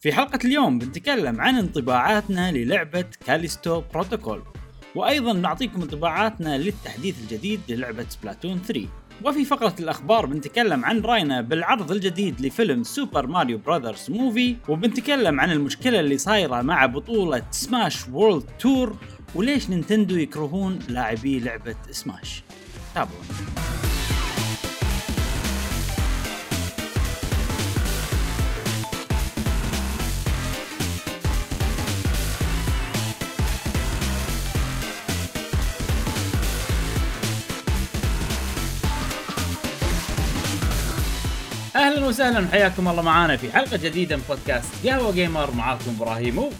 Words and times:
في 0.00 0.12
حلقة 0.12 0.38
اليوم 0.44 0.78
بنتكلم 0.78 1.40
عن 1.40 1.56
انطباعاتنا 1.56 2.52
للعبة 2.52 3.04
Callisto 3.26 3.82
Protocol. 3.94 4.42
وأيضا 4.94 5.32
نعطيكم 5.32 5.82
انطباعاتنا 5.82 6.58
للتحديث 6.58 7.22
الجديد 7.22 7.60
للعبة 7.68 8.06
Splatoon 8.08 8.58
3 8.58 8.88
وفي 9.24 9.44
فقرة 9.44 9.74
الأخبار 9.80 10.26
بنتكلم 10.26 10.84
عن 10.84 11.00
راينا 11.00 11.40
بالعرض 11.40 11.92
الجديد 11.92 12.40
لفيلم 12.40 12.82
Super 12.82 13.26
Mario 13.26 13.58
Brothers 13.58 14.10
Movie. 14.10 14.56
وبنتكلم 14.68 15.40
عن 15.40 15.50
المشكلة 15.50 16.00
اللي 16.00 16.18
صايرة 16.18 16.62
مع 16.62 16.86
بطولة 16.86 17.42
Smash 17.50 18.08
World 18.08 18.44
Tour. 18.58 18.96
وليش 19.34 19.70
نينتندو 19.70 20.16
يكرهون 20.16 20.78
لاعبي 20.88 21.40
لعبة 21.40 21.76
سماش؟ 21.90 22.42
تابعونا. 22.94 23.77
أهلا 41.88 42.06
وسهلا 42.06 42.48
حياكم 42.52 42.88
الله 42.88 43.02
معانا 43.02 43.36
في 43.36 43.52
حلقة 43.52 43.76
جديدة 43.76 44.16
من 44.16 44.22
بودكاست 44.28 44.68
قهوة 44.86 45.12
gamer 45.12 45.50
معاكم 45.50 45.96
إبراهيم. 46.00 46.38
و- 46.38 46.52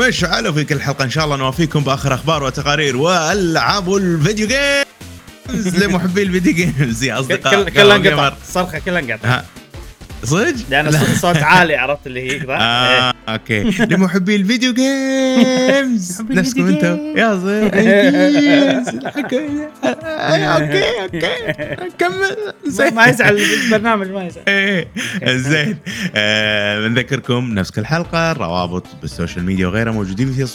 مشعل 0.00 0.52
وفي 0.52 0.64
كل 0.64 0.80
حلقه 0.80 1.04
إن 1.04 1.10
شاء 1.10 1.24
الله 1.24 1.36
نوافيكم 1.36 1.80
بآخر 1.84 2.14
أخبار 2.14 2.42
وتقارير 2.44 2.96
وألعاب 2.96 3.94
ال 3.94 4.03
video 4.03 4.48
games 4.48 5.84
لمحبي 5.84 6.22
ال 6.22 6.27
video 6.27 6.54
games 6.54 7.04
يا 7.04 7.20
أصدقاء. 7.20 7.64
كل- 7.64 7.70
كلها 7.70 7.96
انقطع. 7.96 8.36
الصرخه 8.48 8.78
كلها 8.78 9.00
انقطع 9.00 9.42
صدق؟ 10.24 10.54
لأن 10.70 10.84
لا. 10.84 10.88
الصوت 11.00 11.16
صوت 11.16 11.36
عالي 11.42 11.76
عرفت 11.76 12.06
اللي 12.06 12.20
هي 12.32 12.38
كذا؟ 12.38 12.52
آه 12.60 13.12
okay. 13.28 13.62
لمحبي 13.62 14.36
الفيديو 14.36 14.72
جيمز 14.74 16.20
نفسكم 16.30 16.66
أنتم. 16.66 16.98
يا 17.16 17.34
زين 17.36 17.64
okay 19.16 19.62
okay. 21.02 21.20
كمل. 21.98 22.12
ما- 22.12 22.70
زين. 22.70 22.94
ما 22.94 23.06
يزعل 23.06 23.36
البرنامج 23.38 24.10
ما 24.10 24.24
يزعل. 24.26 24.42
إيه. 24.48 24.88
زين. 25.26 25.76
آه، 26.14 26.88
بنذكركم 26.88 27.54
نفس 27.54 27.70
كل 27.70 27.86
حلقة 27.86 28.30
الروابط 28.32 28.86
بال 29.02 29.12
social 29.12 29.44
media 29.44 29.66
وغيرها 29.66 29.92
موجودين 29.92 30.32
في 30.32 30.46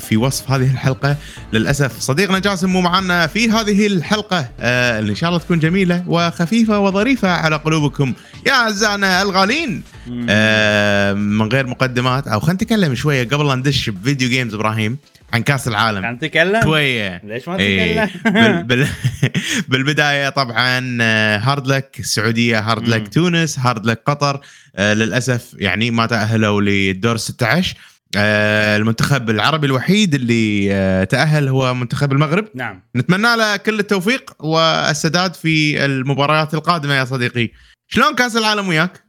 في 0.00 0.16
وصف 0.16 0.50
هذه 0.50 0.70
الحلقة. 0.70 1.16
للأسف 1.52 1.98
صديقنا 2.00 2.38
جاسم 2.38 2.70
مو 2.70 2.80
معنا 2.80 3.26
في 3.26 3.50
هذه 3.50 3.86
الحلقة. 3.86 4.48
آه، 4.60 4.98
اللي 4.98 5.10
إن 5.10 5.16
شاء 5.16 5.28
الله 5.30 5.40
تكون 5.40 5.58
جميلة 5.58 6.04
وخفيفة 6.06 6.78
وظريفة 6.78 7.28
على 7.30 7.56
قلوبكم. 7.56 8.12
يا 8.46 8.52
أعزائنا 8.52 9.09
الغالين 9.22 9.82
آه، 10.28 11.12
من 11.12 11.48
غير 11.52 11.66
مقدمات. 11.66 12.28
أو 12.28 12.40
خلينا 12.40 12.54
نتكلم 12.54 12.94
شوية 12.94 13.28
قبل 13.28 13.46
لا 13.48 13.54
ندش 13.54 13.90
ب 13.90 13.96
video 13.96 14.28
games 14.28 14.54
إبراهيم 14.54 14.98
عن 15.32 15.42
كأس 15.42 15.68
العالم. 15.68 16.00
كان 16.02 16.18
تتكلم؟ 16.18 16.62
شوية. 16.62 17.20
ليش 17.24 17.48
ما 17.48 17.58
إيه. 17.58 18.04
تتكلم؟ 18.04 18.62
بال 18.62 18.62
بال 18.68 18.88
بالبداية 19.68 20.28
طبعا 20.28 20.98
آه، 21.00 21.38
hard 21.38 21.66
luck 21.66 21.96
السعودية 22.00 22.58
hard 22.58 22.88
luck. 22.88 23.08
تونس 23.08 23.58
hard 23.58 23.86
luck 23.86 24.02
قطر 24.06 24.40
آه، 24.76 24.94
للأسف 24.94 25.54
يعني 25.58 25.90
ما 25.90 26.06
تأهلوا 26.06 26.60
للدور 26.60 27.16
16 27.16 27.76
آه، 28.16 28.76
المنتخب 28.76 29.30
العربي 29.30 29.66
الوحيد 29.66 30.14
اللي 30.14 30.68
آه، 30.72 31.04
تأهل 31.04 31.48
هو 31.48 31.74
منتخب 31.74 32.12
المغرب. 32.12 32.44
نعم. 32.54 32.82
نتمنى 32.96 33.36
له 33.36 33.56
كل 33.56 33.78
التوفيق 33.80 34.44
والسداد 34.44 35.34
في 35.34 35.84
المباريات 35.84 36.54
القادمة 36.54 36.94
يا 36.94 37.04
صديقي. 37.04 37.50
شلون 37.92 38.14
كاس 38.14 38.36
العالم 38.36 38.68
وياك؟ 38.68 39.04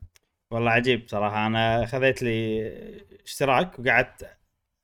والله 0.52 0.72
عجيب 0.72 1.04
صراحة. 1.08 1.48
أنا 1.48 1.86
خذيت 1.86 2.24
لي 2.24 2.62
اشتراك 3.26 3.80
وقعدت 3.80 4.30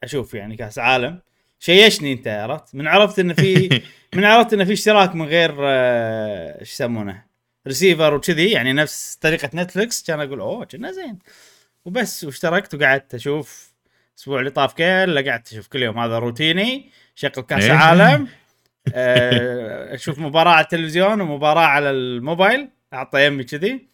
أشوف 0.04 0.34
يعني 0.34 0.56
كاس 0.56 0.80
عالم. 0.80 1.20
شيشني 1.60 2.14
أنت 2.14 2.28
عرفت؟ 2.28 2.76
من 2.76 2.88
عرفت 2.88 3.20
إن 3.20 3.34
في 3.34 3.82
من 4.16 4.26
عرفت 4.26 4.54
إن 4.54 4.66
في 4.66 4.74
اشتراك 4.74 5.16
من 5.16 5.26
غير 5.26 5.56
إيش 5.60 6.72
يسمونه؟ 6.72 7.24
ريسيفر 7.68 8.14
وكذي. 8.14 8.52
يعني 8.52 8.74
نفس 8.74 9.16
طريقة 9.16 9.50
نتفلكس 9.54 10.04
كان 10.04 10.20
أقول 10.20 10.40
أوه 10.40 10.66
كنا 10.66 10.92
زين. 10.92 11.20
وبس 11.86 12.24
واشتركت 12.24 12.76
وقعدت 12.76 13.16
أشوف 13.16 13.74
الأسبوع 14.16 14.40
اللي 14.40 14.50
طاف 14.50 14.74
كله 14.74 15.32
قعدت 15.32 15.52
أشوف 15.52 15.68
كل 15.68 15.84
يوم 15.84 16.00
هذا 16.00 16.20
روتيني. 16.20 16.90
شغل 17.16 17.32
كاس 17.32 17.64
إيه. 17.64 17.72
العالم 17.72 18.28
آه، 18.94 19.96
أشوف 19.96 20.20
مباراة 20.20 20.52
على 20.52 20.64
التلفزيون 20.64 21.22
ومباراة 21.22 21.66
على 21.66 21.92
الموبايل. 21.92 22.70
أعطى 22.94 23.26
يمي 23.26 23.44
كذي. 23.44 23.88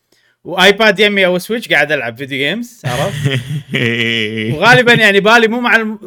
و 0.43 0.54
iPad 0.54 0.99
يمي 0.99 1.25
أو 1.25 1.37
Switch 1.37 1.67
قاعد 1.69 1.91
ألعب 1.91 2.17
video 2.17 2.37
games 2.37 2.81
عرفت؟ 2.85 3.39
وغالبا 4.55 4.93
يعني 4.93 5.19
بالي 5.19 5.47
مو 5.47 5.59
مع 5.59 5.75
الم- 5.75 5.99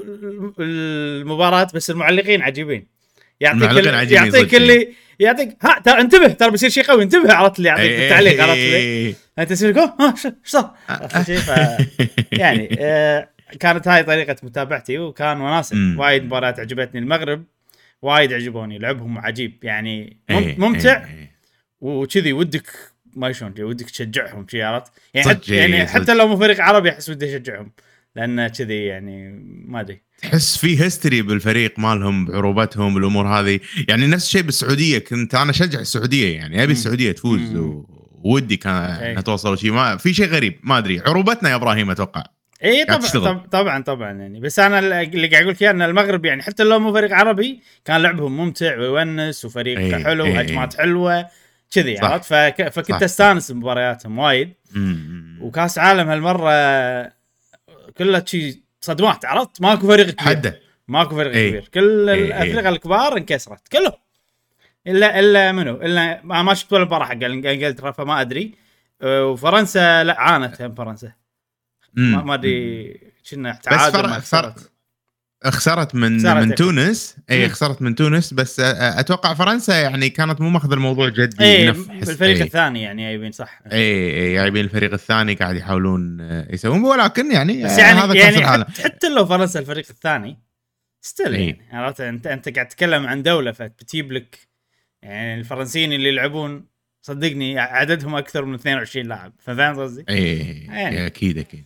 المباراة 0.61 1.69
بس 1.75 1.91
المعلقين 1.91 2.43
عجيبين. 2.43 2.87
يعطيك 3.41 3.63
ال- 3.71 3.95
عجيبين 3.95 4.25
يعطيك. 4.35 4.55
اللي 4.55 4.89
يعطيك 5.21 5.57
ها 5.63 5.81
ترى 5.85 6.01
انتبه 6.01 6.29
ترى 6.29 6.51
بيصير 6.51 6.69
شيء 6.71 6.85
قوي 6.85 7.03
انتبه 7.03 7.33
عرفت 7.33 7.59
اللي 7.59 7.69
يعطيك 7.69 7.91
التعليق 7.91 8.43
عرفت 8.43 8.57
اللي 8.59 9.15
انت 9.39 9.51
تصير 9.53 9.73
تقول 9.73 9.93
ها 10.01 10.15
شو 10.17 10.29
شو 10.29 10.35
صار؟ 10.45 10.71
شيء 11.27 11.37
ف 11.39 11.51
يعني 12.33 12.77
آه 12.81 13.29
كانت 13.61 13.89
هاي 13.89 14.03
طريقة 14.03 14.37
متابعتي 14.43 14.99
وكان 14.99 15.41
وناسة. 15.41 15.77
وايد 15.99 16.25
مباريات 16.25 16.61
عجبتني. 16.61 17.01
المغرب 17.01 17.45
وايد 18.03 18.33
عجبوني 18.33 18.79
لعبهم 18.79 19.19
عجيب 19.19 19.59
يعني 19.63 20.17
مم- 20.31 20.37
إيه، 20.37 20.59
ممتع. 20.59 20.97
إيه، 20.97 21.05
إيه. 21.19 21.31
وكذي 21.81 22.33
ودك 22.33 22.67
ما 23.17 23.33
شلون 23.33 23.55
ودك 23.61 23.91
تشجعهم 23.91 24.47
شي 24.51 24.63
عرفت 24.63 24.93
يعني, 25.15 25.29
حتى 25.29 25.57
يعني 25.57 25.77
إيه، 25.81 25.87
حتى. 25.87 26.15
لو 26.15 26.29
مو 26.29 26.37
فريق 26.37 26.61
عربي 26.61 26.91
أحس 26.91 27.09
ودي 27.11 27.27
أشجعهم 27.37 27.73
لأن 28.17 28.47
كذي 28.49 28.85
يعني 28.85 29.29
ما 29.67 29.81
أدري 29.81 30.03
تحس 30.23 30.57
في 30.59 30.81
history 30.83 31.23
بالفريق 31.23 31.79
مالهم 31.79 32.25
بعروبتهم 32.27 32.95
بالامور 32.95 33.27
هذه 33.27 33.61
يعني 33.89 34.07
نفس 34.07 34.25
الشيء 34.27 34.43
بالسعودية 34.43 34.99
كنت 34.99 35.35
أنا 35.35 35.51
أشجع 35.51 35.81
السعودية 35.81 36.35
يعني 36.37 36.63
أبي. 36.63 36.73
السعودية 36.73 37.13
تفوز 37.13 37.41
مم. 37.41 37.59
و- 37.61 37.87
ودي 38.25 38.57
كان. 38.57 38.73
انها 38.75 39.23
توصل 39.23 39.59
شيء 39.59 39.73
ما 39.73 39.97
في 39.97 40.15
شيء 40.15 40.27
غريب 40.27 40.61
ما 40.63 40.79
أدري 40.79 41.01
عروبتنا 41.07 41.51
يا 41.51 41.55
إبراهيم 41.55 41.91
أتوقع 41.91 42.25
اي 42.65 42.85
طبعا. 42.85 43.39
طبعا 43.53 43.83
طبعا 43.83 44.13
يعني 44.13 44.41
بس 44.41 44.59
أنا 44.59 44.79
اللي 44.79 45.27
قاعد 45.27 45.43
أقول 45.43 45.49
لك 45.55 45.63
إن 45.63 45.83
المغرب 45.83 46.25
يعني 46.25 46.43
حتى 46.43 46.65
لو 46.65 46.79
مو 46.79 46.93
فريق 46.93 47.13
عربي 47.15 47.61
كان 47.85 48.03
لعبهم 48.03 48.37
ممتع 48.37 48.79
ويونس 48.79 49.45
وفريق 49.45 49.79
إي، 49.79 50.05
حلو 50.05 50.25
وهجمات 50.25 50.75
حلوة 50.77 51.27
كذي. 51.71 51.99
عرفت؟ 51.99 52.25
فك... 52.25 52.69
فكنت 52.69 52.91
صح. 52.97 53.03
أستانس 53.03 53.51
بمبارياتهم 53.53 54.19
وايد. 54.19 54.53
وكاس 55.41 55.79
عالم 55.79 56.09
هالمرة 56.09 56.51
كلها 57.99 58.25
شي 58.27 58.63
صدمات 58.81 59.25
عرفت؟ 59.25 59.61
ماكو 59.63 59.87
فريق 59.87 60.07
كبير. 60.11 60.21
حدة. 60.29 60.61
ماكو 60.89 61.17
فريق 61.17 61.33
إي. 61.33 61.51
كبير. 61.51 61.69
كل 61.75 62.09
إي. 62.09 62.25
الافرقه 62.25 62.69
الكبار 62.69 63.17
انكسرت 63.17 63.69
كلهم. 63.69 63.93
إلا 64.87 65.19
إلا 65.21 65.53
منو؟ 65.53 65.75
إلا 65.75 66.21
ما 66.25 66.43
ما 66.43 66.55
شفت 66.55 66.73
ولا 66.73 66.85
مباراة 66.85 67.05
حق 67.05 67.13
إنجلترا 67.13 67.91
فما 67.91 68.21
أدري. 68.21 68.55
أه، 69.03 69.25
وفرنسا 69.25 70.05
لا 70.05 70.21
عانت 70.21 70.63
هم 70.63 70.75
فرنسا. 70.75 71.13
ما 71.95 72.35
أدري 72.35 73.01
كنا 73.31 73.53
تعادل 73.63 73.93
فر- 73.99 74.07
ما 74.07 74.19
فر- 74.21 74.55
خسرت 75.51 75.95
من 75.95 76.19
خسرت 76.19 76.45
من. 76.45 76.55
تونس 76.55 77.17
اي. 77.31 77.49
خسرت 77.49 77.83
من 77.83 77.95
تونس 77.95 78.35
بس 78.35 78.61
أ- 78.61 78.65
أتوقع 78.81 79.35
فرنسا 79.35 79.81
يعني 79.81 80.09
كانت 80.11 80.41
مو 80.41 80.49
ماخذ 80.51 80.73
الموضوع 80.73 81.09
جدي 81.09 81.45
اي 81.45 81.73
بالفريق 81.73 82.37
إي. 82.37 82.43
الثاني 82.43 82.83
يعني 82.83 83.03
جايبين 83.03 83.33
صح 83.33 83.61
اي 83.73 83.79
اي 84.21 84.35
جايبين 84.35 84.65
الفريق 84.65 84.93
الثاني 84.93 85.35
قاعد 85.35 85.57
يحاولون 85.57 86.21
آه، 86.21 86.47
يسوون 86.51 86.85
ولكن 86.85 87.33
يعني 87.33 87.65
بس 87.65 87.71
آه، 87.71 87.79
يعني 87.79 87.99
هذا 87.99 88.15
يعني 88.15 88.47
حتى, 88.47 88.83
حتى 88.83 89.09
لو 89.09 89.27
فرنسا 89.27 89.61
الفريق 89.61 89.87
الثاني 89.91 90.39
still 91.01 91.35
إي. 91.35 91.47
يعني 91.47 91.69
عرفت 91.73 92.01
انت 92.01 92.27
أنت 92.27 92.49
قاعد 92.49 92.69
تتكلم 92.69 93.07
عن 93.07 93.23
دولة 93.23 93.53
فبتجيب 93.53 94.13
لك 94.13 94.39
يعني 95.03 95.41
الفرنسيين 95.41 95.93
اللي 95.93 96.09
يلعبون 96.09 96.67
صدقني 97.03 97.59
عددهم 97.59 98.15
أكثر 98.15 98.45
من 98.45 98.55
22 98.55 99.07
لاعب 99.07 99.33
ففهمت 99.39 99.79
قصدي؟ 99.79 100.05
اي 100.09 100.37
يعني. 100.65 101.07
أكيد 101.07 101.39
أكيد 101.39 101.65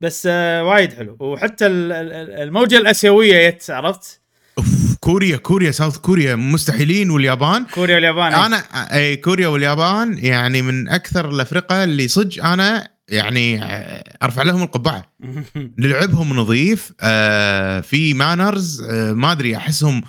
بس 0.00 0.28
آه 0.30 0.64
وايد 0.64 0.92
حلو. 0.92 1.16
وحتى 1.20 1.66
ال- 1.66 1.92
ال- 1.92 2.30
الموجة 2.42 2.78
الآسيوية 2.78 3.34
يت 3.36 3.70
عرفت؟ 3.70 4.20
أوف 4.58 4.96
كوريا 5.00 5.36
كوريا 5.36 5.70
South 5.70 5.96
Korea 5.98 6.34
مستحيلين. 6.34 7.10
واليابان؟ 7.10 7.64
كوريا 7.64 7.94
واليابان 7.94 8.32
أنا 8.34 8.56
اي 8.96 9.16
كوريا 9.16 9.48
واليابان 9.48 10.18
يعني 10.18 10.62
من 10.62 10.88
أكثر 10.88 11.30
الأفرقة 11.30 11.84
اللي 11.84 12.08
صدق 12.08 12.44
أنا 12.44 12.88
يعني 13.08 13.62
آه، 13.64 14.04
أرفع 14.22 14.42
لهم 14.42 14.62
القبعة. 14.62 15.12
لعبهم 15.78 16.36
نظيف 16.36 16.92
آه 17.00 17.80
في 17.80 18.14
manners 18.14 18.82
آه 18.82 19.12
ما 19.12 19.32
أدري 19.32 19.56
أحسهم 19.56 20.02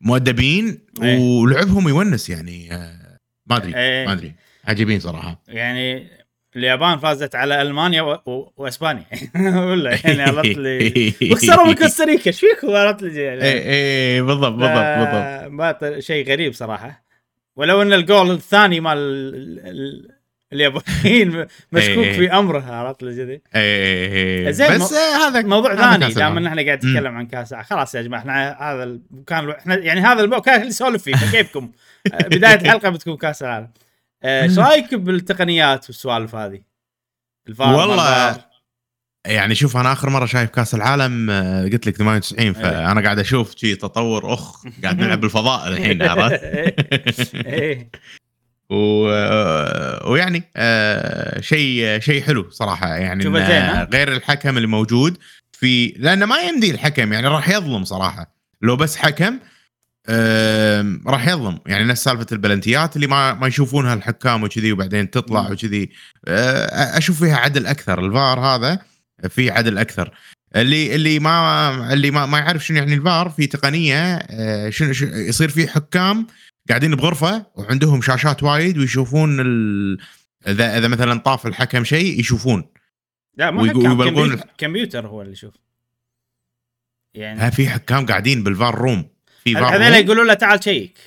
مؤدبين. 0.00 0.78
إيه. 1.02 1.18
ولعبهم 1.18 1.88
يونس 1.88 2.30
يعني 2.30 2.74
آه 2.74 3.18
ما 3.46 3.56
أدري 3.56 3.74
إيه. 3.76 4.06
ما 4.06 4.12
أدري. 4.12 4.34
عجيبين 4.64 5.00
صراحة. 5.00 5.42
يعني 5.48 6.10
اليابان 6.56 6.98
فازت 6.98 7.34
على 7.34 7.62
ألمانيا 7.62 8.02
و... 8.02 8.12
و... 8.26 8.52
وإسبانيا. 8.56 9.04
ولا 9.70 9.98
يعني 10.04 10.22
عرفت 10.30 10.44
لي. 10.58 11.12
وخسروا 11.32 11.66
من 11.66 11.74
كوستاريكا. 11.74 12.26
إيش 12.26 12.40
فيكم؟ 12.40 12.70
عرفت 12.76 13.02
لي. 13.02 13.22
يعني 13.22 13.42
اي 13.42 13.62
اي 14.16 14.22
بالضبط 14.22 14.52
بالضبط. 14.52 15.50
بالضبط 15.50 15.98
شيء 15.98 16.28
غريب 16.28 16.52
صراحة. 16.52 17.04
ولو 17.56 17.82
إن 17.82 17.92
الجول 17.92 18.30
الثاني 18.30 18.80
مال 18.80 18.98
ال- 18.98 19.60
ال- 19.66 20.10
اليابانيين 20.52 21.46
مسكوك 21.72 22.04
إيه. 22.04 22.12
في 22.12 22.32
امره 22.32 22.72
عرفت 22.72 23.02
اللي 23.02 23.24
كذي. 23.24 23.40
إيه 23.54 24.50
زين، 24.50 24.74
بس 24.74 24.92
هذا 24.92 25.42
موضوع 25.42 25.74
ثاني 25.76 26.14
دام 26.14 26.36
إن. 26.38 26.46
إحنا 26.46 26.62
قاعد 26.62 26.86
نتكلم 26.86 27.16
عن 27.16 27.26
كاس. 27.26 27.54
خلاص 27.54 27.94
يا 27.94 28.02
جماعة 28.02 28.20
إحنا 28.20 28.56
هذا 28.60 28.82
المكان 28.84 29.50
إحنا 29.50 29.78
يعني 29.78 30.00
هذا 30.00 30.20
المكان 30.24 30.54
اللي 30.54 30.68
نسولف 30.68 31.02
فيه 31.02 31.12
فكيفكم 31.14 31.70
آه، 32.14 32.18
بداية 32.28 32.54
الحلقة 32.54 32.88
بتكون 32.90 33.16
كاس 33.16 33.42
العالم 33.42 33.68
إيش 34.24 34.58
رأيك 34.58 34.94
بالتقنيات 34.94 35.86
والسوالف 35.86 36.34
هذه؟ 36.34 36.60
الفار 37.48 37.74
والله. 37.74 38.50
يعني 39.26 39.54
شوف 39.54 39.76
أنا 39.76 39.92
آخر 39.92 40.10
مرة 40.10 40.26
شايف 40.26 40.50
كأس 40.50 40.74
العالم 40.74 41.30
آه، 41.30 41.62
قلت 41.62 41.86
لك 41.86 41.96
98 41.96 42.52
فأنا 42.52 43.00
قاعد 43.00 43.18
أشوف 43.18 43.56
شي 43.56 43.74
تطور 43.74 44.34
أخ 44.34 44.64
قاعد 44.82 44.98
نلعب 45.00 45.20
بالفضاء 45.20 45.68
الحين 45.68 46.02
عرفت 46.02 46.42
إيه 47.34 47.90
و... 48.70 49.04
ويعني 50.10 50.42
آه، 50.56 51.40
شيء 51.40 52.00
شيء 52.00 52.22
حلو 52.22 52.50
صراحة 52.50 52.88
يعني؟ 52.88 53.28
غير 53.92 54.12
الحكم 54.12 54.56
اللي 54.56 54.68
موجود 54.68 55.18
في 55.52 55.94
لأنه 55.96 56.26
ما 56.26 56.40
يمدي 56.40 56.70
الحكم 56.70 57.12
يعني 57.12 57.28
راح 57.28 57.48
يظلم 57.48 57.84
صراحة 57.84 58.34
لو 58.62 58.76
بس 58.76 58.96
حكم 58.96 59.38
راح 61.06 61.28
يظلم. 61.28 61.58
يعني 61.66 61.84
نفس 61.84 62.04
سالفة 62.04 62.26
البلنتيات 62.32 62.96
اللي 62.96 63.06
ما 63.06 63.34
ما 63.34 63.46
يشوفونها 63.46 63.94
الحكام 63.94 64.42
وكذي 64.42 64.72
وبعدين 64.72 65.10
تطلع. 65.10 65.50
وكذي. 65.50 65.90
آه، 66.28 66.98
أشوف 66.98 67.24
فيها 67.24 67.36
عدل 67.36 67.66
أكثر. 67.66 68.06
الفار 68.06 68.40
هذا 68.40 68.78
فيه 69.28 69.52
عدل 69.52 69.78
أكثر. 69.78 70.14
اللي 70.56 70.94
اللي 70.94 71.18
ما 71.18 71.92
اللي 71.92 72.10
ما, 72.10 72.26
ما 72.26 72.38
يعرف 72.38 72.66
شنو 72.66 72.78
يعني 72.78 72.94
الفار 72.94 73.30
في 73.30 73.46
تقنية 73.46 74.16
آه، 74.16 74.70
شنو 74.70 74.90
يصير 75.00 75.48
في 75.48 75.68
حكام 75.68 76.26
قاعدين 76.68 76.96
بغرفة 76.96 77.46
وعندهم 77.54 78.02
شاشات 78.02 78.42
وايد 78.42 78.78
ويشوفون. 78.78 79.40
اذا 80.46 80.78
إذا 80.78 80.88
مثلا 80.88 81.18
طاف 81.18 81.46
الحكم 81.46 81.84
شيء 81.84 82.20
يشوفون. 82.20 82.64
لا 83.36 83.48
ويبلغون 83.48 84.40
كمبيوتر, 84.58 85.06
هو 85.06 85.22
اللي 85.22 85.32
يشوف. 85.32 85.54
يعني 87.14 87.40
ها 87.40 87.50
في 87.50 87.68
حكام 87.68 88.06
قاعدين 88.06 88.42
بال 88.42 88.55
VAR 88.55 88.74
room. 88.74 89.08
في 89.44 89.54
فار 89.54 89.76
هذول 89.76 89.94
يقولوا 90.04 90.24
له 90.24 90.34
تعال 90.34 90.64
شيك 90.64 90.98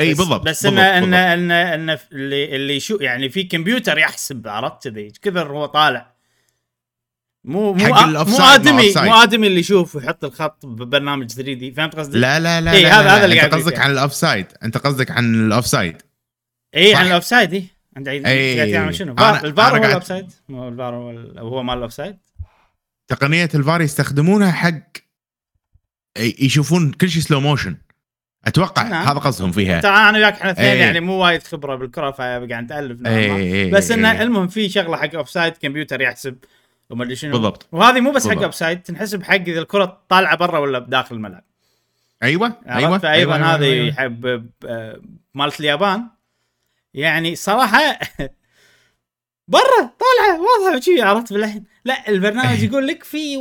إي 0.00 0.14
بالضبط 0.14 0.42
بس 0.46 0.66
بالضبط، 0.66 0.80
انه 0.80 1.00
بالضبط. 1.00 1.14
انه 1.14 1.34
إنه 1.34 1.74
انه 1.74 1.98
اللي 2.12 2.56
اللي 2.56 2.80
شو 2.80 2.96
يعني 3.00 3.28
في 3.30 3.42
كمبيوتر 3.44 3.98
يحسب 3.98 4.48
عرفت 4.48 4.88
كذي 4.88 5.12
كثر 5.22 5.52
هو 5.52 5.66
طالع 5.66 6.14
مو 7.44 7.72
مو 7.72 7.84
مو 7.84 7.94
ادمي. 8.54 8.92
مو 8.96 9.14
آدمي 9.22 9.46
اللي 9.46 9.60
يشوف 9.60 9.96
ويحط 9.96 10.24
الخط 10.24 10.66
ببرنامج 10.66 11.30
3D 11.30 11.72
فهمت 11.72 11.96
قصدي؟ 11.96 12.18
لا 12.18 12.40
لا 12.40 12.60
لا 12.60 12.72
إيه، 12.72 12.82
لا, 12.82 13.00
هذا- 13.00 13.02
لا, 13.06 13.16
هذا 13.16 13.24
اللي 13.24 13.42
أنت 13.42 13.54
قصدك 13.54 13.78
عن 13.78 13.90
ال 13.90 14.14
offside 14.14 14.46
أنت 14.62 14.76
قصدك 14.78 15.10
عن 15.10 15.34
ال 15.46 15.66
offside 15.66 16.02
إي. 16.76 16.94
عن 16.94 17.06
ال 17.06 17.24
offside 17.24 17.52
إي 17.54 17.66
انت 17.96 18.08
قاعد 18.08 18.26
إيه. 18.26 18.56
قاعد 18.56 18.70
تعمل 18.72 18.94
شنو؟ 18.94 19.12
الفار 19.44 19.78
هو 19.78 19.84
ال 19.84 20.06
offside 20.06 20.30
الفار 20.50 20.94
هو 20.94 21.10
ال- 21.10 21.38
هو 21.38 21.62
مال 21.62 21.76
ال 21.78 21.92
offside 21.92 22.16
تقنية 23.08 23.48
الفار 23.54 23.80
يستخدمونها 23.82 24.52
حق 24.52 24.82
يشوفون 26.18 26.92
كل 26.92 27.10
شيء 27.10 27.22
slow 27.22 27.40
motion 27.40 27.76
أتوقع 28.44 28.82
نعم. 28.82 29.06
هذا 29.08 29.18
قصدهم 29.18 29.52
فيها 29.52 29.80
ترى 29.80 29.96
أنا 29.96 30.18
وياك 30.18 30.34
إحنا 30.34 30.50
اثنين. 30.50 30.76
يعني 30.76 31.00
مو 31.00 31.12
وايد 31.12 31.42
خبرة 31.42 31.76
بالكرة 31.76 32.10
فقاعد 32.10 32.52
نتألف. 32.52 33.06
إيه، 33.06 33.72
بس 33.72 33.90
انه 33.90 34.12
إيه. 34.12 34.22
المهم 34.22 34.48
في 34.48 34.68
شغلة 34.68 34.96
حق 34.96 35.14
offside 35.14 35.52
كمبيوتر 35.56 36.00
يحسب 36.00 36.36
وما 36.90 37.04
أدري 37.04 37.16
شنو 37.16 37.32
بالضبط 37.32 37.66
وهذه 37.72 38.00
مو 38.00 38.10
بس 38.10 38.28
حق. 38.28 38.42
offside 38.42 38.82
تنحسب 38.82 39.22
حق 39.22 39.34
إذا 39.34 39.60
الكرة 39.60 40.02
طالعة 40.08 40.36
برا 40.36 40.58
ولا 40.58 40.78
بداخل 40.78 41.14
الملعب 41.14 41.44
أيوه؟ 42.22 42.58
أيوه 42.68 42.98
فايضا 42.98 43.34
أيوة، 43.36 43.54
هذه 43.54 43.64
أيوة. 43.64 43.86
يحب 43.86 44.50
مالت 45.34 45.60
اليابان 45.60 46.06
يعني 46.94 47.36
صراحة 47.36 47.78
برا 49.48 49.90
طالعة 50.00 50.40
واضحة 50.40 51.04
عرفت 51.04 51.32
بالحين 51.32 51.64
لا 51.84 52.08
البرنامج. 52.08 52.62
يقول 52.62 52.86
لك 52.86 53.04
في 53.04 53.38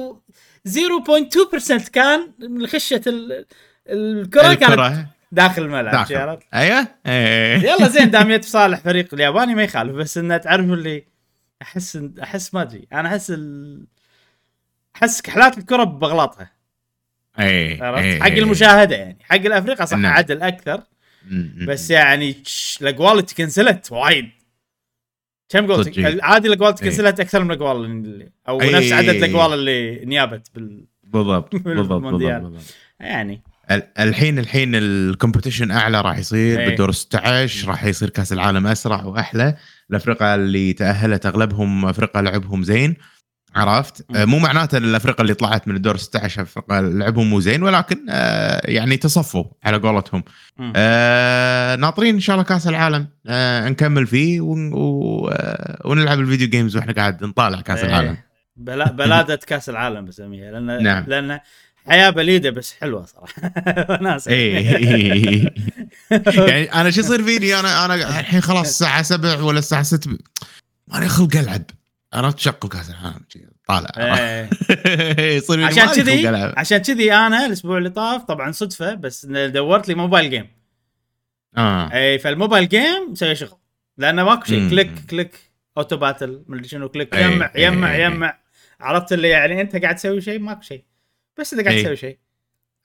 0.2% 0.69 1.89
كان 1.89 2.31
من 2.39 2.67
خشة 2.67 3.01
ال- 3.07 3.45
الكرة 3.87 4.53
كانت 4.53 5.05
داخل 5.31 5.61
الملعب 5.61 5.91
داخل. 5.91 6.39
أيوه 6.53 6.87
إيه. 7.05 7.57
يلا 7.57 7.87
زين 7.87 8.11
دام 8.11 8.41
في 8.41 8.49
صالح 8.49 8.79
فريق 8.79 9.13
الياباني 9.13 9.55
ما 9.55 9.63
يخالف 9.63 9.95
بس 9.95 10.17
إنه 10.17 10.37
تعرف 10.37 10.65
اللي 10.65 11.05
أحس 11.61 11.99
أحس 12.23 12.53
ما 12.53 12.61
أدري 12.61 12.87
أنا 12.93 13.09
أحس 13.09 13.31
ال... 13.31 13.85
أحس 14.95 15.21
كحلات 15.21 15.57
الكرة 15.57 15.83
بغلطها 15.83 16.51
عرفت 17.81 18.03
إيه، 18.03 18.19
حق 18.19 18.27
إيه. 18.27 18.39
المشاهدة 18.39 18.95
يعني 18.95 19.17
حق 19.23 19.35
الافريقيا 19.35 19.85
صح 19.85 19.97
نعم. 19.97 20.13
عدل 20.13 20.41
أكثر 20.41 20.83
بس 21.67 21.89
يعني 21.91 22.43
الكواليتي 22.81 23.35
كنسلت 23.35 23.91
وايد 23.91 24.29
كم 25.53 25.65
جول. 25.65 25.87
إيه. 25.97 26.19
عادي 26.23 26.47
الكواليتي 26.47 26.83
إيه. 26.83 26.89
كنسلت 26.89 27.19
أكثر 27.19 27.43
من 27.43 27.51
الأقوال 27.51 27.85
اللي 27.85 28.29
أو 28.47 28.61
إيه. 28.61 28.75
نفس 28.77 28.91
عدد 28.91 29.09
الأقوال 29.09 29.53
اللي 29.59 30.05
نيابت 30.05 30.47
بال 30.55 30.85
بالضبط 31.03 31.55
بالضبط 31.65 32.01
بالضبط. 32.01 32.53
يعني 32.99 33.41
ال- 33.71 33.87
الحين 33.99 34.39
الحين 34.39 34.75
ال 34.75 34.83
competition 34.83 35.71
أعلى 35.71 36.01
راح 36.01 36.17
يصير 36.17 36.59
إيه. 36.59 36.67
بالدور 36.67 36.91
16 36.91 37.67
راح 37.69 37.83
يصير 37.85 38.09
كأس 38.09 38.33
العالم 38.33 38.67
أسرع 38.67 39.03
وأحلى 39.05 39.55
الأفرقة 39.89 40.35
اللي 40.35 40.73
تأهلت 40.73 41.25
أغلبهم 41.25 41.85
أفرقة 41.85 42.21
لعبهم 42.21 42.63
زين 42.63 42.95
عرفت؟ 43.55 44.05
م. 44.09 44.15
آه، 44.15 44.25
مو 44.25 44.39
معناته 44.39 44.77
إن 44.77 44.83
الأفرقة 44.83 45.21
اللي 45.21 45.33
طلعت 45.33 45.67
من 45.67 45.75
الدور 45.75 45.97
16 45.97 46.41
أفرقة 46.41 46.81
لعبهم 46.81 47.29
مو 47.29 47.39
زين 47.39 47.63
ولكن 47.63 48.05
آه، 48.09 48.61
يعني 48.71 48.97
تصفوا 48.97 49.43
على 49.63 49.77
قولتهم. 49.77 50.23
آه، 50.75 51.75
ناطرين 51.75 52.13
إن 52.15 52.19
شاء 52.19 52.33
الله 52.35 52.45
كأس 52.45 52.67
العالم. 52.67 53.07
آه، 53.27 53.69
نكمل 53.69 54.07
فيه 54.07 54.41
ون- 54.41 54.73
و- 54.73 55.33
ونلعب 55.85 56.19
ال 56.19 56.24
video 56.24 56.47
games 56.49 56.75
وإحنا 56.77 56.93
قاعد 56.93 57.23
نطالع 57.23 57.61
كأس 57.61 57.79
إيه. 57.79 57.85
العالم. 57.85 58.17
بلا 58.55 58.91
بلادة 58.91 59.35
كأس 59.35 59.69
العالم 59.69 60.05
بسميها 60.05 60.51
لأن 60.51 60.83
نعم. 60.83 61.03
لأن 61.07 61.39
حياة 61.87 62.09
بليدة 62.09 62.49
بس 62.49 62.73
حلوة 62.81 63.05
صراحة. 63.05 63.53
اي 64.29 64.63
يعني 66.47 66.63
أنا 66.73 66.91
شو 66.91 66.99
يصير 66.99 67.23
فيني؟ 67.23 67.59
أنا 67.59 67.85
أنا 67.85 67.95
الحين 68.19 68.41
خلاص 68.41 68.67
الساعة 68.67 69.01
7 69.01 69.43
ولا 69.43 69.59
الساعة 69.59 69.83
6 69.83 70.17
ماني 70.87 71.07
خلق 71.09 71.35
ألعب. 71.37 71.61
أنا 72.15 72.31
تشغل 72.31 72.53
كاس 72.53 72.89
العالم 72.89 73.25
طالع 73.67 73.89
إيه. 73.97 74.49
يصير 75.37 75.63
عشان 75.63 75.85
كذي. 75.85 76.27
عشان 76.57 76.77
كذي 76.77 77.13
أنا 77.13 77.45
الأسبوع 77.45 77.77
اللي 77.77 77.89
طاف 77.89 78.23
طبعا 78.23 78.51
صدفة 78.51 78.93
بس 78.93 79.25
دورت 79.25 79.87
لي 79.87 79.95
mobile 79.95 80.29
game 80.29 80.47
آه 81.57 81.93
اي 81.93 82.19
فال 82.19 82.32
mobile 82.32 82.69
game 82.69 83.11
مسوي 83.11 83.35
شغل 83.35 83.57
لأنه 83.97 84.23
ماكو 84.23 84.45
شيء. 84.45 84.69
click 84.69 84.91
click 85.09 85.51
auto 85.77 85.97
battle 85.97 86.43
مدري 86.47 86.67
شنو 86.67 86.89
click 86.89 87.15
إي، 87.15 87.23
يجمع 87.23 87.51
إي، 87.55 87.63
يجمع 87.63 87.91
إي، 87.91 87.95
إي. 88.05 88.11
يجمع 88.11 88.39
عرفت 88.79 89.13
اللي 89.13 89.29
يعني 89.29 89.61
أنت 89.61 89.75
قاعد 89.75 89.95
تسوي 89.95 90.21
شيء 90.21 90.39
ماكو 90.39 90.61
شيء 90.61 90.83
بس 91.39 91.53
انت 91.53 91.67
قاعد. 91.67 91.81
تسوي 91.81 91.95
شيء 91.95 92.17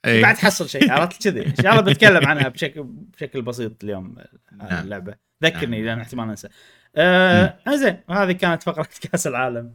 إيه. 0.05 0.21
قاعد 0.21 0.35
تحصل 0.35 0.69
شيء 0.69 0.91
عرفت 0.91 1.23
كذي 1.23 1.45
ان 1.45 1.55
شاء 1.55 1.71
الله 1.71 1.81
بتكلم 1.81 2.27
عنها 2.27 2.47
بشكل 2.47 2.83
بشكل 2.83 3.41
بسيط 3.41 3.83
اليوم 3.83 4.15
نعم. 4.51 4.83
اللعبة 4.83 5.15
ذكرني 5.43 5.81
لأن 5.83 5.99
احتمال 5.99 6.29
أنسى 6.29 6.47
آه 6.95 7.59
زين 7.75 7.97
وهذه 8.09 8.31
كانت 8.31 8.63
فقرة 8.63 8.87
كأس 9.11 9.27
العالم 9.27 9.73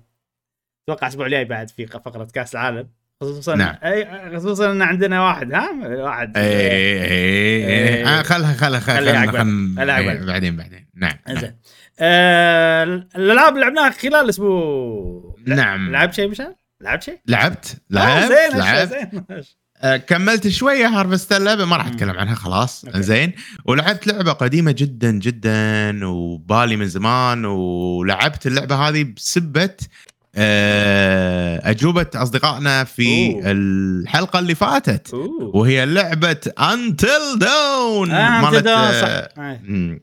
أتوقع 0.88 1.06
الأسبوع 1.06 1.26
الجاي 1.26 1.44
بعد 1.44 1.70
في 1.70 1.86
فقرة 1.86 2.24
كأس 2.24 2.54
العالم 2.54 2.88
خصوصا 3.20 3.54
نعم. 3.54 3.76
أي 3.84 4.36
خصوصا 4.36 4.72
إن 4.72 4.82
عندنا 4.82 5.22
واحد 5.22 5.52
ها 5.52 5.70
واحد 5.86 6.36
اي 6.36 6.44
اي. 6.44 7.66
اي 7.66 8.04
آه، 8.04 8.22
خلها 8.22 8.52
خلها 8.52 8.80
خلها. 8.80 9.26
خلها. 9.76 10.24
بعدين 10.26 10.56
بعدين 10.56 10.88
نعم 10.94 11.12
نعم. 11.26 11.38
زين 11.38 11.56
آه 12.00 12.84
الألعاب 13.16 13.54
اللي 13.54 13.64
لعبناها 13.64 13.90
خلال 13.90 14.14
الأسبوع 14.14 15.36
نعم. 15.46 15.92
لعبت 15.92 16.14
شيء 16.14 16.28
مشان؟ 16.28 16.54
لعبت 16.80 17.02
شيء؟ 17.02 17.20
لعبت 17.26 17.76
آه، 17.90 17.94
لعبت 17.94 18.32
زين 18.32 18.58
لعبت 18.60 18.88
زين 18.88 19.24
كملت 20.06 20.48
شوية 20.48 20.86
Harvestella 20.86 21.66
ما 21.66 21.76
راح. 21.76 21.86
أتكلم 21.86 22.18
عنها 22.18 22.34
خلاص 22.34 22.84
أوكي. 22.84 23.02
زين 23.02 23.32
ولعبت 23.64 24.06
لعبة 24.06 24.32
قديمة 24.32 24.70
جدا 24.72 25.10
جدا 25.10 26.06
وبالي 26.06 26.76
من 26.76 26.88
زمان 26.88 27.44
ولعبت 27.44 28.46
اللعبة 28.46 28.74
هذه 28.74 29.02
بسبة 29.16 29.70
آه، 30.36 31.70
أجوبة 31.70 32.06
أصدقائنا 32.14 32.84
في 32.84 33.32
أوه. 33.32 33.42
الحلقة 33.44 34.38
اللي 34.38 34.54
فاتت 34.54 35.14
أوه 35.14 35.56
وهي 35.56 35.86
لعبة 35.86 36.40
Until 36.60 37.38
Dawn 37.38 38.10
آه 38.10 38.50
مالت 38.50 38.66
آه، 38.66 39.30
آه. 39.38 40.00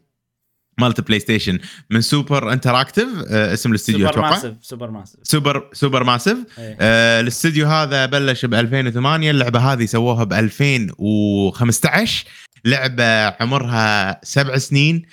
مالت 0.82 1.02
PlayStation 1.02 1.60
من 1.90 2.02
Super 2.02 2.54
Interactive 2.54 3.08
آه، 3.28 3.54
اسم 3.54 3.70
الاستديو 3.70 4.00
سوبر 4.00 4.10
أتوقع. 4.10 4.30
Massive 4.30 4.54
Super 4.62 4.92
Massive 4.92 5.20
Super 5.24 5.70
Supermassive 5.74 6.38
إيه. 6.60 6.78
آه، 6.82 7.22
الاستديو 7.22 7.68
هذا 7.68 8.06
بلش 8.06 8.46
ب 8.46 8.54
2008 8.54 9.32
اللعبة 9.32 9.60
هذه 9.60 9.86
سووها 9.86 10.24
ب 10.24 10.34
2015 10.34 12.26
لعبة 12.66 13.26
عمرها 13.26 14.20
سبع 14.26 14.58
سنين. 14.58 15.06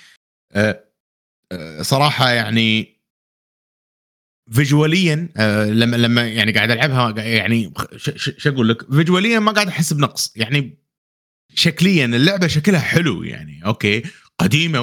آه، 0.51 0.83
آه، 1.51 1.81
صراحة 1.81 2.29
يعني 2.29 2.99
visually 4.51 5.29
آه، 5.37 5.65
لما 5.65 5.95
لما 5.95 6.27
يعني 6.27 6.51
قاعد 6.51 6.71
ألعبها 6.71 7.23
يعني 7.23 7.73
شو 8.15 8.49
أقول 8.49 8.69
لك؟ 8.69 8.91
visually 8.93 9.39
ما 9.39 9.51
قاعد 9.51 9.67
أحس 9.67 9.93
بنقص. 9.93 10.33
يعني 10.35 10.77
شكليا 11.55 12.05
اللعبة 12.05 12.47
شكلها 12.47 12.79
حلو 12.79 13.23
يعني 13.23 13.65
أوكي. 13.65 14.03
قديمة 14.39 14.79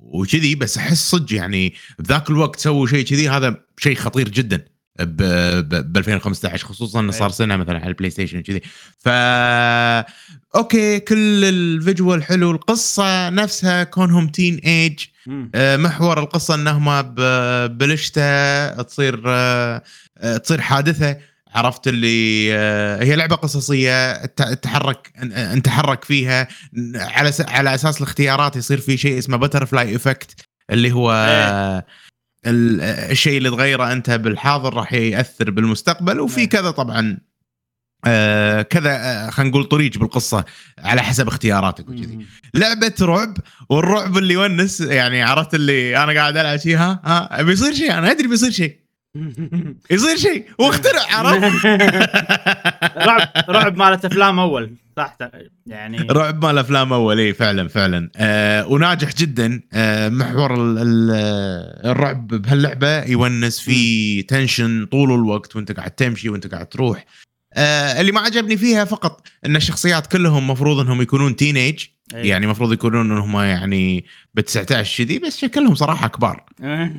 وكذي 0.00 0.54
بس 0.54 0.76
أحس 0.78 1.10
صدق 1.10 1.34
يعني 1.34 1.74
بذاك 1.98 2.30
الوقت 2.30 2.60
سووا 2.60 2.86
شيء 2.86 3.04
كذي 3.04 3.28
هذا 3.28 3.56
شيء 3.78 3.96
خطير 3.96 4.28
جدا 4.28 4.64
ب 5.00 5.22
ب 5.92 5.96
2015 5.96 6.66
خصوصا 6.66 7.00
انه 7.00 7.12
صار. 7.12 7.30
سنه 7.30 7.56
مثلا 7.56 7.78
على 7.78 7.88
ال 7.88 8.10
PlayStation 8.10 8.40
كذي 8.42 8.60
ف 8.98 9.08
أوكي 10.56 11.00
كل 11.00 11.44
ال 11.44 11.55
visual 11.55 12.24
حلو 12.24 12.50
القصة 12.50 13.28
نفسها 13.30 13.84
كونهم 13.84 14.28
teenage. 14.28 14.98
آه، 15.54 15.76
محور 15.76 16.18
القصة 16.20 16.54
انهم 16.54 17.02
ب- 17.02 17.78
بالشتاء 17.78 18.82
تصير 18.82 19.22
آه، 19.26 19.82
تصير 20.44 20.60
حادثة 20.60 21.16
عرفت 21.56 21.88
اللي 21.88 22.48
آه، 22.54 23.02
هي 23.04 23.16
لعبة 23.16 23.36
قصصية 23.36 24.26
تحرك 24.54 25.12
نتحرك 25.54 26.04
فيها 26.04 26.48
على 26.94 27.32
على 27.40 27.74
أساس 27.74 27.96
الاختيارات 27.96 28.56
يصير 28.56 28.78
في 28.78 28.96
شيء 28.96 29.18
اسمه 29.18 29.36
butterfly 29.36 29.96
effect 29.96 30.40
اللي 30.70 30.92
هو 30.92 31.12
إيه. 31.12 31.86
ال- 32.46 32.80
الشيء 33.10 33.38
اللي 33.38 33.50
تغيره 33.50 33.92
أنت 33.92 34.10
بالحاضر 34.10 34.74
راح 34.74 34.92
يأثر 34.92 35.50
بالمستقبل 35.50 36.20
وفي 36.20 36.40
إيه. 36.40 36.48
كذا 36.48 36.70
طبعا 36.70 37.18
آه، 38.06 38.62
كذا 38.62 38.90
آه، 38.96 39.30
خلينا 39.30 39.50
نقول 39.50 39.64
طريق 39.64 39.98
بالقصة 39.98 40.44
على 40.78 41.02
حسب 41.02 41.28
اختياراتك 41.28 41.88
وكذي. 41.88 42.26
لعبة 42.54 42.94
رعب 43.00 43.36
والرعب 43.70 44.18
اللي 44.18 44.34
يونس 44.34 44.80
يعني 44.80 45.22
عرفت 45.22 45.54
اللي 45.54 45.96
أنا 46.04 46.12
قاعد 46.20 46.36
ألعب 46.36 46.58
شيء 46.58 46.76
ها 46.76 47.00
ها 47.04 47.42
بيصير 47.42 47.74
شيء 47.74 47.92
أنا 47.98 48.10
أدري 48.10 48.28
بيصير 48.28 48.50
شيء 48.50 48.85
يصير 49.90 50.16
شيء 50.16 50.44
واخترع 50.58 51.00
عرفت؟ 51.10 51.66
رعب 53.08 53.28
رعب 53.48 53.76
مالت 53.76 54.04
افلام 54.04 54.38
أول 54.38 54.70
صح؟ 54.96 55.16
يعني 55.66 56.06
رعب 56.10 56.44
مال 56.44 56.58
افلام 56.58 56.92
أول 56.92 57.18
اي 57.18 57.34
فعلا 57.34 57.68
فعلا. 57.68 58.10
آه 58.16 58.66
وناجح 58.66 59.14
جدا. 59.14 59.60
آه 59.72 60.08
محور 60.08 60.54
ال 60.54 60.78
ال 60.78 61.10
الرعب 61.90 62.26
بهاللعبة 62.28 63.04
يونس 63.04 63.60
في 63.60 64.22
tension 64.22 64.86
طول 64.86 65.12
الوقت 65.14 65.56
وانت 65.56 65.72
قاعد 65.72 65.90
تمشي 65.90 66.28
وانت 66.28 66.46
قاعد 66.54 66.66
تروح. 66.68 67.04
آه 67.56 68.00
اللي 68.00 68.12
ما 68.12 68.20
عجبني 68.20 68.56
فيها 68.56 68.84
فقط 68.84 69.26
إن 69.46 69.56
الشخصيات 69.56 70.06
كلهم 70.06 70.50
مفروض 70.50 70.78
إنهم 70.80 71.02
يكونون 71.02 71.36
teenage 71.36 71.84
إيه. 72.14 72.28
يعني 72.30 72.44
المفروض 72.44 72.72
يكونون 72.72 73.10
إنهم 73.12 73.36
يعني 73.40 74.04
ب 74.34 74.40
19 74.40 75.04
كذي 75.04 75.18
بس 75.18 75.38
شكلهم 75.38 75.74
صراحة 75.74 76.08
كبار 76.08 76.44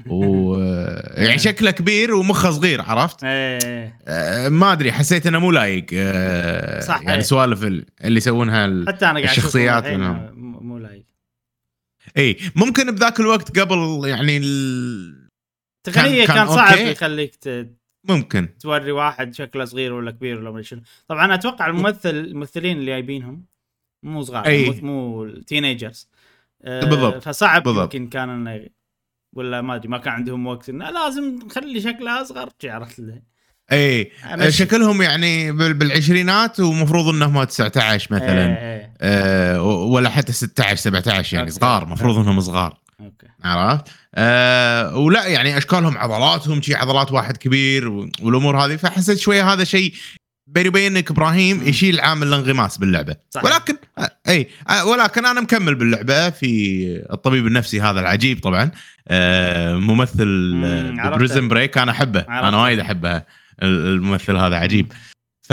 و 0.07 0.55
يعني 1.27 1.39
شكله 1.39 1.71
كبير 1.71 2.13
ومخه 2.13 2.51
صغير 2.51 2.81
عرفت؟ 2.81 3.23
إيه. 3.23 3.99
آه، 4.07 4.49
ما 4.49 4.71
أدري 4.71 4.91
حسيت 4.91 5.27
إنه 5.27 5.39
مو 5.39 5.51
لايق 5.51 5.85
آه، 5.93 6.79
صح، 6.81 7.01
يعني 7.01 7.13
إيه. 7.15 7.21
سوالف 7.21 7.63
ال- 7.63 7.85
اللي 8.03 8.17
يسوونها 8.17 8.85
حتى 8.87 9.05
أنا 9.05 9.19
قاعد 9.19 9.23
الشخصيات 9.37 9.87
منهم. 9.87 10.29
مو 10.67 10.77
لايق 10.77 11.05
إي 12.17 12.37
ممكن 12.55 12.91
بذاك 12.91 13.19
الوقت 13.19 13.59
قبل 13.59 14.01
يعني 14.05 14.37
ال- 14.37 15.27
تقنيا 15.83 16.25
كان 16.25 16.35
كان, 16.35 16.47
صعب 16.47 16.71
okay. 16.77 16.91
يخليك 16.91 17.35
ت- 17.35 17.76
ممكن 18.03 18.57
توري 18.59 18.91
واحد 18.91 19.33
شكله 19.33 19.65
صغير 19.65 19.93
ولا 19.93 20.11
كبير 20.11 20.49
ولا 20.49 20.61
شنو 20.61 20.81
طبعا 21.07 21.33
أتوقع 21.33 21.67
الممثل 21.67 22.09
الممثلين 22.09 22.77
اللي 22.77 22.91
جايبينهم 22.91 23.45
مو 24.03 24.23
صغار 24.23 24.45
أي. 24.45 24.81
مو- 24.81 25.27
teenagers 25.47 26.09
آه 26.61 26.85
بالضبط. 26.85 27.23
فصعب 27.23 27.63
بالضبط. 27.63 27.95
يمكن 27.95 28.09
كان 28.09 28.29
إنه 28.29 28.67
ولا 29.33 29.61
ما 29.61 29.75
أدري 29.75 29.87
ما 29.89 29.97
كان 29.97 30.13
عندهم 30.13 30.47
وقت 30.47 30.69
إنه 30.69 30.89
لازم 30.89 31.39
نخلي 31.45 31.81
شكله 31.81 32.21
أصغر 32.21 32.49
عرفت 32.65 32.99
له 32.99 33.21
أي. 33.71 34.11
شكلهم 34.49 35.01
يعني 35.01 35.51
بال- 35.51 35.73
بالعشرينات 35.73 36.59
ومفروض 36.59 37.07
إنهم 37.07 37.43
19 37.43 38.13
مثلا 38.15 38.45
إيه، 38.45 38.93
آه، 39.01 39.61
ولا 39.63 40.09
حتى 40.09 40.31
16 40.31 40.75
17 40.75 41.37
يعني. 41.37 41.51
صغار 41.51 41.85
مفروض 41.85 42.17
إنهم 42.17 42.39
صغار 42.39 42.77
okay 43.01 43.27
عرفت؟ 43.43 43.85
آه 44.15 44.95
ولا 44.97 45.25
يعني 45.25 45.57
أشكالهم 45.57 45.97
عضلاتهم 45.97 46.61
شي 46.61 46.75
عضلات 46.75 47.11
واحد 47.11 47.37
كبير 47.37 47.87
والأمور 47.87 48.57
هذه 48.65 48.75
فحسيت 48.75 49.17
شوية 49.19 49.53
هذا 49.53 49.63
شيء 49.63 49.93
بيني 50.47 50.69
وبينك 50.69 51.11
إبراهيم. 51.11 51.67
يشيل 51.67 51.99
عامل 51.99 52.27
الانغماس 52.27 52.77
باللعبة 52.77 53.15
صحيح. 53.29 53.45
ولكن 53.45 53.77
آه 53.97 54.11
إي 54.27 54.47
آه 54.69 54.85
ولكن 54.85 55.25
أنا 55.25 55.41
مكمل 55.41 55.75
باللعبة 55.75 56.29
في 56.29 56.85
الطبيب 57.13 57.47
النفسي 57.47 57.81
هذا 57.81 57.99
العجيب 57.99 58.39
طبعا 58.43 58.71
آه 59.07 59.75
ممثل. 59.75 60.51
Prison 61.11 61.47
Break 61.47 61.77
أنا 61.77 61.91
أحبه. 61.91 62.19
أنا 62.19 62.57
وايد 62.61 62.79
أحبه 62.79 63.15
ال- 63.17 63.23
الممثل 63.63 64.35
هذا 64.35 64.55
عجيب 64.55 64.93
ف 65.43 65.51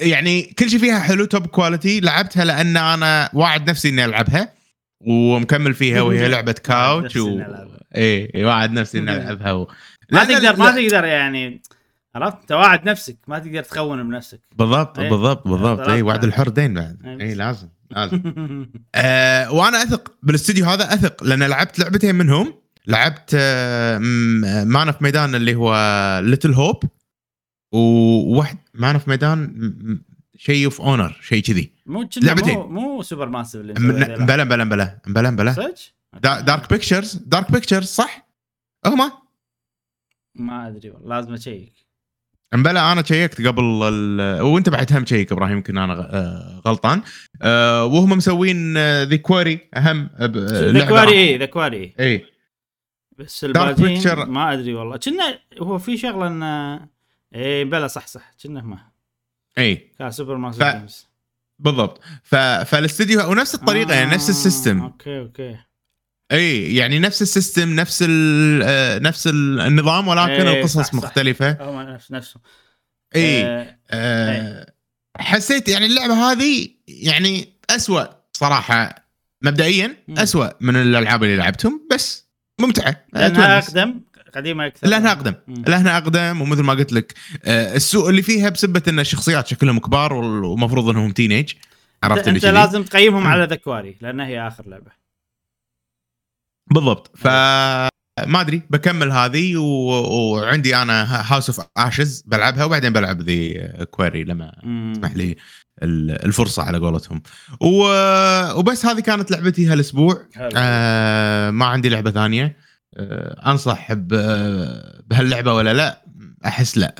يعني 0.00 0.42
كل 0.42 0.70
شيء 0.70 0.78
فيها 0.78 0.98
حلو 0.98 1.24
top 1.24 1.46
quality 1.46 2.00
لعبتها 2.00 2.44
لأن 2.44 2.76
أنا 2.76 3.30
واعد 3.32 3.70
نفسي 3.70 3.88
إني 3.88 4.04
ألعبها 4.04 4.63
ومكمل 5.06 5.74
فيها 5.74 6.00
وهي 6.02 6.28
لعبة 6.34 6.52
couch 6.52 7.04
نفسي 7.16 7.20
و... 7.20 7.42
اي 7.96 8.44
واعد 8.44 8.72
نفسي 8.72 8.98
إني 8.98 9.12
ألعبها 9.16 9.52
و... 9.52 9.68
ما 10.12 10.24
تقدر 10.24 10.56
ما. 10.56 10.70
تقدر 10.70 11.04
يعني 11.04 11.62
عرفت 12.14 12.48
تواعد 12.48 12.88
نفسك 12.88 13.16
ما 13.28 13.38
تقدر 13.38 13.62
تخون 13.62 14.08
بنفسك 14.08 14.40
بالضبط 14.58 14.98
إيه. 14.98 15.10
بالضبط 15.10 15.48
بالضبط 15.48 15.88
اي. 15.88 16.02
وعد 16.02 16.24
الحر 16.24 16.48
دين 16.48 16.74
بعد 16.74 16.98
إيه. 17.06 17.20
اي 17.20 17.34
لازم 17.34 17.68
لازم 17.90 18.20
آه 18.94 19.52
وأنا 19.52 19.82
أثق 19.82 20.12
بالاستديو 20.22 20.64
هذا 20.66 20.94
أثق 20.94 21.24
لأن 21.24 21.42
لعبت 21.42 21.78
لعبتين 21.78 22.14
منهم 22.14 22.54
لعبت 22.86 23.30
آه 23.34 23.98
م- 23.98 24.68
Man 24.68 24.90
of 24.92 24.98
Medan 25.04 25.34
اللي 25.34 25.54
هو 25.54 25.74
Little 26.24 26.52
Hope 26.52 26.82
وواحد 27.74 28.58
Man 28.74 28.98
of 28.98 29.10
Medan 29.10 29.54
شيء 30.36 30.64
of 30.64 30.80
honor 30.80 31.18
شيء 31.22 31.42
كذي. 31.42 31.72
مو 31.86 32.08
لعبتين. 32.22 32.58
مو 32.58 32.66
مو 32.66 33.02
Supermassive 33.02 33.60
اللي. 33.60 33.72
بلا 33.72 34.44
بلا 34.44 34.64
بلا 34.64 35.00
بلا 35.06 35.30
بلا. 35.30 35.74
Dark 36.40 36.70
Pictures 36.70 37.14
Dark 37.14 37.52
Pictures 37.52 37.86
صح؟ 37.86 38.28
هما 38.86 39.12
ما. 40.34 40.68
أدري 40.68 40.90
والله 40.90 41.16
لازم 41.16 41.32
أشيك. 41.32 41.72
امبلا 42.54 42.92
أنا 42.92 43.02
شيكت 43.02 43.46
قبل 43.46 43.62
ال... 43.82 44.40
وأنت 44.42 44.68
بعد 44.68 44.92
هم 44.92 45.06
شيك 45.06 45.32
إبراهيم 45.32 45.56
يمكن 45.56 45.78
أنا 45.78 45.92
آه، 45.92 46.62
غلطان. 46.66 47.02
آه، 47.42 47.84
وهم 47.84 48.10
مسوين 48.10 48.74
The 49.02 49.16
Quarry 49.16 49.58
أهم 49.76 50.10
آه، 50.16 50.26
ب- 50.26 50.36
آه، 50.36 50.70
The 50.70 50.86
Quarry 50.88 51.12
اي 51.12 51.38
The 51.38 51.46
Quarry 51.46 51.94
إي. 52.00 52.26
بس 53.18 53.44
Picture. 53.44 54.08
ما 54.14 54.52
أدري 54.52 54.74
والله. 54.74 54.96
كنا 54.96 55.38
هو 55.60 55.78
في 55.78 55.96
شغلة 55.96 56.26
انه 56.26 56.80
إي 57.34 57.64
بلا 57.64 57.86
صح 57.86 58.06
صح. 58.06 58.30
كنا 58.42 58.62
ما 58.62 58.93
إي. 59.58 59.92
كان 59.98 60.10
Supermassive 60.10 60.62
ف- 60.62 60.76
Games. 60.76 61.08
بالضبط. 61.58 62.00
ف... 62.22 62.34
فالاستديو 62.36 63.30
ونفس 63.30 63.54
الطريقة 63.54 63.94
يعني 63.94 64.10
نفس 64.10 64.30
ال 64.30 64.36
system. 64.36 64.80
okay 64.82 65.18
okay. 65.18 65.56
إي 66.32 66.74
يعني 66.76 66.98
نفس 66.98 67.22
ال 67.22 67.29
system 67.29 67.74
نفس 67.74 68.04
ال... 68.08 68.62
آه، 68.64 68.98
نفس 68.98 69.26
ال- 69.26 69.60
النظام 69.60 70.08
ولكن 70.08 70.30
إيه، 70.46 70.58
القصص 70.60 70.76
صح، 70.76 70.84
صح. 70.86 70.94
مختلفة. 70.94 71.50
هو 71.62 71.82
نفس 71.82 72.12
نفسه. 72.12 72.40
إي. 73.16 73.44
آه، 73.44 73.78
آه 73.90 74.72
حسيت 75.18 75.68
يعني 75.68 75.86
اللعبة 75.86 76.14
هذه 76.32 76.68
يعني 76.88 77.48
أسوأ 77.70 78.04
صراحة. 78.32 79.04
مبدئيا. 79.42 79.96
أسوأ 80.10 80.48
من 80.60 80.76
الألعاب 80.76 81.24
اللي 81.24 81.36
لعبتهم 81.36 81.88
بس 81.92 82.24
ممتعة. 82.60 83.04
لأنها. 83.12 83.58
أقدم. 83.58 84.00
قديمة 84.34 84.66
أكثر 84.66 84.86
لانها 84.86 85.12
أقدم. 85.12 85.34
لانها 85.48 85.98
أقدم 85.98 86.40
ومثل 86.40 86.62
ما 86.62 86.72
قلت 86.72 86.92
لك 86.92 87.14
آه، 87.44 87.76
السوء 87.76 88.10
اللي 88.10 88.22
فيها 88.22 88.48
بسبة 88.48 88.82
إن 88.88 89.00
الشخصيات 89.00 89.46
شكلهم 89.46 89.78
كبار 89.78 90.12
وال- 90.12 90.44
ومفروض 90.44 90.88
إنهم 90.88 91.10
تينيج 91.10 91.52
عرفت 92.02 92.28
أنت؟ 92.28 92.44
لازم 92.44 92.82
تقيمهم. 92.82 93.26
على 93.26 93.44
ذا 93.44 93.56
كواري 93.56 93.96
لأنها 94.00 94.26
هي 94.26 94.46
آخر 94.48 94.68
لعبة 94.68 94.90
بالضبط 96.70 97.16
ف 97.16 97.26
ما 98.26 98.40
أدري 98.40 98.62
بكمل 98.70 99.12
هذه 99.12 99.56
و... 99.56 99.64
وعندي 100.34 100.76
أنا 100.76 101.22
House 101.32 101.50
of 101.58 101.66
Ashes 101.76 102.22
بلعبها 102.26 102.64
وبعدين 102.64 102.92
بلعب 102.92 103.20
The 103.22 103.68
Quarry 103.90 104.24
لما. 104.24 104.52
تسمح 104.94 105.16
لي 105.16 105.36
ال- 105.82 106.24
الفرصة 106.26 106.62
على 106.62 106.78
قولتهم 106.78 107.22
و... 107.60 107.84
وبس 108.58 108.86
هذه 108.86 109.00
كانت 109.00 109.30
لعبتي 109.30 109.66
هالأسبوع. 109.66 110.26
آه 110.56 111.50
ما 111.50 111.66
عندي 111.66 111.88
لعبة 111.88 112.10
ثانية 112.10 112.44
آه 112.44 112.63
أنصح 113.46 113.92
ب... 113.92 114.08
بهاللعبة 115.06 115.54
ولا 115.54 115.74
لا 115.74 116.04
أحس 116.46 116.78
لا 116.78 116.94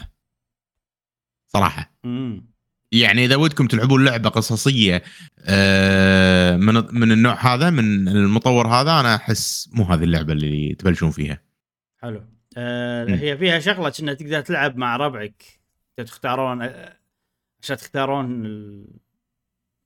صراحة 1.46 1.92
مم. 2.04 2.54
يعني 2.92 3.24
إذا 3.24 3.36
ودكم 3.36 3.66
تلعبون 3.66 4.04
لعبة 4.04 4.28
قصصية 4.28 5.02
آه، 5.46 6.56
من 6.56 6.74
من 6.74 7.12
النوع 7.12 7.54
هذا 7.54 7.70
من 7.70 8.08
المطور 8.08 8.66
هذا 8.68 9.00
أنا 9.00 9.14
أحس 9.14 9.70
مو 9.72 9.84
هذه 9.84 10.04
اللعبة 10.04 10.32
اللي 10.32 10.74
تبلشون 10.74 11.10
فيها 11.10 11.40
حلو 12.02 12.24
آه 12.56 13.04
مم. 13.04 13.14
هي 13.14 13.38
فيها 13.38 13.58
شغلة 13.58 13.90
كأنها 13.90 14.14
تقدر 14.14 14.40
تلعب 14.40 14.76
مع 14.76 14.96
ربعك 14.96 15.44
تختارون 15.96 16.62
آه، 16.62 16.98
عشان 17.62 17.76
تختارون 17.76 18.46
ال... 18.46 18.86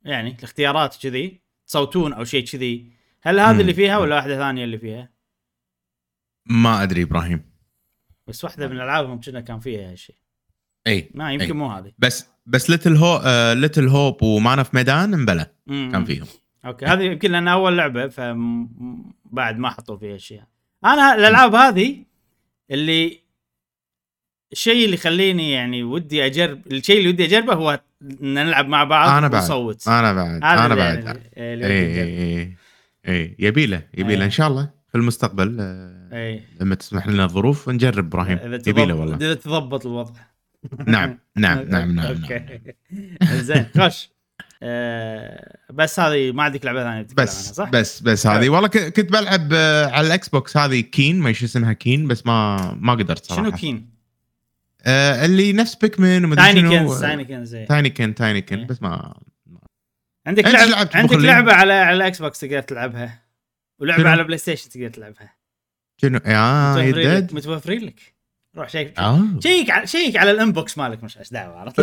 يعني 0.04 0.36
الاختيارات 0.38 0.96
كذي 1.02 1.40
تصوتون 1.66 2.12
أو 2.12 2.24
شيء 2.24 2.44
كذي 2.44 2.92
هل 3.22 3.40
هذا 3.40 3.52
مم. 3.52 3.60
اللي 3.60 3.74
فيها 3.74 3.98
ولا 3.98 4.16
واحدة 4.16 4.36
ثانية 4.36 4.64
اللي 4.64 4.78
فيها؟ 4.78 5.17
ما 6.48 6.82
أدري 6.82 7.02
إبراهيم. 7.02 7.42
بس 8.26 8.44
واحدة 8.44 8.68
من 8.68 8.80
ألعابهم 8.80 9.20
كنا 9.20 9.40
كان 9.40 9.60
فيها 9.60 9.90
هالشيء 9.92 10.16
إي 10.86 11.10
ما 11.14 11.32
يمكن 11.32 11.46
أي. 11.46 11.52
مو 11.52 11.70
هذه. 11.72 11.92
بس 11.98 12.26
بس 12.46 12.70
Little 12.70 12.96
Ho 12.96 13.22
Little 13.56 13.88
Hope 13.88 14.22
و 14.22 14.32
Man 14.32 14.62
of 14.62 14.76
Medan 14.76 15.22
مبلى. 15.22 15.46
كان 15.66 16.04
فيهم. 16.04 16.26
okay 16.64 16.87
هذه 16.86 17.02
يمكن 17.02 17.32
لأن 17.32 17.48
أول 17.48 17.76
لعبة 17.76 18.08
فبعد 18.08 19.58
ما 19.58 19.70
حطوا 19.70 19.96
فيها 19.96 20.16
اشياء 20.16 20.46
أنا 20.84 21.14
الألعاب 21.14 21.54
هذه 21.54 22.04
اللي 22.70 23.20
الشيء 24.52 24.84
اللي 24.84 24.94
يخليني 24.94 25.52
يعني 25.52 25.82
ودي 25.82 26.26
أجرب 26.26 26.66
الشيء 26.72 26.98
اللي 26.98 27.08
ودي 27.08 27.24
أجربه 27.24 27.54
هو 27.54 27.80
إن 28.02 28.34
نلعب 28.34 28.68
مع 28.68 28.84
بعض 28.84 29.08
أنا 29.08 29.28
بعد. 29.28 29.42
ونصوت 29.42 29.88
أنا 29.88 30.12
بعد. 30.12 30.42
أنا 30.42 30.64
اللي 30.64 30.76
بعد. 30.76 31.04
يعني 31.36 31.66
إي. 31.66 32.02
إي 32.42 32.56
إي 33.08 33.36
يبي 33.38 33.66
له 33.66 33.82
يبي 33.94 34.16
له. 34.16 34.24
إن 34.24 34.30
شاء 34.30 34.48
الله 34.48 34.70
في 34.88 34.94
المستقبل 34.94 35.56
آه، 35.60 35.97
اي 36.12 36.42
لما 36.60 36.74
تسمح 36.74 37.06
لنا 37.08 37.24
الظروف 37.24 37.68
نجرب 37.68 38.06
إبراهيم 38.06 38.38
إذا 38.38 38.62
يبي 38.66 38.84
له 38.84 38.94
تضبط 38.94 39.00
والله 39.00 39.16
إذا 39.16 39.34
تضبط 39.34 39.86
الوضع 39.86 40.20
نعم 40.86 41.18
نعم 41.36 41.58
نعم 41.72 41.94
نعم, 41.94 42.06
okay 42.06 42.60
نعم. 43.22 43.36
زين 43.36 43.66
خش 43.76 44.10
آه، 44.62 45.58
بس 45.70 46.00
هذه 46.00 46.32
ما 46.32 46.42
عندك 46.42 46.64
لعبة 46.64 46.82
ثانية 46.82 46.96
عنها 46.96 47.06
بس 47.16 47.52
صح؟ 47.52 47.70
بس 47.70 48.00
بس 48.00 48.26
هذه 48.26 48.48
والله 48.48 48.68
ك- 48.68 48.92
كنت 48.92 49.12
بلعب 49.12 49.48
آه، 49.52 49.86
على 49.86 50.06
ال 50.06 50.28
Xbox 50.28 50.56
هذه 50.56 50.80
kin 50.80 51.20
ما 51.20 51.28
إيش 51.28 51.44
اسمها 51.44 51.72
kin 51.72 52.08
بس 52.08 52.26
ما 52.26 52.56
ما 52.80 52.92
قدرت 52.92 53.24
صراحة 53.24 53.42
شنو 53.42 53.52
kin؟ 53.52 53.90
آه 54.82 55.24
اللي 55.24 55.52
نفس 55.52 55.74
Pikmin 55.75 56.25
ومدري 56.24 56.44
Tiny 56.44 56.60
شنو 56.60 56.70
kins 56.70 57.00
Tinykins 57.00 57.54
إيه. 57.54 57.66
Tinykin 57.66 58.14
Tinykin 58.14 58.58
إيه. 58.58 58.66
بس 58.66 58.82
ما 58.82 59.14
عندك 60.26 60.44
لعبه 60.44 60.88
عندك؟ 60.94 61.16
لعبة 61.16 61.52
على 61.52 61.72
على 61.72 61.96
ال 61.96 62.22
Xbox 62.22 62.40
تقدر 62.40 62.60
تلعبها 62.60 63.22
ولعبة؟ 63.78 64.10
على 64.10 64.24
PlayStation 64.25 64.70
تقدر 64.70 64.88
تلعبها 64.88 65.38
شنو 66.02 66.20
آه 66.26 66.78
يدد 66.78 67.34
متوفرين 67.34 67.84
لك. 67.84 68.18
روح 68.56 68.68
شيك 68.68 68.98
آه. 68.98 69.24
شيك 69.40 69.70
على 69.70 69.86
شيك 69.86 70.16
على 70.16 70.30
ال 70.30 70.38
inbox 70.38 70.78
مالك 70.78 71.04
مش 71.04 71.18
إيش 71.18 71.30
دعوة 71.30 71.56
عرفت؟ 71.56 71.80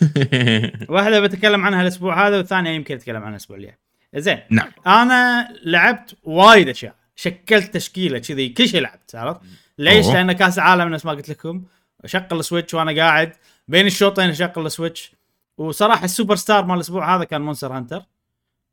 واحدة 0.90 1.20
بتكلم 1.20 1.64
عنها 1.64 1.82
الأسبوع 1.82 2.28
هذا 2.28 2.36
والثانية 2.36 2.70
يمكن 2.70 2.94
اتكلم 2.94 3.16
عنها 3.16 3.30
الأسبوع 3.30 3.56
الجاي. 3.56 3.78
زين. 4.14 4.38
نعم. 4.50 4.68
أنا 4.86 5.48
لعبت 5.64 6.16
وايد 6.22 6.68
أشياء. 6.68 6.94
شكلت 7.16 7.74
تشكيلة 7.74 8.18
كذي 8.18 8.48
كل 8.48 8.68
شيء 8.68 8.80
لعبت 8.80 9.14
عرفت؟ 9.14 9.40
ليش؟ 9.78 10.06
أوه. 10.06 10.14
لأن 10.14 10.32
كأس 10.32 10.58
العالم 10.58 10.88
نفس 10.88 11.06
ما 11.06 11.12
قلت 11.12 11.28
لكم 11.28 11.62
اشغل 12.04 12.26
ال 12.32 12.38
Switch 12.38 12.74
وأنا 12.74 13.02
قاعد 13.02 13.32
بين 13.68 13.86
الشوطين 13.86 14.30
اشغل 14.30 14.66
ال 14.66 14.72
Switch. 14.72 15.12
وصراحة 15.58 16.04
السوبر 16.04 16.36
ستار 16.36 16.64
مال 16.64 16.74
الأسبوع 16.74 17.16
هذا 17.16 17.24
كان 17.24 17.40
Monster 17.40 17.76
Hunter. 17.76 18.02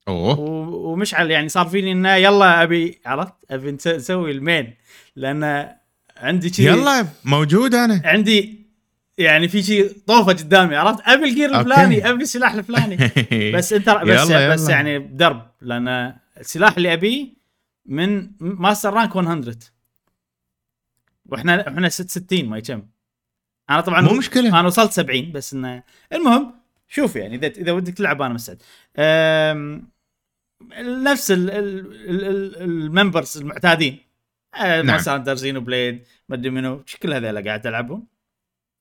أوه. 0.08 0.40
ومشعل 0.70 1.32
يعني 1.32 1.50
صار 1.50 1.66
فيني 1.68 1.92
إنه 1.92 2.16
يلا 2.16 2.64
أبي 2.64 3.00
عرفت؟ 3.06 3.34
أبي 3.52 3.72
نس- 3.78 3.88
نسوي 3.88 4.32
ال 4.32 4.39
main. 4.39 4.74
لأن 5.16 5.74
عندي 6.18 6.50
كذي 6.50 6.66
يلا 6.66 7.08
موجود 7.26 7.76
أنا. 7.76 8.02
عندي 8.06 8.66
يعني 9.18 9.48
في 9.48 9.64
شيء 9.64 9.92
طوفة 10.08 10.34
قدامي 10.34 10.76
عرفت؟ 10.76 11.02
أبي 11.08 11.24
ال 11.30 11.35
gear. 11.35 11.60
الفلاني 11.60 12.10
أبي 12.10 12.24
السلاح 12.24 12.54
الفلاني. 12.54 12.98
بس 13.58 13.74
أنت 13.74 13.90
بس 13.90 14.30
يلا، 14.30 14.54
بس 14.54 14.62
يلا. 14.64 14.72
يعني 14.72 15.00
بدرب 15.00 15.48
لأن 15.62 16.14
السلاح 16.40 16.78
اللي 16.78 16.94
ابيه 16.94 17.28
من 17.86 18.30
Master 18.40 18.94
Rank 18.94 19.16
100 19.18 19.42
وإحنا 21.26 21.68
إحنا 21.68 21.90
66 21.90 22.46
ما 22.50 22.60
كم. 22.60 22.84
أنا 23.70 23.82
طبعا 23.82 24.02
مو 24.02 24.14
مشكلة. 24.14 24.60
أنا 24.60 24.68
وصلت 24.68 24.92
70 24.92 25.32
بس 25.32 25.54
انه 25.54 25.84
المهم 26.14 26.54
شوف 26.88 27.16
يعني 27.16 27.36
إذا 27.36 27.48
إذا 27.48 27.72
ودك 27.72 27.94
تلعب 27.94 28.22
أنا 28.22 28.34
مستعد. 28.34 28.62
نفس 31.04 31.32
ال- 31.32 31.50
ال- 31.52 32.10
ال- 32.10 32.24
ال- 32.26 32.62
ال 32.62 32.71
members 32.71 33.38
المعتادين. 33.38 34.00
نعم. 34.56 34.68
نعم. 34.68 34.86
ماساندر 34.86 35.36
زينو 35.36 35.62
بليد 35.62 36.04
ما 36.30 36.36
ادري 36.36 36.50
منو 36.50 36.84
كل 37.02 37.14
هذول 37.14 37.44
قاعد 37.48 37.68
العبهم 37.68 38.08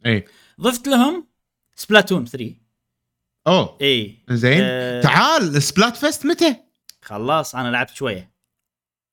اي 0.07 0.25
ضفت 0.61 0.89
لهم 0.89 1.27
Splatoon 1.77 2.25
3 2.27 2.55
أوه. 3.47 3.79
اي 3.83 4.17
زين. 4.31 4.59
آه، 4.63 5.01
تعال 5.03 5.63
Splatfest 5.63 6.27
متى؟ 6.27 6.57
خلاص 7.03 7.55
أنا 7.55 7.69
لعبت 7.69 7.91
شوية. 7.91 8.35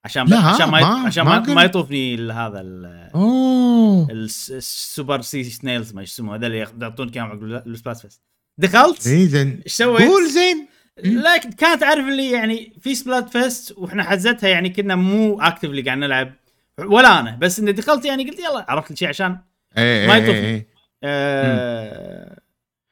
عشان 0.06 0.26
لا، 0.28 0.38
عشان 0.38 0.70
ما, 0.70 0.80
ما- 0.80 1.06
عشان 1.08 1.26
ما 1.26 1.40
ما. 1.40 1.54
ما 1.54 1.64
يطوفني 1.64 2.32
هذا 2.32 2.62
ال- 2.62 3.10
أوه. 3.16 4.12
الس- 4.12 4.52
ال 4.52 4.63
Super 4.63 5.22
Sea 5.22 5.44
Snails 5.44 5.94
ما 5.94 6.02
يسموه 6.04 6.36
هذول 6.36 6.46
اللي 6.46 6.58
يعطونك 6.82 7.16
إياهم 7.18 7.28
عقب 7.32 7.44
ال 7.44 7.98
Splatfest 7.98 8.22
دخلت؟ 8.58 9.08
اي 9.08 9.28
زين. 9.28 9.62
إيش 9.66 9.74
سويت؟ 9.74 10.02
قول 10.10 10.30
زين. 10.30 10.68
لكن 10.98 11.52
كانت 11.52 11.84
عارف 11.84 12.06
اللي 12.08 12.32
يعني 12.32 12.74
في 12.82 12.96
Splatfest 12.96 13.74
وإحنا 13.78 14.04
حزتها 14.04 14.50
يعني 14.50 14.70
كنا 14.70 14.96
مو 14.96 15.42
actively 15.42 15.82
قاعد 15.82 15.98
نلعب 15.98 16.34
ولا 16.80 17.20
أنا. 17.20 17.36
بس 17.36 17.60
إني 17.60 17.72
دخلت 17.72 18.06
يعني 18.06 18.30
قلت 18.30 18.40
يلا 18.40 18.66
عرفت 18.70 18.92
الشيء 18.92 19.08
عشان 19.08 19.38
اي 19.78 20.08
ما 20.08 20.14
اي 20.16 20.24
يطوفني. 20.24 20.56
اي 20.56 20.68
آه. 21.04 22.40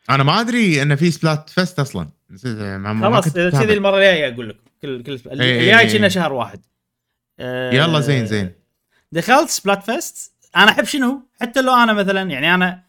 أنا 0.09 0.23
ما 0.23 0.41
أدري 0.41 0.81
انه 0.81 0.95
في 0.95 1.11
Splatfest 1.11 1.79
أصلا. 1.79 2.09
ما- 2.45 2.77
ما- 2.77 2.93
ما 2.93 3.21
خلاص 3.21 3.35
إذا. 3.37 3.49
كذي 3.49 3.73
المرة 3.73 3.95
الجاية 3.95 4.33
أقول 4.33 4.49
لكم 4.49 4.59
كل 4.81 5.03
كل 5.03 5.19
اللي 5.31 5.43
إيه، 5.43 5.59
اللي 5.59 5.65
جاي 5.71 5.79
إيه، 5.79 5.93
كنا 5.93 6.03
إيه. 6.03 6.09
شهر 6.09 6.33
واحد. 6.33 6.61
آه 7.39 7.71
يلا 7.73 7.99
زين 7.99 8.25
زين. 8.25 8.51
دخلت 9.11 9.49
Splatfest 9.49 10.31
أنا 10.55 10.71
أحب 10.71 10.83
شنو؟ 10.83 11.21
حتى 11.41 11.61
لو 11.61 11.73
أنا 11.73 11.93
مثلا 11.93 12.21
يعني 12.31 12.53
أنا 12.53 12.83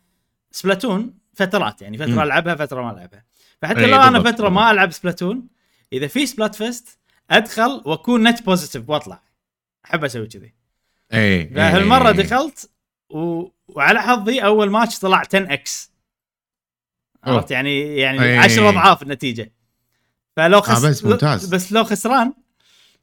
Splatoon 0.51 1.15
فترات 1.35 1.83
يعني 1.83 1.99
فترة. 1.99 2.23
ألعبها 2.23 2.55
فترة 2.55 2.83
ما 2.83 2.91
ألعبها. 2.93 3.25
فحتى 3.63 3.81
إيه، 3.81 3.87
لو 3.87 4.01
أنا 4.01 4.23
فترة 4.23 4.49
ما 4.49 4.71
ألعب 4.71 4.93
Splatoon 4.93 5.49
إذا 5.93 6.07
في 6.07 6.27
Splatfest 6.27 6.99
أدخل 7.31 7.83
وأكون 7.85 8.29
net 8.29 8.43
positive 8.43 8.91
وأطلع. 8.91 9.23
أحب 9.85 10.05
أسوي 10.05 10.27
كذي. 10.27 10.55
اي 11.13 11.49
فهالمرة 11.49 12.09
إي. 12.09 12.13
دخلت 12.13 12.71
و... 13.11 13.45
وعلى 13.69 14.03
حظي 14.03 14.41
أول 14.41 14.71
ماتش 14.71 14.99
طلع 14.99 15.19
10 15.19 15.53
X 15.53 15.91
عرفت؟ 17.25 17.51
يعني 17.51 17.97
يعني 17.97 18.23
إيه. 18.23 18.39
10 18.39 18.69
أضعاف 18.69 19.03
النتيجة. 19.03 19.53
فلو 20.37 20.61
خس... 20.61 20.85
آه، 20.85 20.89
بس 20.89 21.05
ممتاز. 21.05 21.55
بس 21.55 21.73
لو 21.73 21.85
خسران 21.85 22.33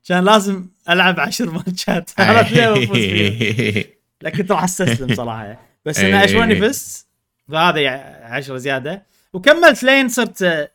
كان 0.07 0.23
لازم 0.23 0.67
ألعب 0.89 1.19
10 1.19 1.51
ماتشات. 1.51 2.11
عرفت؟ 2.19 2.53
لكن 4.21 4.37
كنت 4.37 4.51
راح 4.51 4.63
أستسلم 4.63 5.15
صراحة. 5.15 5.59
بس 5.85 5.99
انه 5.99 6.19
إيه. 6.19 6.25
اشواني 6.25 6.55
فزت 6.55 7.07
فهذا 7.47 7.79
يعني 7.79 8.25
10 8.25 8.57
زيادة. 8.57 9.05
وكملت 9.33 9.83
لين 9.83 10.07
صرت 10.09 10.41
آه، 10.43 10.69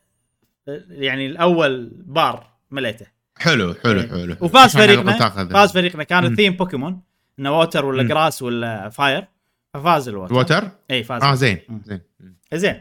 يعني 0.88 1.27
الأول 1.27 1.91
بار 1.95 2.47
مليته 2.71 3.07
حلو 3.38 3.75
حلو 3.75 4.01
إيه. 4.01 4.09
حلو 4.09 4.37
وفاز 4.41 4.65
عشان 4.77 4.81
على 4.81 4.88
فريقنا. 4.97 5.49
فاز 5.49 5.73
فريقنا 5.73 6.03
كان. 6.05 6.25
ال 6.25 6.29
theme 6.29 6.53
Pokémon 6.53 7.03
إنه 7.38 7.59
water 7.59 7.85
ولا. 7.85 8.03
grass 8.03 8.42
ولا 8.43 8.88
fire 8.88 9.25
ففاز 9.75 10.09
ال 10.09 10.13
water 10.13 10.35
water 10.35 10.70
اي 10.91 11.05
فاز 11.05 11.23
آه 11.23 11.35
زين. 11.35 11.59
زين 11.85 12.01
زين 12.55 12.81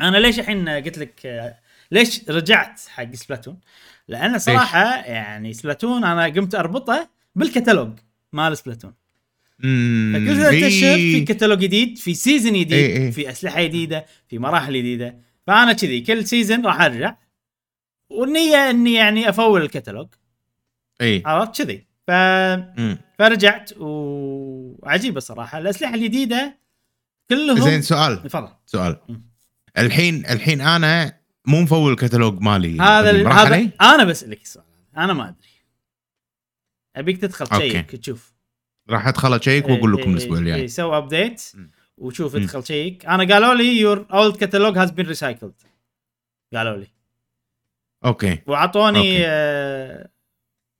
أنا 0.00 0.16
ليش 0.16 0.38
الحين 0.40 0.68
قلت 0.68 0.98
لك 0.98 1.26
آه، 1.26 1.58
ليش 1.90 2.30
رجعت 2.30 2.80
حق 2.88 3.14
Splatoon؟ 3.14 3.60
لأن 4.08 4.38
صراحة 4.38 4.96
يعني 4.96 5.52
سبلاتون 5.52 6.04
أنا 6.04 6.24
قمت 6.24 6.54
أربطه 6.54 7.08
بالكتالوج 7.34 7.90
مال 8.32 8.56
Splatoon 8.58 8.94
فكل 9.58 10.36
ثلاث 10.36 10.62
اشهر 10.62 10.96
في. 10.96 11.20
كتالوج 11.24 11.58
جديد 11.58 11.98
في 11.98 12.14
season 12.14 12.52
جديد 12.52 12.72
إيه 12.72 12.96
إيه. 12.96 13.10
في 13.10 13.30
أسلحة 13.30 13.62
جديدة 13.62 14.06
في 14.28 14.38
مراحل 14.38 14.72
جديدة 14.74 15.18
فأنا 15.46 15.72
كذي 15.72 16.00
كل 16.00 16.26
season 16.26 16.66
راح 16.66 16.80
أرجع 16.80 17.16
والنية 18.10 18.70
إني 18.70 18.92
يعني 18.94 19.28
أفول 19.28 19.62
الكتالوج 19.62 20.08
اي 21.00 21.22
عرفت 21.26 21.62
كذي 21.62 21.86
ف. 22.06 22.10
فرجعت 23.18 23.70
وعجيبه 23.76 25.20
صراحة 25.20 25.58
الأسلحة 25.58 25.94
الجديدة 25.94 26.58
كلهم 27.30 27.60
زين 27.60 27.82
سؤال 27.82 28.22
تفضل 28.22 28.48
سؤال 28.66 28.96
مم. 29.08 29.22
الحين 29.78 30.26
الحين 30.26 30.60
أنا 30.60 31.18
مو 31.46 31.60
مفول 31.60 31.92
الكتالوج 31.92 32.40
مالي 32.40 32.80
هذا 32.80 33.10
ال- 33.10 33.26
هذا 33.26 33.32
علي؟ 33.54 33.70
أنا 33.80 34.04
بسألك 34.04 34.42
السؤال. 34.42 34.64
أنا 34.96 35.12
ما 35.12 35.28
أدري 35.28 35.48
أبيك 36.96 37.20
تدخل. 37.20 37.46
تشيك 37.46 37.90
تشوف 37.90 38.32
راح 38.90 39.08
ادخل 39.08 39.34
اشيك 39.34 39.68
وأقول 39.68 39.92
لكم 39.92 40.02
إيه، 40.02 40.10
الأسبوع 40.10 40.36
إيه، 40.36 40.42
الجاي 40.42 40.60
إيه، 40.60 40.66
سوي 40.66 40.96
update. 40.96 41.42
وشوف. 41.98 42.36
ادخل 42.36 42.62
تشيك 42.62 43.06
أنا 43.06 43.34
قالوا 43.34 43.54
لي 43.54 43.80
your 43.80 44.06
old 44.12 44.36
catalog 44.36 44.78
has 44.78 44.90
been 44.90 45.06
recycled 45.06 45.54
قالوا 46.54 46.76
لي 46.76 46.86
okay 48.04 48.38
واعطوني 48.46 48.98
okay. 48.98 49.26
آه 49.26 50.08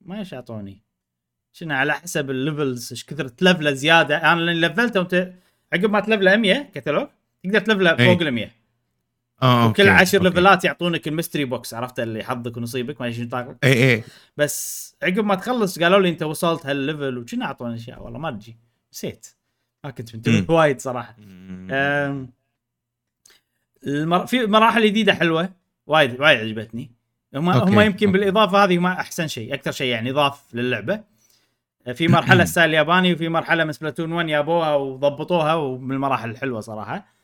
ما 0.01 0.19
إيش 0.19 0.33
اعطوني 0.33 0.81
شنو 1.51 1.75
على 1.75 1.93
حسب 1.93 2.29
ال 2.29 2.38
levels 2.38 2.91
إيش 2.91 3.05
كثر 3.05 3.27
تلفله 3.27 3.71
زيادة 3.71 4.17
أنا 4.17 4.51
لفلته 4.51 4.99
وانت 4.99 5.33
عقب 5.73 5.89
ما 5.89 5.99
تلفله 5.99 6.35
100 6.35 6.69
كتالوج 6.75 7.07
تقدر 7.43 7.59
تلفله 7.59 7.99
إيه. 7.99 8.05
فوق 8.05 8.21
ال 8.21 8.31
100 8.31 8.58
آه 9.43 9.67
وكل 9.67 9.87
okay. 9.87 10.01
عشر. 10.01 10.23
ليفلات 10.23 10.65
يعطونك 10.65 11.07
ال 11.07 11.12
mystery 11.12 11.45
box 11.45 11.73
عرفت؟ 11.73 11.99
اللي 11.99 12.23
حظك 12.23 12.57
ونصيبك 12.57 13.01
ما 13.01 13.07
أدري 13.07 13.29
شنو 13.29 13.55
اي 13.63 13.93
اي 13.93 14.03
بس 14.37 14.95
عقب 15.03 15.25
ما 15.25 15.35
تخلص 15.35 15.79
قالوا 15.79 15.99
لي 15.99 16.09
أنت 16.09 16.23
وصلت 16.23 16.65
هال 16.65 16.80
level 16.80 17.17
وكنا 17.17 17.45
أعطوني 17.45 17.75
أشياء؟ 17.75 18.03
والله 18.03 18.19
ما 18.19 18.31
تجي 18.31 18.57
نسيت. 18.93 19.27
ما 19.83 19.89
كنت. 19.89 20.15
منتبه 20.15 20.53
وايد 20.53 20.81
صراحة. 20.81 21.15
المر... 23.87 24.25
في 24.25 24.45
مراحل 24.45 24.85
جديدة 24.85 25.13
حلوة 25.13 25.49
وايد 25.87 26.19
وايد 26.21 26.39
عجبتني. 26.39 26.91
هم 27.35 27.49
okay، 27.49 27.71
هم 27.71 27.79
يمكن 27.79 28.07
okay. 28.07 28.19
بالإضافة 28.19 28.63
هذه 28.63 28.77
هم 28.77 28.85
أحسن 28.85 29.27
شيء 29.27 29.53
أكثر 29.53 29.71
شيء 29.71 29.87
يعني 29.87 30.11
ضاف 30.11 30.55
للعبة. 30.55 31.03
في 31.93 32.07
مرحلة 32.07 32.45
style 32.51 32.73
ياباني 32.73 33.13
وفي 33.13 33.29
مرحلة 33.29 33.63
من 33.63 33.71
Splatoon 33.71 34.11
1 34.11 34.27
جابوها 34.27 34.75
وضبطوها 34.75 35.53
ومن 35.53 35.91
المراحل 35.95 36.29
الحلوة 36.29 36.59
صراحة. 36.59 37.18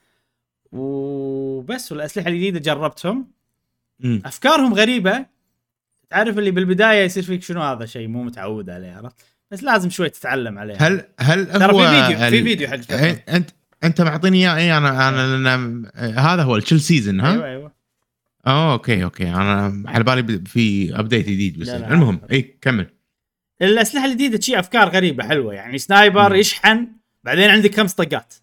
وبس 0.76 1.92
والأسلحة 1.92 2.28
الجديدة 2.30 2.60
جربتهم. 2.60 3.28
مم. 4.00 4.22
أفكارهم 4.26 4.74
غريبة. 4.74 5.26
تعرف 6.10 6.38
اللي 6.40 6.52
بالبداية 6.52 7.04
يصير 7.06 7.24
فيك 7.24 7.44
شنو 7.44 7.62
هذا 7.62 7.86
شيء 7.86 8.08
مو 8.08 8.24
متعود 8.24 8.70
عليه 8.70 8.94
عرفت؟ 8.94 9.16
بس 9.52 9.64
لازم 9.64 9.90
شوي 9.90 10.10
تتعلم 10.10 10.58
عليه. 10.60 10.76
هل 10.80 11.06
هل 11.20 11.46
ترى 11.46 11.74
في 11.74 12.08
فيديو 12.08 12.18
في 12.18 12.28
ال- 12.28 12.44
فيديو 12.44 12.68
حق 12.68 12.92
إيه، 12.92 13.26
انت 13.30 13.50
أنت 13.84 14.02
معطيني 14.02 14.38
إياه 14.38 14.56
اي 14.56 14.78
أنا 14.78 15.10
أنا 15.10 15.38
لأن 15.38 15.86
هذا 16.20 16.44
هو 16.44 16.56
ال 16.56 16.60
Chill 16.60 16.82
Season 16.82 17.20
ها؟ 17.22 17.32
أيوه 17.34 17.46
أيوه. 17.46 17.72
آه 18.48 18.74
okay 18.74 19.04
okay. 19.04 19.30
أنا 19.30 19.84
على 19.86 20.04
بالي 20.04 20.42
في 20.46 21.00
update 21.00 21.26
جديد 21.30 21.60
بس. 21.60 21.68
لا، 21.68 21.78
لا. 21.78 21.94
المهم 21.94 22.22
اي 22.32 22.42
كمل. 22.62 22.88
الأسلحة 23.62 24.06
الجديدة 24.06 24.38
تشي 24.38 24.60
أفكار 24.60 24.90
غريبة 24.90 25.24
حلوة 25.24 25.54
يعني 25.54 25.78
sniper 25.78 26.30
مم. 26.30 26.36
يشحن 26.36 26.88
بعدين 27.24 27.50
عندك 27.50 27.76
خمس 27.76 27.94
طقات 27.94 28.34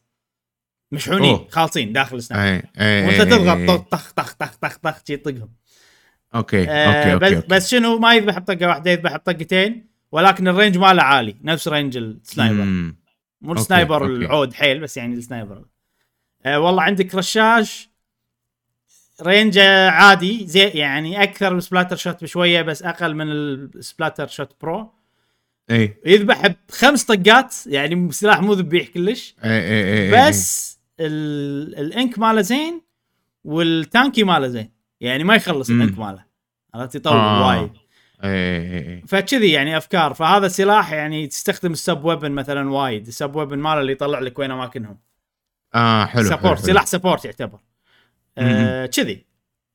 مشحونين. 0.92 1.46
خالصين 1.50 1.92
داخل 1.92 2.20
أي 2.32 2.62
وأنت 2.78 3.20
تضغط 3.20 3.88
طخ 3.92 4.12
طخ 4.12 4.32
طخ 4.32 4.56
طخ 4.56 4.76
طخ 4.76 4.98
شي 5.06 5.16
تطقهم 5.16 5.48
okay 6.34 6.70
آه 6.70 6.86
okay 6.86 7.16
بس, 7.16 7.22
okay. 7.22 7.36
okay. 7.36 7.46
بس 7.48 7.70
شنو 7.70 7.98
ما 7.98 8.14
يذبح 8.14 8.38
بطقة 8.38 8.66
واحدة 8.66 8.90
يذبح 8.90 9.16
بطقتين 9.16 9.86
ولكن 10.12 10.48
ال 10.48 10.53
range 10.53 10.78
ماله 10.78 11.02
عالي 11.02 11.36
نفس 11.42 11.68
range 11.68 11.96
ال 11.96 12.09
sniper. 12.09 12.94
مو 13.40 13.52
ال 13.52 13.59
sniper. 13.59 14.06
العود 14.06 14.54
حيل 14.54 14.80
بس 14.80 14.96
يعني 14.96 15.14
ال 15.14 15.21
sniper. 15.21 15.64
آه 16.44 16.60
والله 16.60 16.82
عندك 16.82 17.14
رشاش 17.14 17.88
range 19.22 19.79
ه 19.79 19.90
عادي 19.90 20.46
زي 20.46 20.68
يعني 20.68 21.22
أكثر 21.22 21.54
من 21.54 21.60
Splattershot 21.60 22.22
بشوية 22.24 22.62
بس 22.62 22.82
أقل 22.82 23.14
من 23.14 23.30
ال 23.30 24.26
Splattershot 24.26 24.56
Pro. 24.60 24.92
إي. 25.70 25.96
يذبح 26.06 26.54
بخمس 26.68 27.04
طقات 27.04 27.54
يعني 27.66 28.12
سلاح 28.12 28.40
مو 28.40 28.52
ذبيح 28.52 28.88
كلش. 28.88 29.34
إي 29.44 29.50
إي 29.50 30.16
إي. 30.16 30.28
بس 30.28 30.71
ال 31.00 31.30
ink 31.30 32.18
ماله 32.18 32.40
زين 32.40 32.82
والتانكي 33.44 34.24
ماله 34.24 34.48
زين. 34.48 34.72
يعني 35.00 35.24
ما 35.24 35.34
يخلص. 35.34 35.70
ال 35.70 35.77
ink 35.77 35.98
ماله. 35.98 36.24
عرفت؟ 36.74 36.94
يطول 36.94 37.16
آه. 37.16 37.46
وايد. 37.46 37.70
اي 38.24 38.30
اي 38.30 38.94
اي 38.94 39.02
فكذي 39.08 39.50
يعني 39.50 39.76
أفكار. 39.76 40.14
فهذا 40.14 40.46
السلاح 40.46 40.92
يعني 40.92 41.26
تستخدم 41.26 41.72
ال 41.72 41.80
sub 41.80 42.04
weapon 42.04 42.32
مثلا 42.32 42.70
وايد. 42.70 43.06
ال 43.06 43.14
sub 43.14 43.36
weapon 43.36 43.58
ماله 43.58 43.80
اللي 43.80 43.92
يطلع 43.92 44.18
لك 44.18 44.38
وين 44.38 44.50
اماكنهم 44.50 44.98
آه 45.74 46.04
حلو 46.04 46.24
support 46.24 46.42
حلو، 46.42 46.54
حلو. 46.56 46.64
سلاح 46.66 46.86
support 46.86 47.24
يعتبر. 47.24 47.58
آه، 48.38 48.86
كذي. 48.86 49.26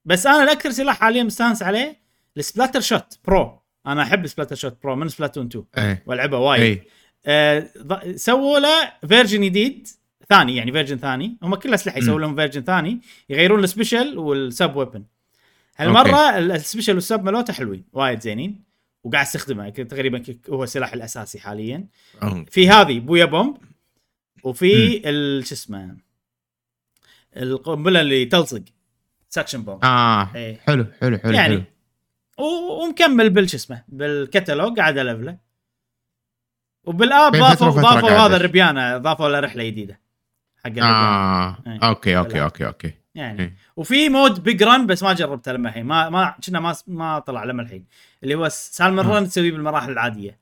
بس 0.06 0.28
أنا 0.28 0.44
الأكثر 0.44 0.72
سلاح 0.72 1.00
حاليا 1.00 1.24
مستانس 1.24 1.64
عليه 1.64 2.00
ال 2.38 2.80
Splattershot 2.80 3.20
Pro 3.26 3.62
أنا 3.88 4.04
أحب 4.04 4.28
Splattershot 4.28 4.78
Pro 4.84 4.96
من 4.96 5.08
Splatoon 5.08 5.46
2 5.46 5.66
اي 5.78 6.04
والعبه 6.06 6.38
وايد. 6.38 6.62
اي 6.62 6.88
آه، 7.26 7.70
سووا 8.16 8.60
له 8.60 8.94
version 9.08 9.42
جديد 9.42 9.88
ثاني 10.30 10.56
يعني 10.56 10.72
version 10.72 10.98
ثاني 10.98 11.38
هم 11.44 11.56
كل 11.56 11.74
أسلحة 11.74 11.98
يسووا 11.98 12.16
مم. 12.16 12.22
لهم 12.22 12.36
version 12.36 12.62
ثاني 12.62 13.00
يغيرون 13.30 13.64
ال 13.64 13.70
special 13.70 14.18
وال 14.18 14.41
sub 14.41 14.76
weapon 14.76 15.04
هالمرة 15.78 16.38
ال- 16.38 16.52
ال 16.52 16.57
special 16.57 16.94
وال 16.96 17.07
sub 17.07 17.24
مالوته 17.24 17.54
حلوين 17.54 17.84
وايد 17.94 18.22
زينين 18.22 18.64
وقاعد 19.04 19.26
استخدمه 19.26 19.70
تقريبا 19.70 20.24
هو 20.50 20.64
السلاح 20.64 20.94
الأساسي 20.94 21.40
حاليا 21.40 21.86
أوه. 22.24 22.46
في 22.52 22.70
هذه 22.70 23.00
Booyah 23.00 23.26
Bomb 23.26 23.58
وفي 24.44 25.02
شو 25.46 25.56
اسمه 25.56 25.98
القنبلة 27.38 28.02
اللي 28.02 28.26
تلصق 28.26 28.62
Suction 29.30 29.62
Bomb 29.64 29.86
آه 29.86 30.36
إيه. 30.36 30.58
حلو 30.58 30.86
حلو 31.02 31.18
حلو 31.18 31.34
يعني 31.34 31.56
حلو. 31.56 31.64
ومكمل 32.84 33.30
بالش 33.30 33.56
اسمه 33.56 33.84
بالكتالوج 33.88 34.78
قاعد 34.80 34.98
ألفله 34.98 35.38
وبال 36.84 37.08
app 37.08 37.32
ضافوا 37.36 37.70
ضافوا 37.70 38.10
هذا. 38.10 38.36
الربيانة 38.38 38.98
ضافوا 38.98 39.30
له 39.30 39.40
رحلة 39.40 39.64
جديدة 39.64 40.00
حق. 40.76 40.84
آه 40.84 41.58
إيه. 41.68 41.80
okay 41.90 42.18
okay. 42.18 42.42
okay 42.42 42.66
okay 42.68 42.94
يعني 43.16 43.42
إيه. 43.42 43.56
وفي 43.76 44.10
mode 44.10 44.44
Big 44.44 44.64
Run 44.64 44.86
بس 44.88 45.04
ما 45.04 45.14
جربته 45.14 45.52
لما 45.52 45.70
الحين 45.70 45.86
ما 45.86 46.10
ما 46.10 46.36
كنا 46.48 46.60
ما 46.60 46.76
ما 46.88 47.20
طلع 47.20 47.44
لما 47.44 47.62
الحين 47.62 47.86
اللي 48.24 48.36
هو 48.36 48.50
سالمون 48.50 49.06
آه. 49.06 49.20
Run 49.20 49.28
تسويه 49.28 49.52
بالمراحل 49.52 49.92
العادية 49.92 50.40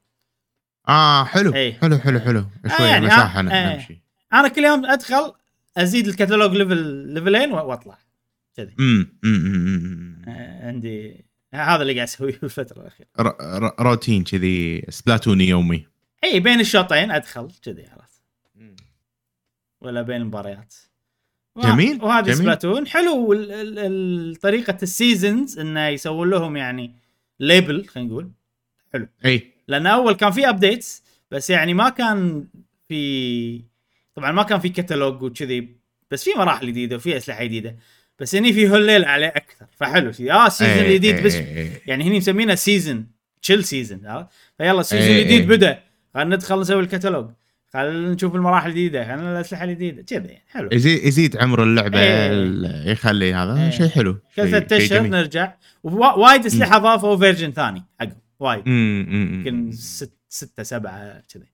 آه 0.89 1.23
حلو 1.23 1.53
إيه. 1.53 1.73
حلو 1.79 1.97
حلو 1.97 2.19
حلو 2.19 2.45
شوي 2.77 2.87
يعني 2.87 3.05
مساحه 3.05 3.41
ن- 3.41 3.49
إيه. 3.49 3.73
نمشي 3.75 4.01
أنا 4.33 4.47
كل 4.47 4.61
يوم 4.63 4.85
أدخل 4.85 5.33
أزيد 5.77 6.07
الكتالوج 6.07 6.51
level 6.55 6.77
ليفلين 7.13 7.51
وأطلع 7.51 7.97
كذي 8.57 8.75
امم. 8.79 9.11
آه، 10.27 10.67
عندي 10.67 11.25
هذا 11.53 11.81
اللي 11.81 11.93
قاعد 11.93 12.07
أسويه 12.07 12.39
بالفترة 12.41 12.81
الأخيرة 12.81 13.75
روتين 13.79 14.23
كذي 14.23 14.85
Splatoon 14.89 15.41
ي 15.41 15.47
يومي 15.47 15.87
اي 16.23 16.39
بين 16.39 16.59
الشوطين 16.59 17.11
أدخل 17.11 17.51
كذي 17.63 17.85
عرفت 17.91 18.04
ولا 19.85 20.01
بين 20.01 20.21
المباريات. 20.21 20.73
جميل، 21.57 22.03
وهذه. 22.03 22.31
Splatoon 22.31 22.87
حلو 22.87 23.33
طريقة 24.41 24.77
ال 24.83 24.93
seasons 24.93 25.59
إنه 25.59 25.87
يسوون 25.87 26.29
لهم 26.29 26.57
يعني 26.57 26.95
label 27.39 27.85
خلينا 27.85 28.09
نقول. 28.09 28.31
إي. 29.25 29.51
لأن 29.67 29.87
أول 29.87 30.13
كان 30.13 30.31
في 30.31 30.49
updates 30.49 31.03
بس 31.31 31.49
يعني 31.49 31.73
ما 31.73 31.89
كان 31.89 32.47
في 32.87 33.61
طبعا 34.15 34.31
ما 34.31 34.43
كان 34.43 34.59
في 34.59 34.69
كتالوج 34.69 35.21
وكذي 35.21 35.75
بس 36.11 36.23
في 36.23 36.29
مراحل 36.37 36.67
جديدة 36.67 36.95
وفي 36.95 37.17
أسلحة 37.17 37.43
جديدة. 37.43 37.75
بس 38.19 38.35
هني 38.35 38.53
في 38.53 38.67
هالليل 38.67 39.05
عليه 39.05 39.27
أكثر 39.27 39.65
فحلو 39.77 40.11
شي 40.11 40.31
آه 40.31 40.49
season 40.49 40.93
جديد 40.93 41.23
بس. 41.23 41.35
يعني 41.87 42.03
هني 42.03 42.17
مسمينه 42.17 42.55
season 42.55 43.07
chill 43.41 43.63
season 43.63 44.05
عرفت؟ 44.05 44.27
فيلا 44.57 44.79
ال 44.79 44.84
season 44.84 45.15
الجديد 45.15 45.41
إيه. 45.41 45.57
بدأ 45.57 45.83
خلينا 46.13 46.35
ندخل 46.35 46.59
نسوي 46.59 46.79
الكتالوج 46.79 47.29
خلينا 47.75 48.09
نشوف 48.13 48.35
المراحل 48.35 48.69
الجديدة 48.69 49.03
خلينا 49.03 49.31
الأسلحة 49.31 49.63
الجديدة 49.63 50.01
كذا 50.01 50.25
يعني 50.31 50.43
حلو 50.51 50.69
يزيد 50.71 51.03
يزيد 51.03 51.37
عمر 51.37 51.63
اللعبة. 51.63 51.99
ال- 51.99 52.89
يخلي 52.91 53.33
هذا 53.33 53.63
إيه. 53.63 53.69
شيء 53.69 53.87
حلو 53.87 54.13
كل 54.35 54.49
ثلاث 54.49 54.73
اشهر. 54.73 55.01
نرجع 55.01 55.53
وايد 55.83 56.45
أسلحة 56.45 56.77
ضافوا 56.77 57.17
version 57.17 57.51
ثاني 57.51 57.83
حقهم 57.99 58.17
وايد 58.39 58.67
يمكن. 58.67 59.71
ست 59.71 60.13
ستة 60.29 60.63
سبعة 60.63 61.23
كذي 61.33 61.45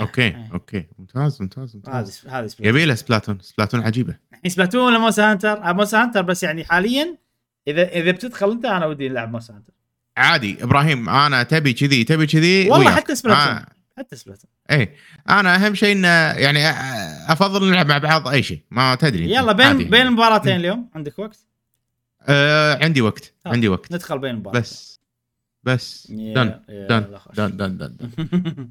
okay 0.00 0.22
إيه. 0.22 0.48
okay 0.52 0.86
ممتاز 0.98 1.42
ممتاز 1.42 1.76
ممتاز 1.76 2.22
هذه 2.28 2.46
Splatoon 2.46 2.66
يبي 2.66 2.84
له 2.84 2.94
Splatoon 2.94 3.38
Splatoon 3.40 3.80
عجيبة 3.80 4.16
الحين 4.32 4.50
Splatoon 4.50 4.80
ولا 4.82 4.98
Monster 4.98 5.20
Hunter؟ 5.20 5.62
آه، 5.68 5.72
Monster 5.72 5.94
Hunter 5.94 6.22
بس 6.22 6.42
يعني 6.42 6.64
حاليا 6.64 7.16
إذا 7.68 7.88
إذا 7.88 8.10
بتدخل 8.10 8.50
أنت 8.50 8.64
أنا 8.64 8.86
ودي 8.86 9.08
نلعب 9.08 9.32
Monster 9.32 9.50
Hunter 9.50 9.72
عادي 10.16 10.62
إبراهيم 10.64 11.08
أنا 11.08 11.42
تبي 11.42 11.72
كذي 11.72 12.04
تبي 12.04 12.26
كذي 12.26 12.70
والله 12.70 12.86
وياك. 12.86 12.94
حتى 12.96 13.14
Splatoon. 13.14 13.42
آه. 13.42 13.66
حتى 13.98 14.16
Splatoon 14.16 14.50
إيه 14.70 14.94
أنا 15.28 15.54
أهم 15.54 15.74
شيء 15.74 15.92
انه 15.92 16.08
يعني 16.32 16.68
أفضل 17.32 17.70
نلعب 17.70 17.86
مع 17.86 17.98
بعض 17.98 18.28
أي 18.28 18.42
شيء 18.42 18.60
ما 18.70 18.94
تدري. 18.94 19.30
يلا 19.34 19.52
بين 19.52 19.66
عادي. 19.66 19.84
بين 19.84 20.06
المباراتين 20.06 20.56
اليوم 20.56 20.90
عندك 20.94 21.18
وقت؟ 21.18 21.38
آه 22.28 22.84
عندي 22.84 23.02
وقت 23.02 23.32
آه. 23.46 23.50
عندي 23.50 23.68
وقت 23.68 23.92
ندخل 23.92 24.18
بين 24.18 24.30
المباراتين 24.30 24.62
بس 24.62 25.00
بس 25.64 26.06
دن 26.10 26.60
دن. 26.68 27.18
دن 27.36 27.56
دن 27.56 27.76
دن. 27.76 28.70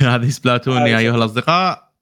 هذه 0.00 0.28
Splatoon 0.28 0.86
يا 0.86 0.98
أيها 0.98 1.16
الأصدقاء 1.16 1.92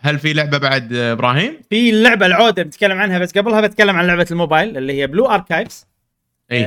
هل 0.00 0.18
في 0.18 0.32
لعبة 0.32 0.58
بعد 0.58 0.92
إبراهيم؟ 0.92 1.60
في 1.70 1.90
اللعبة 1.90 2.26
العودة 2.26 2.62
بنتكلم 2.62 2.98
عنها 2.98 3.18
بس 3.18 3.38
قبلها 3.38 3.60
بتكلم 3.60 3.96
عن 3.96 4.06
لعبة 4.06 4.26
الموبايل 4.30 4.76
اللي 4.76 4.92
هي 4.92 5.06
Blue 5.06 5.26
Archive 5.26 5.86
اي 6.52 6.64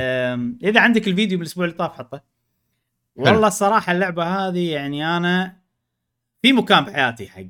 إذا 0.62 0.80
عندك 0.80 1.08
الفيديو 1.08 1.38
من 1.38 1.42
الأسبوع 1.42 1.64
اللي 1.64 1.76
طاف 1.76 1.92
حطه 1.92 2.22
والله 3.16 3.48
الصراحة 3.48 3.92
اللعبة 3.92 4.24
هذه 4.24 4.70
يعني 4.70 5.16
أنا 5.16 5.57
في 6.42 6.52
مكان 6.52 6.84
بحياتي 6.84 7.28
حق 7.28 7.42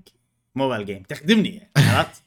mobile 0.54 0.86
game 0.86 1.02
تخدمني 1.02 1.48
يعني، 1.48 1.70
عرفت؟ 1.96 2.22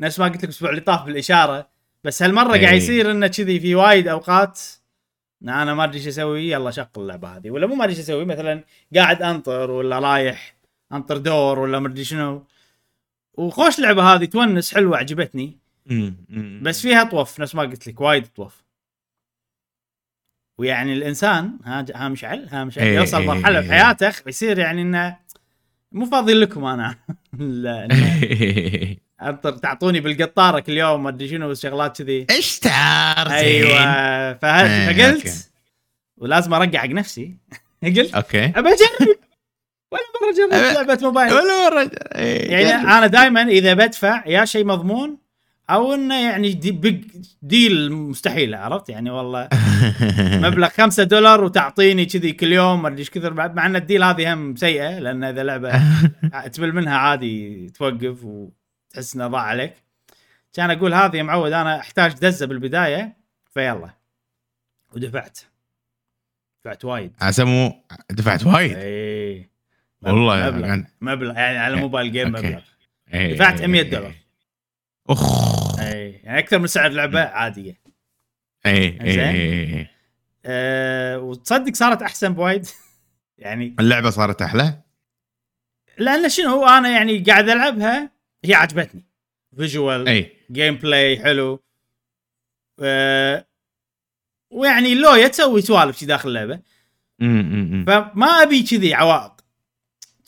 نفس 0.00 0.20
ما 0.20 0.26
قلت 0.26 0.36
لك 0.36 0.44
الأسبوع 0.44 0.70
اللي 0.70 0.80
طاف 0.80 1.04
بالإشارة 1.04 1.68
بس 2.04 2.22
هالمرة 2.22 2.54
إيه. 2.54 2.62
قاعد 2.62 2.76
يصير 2.76 3.10
إنه 3.10 3.26
كذي 3.26 3.60
في 3.60 3.74
وايد 3.74 4.08
أوقات 4.08 4.60
أنا 5.42 5.74
ما 5.74 5.84
أدري 5.84 5.98
إيش 5.98 6.06
أسوي 6.06 6.50
يلا 6.50 6.70
شغل 6.70 6.88
اللعبة 6.96 7.36
هذه 7.36 7.50
ولا 7.50 7.66
مو 7.66 7.74
ما 7.74 7.84
أدري 7.84 7.96
إيش 7.96 8.00
أسوي 8.00 8.24
مثلا 8.24 8.64
قاعد 8.94 9.22
أنطر 9.22 9.70
ولا 9.70 9.98
رايح 9.98 10.56
أنطر 10.92 11.16
دور 11.16 11.58
ولا 11.58 11.78
ما 11.78 11.88
أدري 11.88 12.04
شنو 12.04 12.44
وخوش 13.34 13.78
لعبه 13.78 14.02
هذه 14.02 14.24
تونس 14.24 14.74
حلوة 14.74 14.98
عجبتني. 14.98 15.58
بس 16.62 16.82
فيها 16.82 17.04
طوف 17.04 17.40
نفس 17.40 17.54
ما 17.54 17.62
قلت 17.62 17.86
لك 17.86 18.00
وايد 18.00 18.26
طوف 18.26 18.62
ويعني 20.58 20.92
الإنسان 20.92 21.58
ها 21.64 22.08
مشعل 22.08 22.48
ها 22.52 22.64
مشعل 22.64 22.84
إيه، 22.84 22.96
يوصل 22.96 23.20
إيه، 23.20 23.26
مرحلة 23.26 23.60
إيه. 23.60 23.68
بحياته 23.68 24.12
يصير 24.26 24.58
يعني 24.58 24.82
إنه 24.82 25.16
مو 25.92 26.06
فاضي 26.06 26.32
لكم 26.34 26.64
أنا. 26.64 26.96
انطر 29.22 29.52
تعطوني 29.62 30.00
بالقطارة 30.00 30.60
كل 30.60 30.72
يوم 30.72 31.02
ما 31.02 31.08
أدري 31.08 31.28
شنو 31.28 31.54
شغلات 31.54 32.02
كذي. 32.02 32.26
إشتار 32.30 33.28
زين. 33.28 33.38
أيوه 33.38 33.78
إيه،. 33.78 34.32
فقلت؟ 34.32 35.50
ولازم 36.16 36.54
أرجع 36.54 36.80
حق 36.80 36.88
نفسي. 36.88 37.36
قلت 37.96 38.14
okay. 38.14 38.44
أبى 38.44 38.68
أجرب. 38.68 39.16
ولا 39.92 40.02
مره 40.22 40.32
جربت 40.36 40.76
لعبة 40.76 40.98
موبايل. 41.02 41.32
ولا 41.32 41.70
مرة 41.70 41.90
إيه، 42.14 42.50
يعني. 42.50 42.72
أنا 42.98 43.06
دائما 43.06 43.42
إذا 43.42 43.74
بدفع 43.74 44.22
يا 44.26 44.44
شيء 44.44 44.64
مضمون 44.64 45.21
أو 45.72 45.94
إنه 45.94 46.22
يعني 46.30 46.52
دي 46.52 46.70
big 46.72 47.04
deal 47.42 47.92
مستحيل 47.92 48.54
عرفت؟ 48.54 48.88
يعني 48.88 49.10
والله 49.10 49.48
مبلغ 50.48 50.68
5 50.68 51.02
دولار 51.02 51.44
وتعطيني 51.44 52.06
كذي 52.06 52.32
كل 52.32 52.52
يوم 52.52 52.82
ما 52.82 52.88
أدري 52.88 52.98
إيش 52.98 53.10
كثر 53.10 53.32
بعد- 53.32 53.54
مع 53.56 53.66
إن 53.66 53.76
ال 53.76 53.81
deal 53.81 54.02
هذه 54.02 54.34
هم 54.34 54.56
سيئة 54.56 54.98
لأن 54.98 55.24
إذا 55.24 55.42
لعبة 55.42 55.72
تمل 56.52 56.72
منها 56.74 56.96
عادي 56.96 57.68
توقف 57.70 58.24
وتحس 58.24 59.14
إنه 59.14 59.26
ضاع 59.26 59.40
عليك. 59.42 59.74
كان 60.54 60.70
أقول 60.70 60.94
هذه 60.94 61.16
يا 61.16 61.22
معود 61.22 61.52
أنا 61.52 61.80
أحتاج 61.80 62.12
دزة 62.12 62.46
بالبداية 62.46 63.16
فيلا. 63.54 63.90
ودفعت. 64.94 65.38
دفعت 66.64 66.84
وايد. 66.84 67.12
عسمو 67.20 67.72
دفعت 68.10 68.46
وايد؟ 68.46 68.76
اي 68.76 69.50
والله 70.02 70.50
مبلغ. 70.50 70.66
يعني- 70.66 70.86
مبلغ. 71.00 71.34
يعني 71.36 71.58
على 71.58 71.76
mobile 71.76 72.12
game. 72.12 72.28
مبلغ. 72.28 72.58
إيه، 73.14 73.34
دفعت 73.34 73.60
إيه، 73.60 73.66
100 73.66 73.82
إيه. 73.82 73.90
دولار. 73.90 74.14
اخ 75.10 75.61
اي 75.92 76.20
يعني 76.24 76.38
أكثر 76.38 76.58
من 76.58 76.66
سعر 76.66 76.90
لعبة 76.90 77.20
عادية. 77.20 77.80
اي 78.66 79.00
اي. 79.00 79.00
اي 79.00 79.78
اي 79.78 79.88
أه 80.44 81.18
وتصدق 81.18 81.74
صارت 81.74 82.02
أحسن 82.02 82.34
بوايد؟ 82.34 82.66
يعني 83.38 83.76
اللعبة 83.80 84.10
صارت 84.10 84.42
أحلى؟ 84.42 84.78
لأن 85.98 86.28
شنو 86.28 86.66
أنا 86.66 86.88
يعني 86.88 87.18
قاعد 87.18 87.48
ألعبها 87.48 88.10
هي 88.44 88.54
عجبتني. 88.54 89.04
visually 89.56 90.08
gameplay 90.08 91.18
حلو. 91.22 91.62
أه 92.80 93.46
ويعني 94.50 94.94
لويا 94.94 95.28
تسوي 95.28 95.62
سوالف 95.62 95.98
شي 95.98 96.06
داخل 96.06 96.28
اللعبة. 96.28 96.60
فما 97.86 98.26
أبي 98.26 98.62
كذي 98.62 98.94
عوائق. 98.94 99.32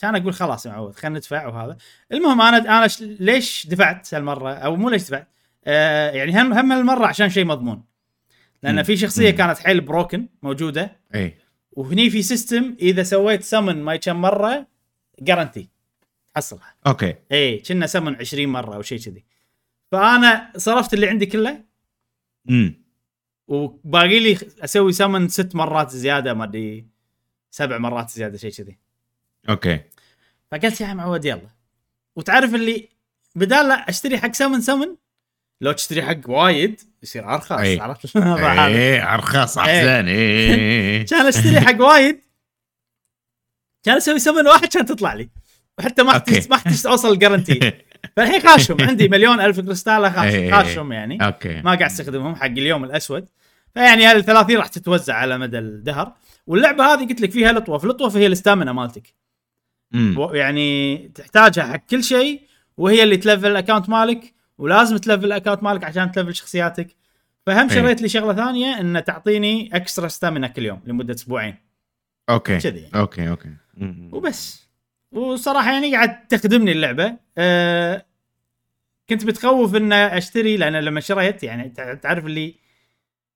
كان 0.00 0.16
أقول 0.16 0.34
خلاص 0.34 0.66
يا 0.66 0.70
معود 0.70 0.94
خلينا 0.94 1.18
ندفع 1.18 1.46
وهذا. 1.46 1.76
المهم 2.12 2.40
أنا 2.40 2.56
أنا 2.56 2.88
ليش 3.00 3.66
دفعت 3.66 4.14
هالمرة؟ 4.14 4.52
أو 4.54 4.76
مو 4.76 4.90
ليش 4.90 5.02
دفعت؟ 5.02 5.33
آه 5.66 6.10
يعني 6.10 6.42
هم 6.42 6.52
هم 6.52 6.72
هالمره 6.72 7.06
عشان 7.06 7.30
شيء 7.30 7.44
مضمون. 7.44 7.84
لأن. 8.62 8.82
في 8.82 8.96
شخصية. 8.96 9.30
كانت 9.30 9.58
حيل 9.58 9.80
broken 9.80 10.28
موجودة. 10.42 10.96
إي. 11.14 11.38
وهني 11.72 12.10
في 12.10 12.22
system 12.22 12.76
إذا 12.80 13.02
سويت 13.02 13.42
سمن 13.42 13.82
ما 13.82 13.96
كم 13.96 14.20
مرة 14.20 14.66
guarantee 15.20 15.68
تحصلها 16.34 16.74
okay. 16.86 17.14
إي 17.32 17.58
كنا 17.58 17.86
سمن 17.86 18.14
20 18.14 18.48
مرة 18.48 18.74
أو 18.74 18.82
شيء 18.82 18.98
كذي. 18.98 19.24
فأنا 19.92 20.52
صرفت 20.56 20.94
اللي 20.94 21.08
عندي 21.08 21.26
كله. 21.26 21.64
امم 22.50 22.84
وباقي 23.48 24.20
لي 24.20 24.38
أسوي 24.64 24.92
سمن 24.92 25.28
ست 25.28 25.54
مرات 25.54 25.90
زيادة 25.90 26.34
ما 26.34 26.44
أدري 26.44 26.86
سبع 27.50 27.78
مرات 27.78 28.10
زيادة 28.10 28.38
شيء 28.38 28.50
كذي. 28.50 28.78
okay. 29.48 29.80
فقلت 30.50 30.80
يا 30.80 30.94
معود 30.94 31.24
يلا. 31.24 31.50
وتعرف 32.16 32.54
اللي 32.54 32.88
بدال 33.34 33.68
لا 33.68 33.88
أشتري 33.88 34.18
حق 34.18 34.32
summon 34.32 34.60
summon 34.60 34.96
لو 35.60 35.72
تشتري 35.72 36.02
حق 36.02 36.20
وايد 36.26 36.80
يصير 37.02 37.34
أرخص 37.34 37.52
أي. 37.52 37.80
عرفت 37.80 38.16
هذا؟ 38.16 38.66
اي 38.66 39.02
أرخص 39.02 39.58
احسن 39.58 40.08
اي 40.08 41.04
كان 41.10 41.26
أشتري 41.26 41.60
حق 41.60 41.80
وايد. 41.80 42.20
كان 43.82 43.96
أسوي 43.96 44.18
سمن 44.18 44.46
واحد 44.46 44.68
كان 44.68 44.86
تطلع 44.86 45.14
لي. 45.14 45.28
وحتى 45.78 46.02
ما. 46.02 46.10
احتجت 46.10 46.50
ما 46.50 46.56
احتجت 46.56 46.86
أوصل 46.86 47.12
ال 47.12 47.18
guarantee 47.18 47.72
فالحين 48.16 48.40
خاشهم 48.40 48.80
عندي 48.80 49.08
مليون 49.08 49.40
ألف 49.40 49.60
كريستال. 49.60 50.12
خاشهم 50.52 50.92
يعني. 50.92 51.26
okay. 51.26 51.54
ما 51.54 51.74
قاعد 51.74 51.82
أستخدمهم 51.82 52.34
حق 52.34 52.44
اليوم 52.44 52.84
الأسود. 52.84 53.28
فيعني 53.74 54.06
هال 54.06 54.24
30 54.24 54.56
راح 54.56 54.66
تتوزع 54.66 55.14
على 55.14 55.38
مدى 55.38 55.58
الدهر. 55.58 56.12
واللعبة 56.46 56.84
هذه 56.84 57.08
قلت 57.08 57.20
لك 57.20 57.30
فيها 57.30 57.52
لطوف 57.52 57.84
لطوف 57.84 58.16
هي 58.16 58.26
ال 58.26 58.32
stamina 58.32 58.72
مالتك. 58.72 59.14
يعني 60.32 60.98
تحتاجها 61.14 61.64
حق 61.64 61.86
كل 61.90 62.04
شيء 62.04 62.42
وهي 62.76 63.02
اللي 63.02 63.16
تلفل 63.16 63.46
ال 63.50 63.55
account 63.55 63.88
مالك 63.88 64.34
ولازم 64.58 64.96
تلفل 64.96 65.24
ال 65.24 65.29
account 65.29 65.62
مالك 65.62 65.84
عشان 65.84 66.12
تلفل 66.12 66.34
شخصياتك 66.34 66.86
فهم 67.46 67.68
أي. 67.70 67.74
شريت 67.74 68.02
لي 68.02 68.08
شغلة 68.08 68.34
ثانية 68.34 68.80
ان 68.80 69.04
تعطيني 69.04 69.70
extra 69.76 70.08
stamina 70.08 70.48
كل 70.48 70.64
يوم 70.66 70.80
لمدة 70.86 71.14
أسبوعين 71.14 71.54
okay 72.30 72.58
كذي. 72.58 72.88
okay 72.94 73.28
okay 73.28 73.48
أمم. 73.80 74.10
وبس 74.12 74.64
وصراحة 75.12 75.72
يعني 75.72 75.94
قاعد 75.94 76.26
تخدمني 76.28 76.72
اللعبة 76.72 77.16
أه 77.38 78.04
كنت 79.08 79.24
متخوف 79.24 79.74
إن 79.76 79.92
أشتري 79.92 80.56
لأن 80.56 80.76
لما 80.76 81.00
شريت 81.00 81.42
يعني 81.42 81.68
تع- 81.68 81.94
تعرف 81.94 82.26
اللي 82.26 82.54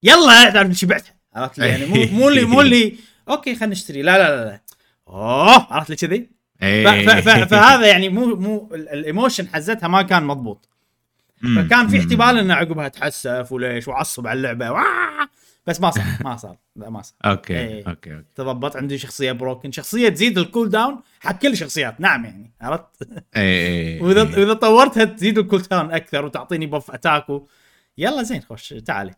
يلا 0.03 0.51
تعرف 0.51 0.69
إيش 0.71 0.85
بعتها 0.85 1.15
عرفت 1.35 1.59
لي؟ 1.59 1.69
يعني 1.69 1.87
مو 1.87 1.95
مو 2.19 2.29
اللي 2.29 2.45
مو 2.45 2.61
اللي 2.61 2.97
okay 3.29 3.55
خلينا 3.55 3.73
نشتري 3.73 4.03
لا 4.03 4.19
لا 4.19 4.37
لا 4.37 4.45
لا 4.45 4.61
أوه 5.09 5.73
عرفت 5.73 5.91
لي 5.91 5.97
كذي 5.97 6.29
إيه. 6.63 7.45
فهذا 7.45 7.87
يعني 7.87 8.09
مو 8.09 8.27
مو 8.37 8.71
ال- 8.75 8.89
ال 8.89 8.96
emotion 8.96 9.49
حزتها 9.49 9.89
ما 9.89 10.03
كان 10.03 10.25
مضبوط. 10.25 10.69
فكان 11.43 11.89
في. 11.89 11.99
احتمال 11.99 12.39
إن 12.39 12.51
عقبها 12.51 12.87
اتحسف 12.87 13.53
وليش 13.53 13.89
وعصب 13.89 14.27
على 14.27 14.37
اللعبة. 14.37 14.71
واه! 14.71 15.29
بس 15.67 15.81
ما 15.81 15.91
صار 15.91 16.05
ما 16.25 16.37
صار. 16.37 16.57
لا 16.77 16.91
ما 16.91 17.03
صار. 17.03 17.15
okay 17.25 17.59
إيه. 17.59 17.89
okay 17.89 18.15
okay. 18.15 18.25
تضبط 18.35 18.77
عندي 18.77 18.99
شخصية 18.99 19.33
broken 19.33 19.73
شخصية 19.73 20.09
تزيد 20.09 20.39
ال 20.39 20.71
cooldown 20.71 21.01
حق 21.21 21.39
كل 21.39 21.53
الشخصيات 21.53 22.01
نعم 22.01 22.25
يعني 22.25 22.53
عرفت؟ 22.61 23.09
اي 23.37 24.01
وإذا 24.03 24.23
واذا 24.23 24.53
طورتها 24.53 25.05
تزيد 25.05 25.39
ال 25.39 25.63
cooldown 25.63 25.93
أكثر 25.93 26.25
وتعطيني 26.25 26.67
buff 26.67 26.91
attack 26.91 27.31
و... 27.31 27.47
يلا 27.99 28.23
زين 28.23 28.43
خوش 28.43 28.69
تعالي. 28.69 29.15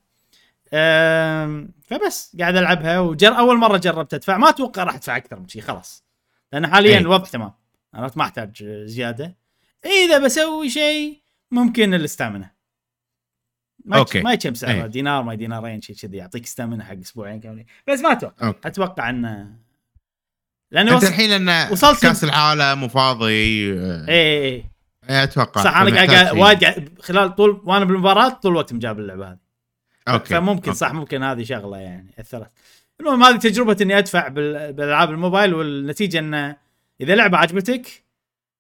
أم... 0.72 1.70
فبس 1.86 2.36
قاعد 2.40 2.56
ألعبها 2.56 3.00
وجر 3.00 3.38
أول 3.38 3.56
مرة 3.56 3.76
جربت 3.76 4.14
أدفع. 4.14 4.38
ما 4.38 4.48
أتوقع 4.48 4.84
راح 4.84 4.94
أدفع 4.94 5.16
أكثر 5.16 5.40
من 5.40 5.48
شيء 5.48 5.62
خلاص. 5.62 6.04
لأن 6.52 6.66
حاليا. 6.66 6.98
الوضع 6.98 7.24
تمام. 7.24 7.52
عرفت 7.94 8.16
ما 8.16 8.24
أحتاج 8.24 8.64
زيادة. 8.84 9.36
إذا 9.84 10.18
بسوي 10.18 10.70
شيء 10.70 11.19
ممكن 11.50 11.94
ال 11.94 12.01
stamina 12.01 12.50
ما. 13.84 13.96
okay. 13.98 14.20
ما 14.20 14.32
يكم 14.32 14.54
سعرها 14.54 14.82
أي. 14.84 14.88
دينار 14.88 15.22
ما 15.22 15.34
دينارين 15.34 15.80
شيء 15.80 15.96
كذي 15.96 16.16
يعطيك 16.16 16.44
stamina 16.44 16.84
حق 16.84 16.96
أسبوعين 16.96 17.40
كاملين 17.40 17.66
بس 17.88 18.00
ما 18.00 18.12
أتوقع 18.12 18.46
okay. 18.46 18.68
أتوقع 18.68 19.10
انه 19.10 19.52
لأنه 20.72 20.94
أنت. 20.94 21.04
الحين 21.04 21.30
لأن 21.30 21.72
وصلت- 21.72 22.02
كأس 22.02 22.24
العالم 22.24 22.82
وفاضي 22.82 23.32
اي 23.32 23.72
اي 24.08 24.64
اي 25.10 25.22
أتوقع 25.22 25.62
صح 25.64 25.76
أنا. 25.76 26.32
وايد 26.32 26.98
خلال 27.02 27.34
طول 27.34 27.62
وأنا 27.64 27.84
بالمباراة 27.84 28.28
طول 28.28 28.52
الوقت 28.52 28.72
مجاب 28.72 28.98
اللعبة 28.98 29.28
هذه 29.30 29.38
okay 30.08 30.34
فممكن 30.34 30.68
okay. 30.68 30.74
صح 30.78 30.92
ممكن 30.92 31.22
هذه 31.22 31.42
شغلة 31.44 31.76
يعني 31.76 32.14
أثرت 32.18 32.50
المهم 33.00 33.22
هذه 33.22 33.36
تجربة 33.36 33.76
إني 33.80 33.98
أدفع 33.98 34.28
بال- 34.28 34.72
بالألعاب 34.72 35.10
الموبايل 35.10 35.54
والنتيجة 35.54 36.18
انه 36.18 36.56
إذا 37.00 37.14
لعبة 37.14 37.38
عجبتك 37.38 38.04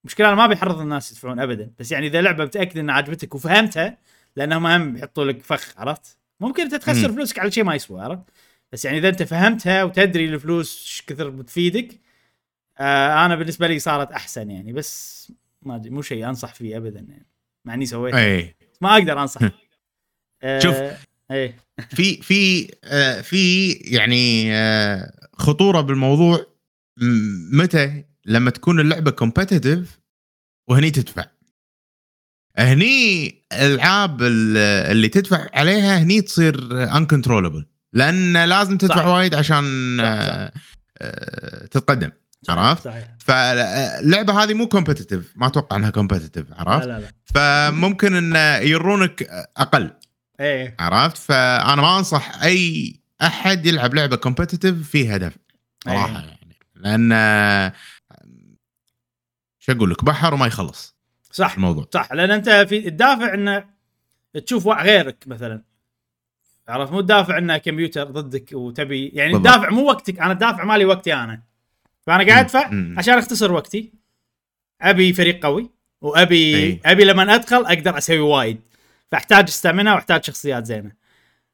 مشكلة 0.04 0.28
أنا 0.28 0.36
ما 0.36 0.46
بيحرض 0.46 0.80
الناس 0.80 1.12
يدفعون 1.12 1.40
ابدا 1.40 1.70
بس 1.78 1.92
يعني 1.92 2.06
إذا 2.06 2.20
لعبة 2.20 2.44
متأكد 2.44 2.78
إنها 2.78 2.94
عجبتك 2.94 3.34
وفهمتها 3.34 3.98
لأنهم 4.36 4.66
هم 4.66 4.96
يحطوا 4.96 5.24
لك 5.24 5.42
فخ 5.42 5.74
عرفت 5.76 6.16
ممكن 6.40 6.62
أنت 6.62 6.74
تخسر. 6.74 7.12
فلوسك 7.12 7.38
على 7.38 7.50
شيء 7.50 7.64
ما 7.64 7.74
يسوى 7.74 8.00
عرفت 8.00 8.24
بس 8.72 8.84
يعني 8.84 8.98
إذا 8.98 9.08
أنت 9.08 9.22
فهمتها 9.22 9.84
وتدري 9.84 10.24
الفلوس 10.24 10.82
إيش 10.82 11.02
كثر 11.06 11.30
بتفيدك 11.30 12.00
آه 12.78 13.26
أنا 13.26 13.36
بالنسبة 13.36 13.66
لي 13.66 13.78
صارت 13.78 14.12
أحسن 14.12 14.50
يعني 14.50 14.72
بس 14.72 15.32
ما 15.62 15.76
أدري 15.76 15.90
مو 15.90 16.02
شيء 16.02 16.28
أنصح 16.28 16.54
فيه 16.54 16.76
ابدا 16.76 17.00
يعني 17.00 17.26
مع 17.64 17.74
إني 17.74 17.86
سويته 17.86 18.18
اي 18.18 18.56
ما 18.80 18.92
أقدر 18.92 19.22
أنصح 19.22 19.40
آه 20.42 20.58
شوف. 20.58 20.76
إيه 21.30 21.56
في 21.88 22.22
في 22.22 22.70
آه، 22.84 23.20
في 23.20 23.70
يعني 23.72 24.54
آه، 24.54 25.28
خطورة 25.32 25.80
بالموضوع 25.80 26.46
متى 27.52 28.04
لما 28.26 28.50
تكون 28.50 28.80
اللعبة 28.80 29.10
competitive 29.10 29.98
وهني 30.68 30.90
تدفع 30.90 31.24
هني 32.58 33.26
الألعاب 33.52 34.22
ال- 34.22 34.56
اللي 34.90 35.08
تدفع 35.08 35.46
عليها 35.54 35.98
هني 35.98 36.20
تصير 36.22 36.56
uncontrollable 36.96 37.66
لأن 37.92 38.44
لازم 38.44 38.78
تدفع. 38.78 39.06
وايد 39.06 39.34
عشان 39.34 39.64
صح، 39.98 40.04
صح. 40.04 40.10
آه، 40.10 40.52
آه، 40.98 41.66
تتقدم 41.66 42.10
عرفت؟ 42.48 42.84
صحيح 42.84 43.08
فاللعبة 43.18 44.42
هذه 44.42 44.54
مو 44.54 44.68
competitive 44.68 45.32
ما 45.36 45.46
أتوقع 45.46 45.76
إنها 45.76 45.90
competitive 45.90 46.50
لا 46.50 46.60
عرفت؟ 46.60 46.86
لا 46.86 46.98
لا 47.00 47.12
فممكن 47.34 48.14
إن 48.36 48.62
يرونك 48.66 49.22
أقل 49.56 49.90
إيه 50.40 50.76
عرفت 50.78 51.16
فأنا 51.16 51.82
ما 51.82 51.98
أنصح 51.98 52.42
أي 52.42 52.94
أحد 53.22 53.66
يلعب 53.66 53.94
لعبة 53.94 54.16
كومبتيتيف 54.16 54.90
فيها 54.90 55.16
دفع 55.16 55.36
صراحة 55.84 56.08
إيه. 56.20 56.26
يعني 56.26 56.56
لأن 56.74 57.12
شو 59.60 59.72
أقول 59.72 59.90
لك؟ 59.90 60.04
بحر 60.04 60.34
وما 60.34 60.46
يخلص. 60.46 60.96
صح 61.32 61.54
الموضوع. 61.54 61.86
صح. 61.94 62.12
لأن 62.12 62.30
أنت 62.30 62.50
في 62.50 62.88
الدافع 62.88 63.34
إنه 63.34 63.64
تشوف 64.46 64.68
غيرك 64.68 65.24
مثلا. 65.26 65.62
عرفت؟ 66.68 66.92
مو 66.92 67.00
الدافع 67.00 67.38
إنه 67.38 67.58
كمبيوتر 67.58 68.04
ضدك 68.04 68.52
وتبي. 68.52 69.08
يعني 69.08 69.32
بالضبط. 69.32 69.54
الدافع 69.54 69.70
مو 69.70 69.86
وقتك. 69.86 70.20
أنا 70.20 70.32
الدافع 70.32 70.64
مالي 70.64 70.84
وقتي 70.84 71.14
أنا. 71.14 71.42
فأنا 72.06 72.26
قاعد 72.26 72.44
أدفع. 72.44 72.70
عشان 72.98 73.18
أختصر 73.18 73.52
وقتي. 73.52 73.92
أبي 74.80 75.12
فريق 75.12 75.46
قوي. 75.46 75.70
وأبي 76.00 76.56
أي. 76.56 76.80
أبي 76.84 77.04
لما 77.04 77.34
أدخل 77.34 77.66
أقدر 77.66 77.98
أسوي 77.98 78.18
وايد. 78.18 78.60
فأحتاج 79.12 79.44
stamina 79.44 79.94
وأحتاج 79.94 80.24
شخصيات 80.24 80.66
زينة. 80.66 80.92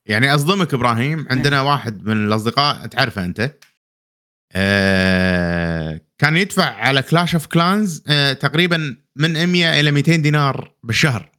يعني 0.06 0.34
أصدمك 0.34 0.74
إبراهيم 0.74 1.26
عندنا 1.30 1.62
واحد 1.62 2.06
من 2.06 2.26
الأصدقاء 2.26 2.86
تعرفه 2.86 3.24
أنت؟ 3.24 3.52
آه 4.52 6.00
كان 6.18 6.36
يدفع 6.36 6.74
على 6.74 7.02
Clash 7.02 7.34
of 7.34 7.46
Clans 7.46 8.02
آه 8.08 8.32
تقريبا 8.32 8.96
من 9.16 9.46
100 9.46 9.80
إلى 9.80 9.90
200 9.90 10.16
دينار 10.16 10.72
بالشهر. 10.82 11.30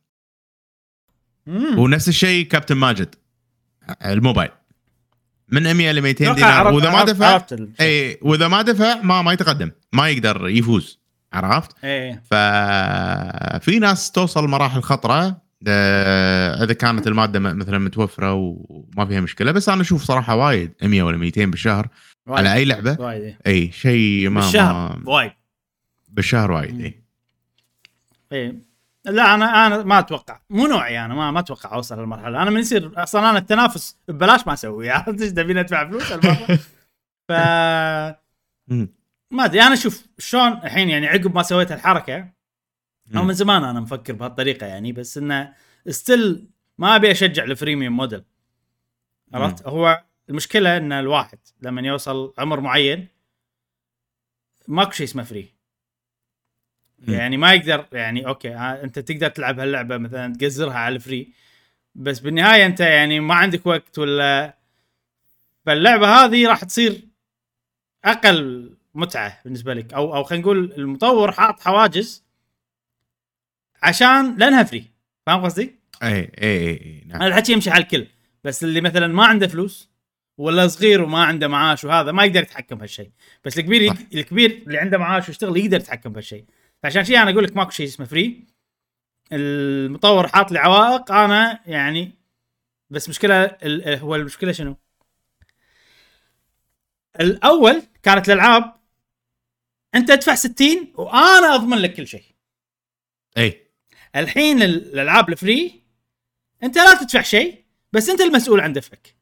مم. 1.45 1.79
ونفس 1.79 2.07
الشيء 2.07 2.47
كابتن 2.47 2.75
ماجد 2.75 3.15
الموبايل. 4.05 4.51
من 5.49 5.73
100 5.73 5.91
ل 5.91 6.01
200 6.01 6.31
أتوقع 6.31 6.35
دينار. 6.35 6.73
وإذا 6.73 6.89
ما 6.89 7.03
دفع 7.03 7.45
اي 7.81 8.19
وإذا 8.21 8.47
ما 8.47 8.61
دفع 8.61 9.01
ما 9.01 9.21
ما 9.21 9.33
يتقدم 9.33 9.71
ما 9.93 10.09
يقدر 10.09 10.47
يفوز. 10.47 10.99
عرفت؟ 11.33 11.71
إيه. 11.83 12.23
ففي 12.31 13.79
ناس 13.79 14.11
توصل 14.11 14.47
مراحل 14.47 14.81
خطرة 14.81 15.41
آه، 15.67 16.63
إذا 16.63 16.73
كانت 16.73 17.07
المادة 17.07 17.39
مثلا 17.39 17.77
متوفرة 17.77 18.33
وما 18.33 19.05
فيها 19.05 19.21
مشكلة. 19.21 19.51
بس 19.51 19.69
أنا 19.69 19.81
أشوف 19.81 20.03
صراحة 20.03 20.35
وايد 20.35 20.73
100 20.83 21.03
ولا 21.03 21.17
200 21.17 21.45
بالشهر. 21.45 21.87
على 22.27 22.53
أي 22.53 22.65
لعبة؟ 22.65 22.97
وايد 22.99 23.21
إيه. 23.23 23.39
أي 23.47 23.71
شيء 23.71 24.29
ما 24.29 24.41
بالشهر. 24.41 24.99
ما 24.99 25.09
وايد. 25.09 25.31
بالشهر 26.09 26.51
وايد 26.51 26.81
اي 26.81 27.01
إيه. 28.31 28.55
لا 29.05 29.33
أنا 29.33 29.67
أنا 29.67 29.83
ما 29.83 29.99
أتوقع. 29.99 30.39
مو 30.49 30.67
نوعي 30.67 31.05
أنا 31.05 31.13
ما 31.15 31.31
ما 31.31 31.39
أتوقع 31.39 31.73
أوصل 31.73 31.99
للمرحلة. 31.99 32.41
أنا 32.41 32.49
من 32.49 32.59
يصير 32.59 33.03
أصلا 33.03 33.29
أنا 33.29 33.37
التنافس 33.37 33.97
ببلاش 34.07 34.47
ما 34.47 34.53
أسوي 34.53 34.89
عرفت 34.91 35.21
إيش؟ 35.21 35.31
تبيني 35.31 35.59
أدفع 35.59 35.89
فلوس؟ 35.89 36.13
ف. 37.27 37.31
ما 39.31 39.45
أدري 39.45 39.61
أنا 39.61 39.73
أشوف 39.73 40.07
شلون 40.19 40.51
الحين 40.53 40.89
يعني 40.89 41.07
عقب 41.07 41.35
ما 41.35 41.43
سويت 41.43 41.71
الحركه 41.71 42.29
أو. 43.15 43.23
من 43.23 43.33
زمان 43.33 43.63
أنا 43.63 43.79
مفكر 43.79 44.13
بهالطريقة 44.13 44.67
يعني 44.67 44.91
بس 44.91 45.17
إنه 45.17 45.53
still 45.89 46.47
ما 46.77 46.95
أبي 46.95 47.11
أشجع 47.11 47.43
ال 47.43 47.49
freemium 47.49 47.97
model 47.97 48.23
عرفت؟ 49.33 49.67
هو 49.67 50.03
المشكلة 50.29 50.77
إن 50.77 50.91
الواحد 50.91 51.39
لما 51.61 51.81
يوصل 51.81 52.33
عمر 52.37 52.59
معين 52.59 53.07
ماكو 54.67 54.91
شيء 54.91 55.05
اسمه 55.05 55.23
free. 55.23 55.53
يعني 57.07 57.37
ما 57.37 57.53
يقدر 57.53 57.85
يعني 57.91 58.27
okay 58.27 58.55
أنت 58.55 58.99
تقدر 58.99 59.29
تلعب 59.29 59.59
هاللعبة 59.59 59.97
مثلا 59.97 60.33
تقزرها 60.33 60.73
على 60.73 60.95
ال 60.95 61.03
free 61.03 61.33
بس 61.95 62.19
بالنهاية 62.19 62.65
أنت 62.65 62.79
يعني 62.79 63.19
ما 63.19 63.35
عندك 63.35 63.65
وقت 63.65 63.99
ولا 63.99 64.57
فاللعبة 65.65 66.07
هذه 66.07 66.47
راح 66.47 66.63
تصير 66.63 67.01
أقل 68.05 68.73
متعة 68.93 69.41
بالنسبة 69.43 69.73
لك. 69.73 69.93
أو 69.93 70.15
أو 70.15 70.23
خلينا 70.23 70.43
نقول 70.43 70.73
المطور 70.77 71.31
حاط 71.31 71.59
حواجز 71.59 72.23
عشان 73.83 74.35
لأنها 74.37 74.63
free 74.63 74.85
فاهم 75.25 75.43
قصدي؟ 75.43 75.75
اي 76.03 76.09
اي 76.09 76.31
اي 76.41 76.69
اي 76.69 77.03
نعم. 77.05 77.21
هذا 77.21 77.27
الحكي 77.27 77.53
يمشي 77.53 77.69
على 77.69 77.83
الكل. 77.83 78.07
بس 78.43 78.63
اللي 78.63 78.81
مثلا 78.81 79.07
ما 79.07 79.25
عنده 79.25 79.47
فلوس 79.47 79.89
ولا 80.37 80.67
صغير 80.67 81.01
وما 81.01 81.23
عنده 81.23 81.47
معاش 81.47 81.83
وهذا 81.83 82.11
ما 82.11 82.23
يقدر 82.25 82.41
يتحكم 82.41 82.75
بهالشيء 82.75 83.11
بس 83.45 83.57
الكبير 83.59 83.93
صح. 83.93 83.99
الكبير 84.13 84.63
اللي 84.67 84.77
عنده 84.77 84.97
معاش 84.97 85.27
ويشتغل 85.27 85.57
يقدر 85.57 85.77
يتحكم 85.77 86.11
بهالشيء 86.13 86.45
فعشان 86.83 87.03
شيء 87.03 87.21
أنا 87.21 87.31
أقول 87.31 87.43
لك 87.43 87.55
ماكو 87.57 87.69
شيء 87.69 87.87
اسمه 87.87 88.05
free 88.05 88.43
المطور 89.31 90.27
حاط 90.27 90.51
لي 90.51 90.59
عوائق 90.59 91.11
أنا 91.11 91.59
يعني 91.65 92.11
بس 92.89 93.09
مشكلة 93.09 93.43
ال- 93.43 93.99
هو 93.99 94.15
المشكلة 94.15 94.51
شنو؟ 94.51 94.75
الأول 97.19 97.81
كانت 98.03 98.29
الألعاب 98.29 98.73
أنت 99.95 100.09
ادفع 100.09 100.35
60 100.35 100.93
وأنا 100.95 101.55
أضمن 101.55 101.77
لك 101.77 101.93
كل 101.93 102.07
شيء. 102.07 102.23
إي. 103.37 103.67
الحين 104.15 104.61
ال- 104.61 104.93
الألعاب 104.93 105.29
ال 105.29 105.40
free 105.40 105.83
أنت 106.63 106.77
لا 106.77 106.93
تدفع 107.03 107.21
شيء 107.21 107.63
بس 107.93 108.09
أنت 108.09 108.21
المسؤول 108.21 108.59
عن 108.59 108.73
دفعك. 108.73 109.16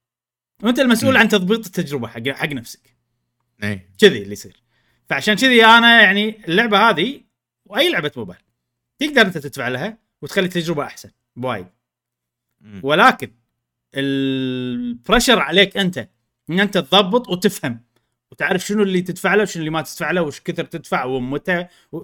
وانت 0.63 0.79
المسؤول. 0.79 1.17
عن 1.17 1.29
تضبيط 1.29 1.65
التجربة 1.65 2.07
حق 2.07 2.29
حق 2.29 2.47
نفسك. 2.49 2.95
إي. 3.63 3.81
كذي 3.99 4.21
اللي 4.21 4.33
يصير. 4.33 4.63
فعشان 5.09 5.35
كذي 5.35 5.65
أنا 5.65 6.01
يعني 6.01 6.45
اللعبة 6.47 6.89
هذه 6.89 7.21
وأي 7.65 7.89
لعبة 7.91 8.11
موبايل 8.17 8.39
تقدر 8.99 9.21
أنت 9.21 9.37
تدفع 9.37 9.67
لها 9.67 9.97
وتخلي 10.21 10.45
التجربة 10.45 10.83
أحسن 10.83 11.09
بوايد. 11.35 11.67
ولكن 12.83 13.31
ال 13.95 14.11
pressure 14.11 15.39
عليك 15.39 15.77
أنت 15.77 16.07
إن 16.49 16.59
أنت 16.59 16.77
تضبط 16.77 17.29
وتفهم 17.29 17.79
وتعرف 18.31 18.65
شنو 18.65 18.83
اللي 18.83 19.01
تدفع 19.01 19.35
له 19.35 19.43
وشنو 19.43 19.59
اللي 19.59 19.69
ما 19.71 19.81
تدفع 19.81 20.11
له 20.11 20.21
وش 20.21 20.41
كثر 20.41 20.63
تدفع 20.65 21.03
ومتى 21.03 21.65
و... 21.91 22.01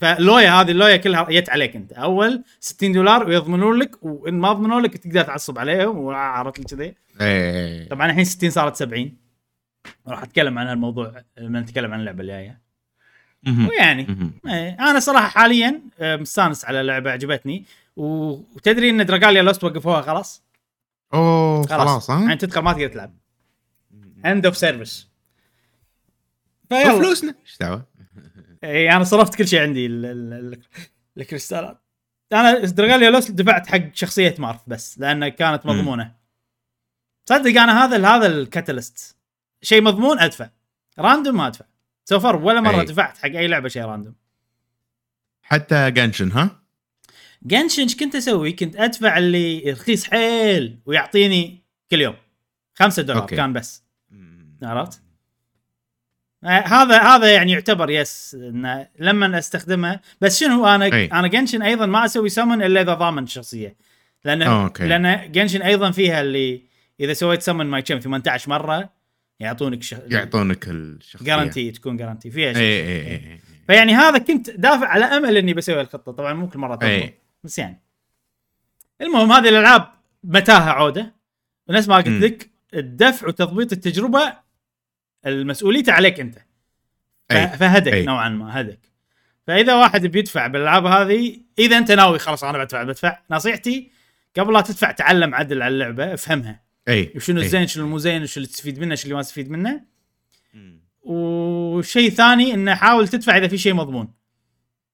فاللوية 0.00 0.50
هذه 0.50 0.70
اللوية 0.70 0.96
كلها 0.96 1.26
جت 1.30 1.50
عليك 1.50 1.76
أنت. 1.76 1.92
أول 1.92 2.44
60 2.60 2.92
دولار 2.92 3.28
ويضمنون 3.28 3.78
لك 3.78 4.04
وإن 4.04 4.34
ما 4.34 4.52
ضمنوا 4.52 4.80
لك 4.80 4.96
تقدر 4.96 5.22
تعصب 5.22 5.58
عليهم 5.58 5.98
وعرفت 5.98 6.74
كذي. 6.74 6.94
اي 7.20 7.84
طبعا 7.84 8.06
الحين 8.10 8.24
60 8.24 8.50
صارت 8.50 8.76
70 8.76 9.16
راح 10.08 10.22
أتكلم 10.22 10.58
عن 10.58 10.66
هالموضوع 10.66 11.22
لما 11.38 11.60
نتكلم 11.60 11.92
عن 11.92 12.00
اللعبة 12.00 12.22
الجاية. 12.22 12.60
ويعني. 13.46 14.06
إيه، 14.46 14.76
أنا 14.90 15.00
صراحة 15.00 15.28
حاليا 15.28 15.80
آه، 16.00 16.16
مستانس 16.16 16.64
على 16.64 16.80
اللعبة 16.80 17.10
عجبتني. 17.10 17.64
و- 17.96 18.30
وتدري 18.32 18.90
إن 18.90 19.06
Dragalia 19.06 19.42
Lost 19.42 19.64
وقفوها 19.64 20.00
خلاص؟ 20.02 20.42
أوه 21.14 21.66
خلاص. 21.66 21.80
خلاص 21.88 22.10
ها؟ 22.10 22.20
يعني 22.22 22.36
تدخل 22.36 22.60
ما 22.60 22.72
تقدر 22.72 22.88
تلعب. 22.88 23.14
end 24.26 24.46
of 24.46 24.56
service 24.56 25.08
فيلا. 26.68 26.92
وفلوسنا 26.92 27.34
إيش 27.46 27.58
دعوة؟ 27.60 27.86
اي 28.64 28.90
أنا 28.96 29.04
صرفت 29.04 29.34
كل 29.34 29.48
شيء 29.48 29.60
عندي 29.62 29.86
ال- 29.86 30.06
ال- 30.06 30.32
ال- 30.32 30.60
الكريستالات. 31.18 31.80
أنا 32.32 32.58
Dragalia 32.64 33.10
Lost 33.10 33.30
دفعت 33.30 33.66
حق 33.66 33.94
شخصية 33.94 34.34
Marth 34.38 34.60
بس 34.66 34.98
لأنها 34.98 35.28
كانت. 35.28 35.66
مضمونة. 35.66 36.19
صدق 37.30 37.60
أنا 37.60 37.84
هذا 37.84 38.08
هذا 38.08 38.26
ال 38.26 38.36
catalyst 38.36 39.16
شيء 39.62 39.82
مضمون 39.82 40.18
أدفع 40.18 40.50
random 40.98 41.36
ما 41.36 41.46
أدفع 41.46 41.64
so 42.04 42.17
far 42.17 42.36
ولا 42.36 42.60
مرة 42.60 42.80
أي. 42.80 42.84
دفعت 42.84 43.18
حق 43.18 43.24
أي 43.24 43.46
لعبة 43.48 43.68
شيء 43.68 43.82
random 43.82 44.14
حتى 45.42 45.90
Genshin 45.90 46.32
ها؟ 46.32 46.62
Genshin 47.42 47.82
إيش 47.82 47.96
كنت 47.96 48.14
أسوي؟ 48.14 48.52
كنت 48.52 48.76
أدفع 48.76 49.18
اللي 49.18 49.70
رخيص 49.70 50.04
حيل 50.04 50.78
ويعطيني 50.86 51.62
كل 51.90 52.00
يوم 52.00 52.14
5 52.74 53.02
دولار 53.02 53.22
okay. 53.22 53.36
كان 53.36 53.52
بس 53.52 53.82
عرفت؟ 54.62 55.02
آه، 56.44 56.46
هذا 56.48 57.02
هذا 57.02 57.32
يعني 57.32 57.52
يعتبر 57.52 57.90
yes 57.90 58.36
انه 58.40 58.88
لما 58.98 59.38
أستخدمه 59.38 60.00
بس 60.20 60.40
شنو 60.40 60.66
أنا 60.66 60.84
أي. 60.84 61.06
أنا 61.06 61.28
Genshin 61.28 61.62
أيضا 61.62 61.86
ما 61.86 62.04
أسوي 62.04 62.28
سمن 62.28 62.62
إلا 62.62 62.80
إذا 62.80 62.94
ضامن 62.94 63.22
الشخصيه 63.22 63.76
لأن 64.24 64.42
okay. 64.42 64.86
لأن 64.86 65.32
Genshin 65.32 65.62
أيضا 65.62 65.90
فيها 65.90 66.20
اللي 66.20 66.69
إذا 67.00 67.12
سويت 67.12 67.42
سمن 67.42 67.66
ما 67.66 67.80
كم 67.80 67.98
18 67.98 68.50
مرة 68.50 68.92
يعطونك 69.40 69.82
شخ... 69.82 69.98
يعطونك 70.06 70.68
الشخصية. 70.68 71.26
guarantee 71.26 71.70
تكون 71.70 71.96
guarantee 71.96 72.30
فيها 72.30 72.52
شيء 72.52 72.62
اي 72.62 73.06
اي 73.06 73.10
اي 73.10 73.40
فيعني 73.66 73.94
هذا 73.94 74.18
كنت 74.18 74.50
دافع 74.50 74.86
على 74.86 75.04
أمل 75.04 75.36
إني 75.36 75.54
بسوي 75.54 75.80
الخطة. 75.80 76.12
طبعا 76.12 76.32
مو 76.32 76.48
كل 76.48 76.58
مرة 76.58 76.74
تضبط 76.74 76.84
اي 76.84 77.14
بس 77.44 77.58
يعني. 77.58 77.80
المهم 79.00 79.32
هذه 79.32 79.48
الألعاب 79.48 79.88
متاهة 80.24 80.70
عودة. 80.70 81.14
ونفس 81.68 81.88
ما 81.88 81.96
قلت. 81.96 82.08
لك 82.08 82.50
الدفع 82.74 83.28
وتضبيط 83.28 83.72
التجربة 83.72 84.32
المسؤوليته 85.26 85.92
عليك 85.92 86.20
أنت. 86.20 86.38
أي. 87.30 87.48
فهدك 87.48 87.92
أي. 87.92 88.04
نوعا 88.04 88.28
ما 88.28 88.60
هدك. 88.60 88.80
فإذا 89.46 89.74
واحد 89.74 90.06
بيدفع 90.06 90.46
بالألعاب 90.46 90.86
هذه 90.86 91.40
إذا 91.58 91.78
أنت 91.78 91.92
ناوي 91.92 92.18
خلاص 92.18 92.44
أنا 92.44 92.58
بدفع 92.58 92.82
بدفع 92.82 93.18
نصيحتي. 93.30 93.90
قبل 94.38 94.52
لا 94.52 94.60
تدفع 94.60 94.90
تعلم 94.90 95.34
عدل 95.34 95.62
على 95.62 95.74
اللعبة 95.74 96.14
افهمها. 96.14 96.69
إي 96.88 97.12
وشنو 97.16 97.40
أي. 97.40 97.44
الزين 97.44 97.66
شنو 97.66 97.84
المو 97.84 97.98
زين 97.98 98.22
وشو 98.22 98.40
اللي 98.40 98.48
تستفيد 98.48 98.78
منه 98.78 98.94
شو 98.94 99.04
اللي 99.04 99.14
ما 99.14 99.22
تستفيد 99.22 99.50
منه. 99.50 99.84
وشيء 101.02 102.10
ثاني 102.10 102.54
إنه 102.54 102.74
حاول 102.74 103.08
تدفع 103.08 103.36
إذا 103.36 103.48
في 103.48 103.58
شيء 103.58 103.74
مضمون. 103.74 104.12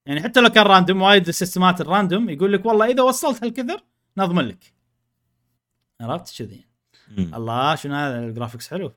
يعني 0.07 0.22
حتى 0.22 0.40
لو 0.40 0.49
كان 0.49 0.66
random 0.67 1.03
وايد 1.03 1.29
السيستمات 1.29 1.81
ال 1.81 1.88
random 1.88 2.31
يقول 2.31 2.53
لك 2.53 2.66
والله 2.66 2.87
إذا 2.90 3.03
وصلت 3.03 3.44
هالكثر 3.44 3.83
نضمن 4.18 4.44
لك. 4.44 4.75
عرفت 6.01 6.38
كذي. 6.38 6.64
الله 7.18 7.75
شنو 7.75 7.94
هذا؟ 7.94 8.18
ال 8.19 8.24
graphics 8.24 8.69
حلو. 8.68 8.92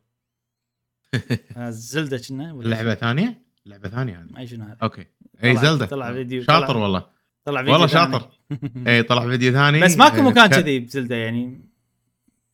آه، 1.57 1.69
Zelda 1.69 2.17
كنا؟ 2.17 2.53
ولا 2.53 2.69
لعبة 2.69 2.95
ثانية؟ 2.95 3.41
لعبة 3.65 3.89
ثانية 3.89 4.19
هذه. 4.21 4.37
اي 4.37 4.47
شنو 4.47 4.63
هذا 4.63 4.77
okay. 4.83 5.05
إي 5.43 5.53
طلع- 5.53 5.63
Zelda. 5.63 5.85
طلع 5.85 6.13
فيديو 6.13 6.43
شاطر 6.43 6.77
والله. 6.77 7.05
طلع 7.45 7.59
فيديو 7.59 7.73
والله. 7.73 7.87
شاطر 7.87 8.29
إي 8.87 9.03
طلع 9.03 9.27
فيديو 9.27 9.53
ثاني. 9.53 9.79
بس 9.81 9.97
ماكو 9.97 10.21
مكان 10.21 10.47
كذي 10.47 10.79
ب 10.79 10.85
Zelda 10.85 11.15
يعني 11.15 11.68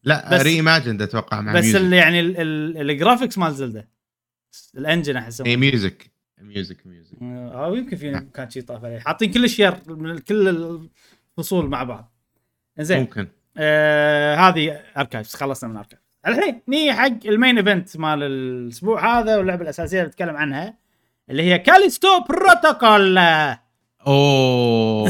لا 0.05 0.29
بس- 0.35 0.41
reimagined 0.41 1.01
أتوقع 1.01 1.41
مع 1.41 1.53
بس 1.53 1.75
اللي 1.75 1.97
يعني 1.97 2.19
ال- 2.19 2.37
ال- 2.41 2.89
ال 2.91 2.96
graphics 2.96 3.37
مال 3.37 3.53
Zelda. 3.53 3.87
ال 4.77 4.83
engine 4.83 5.17
احس 5.17 5.41
اي 5.41 5.57
music 5.57 6.11
music 6.41 6.87
music 6.87 7.13
أو 7.53 7.75
يمكن 7.75 7.97
في. 7.97 8.11
مكان 8.11 8.49
شيء 8.49 8.63
طاف 8.63 8.85
عليه. 8.85 8.99
حاطين 8.99 9.31
كل 9.31 9.43
الشير 9.43 9.73
من 9.87 10.17
كل 10.17 10.47
الفصول 11.37 11.69
مع 11.69 11.83
بعض. 11.83 12.13
زين 12.79 12.99
ممكن. 12.99 13.27
آه 13.57 14.35
هذه 14.35 14.81
archives 14.97 15.33
خلصنا 15.35 15.69
من 15.69 15.77
archives 15.77 16.05
الحين 16.27 16.61
نيجي 16.67 16.93
حق 16.93 17.25
ال 17.25 17.32
main 17.32 17.57
event 17.57 17.97
مال 17.97 18.23
الأسبوع 18.23 19.19
هذا 19.19 19.37
واللعبة 19.37 19.61
الأساسية 19.63 19.99
اللي 19.99 20.09
بتكلم 20.09 20.35
عنها 20.37 20.77
اللي 21.29 21.43
هي 21.43 21.59
Callisto 21.59 22.07
Protocol 22.29 23.17
أوه. 24.07 25.09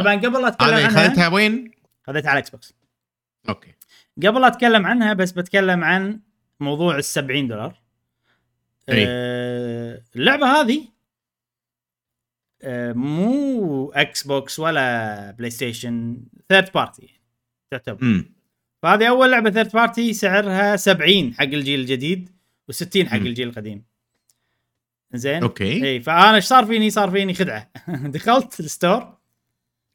طبعا 0.00 0.14
قبل 0.14 0.42
لا 0.42 0.48
أتكلم 0.48 0.74
عنها 0.74 0.86
اخذتها 1.06 1.28
وين؟ 1.28 1.70
خذيتها 2.06 2.30
على 2.30 2.38
Xbox 2.38 2.74
okay. 3.48 3.74
قبل 4.22 4.44
أتكلم 4.44 4.86
عنها 4.86 5.12
بس 5.12 5.32
بتكلم 5.32 5.84
عن 5.84 6.20
موضوع 6.60 6.96
ال 6.96 7.04
70 7.04 7.48
دولار. 7.48 7.80
إي. 8.88 9.04
آه 9.08 10.02
اللعبة 10.16 10.46
هذه 10.46 10.88
آه 12.62 12.92
مو 12.92 13.90
Xbox 13.90 14.58
ولا 14.58 15.30
PlayStation 15.30 16.22
third 16.48 16.72
party 16.74 17.20
تعتبر. 17.70 18.02
امم 18.02 18.34
فهذه 18.82 19.08
أول 19.08 19.30
لعبة 19.30 19.50
third 19.50 19.72
party 19.72 20.12
سعرها 20.12 20.76
70 20.76 21.34
حق 21.34 21.42
الجيل 21.42 21.80
الجديد 21.80 22.30
و60 22.72 23.06
حق 23.06 23.18
مم. 23.18 23.26
الجيل 23.26 23.48
القديم. 23.48 23.84
زين؟ 25.14 25.42
okay. 25.42 25.84
إي 25.84 26.00
فأنا 26.00 26.34
إيش 26.34 26.44
صار 26.44 26.66
فيني؟ 26.66 26.90
صار 26.90 27.10
فيني 27.10 27.34
خدعة. 27.34 27.70
دخلت 28.14 28.60
ال 28.60 28.69
store 28.69 29.13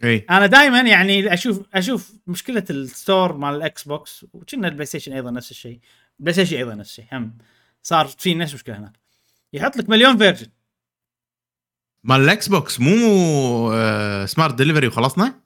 إي. 0.04 0.26
أنا 0.30 0.46
دائما 0.46 0.82
يعني 0.82 1.34
أشوف 1.34 1.68
أشوف 1.74 2.14
مشكلة 2.28 2.64
ال 2.70 2.81
store 2.81 3.38
مال 3.38 3.56
الاكس 3.56 3.84
بوكس 3.84 4.26
وكنا 4.34 4.68
البلاي 4.68 4.86
ستيشن 4.86 5.14
أيضا 5.14 5.32
نفس 5.32 5.52
الشيء. 5.52 5.80
البلاي 6.20 6.34
ستيشن 6.34 6.58
أيضا 6.58 6.76
نفس 6.76 6.90
الشيء 6.90 7.06
هم. 7.12 7.38
صار 7.84 8.08
في 8.08 8.36
نفس 8.36 8.52
المشكلة 8.52 8.78
هناك. 8.78 9.00
يحط 9.54 9.78
لك 9.78 9.90
مليون 9.90 10.18
version. 10.18 10.48
مال 12.04 12.22
الاكس 12.22 12.48
بوكس 12.48 12.80
مو 12.80 12.96
آه 13.74 14.26
smart 14.26 14.54
delivery 14.54 14.88
وخلصنا؟ 14.88 15.40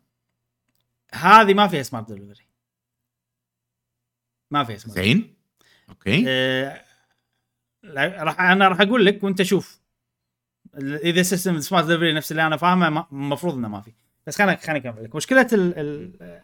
هذه 1.14 1.54
ما 1.54 1.68
فيها 1.68 1.84
smart 1.84 2.10
delivery 2.12 2.47
ما 4.51 4.64
فيها 4.64 4.78
smart 4.78 4.99
زين. 4.99 5.36
okay. 5.89 6.26
آه، 6.28 6.86
راح 8.24 8.41
أنا 8.41 8.68
راح 8.68 8.82
أقول 8.82 9.06
لك 9.06 9.24
وأنت 9.24 9.41
شوف. 9.41 9.82
إذا 10.78 11.24
system 11.24 11.60
smart 11.60 11.86
delivery 11.86 12.14
نفس 12.14 12.32
اللي 12.32 12.47
أنا 12.47 12.58
فاهمه 12.58 13.08
المفروض 13.12 13.54
إنه 13.54 13.68
ما 13.68 13.82
في. 13.82 13.93
بس 14.28 14.38
خليني 14.38 14.57
خليني 14.57 14.89
اكمل 14.89 15.03
لك. 15.03 15.15
مشكلة 15.15 15.47
ال 15.53 15.80
ال 15.80 16.41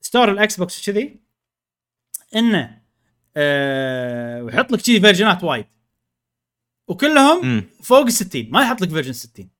store 0.00 0.30
الاكس 0.30 0.56
بوكس 0.56 0.86
كذي 0.90 1.20
إنه 2.36 2.82
آه 3.36 4.42
ويحط 4.42 4.72
لك 4.72 4.80
كذي 4.80 5.00
version 5.00 5.39
ات 5.39 5.44
وايد. 5.44 5.66
وكلهم 6.88 7.64
فوق 7.82 8.00
ال 8.06 8.12
60 8.12 8.48
ما 8.50 8.62
يحط 8.62 8.80
لك 8.82 8.88
version 8.88 9.12
60 9.12 9.50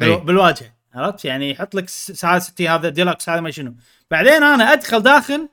بالو- 0.00 0.18
أي. 0.18 0.24
بالواجهة. 0.24 0.74
عرفت؟ 0.94 1.24
يعني 1.24 1.50
يحط 1.50 1.74
لك 1.74 1.88
س- 1.88 2.24
هذا 2.24 2.38
60 2.38 2.66
هذا 2.66 2.88
ديلكس 2.88 3.28
هذا 3.28 3.40
ما 3.40 3.50
شنو. 3.50 3.74
بعدين 4.10 4.32
أنا 4.42 4.72
أدخل 4.72 5.00
داخل 5.02 5.48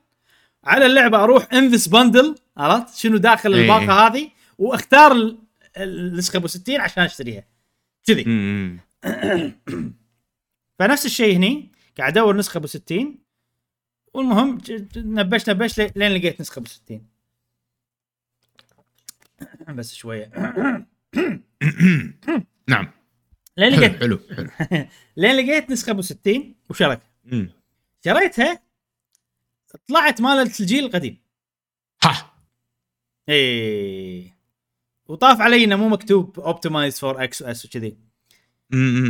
على 0.63 0.86
اللعبة 0.86 1.24
أروح 1.24 1.53
انفس 1.53 1.88
بندل 1.88 2.36
عرفت؟ 2.57 2.95
شنو 2.95 3.17
داخل 3.17 3.53
أي. 3.53 3.61
الباقة 3.61 4.07
هذه؟ 4.07 4.30
وأختار 4.57 5.11
ال- 5.11 5.38
النسخة 5.78 6.38
ابو 6.38 6.47
60 6.47 6.82
عشان 6.82 7.03
أشتريها. 7.03 7.43
كذي. 8.07 8.24
فنفس 10.80 11.06
الشيء 11.06 11.36
هني 11.36 11.72
قاعد 11.98 12.18
أدور 12.18 12.38
نسخة 12.38 12.58
أبو 12.58 12.68
60 12.68 13.20
والمهم 14.14 14.58
نبش 14.96 15.50
نبش 15.50 15.80
لين 15.80 16.12
لقيت 16.12 16.42
نسخة 16.42 16.60
أبو 16.60 16.68
60 16.68 17.08
بس 19.78 19.94
شوية. 19.96 20.32
نعم. 22.70 22.92
لين 23.58 23.70
لقيت 23.70 24.00
حلو 24.00 24.20
حلو 24.36 24.50
لين 25.18 25.36
لقيت 25.36 25.72
نسخة 25.72 25.92
أبو 25.92 26.02
60 26.02 26.56
وشريتها. 26.70 27.10
شريتها؟ 28.06 28.64
طلعت 29.88 30.22
مالت 30.22 30.62
الجيل 30.62 30.86
القديم. 30.86 31.22
ها. 32.04 32.34
إيه. 33.30 34.38
وطاف 35.06 35.42
علي 35.42 35.64
إنه 35.64 35.76
مو 35.76 35.90
مكتوب 35.90 36.40
optimized 36.39 37.00
for 37.00 37.24
X 37.24 37.41
S 37.43 37.66
وكذي. 37.66 38.09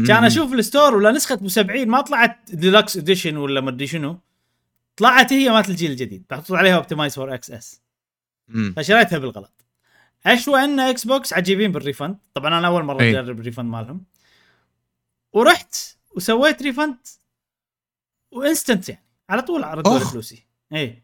كان 0.07 0.23
أشوف 0.23 0.53
ال 0.53 0.60
store 0.60 0.95
ولا 0.95 1.11
نسخة 1.11 1.33
أبو 1.33 1.47
70 1.47 1.87
ما 1.87 2.01
طلعت 2.01 2.51
deluxe 2.51 2.97
edition 2.97 3.37
ولا 3.37 3.61
ما 3.61 3.69
أدري 3.69 3.87
شنو. 3.87 4.19
طلعت 4.97 5.33
هي 5.33 5.49
مالت 5.49 5.69
الجيل 5.69 5.91
الجديد. 5.91 6.23
محطوط 6.31 6.57
عليها 6.57 6.75
optimized 6.75 7.15
for 7.15 7.33
X 7.33 7.51
S. 7.51 7.81
فشريتها 8.75 9.17
بالغلط. 9.17 9.65
أشوى 10.25 10.63
أن 10.63 10.79
إكس 10.79 11.05
بوكس 11.05 11.33
عجيبين 11.33 11.71
بال 11.71 11.83
refund 11.83 12.17
طبعا 12.33 12.59
أنا 12.59 12.67
أول 12.67 12.83
مرة 12.83 13.01
أي. 13.01 13.19
أجرب 13.19 13.39
ال 13.39 13.43
refund 13.43 13.65
مالهم. 13.65 14.05
ورحت 15.33 15.75
وسويت 16.15 16.63
refund 16.63 16.97
و 18.31 18.38
instant 18.38 18.89
يعني. 18.89 19.05
على 19.29 19.41
طول 19.41 19.63
ردوا. 19.63 19.99
فلوسي. 19.99 20.45
اي 20.73 21.03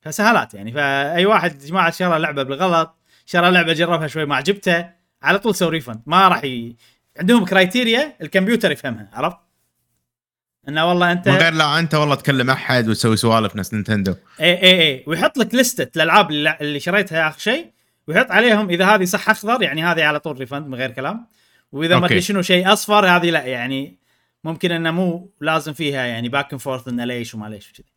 فسهلات 0.00 0.54
يعني. 0.54 0.72
فأي 0.72 1.26
واحد 1.26 1.62
يا 1.62 1.68
جماعة 1.68 1.90
شرى 1.90 2.18
لعبة 2.18 2.42
بالغلط 2.42 2.94
شرى 3.26 3.50
لعبة 3.50 3.72
جربها 3.72 4.06
شوي 4.06 4.24
ما 4.24 4.36
عجبته 4.36 4.90
على 5.22 5.38
طول 5.38 5.54
سوي 5.54 5.70
refund. 5.70 6.02
ما 6.06 6.28
راح 6.28 6.44
ي... 6.44 6.76
عندهم 7.18 7.44
criteria 7.44 8.16
الكمبيوتر 8.22 8.72
يفهمها 8.72 9.10
عرفت؟ 9.12 9.36
إنه 10.68 10.88
والله 10.88 11.12
أنت 11.12 11.28
من 11.28 11.34
غير 11.34 11.52
لا 11.52 11.78
أنت 11.78 11.94
والله 11.94 12.14
تكلم 12.14 12.50
أحد 12.50 12.88
وتسوي 12.88 13.16
سوالف 13.16 13.56
نفس 13.56 13.74
نينتندو. 13.74 14.14
اي 14.40 14.62
اي 14.62 14.82
اي 14.82 15.04
ويحط 15.06 15.38
لك 15.38 15.54
لستة 15.54 15.96
الألعاب 15.96 16.30
اللي, 16.30 16.80
شريتها 16.80 17.28
آخر 17.28 17.38
شيء 17.38 17.70
ويحط 18.08 18.30
عليهم 18.30 18.70
إذا 18.70 18.86
هذه 18.86 19.04
صح 19.04 19.30
اخضر 19.30 19.62
يعني 19.62 19.84
هذه 19.84 20.04
على 20.04 20.20
طول 20.20 20.38
refund 20.38 20.66
من 20.66 20.74
غير 20.74 20.90
كلام. 20.90 21.26
وإذا 21.72 21.98
ما. 21.98 22.06
أدري 22.06 22.20
شنو 22.20 22.42
شيء 22.42 22.72
أصفر 22.72 23.06
هذه 23.06 23.30
لا 23.30 23.44
يعني 23.44 23.98
ممكن 24.44 24.72
إنه 24.72 24.90
مو 24.90 25.30
لازم 25.40 25.72
فيها 25.72 26.04
يعني 26.04 26.28
back 26.28 26.52
and 26.52 26.60
forth 26.60 26.88
انه 26.88 27.04
ليش 27.04 27.34
وما 27.34 27.46
ليش 27.46 27.70
وكذي. 27.70 27.92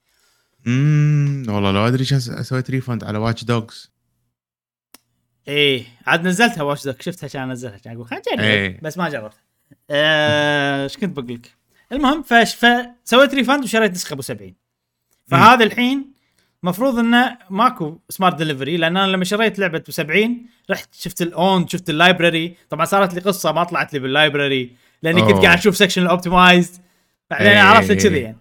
امم 0.67 1.49
والله 1.49 1.71
لو 1.71 1.87
أدري 1.87 2.05
سويت 2.19 2.69
refund 2.71 3.03
على 3.03 3.17
Watch 3.17 3.43
Dogs 3.43 3.94
إيه 5.47 5.83
عاد 6.07 6.27
نزلتها 6.27 6.63
Watch 6.63 6.85
Dogs 6.85 7.01
شفتها 7.01 7.25
عشان 7.25 7.41
انزلها 7.41 7.73
عشان 7.73 7.91
أقول 7.91 8.05
خلينا 8.05 8.23
نجرب 8.33 8.43
إيه. 8.45 8.79
بس 8.81 8.97
ما 8.97 9.09
جربتها 9.09 9.39
آه، 9.89 10.83
إيش 10.83 10.97
كنت 10.97 11.19
بقول 11.19 11.33
لك؟ 11.33 11.55
المهم 11.91 12.23
فش 12.23 12.55
فسويت 12.55 13.33
refund 13.33 13.63
وشريت 13.63 13.91
نسخة 13.91 14.13
أبو 14.13 14.21
70 14.21 14.53
فهذا 15.27 15.63
الحين 15.65 16.13
مفروض 16.63 16.99
إنه 16.99 17.37
ماكو 17.49 17.99
smart 18.09 18.35
delivery 18.35 18.77
لأن 18.77 18.97
أنا 18.97 19.11
لما 19.11 19.25
شريت 19.25 19.59
لعبة 19.59 19.79
ب 19.79 19.91
70 19.91 20.45
رحت 20.71 20.89
شفت 20.95 21.21
ال 21.21 21.33
own 21.33 21.67
شفت 21.67 21.89
ال 21.89 21.98
library 21.98 22.57
طبعا 22.69 22.85
صارت 22.85 23.13
لي 23.13 23.21
قصة 23.21 23.51
ما 23.51 23.63
طلعت 23.63 23.93
لي 23.93 23.99
بال 23.99 24.15
library 24.15 24.71
لأني 25.03 25.21
كنت. 25.21 25.45
قاعد 25.45 25.57
أشوف 25.57 25.77
section 25.77 26.01
ال 26.01 26.09
optimized 26.09 26.81
بعدين. 27.29 27.57
عرفت 27.57 27.91
كذي 27.91 28.19
يعني. 28.19 28.37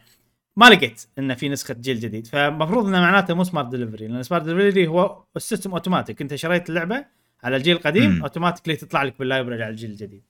ما 0.56 0.70
لقيت 0.70 1.06
انه 1.18 1.34
في 1.34 1.48
نسخة 1.48 1.74
جيل 1.74 2.00
جديد. 2.00 2.26
فمفروض 2.26 2.86
انه 2.86 3.00
معناته 3.00 3.34
مو 3.34 3.44
smart 3.44 3.68
delivery 3.68 4.06
لأن 4.06 4.22
smart 4.22 4.44
delivery 4.44 4.86
هو 4.86 5.24
ال 5.36 5.41
system 5.41 5.72
automatic 5.72 6.22
أنت 6.22 6.34
شريت 6.34 6.68
اللعبة 6.70 7.06
على 7.42 7.56
الجيل 7.56 7.76
القديم. 7.76 8.22
automatically 8.22 8.76
تطلع 8.76 9.02
لك 9.02 9.18
بال 9.18 9.28
library 9.28 9.62
على 9.62 9.70
الجيل 9.70 9.90
الجديد. 9.90 10.22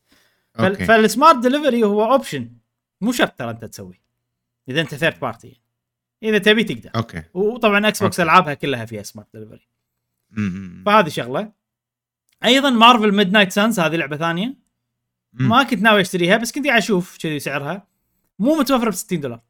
فال- 0.55 0.77
فال 0.87 1.01
smart 1.01 1.37
delivery 1.39 1.85
هو 1.85 2.13
option 2.13 2.51
مو 3.01 3.13
شرط 3.13 3.33
ترى 3.39 3.51
أنت 3.51 3.65
تسوي 3.65 4.01
إذا 4.69 4.81
أنت 4.81 4.95
third 4.95 5.21
party 5.21 5.61
إذا 6.23 6.39
تبي 6.39 6.65
تقدر. 6.65 6.91
okay. 6.97 7.23
وطبعا 7.35 7.89
إكس 7.89 8.03
بوكس. 8.03 8.21
ألعابها 8.21 8.55
كلها 8.55 8.85
فيها 8.85 9.03
smart 9.03 9.29
delivery. 9.35 9.69
فهذه 10.87 11.09
شغلة. 11.09 11.53
أيضا 12.45 12.71
Marvel 12.71 13.15
Midnight 13.15 13.53
Suns 13.53 13.81
هذه 13.81 13.97
لعبة 13.97 14.17
ثانية. 14.17 14.55
ما 15.33 15.63
كنت 15.63 15.83
ناوي 15.83 16.01
أشتريها 16.01 16.37
بس 16.37 16.53
كنت 16.53 16.67
أشوف 16.67 17.19
كذي 17.19 17.39
سعرها. 17.39 17.87
مو 18.39 18.55
متوفرة 18.55 18.91
ب 18.91 18.95
60 18.95 19.21
دولار. 19.21 19.41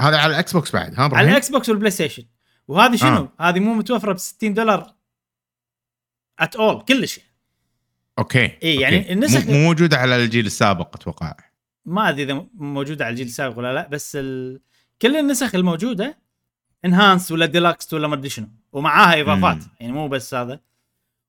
هذا 0.00 0.16
على 0.16 0.32
الاكس 0.32 0.52
بوكس 0.52 0.72
بعد 0.72 0.94
ها 1.00 1.10
على 1.16 1.30
الاكس 1.30 1.48
بوكس 1.50 1.68
والبلاي 1.68 1.90
ستيشن 1.90 2.22
وهذه 2.68 2.96
شنو؟ 2.96 3.08
آه. 3.40 3.48
هذه 3.48 3.60
مو 3.60 3.74
متوفرة 3.74 4.12
ب 4.12 4.16
60 4.18 4.54
دولار 4.54 4.94
at 6.40 6.56
all 6.56 6.82
كلش 6.84 7.20
okay 8.18 8.38
إيه، 8.38 8.80
يعني 8.80 8.98
okay. 8.98 9.12
النسخ- 9.12 9.46
مو 9.46 9.52
مو 9.52 9.58
موجودة 9.66 9.96
على 9.96 10.16
الجيل 10.16 10.46
السابق 10.46 10.96
أتوقع 10.96 11.36
ما 11.84 12.08
أدري 12.08 12.22
إذا 12.22 12.46
موجودة 12.54 13.04
على 13.04 13.12
الجيل 13.12 13.26
السابق 13.26 13.58
ولا 13.58 13.72
لا 13.74 13.88
بس 13.88 14.16
ال... 14.16 14.60
كل 15.02 15.16
النسخ 15.16 15.54
الموجودة 15.54 16.18
enhanced 16.84 17.32
ولا 17.32 17.46
ديلكس 17.46 17.94
ولا 17.94 18.08
ما 18.08 18.14
أدري 18.14 18.28
شنو 18.28 18.48
ومعاها 18.72 19.20
إضافات 19.20 19.56
مم. 19.56 19.70
يعني 19.80 19.92
مو 19.92 20.08
بس 20.08 20.34
هذا 20.34 20.60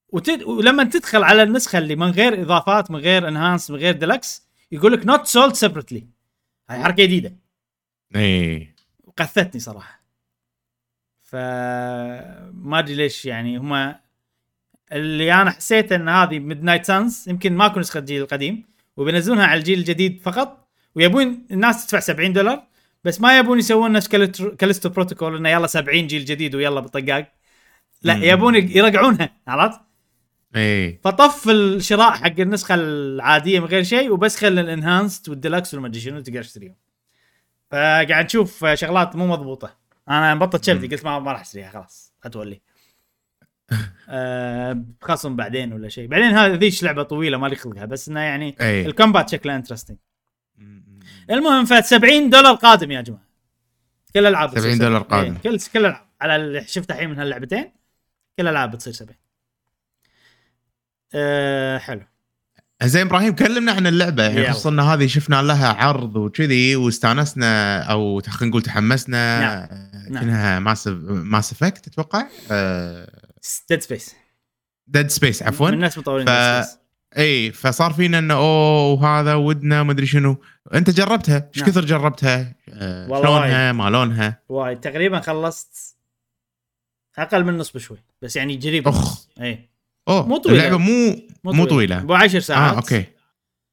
وتد... 0.10 0.44
ولما 0.44 0.84
تدخل 0.84 1.24
على 1.24 1.44
النسخة 1.44 1.78
اللي 1.78 1.96
من 1.96 2.10
غير 2.12 2.42
إضافات 2.42 2.92
من 2.92 3.00
غير 3.00 3.28
enhanced 3.28 3.72
من 3.72 3.78
غير 3.78 3.94
ديلكس 3.94 4.48
يقول 4.72 4.94
لك 4.94 5.06
not 5.06 5.28
sold 5.28 5.54
separately 5.54 6.08
هاي 6.70 6.84
حركة 6.84 7.04
جديدة 7.04 7.36
إي 8.16 8.74
وقثتني 9.04 9.60
صراحة 9.60 10.02
فما 11.24 12.80
أدري 12.80 12.96
ليش 12.96 13.26
يعني 13.26 13.58
هم 13.58 13.96
اللي 14.92 15.34
أنا 15.34 15.52
حسيت 15.52 15.92
إن 15.92 16.10
هذه 16.10 16.40
Midnight 16.40 16.86
Suns 16.86 17.30
يمكن 17.30 17.54
ماكو 17.54 17.80
نسخة 17.80 17.98
الجيل 17.98 18.22
القديم 18.22 18.64
وبينزلونها 18.98 19.46
على 19.46 19.60
الجيل 19.60 19.80
الجديد 19.80 20.22
فقط 20.22 20.68
ويبون 20.96 21.46
الناس 21.52 21.86
تدفع 21.86 22.00
70 22.00 22.34
دولار 22.34 22.68
بس 23.04 23.22
ما 23.22 23.38
يبون 23.38 23.60
يسوون 23.60 23.92
نفس 23.92 24.08
Callisto 24.58 24.90
Protocol 24.90 25.36
إنه 25.36 25.50
يلا 25.50 25.68
70 25.68 26.08
جيل 26.08 26.26
جديد 26.26 26.56
ويلا 26.56 26.80
بالطقاق 26.80 27.34
لا 28.02 28.16
مم. 28.16 28.24
يبون 28.24 28.56
يرجعونها 28.56 29.30
عرفت؟ 29.48 29.80
إي 30.56 31.00
فطف 31.04 31.50
الشراء 31.50 32.12
حق 32.12 32.40
النسخة 32.40 32.76
العادية 32.76 33.60
من 33.60 33.66
غير 33.66 33.84
شيء 33.84 34.12
وبس 34.12 34.38
خلي 34.38 34.62
ال 34.62 34.69
enhanced 34.69 35.30
وال 35.30 35.41
deluxe 35.41 35.74
والما 35.74 35.88
أدري 35.88 36.02
شنو 36.02 36.20
تقدر 36.20 36.44
تشتريهم. 36.44 36.76
فقاعد 37.72 38.26
نشوف 38.26 38.66
شغلات 38.66 39.16
مو 39.16 39.28
مضبوطة. 39.28 39.78
أنا 40.10 40.36
مبطط 40.36 40.64
شفتي. 40.64 40.88
قلت 40.88 41.06
ما 41.06 41.20
ما 41.20 41.32
راح 41.32 41.42
اشتريها 41.42 41.70
خلاص 41.70 42.14
أتولي. 42.24 42.62
آه 44.10 44.74
بخصم 45.02 45.36
بعدين 45.36 45.74
ولا 45.74 45.90
شيء، 45.90 46.08
بعدين 46.08 46.32
هذه 46.32 46.54
ذيش 46.54 46.84
لعبة 46.84 47.04
طويلة 47.04 47.38
ما 47.38 47.48
لي 47.48 47.56
خلقها 47.56 47.86
بس 47.86 48.10
إنه 48.10 48.20
يعني 48.20 48.56
الكومبات 48.60 49.30
شكله 49.30 49.56
انترستنج. 49.56 49.98
المهم 51.30 51.66
ف 51.66 51.86
70 51.86 52.30
دولار 52.30 52.56
قادم 52.56 52.92
يا 52.92 53.02
جماعة. 53.02 53.28
كل 54.14 54.20
الالعاب 54.20 54.50
70 54.50 54.64
بتصير 54.64 54.88
دولار 54.88 55.04
70. 55.04 55.24
قادم. 55.24 55.38
كل 55.38 55.60
كل 55.74 55.80
الالعاب 55.80 56.08
على 56.22 56.36
اللي 56.36 56.62
شفت 56.68 56.92
الحين 56.92 57.10
من 57.10 57.20
هاللعبتين 57.20 57.72
كل 58.38 58.44
الالعاب 58.44 58.72
بتصير 58.72 58.94
70. 58.94 59.18
أه 61.14 61.78
حلو 61.78 62.02
زين 62.84 63.08
إبراهيم 63.08 63.36
كلمنا 63.36 63.72
عن 63.72 63.88
اللعبة 63.88 64.24
يعني. 64.24 64.54
خصوصا 64.54 64.70
إن 64.70 64.80
هذه 64.80 65.08
شفنا 65.08 65.42
لها 65.42 65.74
عرض 65.74 66.16
وكذي 66.16 66.76
واستانسنا 66.76 67.82
أو 67.84 68.22
خلينا 68.28 68.50
نقول 68.50 68.62
تحمسنا 68.62 69.40
نعم. 69.40 69.52
آه، 69.52 70.10
نعم. 70.10 70.24
كأنها 70.24 70.60
Mass 70.60 70.88
Mass 71.08 71.52
Effect 71.52 71.88
أتوقع 71.88 72.28
Dead 73.70 73.82
Space 73.82 74.16
Dead 74.88 75.08
Space 75.08 75.44
عفوا 75.44 75.68
من 75.68 75.74
الناس 75.74 75.98
مطورين 75.98 76.26
ف-. 76.26 76.82
إي 77.18 77.52
فصار 77.52 77.94
فينا 77.94 78.20
إنه 78.20 78.34
أوه 78.34 78.92
وهذا 78.92 79.34
ودنا 79.34 79.84
ما 79.84 79.92
أدري 79.92 80.06
شنو 80.06 80.38
أنت 80.74 80.90
جربتها 80.90 81.50
إيش 81.56 81.62
نعم. 81.62 81.72
كثر 81.72 81.86
جربتها 81.86 82.56
آه 82.70 83.08
شلونها 83.08 83.72
ما 83.72 83.90
لونها 83.90 84.40
وايد 84.50 84.80
تقريبا 84.80 85.20
خلصت 85.20 85.98
أقل 87.18 87.44
من 87.44 87.58
نص 87.58 87.72
بشوي 87.72 87.98
بس 88.22 88.36
يعني 88.36 88.56
قريب. 88.58 88.88
نص. 88.88 89.30
إي 89.42 89.70
أوه 90.08 90.28
مو 90.28 90.38
طويلة. 90.38 90.60
اللعبة 90.60 90.78
مو 90.78 91.16
مو 91.44 91.66
طويلة. 91.66 91.98
ابو 91.98 92.14
10 92.14 92.40
ساعات 92.40 92.74
آه 92.74 92.78
أوكي. 92.78 93.06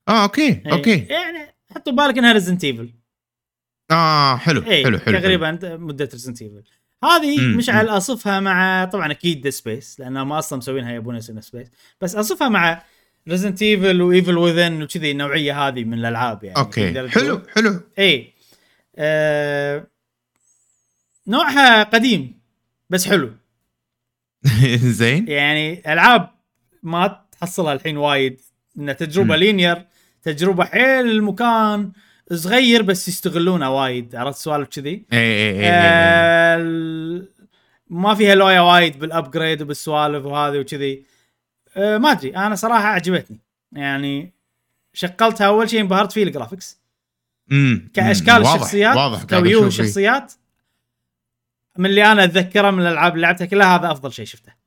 آه 0.08 0.22
أوكي 0.22 0.48
إي. 0.66 0.72
أوكي. 0.72 0.96
يعني 0.98 1.54
حطوا 1.74 1.92
بالك 1.92 2.18
إنها 2.18 2.32
Resident 2.32 2.64
Evil 2.64 2.90
آه 3.90 4.36
حلو 4.36 4.62
اي 4.62 4.84
حلو 4.84 4.98
حلو 4.98 5.18
تقريبا 5.18 5.58
مدة 5.62 6.08
Resident 6.12 6.42
Evil 6.42 6.62
هذه 7.04 7.40
مشعل 7.40 7.88
أصفها 7.88 8.40
مع 8.40 8.84
طبعا 8.84 9.10
أكيد 9.10 9.40
Dead 9.40 9.52
Space 9.52 10.00
لانهم 10.00 10.32
أصلا 10.32 10.58
مسوينها 10.58 10.92
يبون 10.92 11.16
يسوون 11.16 11.40
Space 11.40 11.68
بس 12.00 12.14
أصفها 12.16 12.48
مع 12.48 12.82
Resident 13.28 13.62
Evil 13.62 14.02
و 14.02 14.09
Evil 14.09 14.38
Within 14.38 14.82
وكذي 14.82 15.10
النوعية 15.10 15.68
هذه 15.68 15.84
من 15.84 15.98
الألعاب 15.98 16.44
يعني. 16.44 16.58
okay. 16.58 17.08
حلو. 17.08 17.42
حلو. 17.54 17.80
اي 17.98 18.34
آه 18.96 19.86
نوعها 21.26 21.82
قديم 21.82 22.40
بس 22.90 23.08
حلو. 23.08 23.32
زين. 25.00 25.28
يعني 25.28 25.92
ألعاب 25.92 26.30
ما 26.82 27.24
تحصلها 27.40 27.72
الحين 27.72 27.96
وايد. 27.96 28.40
انها 28.78 28.94
تجربة. 28.94 29.36
linear 29.36 29.86
تجربة 30.22 30.64
حيل 30.64 31.06
المكان 31.10 31.92
صغير 32.32 32.82
بس 32.82 33.08
يستغلونه 33.08 33.70
وايد. 33.70 34.16
عرفت 34.16 34.38
سوالف 34.38 34.68
كذي؟ 34.68 35.04
اي 35.12 35.18
اي 35.18 35.60
اي 35.60 35.70
آه، 35.70 37.22
ما 37.90 38.14
فيها 38.14 38.34
لويا 38.34 38.60
وايد 38.60 38.98
بال 38.98 39.12
upgrade 39.12 39.62
وبالسوالف 39.62 40.24
وهذه 40.24 40.58
وكذي. 40.58 41.02
آه، 41.76 41.98
ما 41.98 42.10
أدري. 42.12 42.36
أنا 42.36 42.54
صراحة 42.54 42.86
عجبتني 42.86 43.40
يعني 43.72 44.32
شغلتها 44.92 45.46
أول 45.46 45.70
شيء 45.70 45.80
انبهرت 45.80 46.12
فيه 46.12 46.22
ال 46.22 46.28
graphics 46.28 46.78
امم 47.52 47.88
كأشكال 47.94 48.42
واضح- 48.42 48.52
الشخصيات 48.54 48.96
واضح. 48.96 49.18
فيه. 49.42 49.66
الشخصيات 49.66 50.32
من 51.78 51.86
اللي 51.86 52.12
أنا 52.12 52.24
أتذكره 52.24 52.70
من 52.70 52.82
الألعاب 52.82 53.14
اللي 53.14 53.22
لعبتها 53.26 53.44
كلها 53.44 53.76
هذا 53.76 53.92
أفضل 53.92 54.12
شيء 54.12 54.24
شفته. 54.26 54.57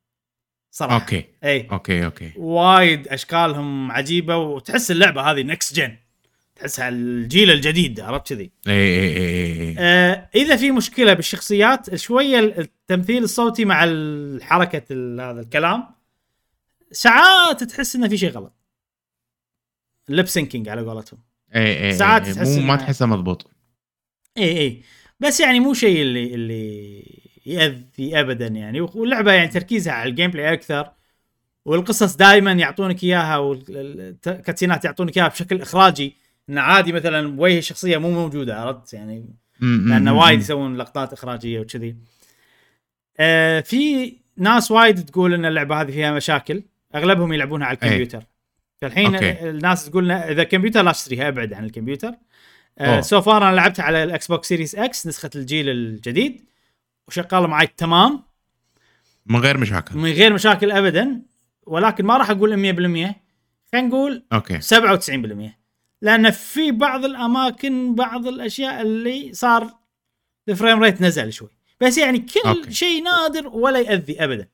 صراحة. 0.72 0.96
okay. 1.02 1.26
إي. 1.44 1.68
okay 1.72 2.06
okay. 2.06 2.32
وايد 2.38 3.08
أشكالهم 3.08 3.92
عجيبة 3.92 4.38
وتحس 4.38 4.92
اللعبة 4.92 5.22
هذه 5.22 5.44
next 5.44 5.76
gen 5.76 5.98
تحسها 6.56 6.90
الجيل 6.90 7.52
الجديد 7.52 8.00
عرفت 8.00 8.28
كذي؟ 8.34 8.52
إي 8.68 8.74
إي 8.74 9.18
إي 9.70 9.76
آه 9.80 10.30
إذا 10.36 10.56
في 10.56 10.72
مشكلة 10.72 11.14
بالشخصيات 11.14 11.96
شوية 11.96 12.40
التمثيل 12.40 13.24
الصوتي 13.24 13.66
مع 13.66 13.84
الحركه 13.84 14.84
ال- 14.92 15.22
هذا 15.22 15.42
الكلام 15.42 15.84
ساعات 16.92 17.64
تحس 17.64 17.96
إنه 17.96 18.08
في 18.08 18.18
شيء 18.18 18.30
غلط. 18.30 18.54
lip 20.10 20.26
syncing 20.26 20.70
على 20.70 20.82
قولتهم. 20.82 21.20
إي 21.56 21.86
إي 21.86 21.94
ساعات. 21.94 22.28
تحس 22.30 22.58
مو 22.58 22.66
ما 22.66 22.76
تحسه 22.76 23.06
مضبوط. 23.06 23.52
إي 24.38 24.58
إي. 24.58 24.84
بس 25.20 25.40
يعني 25.40 25.60
مو 25.60 25.74
شيء 25.74 26.02
اللي 26.02 26.34
اللي 26.36 27.21
يأذي 27.46 28.20
ابدا 28.20 28.48
يعني 28.48 28.82
واللعبة 28.82 29.32
يعني 29.32 29.48
تركيزها 29.48 29.94
على 29.94 30.10
ال 30.10 30.32
gameplay 30.32 30.54
أكثر 30.54 30.92
والقصص 31.66 32.16
دائما 32.16 32.52
يعطونك 32.52 33.04
إياها 33.04 33.38
وال 33.38 33.65
cutscene 33.65 34.72
ات 34.72 34.86
يعطونك 34.86 35.18
إياها 35.18 35.28
بشكل 35.28 35.62
إخراجي 35.62 36.16
انه 36.50 36.62
عادي 36.62 36.92
مثلا 36.92 37.42
وجه 37.42 37.58
الشخصيه 37.58 37.98
مو 37.98 38.12
موجودة 38.12 38.60
عرفت 38.60 38.94
يعني 38.94 39.26
مم، 39.60 39.90
لأن 39.90 40.10
مم، 40.10 40.18
وايد. 40.18 40.40
يسوون 40.40 40.78
لقطات 40.78 41.14
إخراجية 41.14 41.60
وكذي. 41.60 41.96
آه 43.20 43.60
في 43.60 44.14
ناس 44.38 44.72
وايد 44.72 45.06
تقول 45.06 45.34
إن 45.34 45.46
اللعبة 45.46 45.82
هذه 45.82 45.92
فيها 45.92 46.12
مشاكل 46.12 46.64
أغلبهم 46.96 47.34
يلعبونها 47.34 47.68
على 47.68 47.76
الكمبيوتر. 47.76 48.24
فالحين 48.82 49.16
okay. 49.16 49.50
الناس 49.50 49.90
تقول 49.90 50.06
لنا 50.06 50.32
إذا 50.32 50.44
كمبيوتر 50.44 50.82
لا 50.82 50.92
تشتريها 50.92 51.28
أبعد 51.28 51.54
عن 51.54 51.66
الكمبيوتر. 51.66 52.12
آه. 52.80 53.02
so 53.02 53.22
far 53.22 53.50
أنا 53.50 53.56
لعبتها 53.56 53.84
على 53.84 54.04
ال 54.04 54.28
Xbox 54.28 54.48
Series 54.48 54.76
X 54.76 55.08
نسخة 55.08 55.30
الجيل 55.36 55.70
الجديد 55.70 56.42
وشغاله 57.12 57.48
معي 57.48 57.68
تمام. 57.68 58.24
من 59.26 59.40
غير 59.40 59.58
مشاكل. 59.58 59.98
من 59.98 60.12
غير 60.12 60.34
مشاكل 60.34 60.72
ابدا 60.72 61.22
ولكن 61.68 62.06
ما 62.06 62.18
راح 62.18 62.30
أقول 62.30 62.58
100% 62.58 63.16
خلينا 63.72 63.88
نقول 63.88 64.24
okay. 64.34 64.60
97% 64.62 65.58
لأن 66.02 66.32
في 66.32 66.72
بعض 66.72 67.06
الأماكن 67.06 67.96
بعض 67.96 68.28
الأشياء 68.28 68.82
اللي 68.82 69.34
صار 69.34 69.70
ال 70.50 70.55
frame 70.55 70.84
rate 70.84 71.02
نزل 71.02 71.34
شوي. 71.34 71.50
بس 71.82 71.98
يعني 71.98 72.20
كل. 72.20 72.74
شيء 72.74 73.04
نادر 73.04 73.48
ولا 73.48 73.80
ياذي 73.80 74.24
ابدا. 74.24 74.48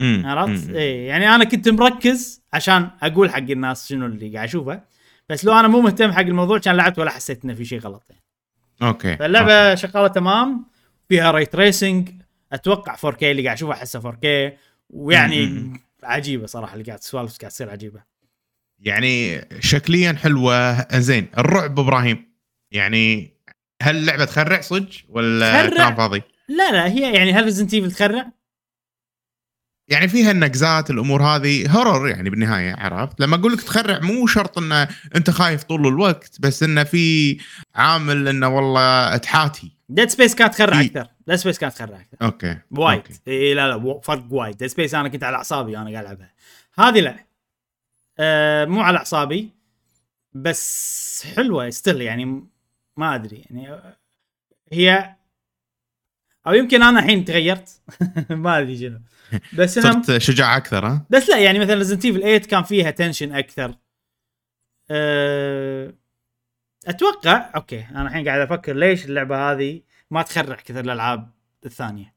عرفت؟ 0.00 0.70
اي 0.70 1.04
يعني 1.06 1.34
أنا 1.34 1.44
كنت 1.44 1.68
مركز 1.68 2.42
عشان 2.52 2.90
أقول 3.02 3.30
حق 3.30 3.38
الناس 3.38 3.88
شنو 3.88 4.06
اللي 4.06 4.34
قاعد 4.34 4.48
أشوفه. 4.48 4.82
بس 5.28 5.44
لو 5.44 5.52
أنا 5.52 5.68
مو 5.68 5.80
مهتم 5.80 6.12
حق 6.12 6.20
الموضوع 6.20 6.58
كان 6.58 6.76
لعبت 6.76 6.98
ولا 6.98 7.10
حسيت 7.10 7.44
انه 7.44 7.54
في 7.54 7.64
شيء 7.64 7.78
غلط 7.78 8.04
يعني. 8.10 8.22
أوكي. 8.82 9.16
فاللعبة 9.16 9.52
أوكي. 9.52 9.80
شغالة 9.80 10.08
تمام. 10.08 10.66
فيها 11.08 11.30
ray 11.30 11.54
tracing 11.54 12.10
أتوقع 12.52 12.96
4K 12.96 13.22
اللي 13.22 13.44
قاعد 13.44 13.56
أشوفه 13.56 13.72
أحسه 13.72 14.12
4K 14.12 14.52
ويعني. 14.90 15.72
عجيبة 16.02 16.46
صراحة 16.46 16.72
اللي 16.74 16.84
قاعد 16.84 16.98
السوالف 16.98 17.38
قاعد 17.38 17.50
تصير 17.52 17.70
عجيبة 17.70 18.02
يعني 18.78 19.40
شكليا 19.60 20.12
حلوة 20.12 20.88
زين 20.98 21.28
الرعب 21.38 21.80
إبراهيم 21.80 22.36
يعني 22.70 23.36
هل 23.82 23.96
اللعبة 23.96 24.24
تخرع 24.24 24.60
صدق 24.60 24.88
ولا؟ 25.08 25.70
كلام 25.70 25.94
فاضي؟ 25.94 26.22
لا 26.48 26.72
لا 26.72 26.86
هي 26.86 27.14
يعني 27.14 27.32
هل 27.32 27.44
Resident 27.44 27.74
Evil 27.74 27.92
تخرع؟ 27.92 28.32
يعني 29.88 30.08
فيها 30.08 30.30
النقزات 30.30 30.90
الأمور 30.90 31.22
هذه 31.22 31.70
horror 31.70 32.08
يعني 32.08 32.30
بالنهاية 32.30 32.74
عرفت؟ 32.78 33.20
لما 33.20 33.36
أقول 33.36 33.52
لك 33.52 33.62
تخرع 33.62 33.98
مو 33.98 34.26
شرط 34.26 34.58
انه 34.58 34.88
أنت 35.16 35.30
خايف 35.30 35.62
طول 35.62 35.86
الوقت 35.86 36.40
بس 36.40 36.62
انه 36.62 36.84
في 36.84 37.38
عامل 37.74 38.28
انه 38.28 38.48
والله 38.48 39.16
تحاتي 39.16 39.72
Dead 39.88 40.08
Space 40.08 40.34
كانت 40.34 40.54
تخرع 40.54 40.80
أكثر. 40.80 41.08
Dead 41.26 41.36
Space 41.36 41.58
كانت 41.58 41.74
تخرع 41.74 42.00
أكثر. 42.00 42.26
okay 42.26 42.58
وايد. 42.70 42.98
okay. 42.98 43.14
إي 43.28 43.54
لا 43.54 43.68
لا 43.68 44.00
فرق 44.02 44.24
وايد. 44.30 44.56
Dead 44.56 44.68
Space 44.68 44.94
أنا 44.94 45.08
كنت 45.08 45.24
على 45.24 45.36
أعصابي 45.36 45.76
وأنا 45.76 45.90
قاعد 45.90 46.04
ألعبها. 46.04 46.32
هذه 46.78 47.00
لا 47.00 47.26
آه 48.18 48.64
مو 48.64 48.80
على 48.80 48.98
أعصابي 48.98 49.50
بس 50.34 51.26
حلوة 51.36 51.70
still 51.70 52.00
يعني 52.00 52.44
ما 52.96 53.14
أدري 53.14 53.36
يعني. 53.36 53.80
هي 54.72 55.16
أو 56.46 56.52
يمكن 56.52 56.82
أنا 56.82 56.98
الحين 56.98 57.24
تغيرت. 57.24 57.80
ما 58.30 58.58
أدري 58.58 58.78
شنو. 58.78 59.00
بس 59.58 59.78
أنا 59.78 60.02
صرت 60.02 60.18
شجاع 60.18 60.56
أكثر 60.56 60.86
ها؟ 60.86 61.06
بس 61.10 61.28
لا 61.28 61.38
يعني 61.38 61.58
مثلا 61.58 61.74
Resident 61.74 62.04
Evil 62.04 62.20
8 62.20 62.38
كان 62.38 62.62
فيها 62.62 62.90
tension 62.90 63.32
أكثر. 63.32 63.74
أه 64.90 65.94
أتوقع 66.86 67.50
okay 67.56 67.86
أنا 67.90 68.02
الحين 68.02 68.28
قاعد 68.28 68.40
أفكر 68.40 68.76
ليش 68.76 69.04
اللعبة 69.04 69.52
هذه 69.52 69.80
ما 70.10 70.22
تخرع 70.22 70.56
كثر 70.56 70.80
الألعاب 70.80 71.30
الثانية. 71.66 72.14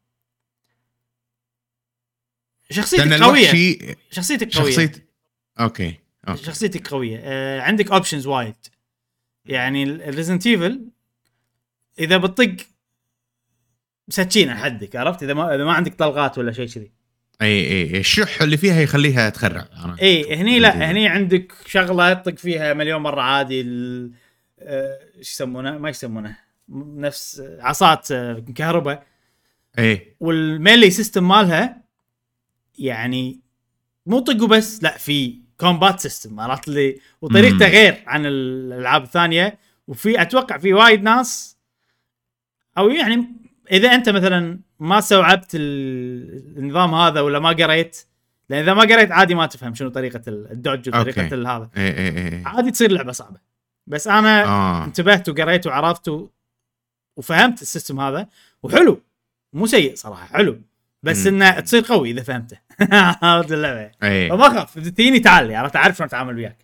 شخصيتك 2.72 3.24
قوية. 3.24 3.95
شخصيتك 4.12 4.57
قوية. 4.57 4.72
شخصيه 4.72 5.07
okay 5.60 6.00
okay. 6.30 6.44
شخصيتك 6.43 6.88
قوية. 6.88 7.20
أه 7.24 7.62
عندك 7.62 7.91
options 7.92 8.28
وايد. 8.28 8.55
يعني 9.45 9.84
ال 9.84 9.91
Resident 9.91 10.48
Evil 10.48 10.90
إذا 11.99 12.18
بتطق 12.18 12.55
سكينه 14.10 14.55
حدك 14.55 14.95
عرفت؟ 14.95 15.24
إذا 15.24 15.34
ما 15.34 15.55
إذا 15.55 15.66
ما 15.66 15.74
عندك 15.74 15.93
طلقات 15.93 16.38
ولا 16.38 16.51
شيء 16.51 16.68
كذي. 16.68 16.99
اي 17.42 17.72
اي 17.72 18.00
الشح 18.00 18.42
اللي 18.42 18.58
فيها 18.58 18.82
يخليها 18.82 19.30
تخرع. 19.30 19.66
أنا 19.86 19.96
اي. 20.02 20.36
هني 20.36 20.60
لا 20.60 20.92
هني 20.92 21.08
عندك 21.08 21.54
شغلة 21.66 22.14
تطق 22.14 22.38
فيها 22.38 22.74
مليون 22.74 23.02
مرة 23.02 23.22
عادي 23.22 23.62
ال- 23.62 24.12
آه، 24.60 25.00
إيش 25.18 25.32
يسمونه؟ 25.32 25.78
ما 25.78 25.90
يسمونه. 25.90 26.38
نفس 26.70 27.44
عصات 27.60 28.12
آه، 28.12 28.44
كهرباء. 28.56 29.04
إي. 29.80 30.16
وال 30.20 30.40
melee 30.40 30.90
system 30.92 31.28
مالها 31.28 31.82
يعني 32.80 33.40
مو 34.06 34.20
طق 34.20 34.44
وبس 34.44 34.84
لا 34.84 34.98
في 34.98 35.40
combat 35.60 36.00
system 36.00 36.40
عرفت 36.40 36.68
لي 36.68 37.00
وطريقته. 37.22 37.68
غير 37.68 38.04
عن 38.08 38.26
الألعاب 38.26 39.04
الثانية. 39.04 39.58
وفي 39.88 40.22
أتوقع 40.22 40.58
في 40.58 40.74
وايد 40.74 41.04
ناس 41.04 41.58
أو 42.78 42.90
يعني 42.90 43.26
إذا 43.72 43.94
أنت 43.96 44.10
مثلا 44.10 44.60
ما 44.80 44.98
استوعبت 45.00 45.52
ال- 45.56 46.58
النظام 46.58 46.96
هذا 46.96 47.22
ولا 47.22 47.40
ما 47.40 47.50
قريت؟ 47.50 48.06
لأن 48.50 48.64
إذا 48.64 48.74
ما 48.74 48.82
قريت 48.82 49.12
عادي 49.12 49.36
ما 49.36 49.46
تفهم 49.46 49.76
شنو 49.76 49.90
طريقة 49.90 50.22
ال- 50.28 50.52
الدوج 50.52 50.88
وطريقة 50.90 51.22
هذا. 51.56 51.70
اي 51.78 51.98
اي 51.98 52.28
اي 52.38 52.44
عادي 52.46 52.72
تصير 52.72 52.92
لعبة 52.92 53.12
صعبة. 53.12 53.38
بس 53.88 54.08
أنا 54.08 54.44
آه. 54.46 54.86
انتبهت 54.86 55.30
وقريت 55.30 55.68
وعرفت 55.68 56.08
و... 56.08 56.30
وفهمت 57.18 57.62
ال 57.62 57.67
system 57.67 58.00
هذا 58.00 58.28
وحلو. 58.64 59.02
مو 59.54 59.66
سيء 59.68 59.96
صراحة 59.96 60.26
حلو. 60.26 60.62
بس. 61.04 61.28
إنه 61.28 61.60
تصير 61.60 61.82
قوي 61.82 62.12
إذا 62.12 62.24
فهمته. 62.24 62.58
عرفت 63.24 63.52
اللعبة؟ 63.52 63.92
فما 64.02 64.48
أخاف. 64.48 64.80
تجيني 64.80 65.20
تعال 65.20 65.56
عرفت؟ 65.56 65.76
أعرف 65.76 65.98
شلون 65.98 66.08
أتعامل 66.08 66.36
وياك. 66.36 66.58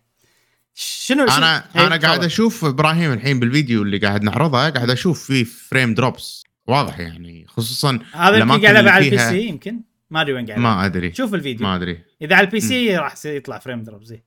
شنو 0.74 1.22
أنا 1.22 1.30
شنو- 1.30 1.82
أنا 1.84 1.94
إيه، 1.94 2.00
قاعد. 2.00 2.24
أشوف 2.24 2.64
إبراهيم 2.64 3.12
الحين 3.12 3.40
بالفيديو 3.40 3.82
اللي 3.82 3.98
قاعد 3.98 4.22
نعرضه 4.22 4.58
قاعد 4.70 4.90
أشوف 4.90 5.24
فيه 5.26 5.44
frame 5.44 5.94
drops 5.94 6.45
واضح 6.66 7.00
يعني 7.00 7.46
خصوصا 7.46 7.98
هذا 8.12 8.38
يمكن 8.38 8.66
قاعد 8.66 8.76
على 8.76 9.04
البي 9.04 9.18
سي 9.18 9.40
يمكن؟ 9.40 9.82
ما 10.10 10.20
أدري 10.20 10.32
وين 10.32 10.46
قاعد. 10.46 10.58
ما 10.58 10.86
أدري 10.86 11.14
شوف 11.14 11.34
الفيديو. 11.34 11.66
ما 11.66 11.76
أدري. 11.76 12.04
إذا 12.22 12.36
على 12.36 12.46
ال 12.46 12.60
PC 12.60 12.96
راح 12.96 13.14
يطلع 13.26 13.58
frame 13.58 13.82
drop 13.82 14.02
زي 14.02 14.22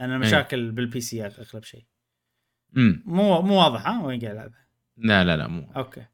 أنا 0.00 0.18
مشاكل 0.18 0.70
بال 0.70 1.00
PC 1.00 1.26
أغلب 1.26 1.64
شيء. 1.64 1.84
امم 2.76 3.02
مو 3.06 3.42
مو 3.42 3.54
واضح 3.54 3.86
ها؟ 3.86 4.02
وين 4.02 4.20
قاعد 4.20 4.34
العبها 4.34 4.66
لا 4.96 5.24
لا 5.24 5.36
لا 5.36 5.46
مو 5.46 5.72
okay. 5.76 6.04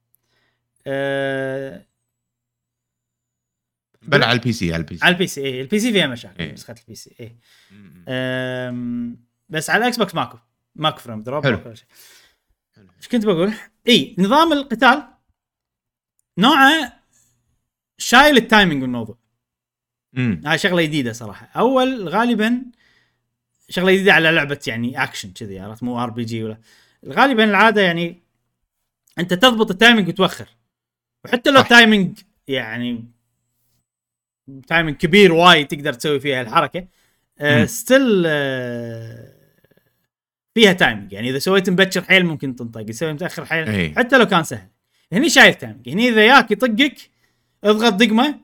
أه... 0.87 1.87
بل 4.03 4.23
على 4.23 4.33
ال 4.33 4.53
PC 4.53 4.72
على 4.73 4.81
ال 4.81 4.97
PC. 4.97 5.05
على 5.05 5.12
ال 5.14 5.26
PC 5.26 5.45
اي 5.45 5.61
ال 5.61 5.79
PC 5.79 5.93
فيها 5.93 6.07
مشاكل 6.07 6.43
إيه. 6.43 6.53
نسخة 6.53 6.75
ال 6.81 6.95
PC 6.95 7.14
اي. 7.21 7.37
أم... 8.09 9.16
بس 9.49 9.71
على 9.71 9.83
ال 9.83 9.97
Xbox 9.97 10.14
ماكو. 10.14 10.39
ماكو 10.75 10.99
frame 10.99 11.22
drop 11.22 11.45
حلو. 11.45 11.75
إيش 12.79 13.09
كنت 13.12 13.27
بقول؟ 13.27 13.53
اي 13.89 14.16
نظام 14.19 14.53
القتال 14.53 15.18
نوعه 16.39 16.93
شايل 17.99 18.36
ال 18.37 18.43
timing 18.43 18.81
بالموضوع 18.80 19.18
مم. 20.12 20.41
هاي 20.47 20.59
شغلة 20.59 20.82
جديدة 20.82 21.12
صراحة 21.12 21.47
أول 21.57 22.09
غالبا 22.09 22.62
شغلة 23.68 23.93
جديدة 23.93 24.12
على 24.12 24.30
لعبة 24.30 24.61
يعني 24.66 25.03
اكشن 25.03 25.32
كذي 25.32 25.59
عرفت 25.61 25.82
مو 25.82 26.03
RPG 26.03 26.45
ولا 26.45 26.59
غالبا 27.09 27.45
العادة 27.45 27.82
يعني 27.82 28.22
أنت 29.18 29.34
تضبط 29.34 29.70
ال 29.70 29.76
timing 29.76 30.09
وتوخر 30.09 30.49
وحتى 31.24 31.51
لو 31.51 31.57
صح. 31.57 31.62
ال 31.62 31.70
timing 31.70 32.18
يعني 32.49 33.05
timing 34.66 34.97
كبير 34.97 35.32
وايد 35.32 35.66
تقدر 35.66 35.93
تسوي 35.93 36.20
فيها 36.20 36.43
الحركة. 36.43 36.86
still 37.64 38.22
فيها 40.55 40.72
timing 40.72 41.12
يعني 41.12 41.30
إذا 41.30 41.39
سويت 41.39 41.70
مبكر 41.70 42.03
حيل 42.03 42.26
ممكن 42.26 42.57
تنطق 42.57 42.80
إذا 42.80 42.93
سويت 42.93 43.14
متأخر 43.14 43.45
حيل 43.45 43.68
إيه. 43.68 43.95
حتى 43.95 44.18
لو 44.18 44.26
كان 44.26 44.45
سهل 44.45 44.68
هني 45.13 45.31
شايل 45.31 45.55
timing 45.55 45.89
هني 45.89 46.09
إذا 46.09 46.27
ياك 46.27 46.51
يطقك 46.51 46.97
اضغط 47.65 47.93
دقمة 47.93 48.39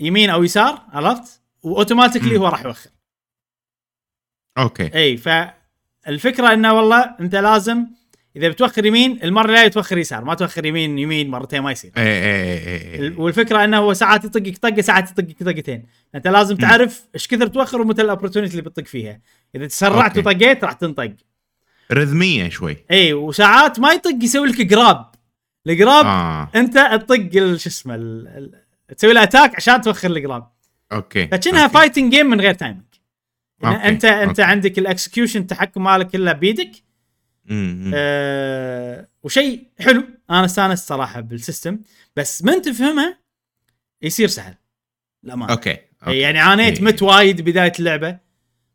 يمين 0.00 0.30
أو 0.30 0.44
يسار 0.44 0.82
عرفت؟ 0.92 1.40
و 1.62 1.67
automatically. 1.67 2.38
هو 2.38 2.48
راح 2.48 2.64
يوخر 2.64 2.90
okay. 4.58 4.90
إي 4.94 5.16
فالفكرة 5.16 6.52
إنه 6.52 6.72
والله 6.72 7.16
أنت 7.20 7.34
لازم 7.34 7.86
إذا 8.36 8.48
بتوخر 8.48 8.86
يمين 8.86 9.22
المرة 9.22 9.50
الجاية 9.50 9.68
توخر 9.68 9.98
يسار 9.98 10.24
ما 10.24 10.34
توخر 10.34 10.66
يمين 10.66 10.98
يمين 10.98 11.30
مرتين 11.30 11.60
ما 11.60 11.72
يصير. 11.72 11.92
إي 11.96 12.02
إي 12.02 12.58
إي 12.68 12.94
إي 12.94 13.08
والفكرة 13.16 13.64
إنه 13.64 13.78
هو 13.78 13.92
ساعات 13.94 14.24
يطقك 14.24 14.58
طقة 14.58 14.80
ساعات 14.80 15.10
يطقك 15.10 15.42
طقتين. 15.42 15.86
أنت 16.14 16.26
لازم 16.26 16.56
تعرف 16.56 17.08
إيش 17.14 17.28
كثر 17.28 17.46
توخر 17.46 17.80
ومتى 17.80 18.02
ال 18.02 18.06
opportunity 18.06 18.52
اللي 18.52 18.62
بتطق 18.62 18.86
فيها. 18.86 19.20
إذا 19.54 19.66
تسرعت. 19.66 20.18
وطقيت 20.18 20.64
راح 20.64 20.72
تنطق. 20.72 21.12
rhythm 21.92 22.34
ية 22.34 22.48
شوي. 22.48 22.76
إي 22.90 23.12
وساعات 23.12 23.80
ما 23.80 23.92
يطق 23.92 24.18
يسوي 24.22 24.48
لك 24.48 24.60
grab 24.60 25.09
ال 25.66 25.74
grab 25.74 26.06
آه. 26.06 26.50
أنت 26.54 26.74
تطق 26.74 27.30
شو 27.56 27.68
اسمه 27.68 27.94
ال- 27.94 28.28
ال- 28.28 28.64
تسوي 28.96 29.12
له 29.12 29.22
attack 29.22 29.56
عشان 29.56 29.80
توخر 29.80 30.10
ال 30.10 30.18
grab 30.18 30.50
okay 30.92 31.26
فكأنها. 31.28 31.68
fighting 31.68 32.14
game 32.14 32.26
من 32.26 32.40
غير 32.40 32.54
timing 32.54 32.82
okay. 33.64 33.76
أنت 33.76 34.04
أنت 34.04 34.28
okay. 34.40 34.42
عندك 34.42 34.78
ال 34.78 34.84
execution 34.84 35.40
التحكم 35.40 35.82
مالك 35.84 36.08
كله 36.08 36.32
بيدك. 36.32 36.70
آه 37.94 39.08
وشيء 39.22 39.66
حلو 39.80 40.04
أنا 40.30 40.44
استانست 40.44 40.88
صراحة 40.88 41.20
بال 41.20 41.34
system 41.34 41.78
بس 42.16 42.44
من 42.44 42.62
تفهمها 42.62 43.18
يصير 44.02 44.28
سهل 44.28 44.54
الامانه 45.24 45.52
okay 45.52 45.76
okay. 46.02 46.18
يعني 46.18 46.38
عانيت 46.38 46.78
إيه. 46.78 46.84
مت 46.84 47.02
وايد 47.02 47.40
بداية 47.40 47.72
اللعبة 47.78 48.18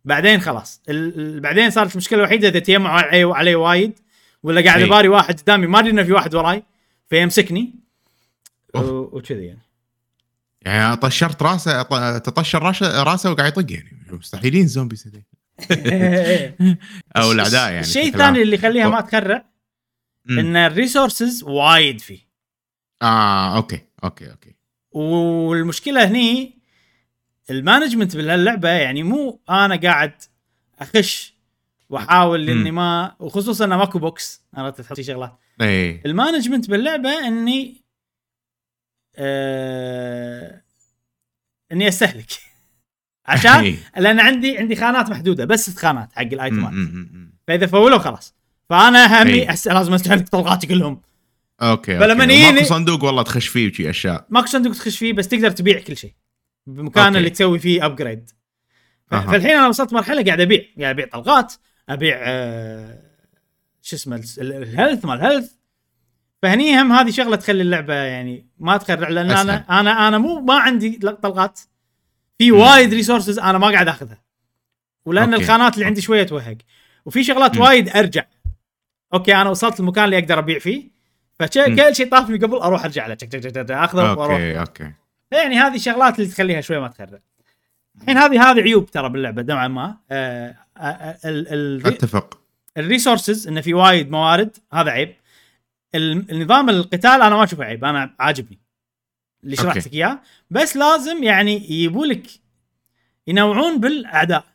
بعدين 0.06 0.42
خلاص 0.42 0.82
ال- 0.90 1.40
بعدين 1.40 1.70
صارت 1.70 1.92
المشكلة 1.92 2.20
الوحيدة 2.20 2.48
إذا 2.48 2.60
تجمعوا 2.60 3.00
علي, 3.02 3.24
علي 3.24 3.56
وايد 3.56 4.00
ولا 4.44 4.62
قاعد 4.62 4.82
إيه. 4.82 4.90
باري 4.90 5.08
واحد 5.08 5.40
قدامي 5.40 5.68
ما 5.68 5.80
أدري 5.80 5.92
إنه 5.92 6.04
في 6.04 6.12
واحد 6.12 6.36
وراي 6.36 6.64
فيمسكني. 7.10 7.76
وكذي 8.76 9.46
يعني. 9.46 9.62
يعني 10.62 10.96
طشرت 10.96 11.44
راسه 11.44 11.82
تطشر 12.18 12.64
راسه 12.64 13.04
راسه 13.04 13.32
وقاعد 13.32 13.52
يطق 13.58 13.72
يعني. 13.72 14.06
مستحيلين 14.10 14.68
zombies 14.68 15.08
هذي. 15.08 15.24
أو 17.18 17.32
الأعداء 17.32 17.70
يعني 17.70 17.80
الشيء. 17.80 18.08
الثاني 18.08 18.42
اللي 18.42 18.56
يخليها 18.56 18.90
ما 18.90 19.02
تخرع. 19.02 19.46
إن 20.30 20.56
ال 20.56 20.65
resources 20.65 21.44
وايد 21.44 22.02
فيه. 22.02 22.20
آه 23.02 23.56
okay 23.56 23.82
okay 24.04 24.32
okay. 24.32 24.56
والمشكلة 24.92 26.08
هني 26.08 26.60
ال 27.50 27.56
management 27.56 28.16
بهاللعبه 28.18 28.70
يعني 28.70 29.04
مو 29.04 29.42
أنا 29.50 29.76
قاعد 29.76 30.14
أخش 30.80 31.36
وأحاول 31.90 32.50
إني 32.50 32.72
ما 32.72 33.16
وخصوصا 33.20 33.66
انه 33.66 33.78
ماكو 33.78 34.00
box. 34.00 34.42
أنا 34.58 34.70
تحط 34.70 35.00
شغلات. 35.00 35.40
إي 35.62 36.02
ال 36.06 36.12
management 36.12 36.70
باللعبة 36.70 37.28
إني 37.28 37.82
آه 39.16 40.62
إني 41.72 41.88
أستهلك 41.88 42.32
عشان. 43.26 43.78
لأن 43.98 44.20
عندي 44.20 44.58
عندي 44.58 44.76
خانات 44.76 45.10
محدودة 45.10 45.46
بس 45.46 45.70
ست 45.70 45.78
خانات 45.80 46.10
حق 46.14 46.22
الأيتمات. 46.22 46.74
فإذا 47.48 47.68
فولوا 47.68 47.98
خلاص 47.98 48.36
فأنا 48.70 49.24
همي. 49.24 49.50
أحس 49.50 49.68
لازم 49.68 49.94
أستهلك 49.94 50.30
طلقاتي 50.30 50.68
كلهم 50.68 51.02
okay. 51.62 51.98
من 51.98 52.32
يجيني- 52.32 52.52
ماكو 52.52 52.66
صندوق 52.66 53.04
والله 53.04 53.22
تخش 53.24 53.48
فيه 53.48 53.70
وشي 53.72 53.90
أشياء 53.90 54.26
ماكو 54.30 54.48
صندوق 54.48 54.74
تخش 54.74 54.98
فيه 54.98 55.14
بس 55.14 55.28
تقدر 55.28 55.52
تبيع 55.52 55.80
كل 55.80 55.98
شيء 55.98 56.14
بمكان 56.68 57.06
okay. 57.06 57.18
اللي 57.18 57.30
تسوي 57.30 57.60
فيه 57.60 57.86
upgrade 57.86 58.30
أها. 59.14 59.22
فالحين 59.22 59.52
أنا 59.52 59.68
وصلت 59.68 59.94
مرحلة 59.94 60.24
قاعد 60.24 60.42
أبيع 60.42 60.62
قاعد 60.80 60.94
أبيع 61.00 61.06
طلقات 61.08 61.54
أبيع 61.90 62.18
آه 62.24 63.15
شو 63.86 63.96
اسمه 63.96 64.16
ال- 64.16 64.24
ال- 64.42 64.64
ال 64.64 64.70
health 64.70 65.06
مال 65.06 65.18
ال 65.18 65.23
health 65.23 65.52
فهني 66.42 66.82
هم 66.82 66.92
هذه 66.92 67.12
شغلة 67.12 67.36
تخلي 67.36 67.62
اللعبة 67.62 67.94
يعني 67.94 68.48
ما 68.58 68.78
تخرع 68.78 69.10
لأن 69.10 69.32
أسهل. 69.32 69.50
أنا 69.50 69.80
أنا 69.80 70.08
أنا 70.08 70.18
مو 70.18 70.40
ما 70.42 70.54
عندي 70.60 70.98
طلقات. 70.98 71.60
في 72.38 72.52
وايد 72.52 72.94
resources 72.94 73.40
أنا 73.40 73.58
ما 73.58 73.68
قاعد 73.72 73.88
آخذها. 73.88 74.22
ولأن 75.06 75.34
okay. 75.34 75.44
الخانات 75.44 75.74
اللي 75.74 75.86
عندي 75.86 76.02
شوية 76.02 76.24
توهق. 76.24 76.58
وفي 77.06 77.24
شغلات 77.24 77.56
مم. 77.56 77.62
وايد 77.62 77.90
أرجع. 77.90 78.24
okay 79.14 79.36
أنا 79.36 79.50
وصلت 79.50 79.80
المكان 79.80 80.06
اللي 80.06 80.18
أقدر 80.20 80.40
أبيع 80.40 80.60
فيه. 80.60 80.90
فكل 81.40 81.96
شيء 81.96 82.10
طافني 82.12 82.38
قبل 82.38 82.56
أروح 82.58 82.86
أرجع 82.86 83.08
له. 83.08 83.18
أخذه 83.84 84.02
وأروح. 84.02 84.32
okay 84.32 84.60
okay. 84.60 84.92
يعني 85.32 85.56
هذه 85.56 85.76
الشغلات 85.76 86.20
اللي 86.20 86.30
تخليها 86.30 86.62
شوي 86.62 86.80
ما 86.80 86.88
تخرع. 86.88 87.20
الحين 88.02 88.18
هذه 88.18 88.52
هذه 88.52 88.62
عيوب 88.62 88.92
ترى 88.92 89.10
باللعبة 89.10 89.42
نوعا 89.42 89.68
ما. 89.68 89.98
آه 90.12 90.56
آه 90.78 90.82
آه 90.82 91.18
ال- 91.26 91.48
ال- 91.48 91.88
أتفق. 91.88 92.45
ال 92.78 92.85
resources 92.85 93.48
انه 93.48 93.62
في 93.62 93.74
وايد 93.74 94.12
موارد 94.12 94.58
هذا 94.74 94.92
عيب. 94.92 95.16
ال- 95.96 96.32
النظام 96.32 96.70
القتال 96.70 97.22
أنا 97.22 97.30
ما 97.30 97.44
أشوفه 97.44 97.64
عيب 97.64 97.86
أنا 97.86 98.16
عاجبني. 98.20 98.60
اللي. 99.44 99.56
شرحت 99.56 99.88
لك 99.88 99.94
إياه. 99.94 100.20
بس 100.50 100.78
لازم 100.78 101.24
يعني 101.24 101.56
يجيبوا 101.56 102.06
لك 102.06 102.28
ينوعون 103.28 103.80
بالأعداء. 103.80 104.46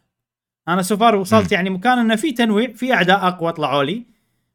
أنا 0.68 0.82
so 0.82 0.96
far 0.96 1.16
وصلت 1.16 1.44
مم. 1.44 1.48
يعني 1.52 1.70
مكان 1.70 1.98
إنه 1.98 2.16
في 2.16 2.32
تنويع 2.32 2.72
في 2.72 2.92
أعداء 2.94 3.28
أقوى 3.28 3.52
طلعوا 3.52 3.84
لي 3.84 4.02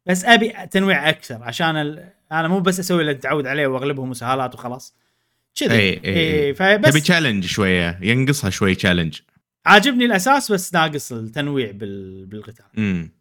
بس 0.06 0.26
أبي 0.26 0.54
تنويع 0.72 1.10
أكثر 1.10 1.44
عشان 1.44 1.76
ال... 1.76 2.10
أنا 2.32 2.48
مو 2.48 2.60
بس 2.60 2.80
أسوي 2.80 3.02
اللي 3.02 3.12
اتعود 3.12 3.48
عليه 3.48 3.68
وأغلبهم 3.68 4.10
مساهلات 4.10 4.54
وخلاص. 4.54 4.96
كذي. 5.56 5.74
إي 5.74 6.02
إي 6.06 6.46
إي 6.46 6.54
فبس 6.54 6.90
تبي 6.92 7.02
challenge 7.02 7.46
شوية 7.46 8.00
ينقصها 8.02 8.50
شوي 8.50 8.76
challenge 8.76 9.20
عاجبني 9.66 10.06
الأساس 10.06 10.52
بس 10.52 10.74
ناقص 10.74 11.12
التنويع 11.12 11.72
بال... 11.72 12.26
بالقتال. 12.26 12.66
امم 12.78 13.12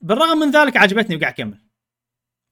بالرغم 0.00 0.38
من 0.38 0.50
ذلك 0.50 0.76
عجبتني 0.76 1.16
وقاعد 1.16 1.32
أكمل. 1.32 1.58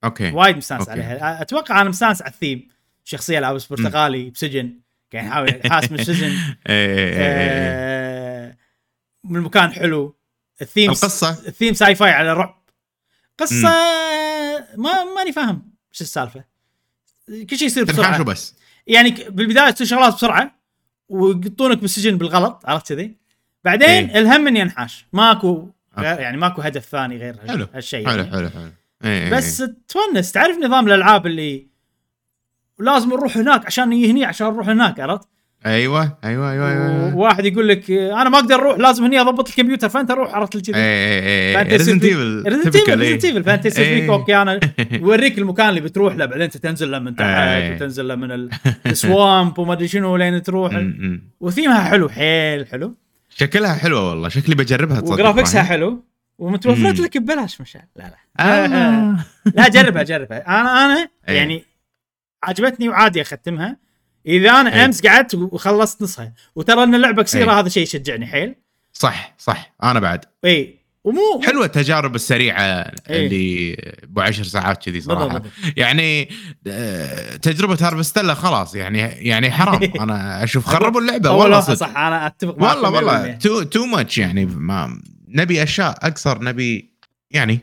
okay. 0.05 0.31
وايد 0.31 0.57
مستانس 0.57 0.89
okay. 0.89 1.03
عليها. 1.03 1.43
أتوقع 1.43 1.81
أنا 1.81 1.89
مستانس 1.89 2.23
على 2.23 2.31
الثيم. 2.31 2.69
شخصية 3.05 3.41
لابس 3.41 3.67
برتقالي 3.67 4.31
بسجن. 4.31 4.81
قاعد 5.13 5.27
يحاول 5.27 5.61
ينحاش 5.65 5.93
من 5.93 6.01
السجن. 6.01 6.31
اي 6.31 6.35
اي 6.67 6.99
اي 6.99 7.17
آه، 7.19 8.57
من 9.25 9.37
المكان 9.37 9.73
حلو. 9.73 10.17
الثيم 10.63 10.91
القصة؟ 10.91 11.31
ال 11.31 11.75
theme 11.75 11.95
sci-fi 11.95 12.11
على 12.11 12.33
رعب. 12.33 12.65
قصة 13.39 13.69
ما 14.77 15.05
ماني 15.17 15.33
فاهم 15.33 15.73
إيش 15.93 16.01
السالفة. 16.01 16.45
كل 17.29 17.59
شيء 17.59 17.67
يصير 17.67 17.85
بسرعة. 17.85 18.21
وبس. 18.21 18.55
يعني 18.87 19.11
بالبداية 19.11 19.71
تصير 19.71 19.87
شغلات 19.87 20.15
بسرعة. 20.15 20.59
ويقطونك 21.09 21.79
بالسجن 21.79 22.19
بالغلط 22.19 22.63
عرفت 22.67 22.93
كذي؟ 22.93 23.17
بعدين 23.65 23.89
إيه. 23.89 24.19
الهم 24.19 24.47
اني 24.47 24.63
انحاش 24.63 25.07
ماكو 25.13 25.71
يعني 26.03 26.37
ماكو 26.37 26.63
هدف 26.63 26.85
ثاني 26.85 27.17
غير 27.17 27.37
حلو 27.49 27.67
هالشيء 27.75 28.07
حلو 28.09 28.17
يعني. 28.19 28.31
حلو 28.31 28.49
حلو 28.49 28.63
إي 29.05 29.25
إي 29.25 29.31
بس 29.31 29.61
إي. 29.61 29.75
تونس 29.89 30.33
تعرف 30.33 30.57
نظام 30.59 30.87
الألعاب 30.87 31.27
اللي 31.27 31.67
لازم 32.79 33.09
نروح 33.09 33.37
هناك 33.37 33.67
عشان 33.67 33.89
نجي 33.89 34.11
هني 34.11 34.25
عشان 34.25 34.47
نروح 34.47 34.69
هناك 34.69 35.01
عرفت؟ 35.01 35.29
أيوه 35.67 36.19
أيوه 36.25 36.53
أيوه 36.53 36.69
أيوه 36.71 37.17
وواحد 37.17 37.45
يقول 37.47 37.69
لك 37.69 37.91
أنا 37.91 38.29
ما 38.29 38.39
أقدر 38.39 38.55
أروح 38.55 38.79
لازم 38.79 39.05
هني 39.05 39.21
أضبط 39.21 39.49
الكمبيوتر 39.49 39.89
فأنت 39.89 40.11
روح 40.11 40.35
عرفت 40.35 40.69
اي 40.75 41.61
الكذي 41.61 41.77
Resident 41.77 42.05
Evil 42.05 42.43
Resident 42.47 42.77
Evil 42.77 42.99
Resident 42.99 43.25
Evil 43.25 43.45
فانت 43.45 43.67
يصير 43.67 43.85
إيه. 43.85 44.11
okay 44.13 44.37
أنا 44.37 44.61
يوريك 44.93 45.39
المكان 45.39 45.69
اللي 45.69 45.81
بتروح 45.81 46.15
له 46.17 46.25
بعدين 46.27 46.51
تنزل 46.51 46.91
له 46.91 46.99
من 46.99 47.17
تحت 47.17 47.29
إيه. 47.29 47.75
وتنزل 47.75 48.09
له 48.09 48.15
من 48.15 48.33
ال- 48.33 48.51
السوامب 48.87 49.59
وما 49.59 49.73
أدري 49.73 49.89
شنو 49.89 50.17
لين 50.17 50.43
تروح 50.43 50.83
وثيمها 51.41 51.81
حلو 51.81 52.09
حيل 52.09 52.67
حلو 52.67 52.95
شكلها 53.29 53.75
حلوة 53.75 54.11
والله 54.11 54.29
شكلي 54.29 54.55
بجربها 54.55 55.01
تصدق 55.01 55.13
وجرافكسها 55.13 55.61
إبراهيم. 55.61 55.69
حلو 55.69 56.05
ومتوفرت. 56.39 57.01
لك 57.01 57.19
ببلاش 57.19 57.61
مشان 57.61 57.83
لا 57.97 58.03
لا 58.03 58.45
آه. 58.45 59.25
لا 59.55 59.69
جربها 59.69 60.03
جربها 60.03 60.47
أنا 60.47 60.85
أنا 60.85 61.09
إيه. 61.29 61.37
يعني 61.37 61.65
عجبتني 62.43 62.89
وعادي 62.89 63.23
أختمها 63.23 63.77
إذا 64.27 64.51
أنا 64.51 64.75
إيه. 64.75 64.85
أمس 64.85 65.07
قعدت 65.07 65.35
وخلصت 65.35 66.03
نصها 66.03 66.33
وترى 66.55 66.83
إن 66.83 66.95
اللعبة 66.95 67.23
قصيرة 67.23 67.53
إيه. 67.53 67.59
هذا 67.61 67.69
شيء 67.69 67.83
يشجعني 67.83 68.27
حيل 68.27 68.55
صح 68.93 69.35
صح 69.39 69.75
أنا 69.83 70.01
بعد 70.01 70.25
اي 70.45 70.78
ومو 71.05 71.41
حلوة 71.47 71.65
التجارب 71.65 72.15
السريعة 72.15 72.63
إيه. 72.63 73.27
اللي 73.27 73.77
أبو 74.05 74.21
عشر 74.21 74.43
ساعات 74.43 74.85
كذي 74.85 75.01
صراحة 75.01 75.27
بالضبط. 75.27 75.53
يعني 75.77 76.29
آه، 76.67 77.37
تجربة 77.37 77.79
Harvestella 77.81 78.35
خلاص 78.35 78.75
يعني 78.75 78.99
يعني 78.99 79.51
حرام 79.51 79.83
أنا 80.01 80.45
أشوف 80.45 80.67
خربوا 80.67 81.01
اللعبة 81.01 81.31
والله 81.31 81.45
والله 81.45 81.61
صح, 81.61 81.75
صح 81.75 81.97
أنا 81.97 82.27
أتفق 82.27 82.59
معك 82.59 82.77
والله 82.77 82.91
والله 82.91 83.39
100%. 83.39 83.39
تو 83.39 83.63
تو 83.63 83.87
ماتش 83.87 84.19
يعني 84.19 84.47
ما 84.47 85.03
نبي 85.29 85.63
أشياء 85.63 86.07
أكثر 86.07 86.45
نبي 86.45 86.95
يعني 87.31 87.61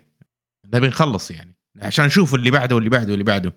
نبي 0.74 0.88
نخلص 0.88 1.32
يعني 1.32 1.56
عشان 1.82 2.06
نشوف 2.06 2.36
اللي 2.36 2.52
بعده 2.52 2.76
واللي 2.76 2.90
بعده 2.90 3.12
واللي 3.12 3.24
بعده 3.24 3.54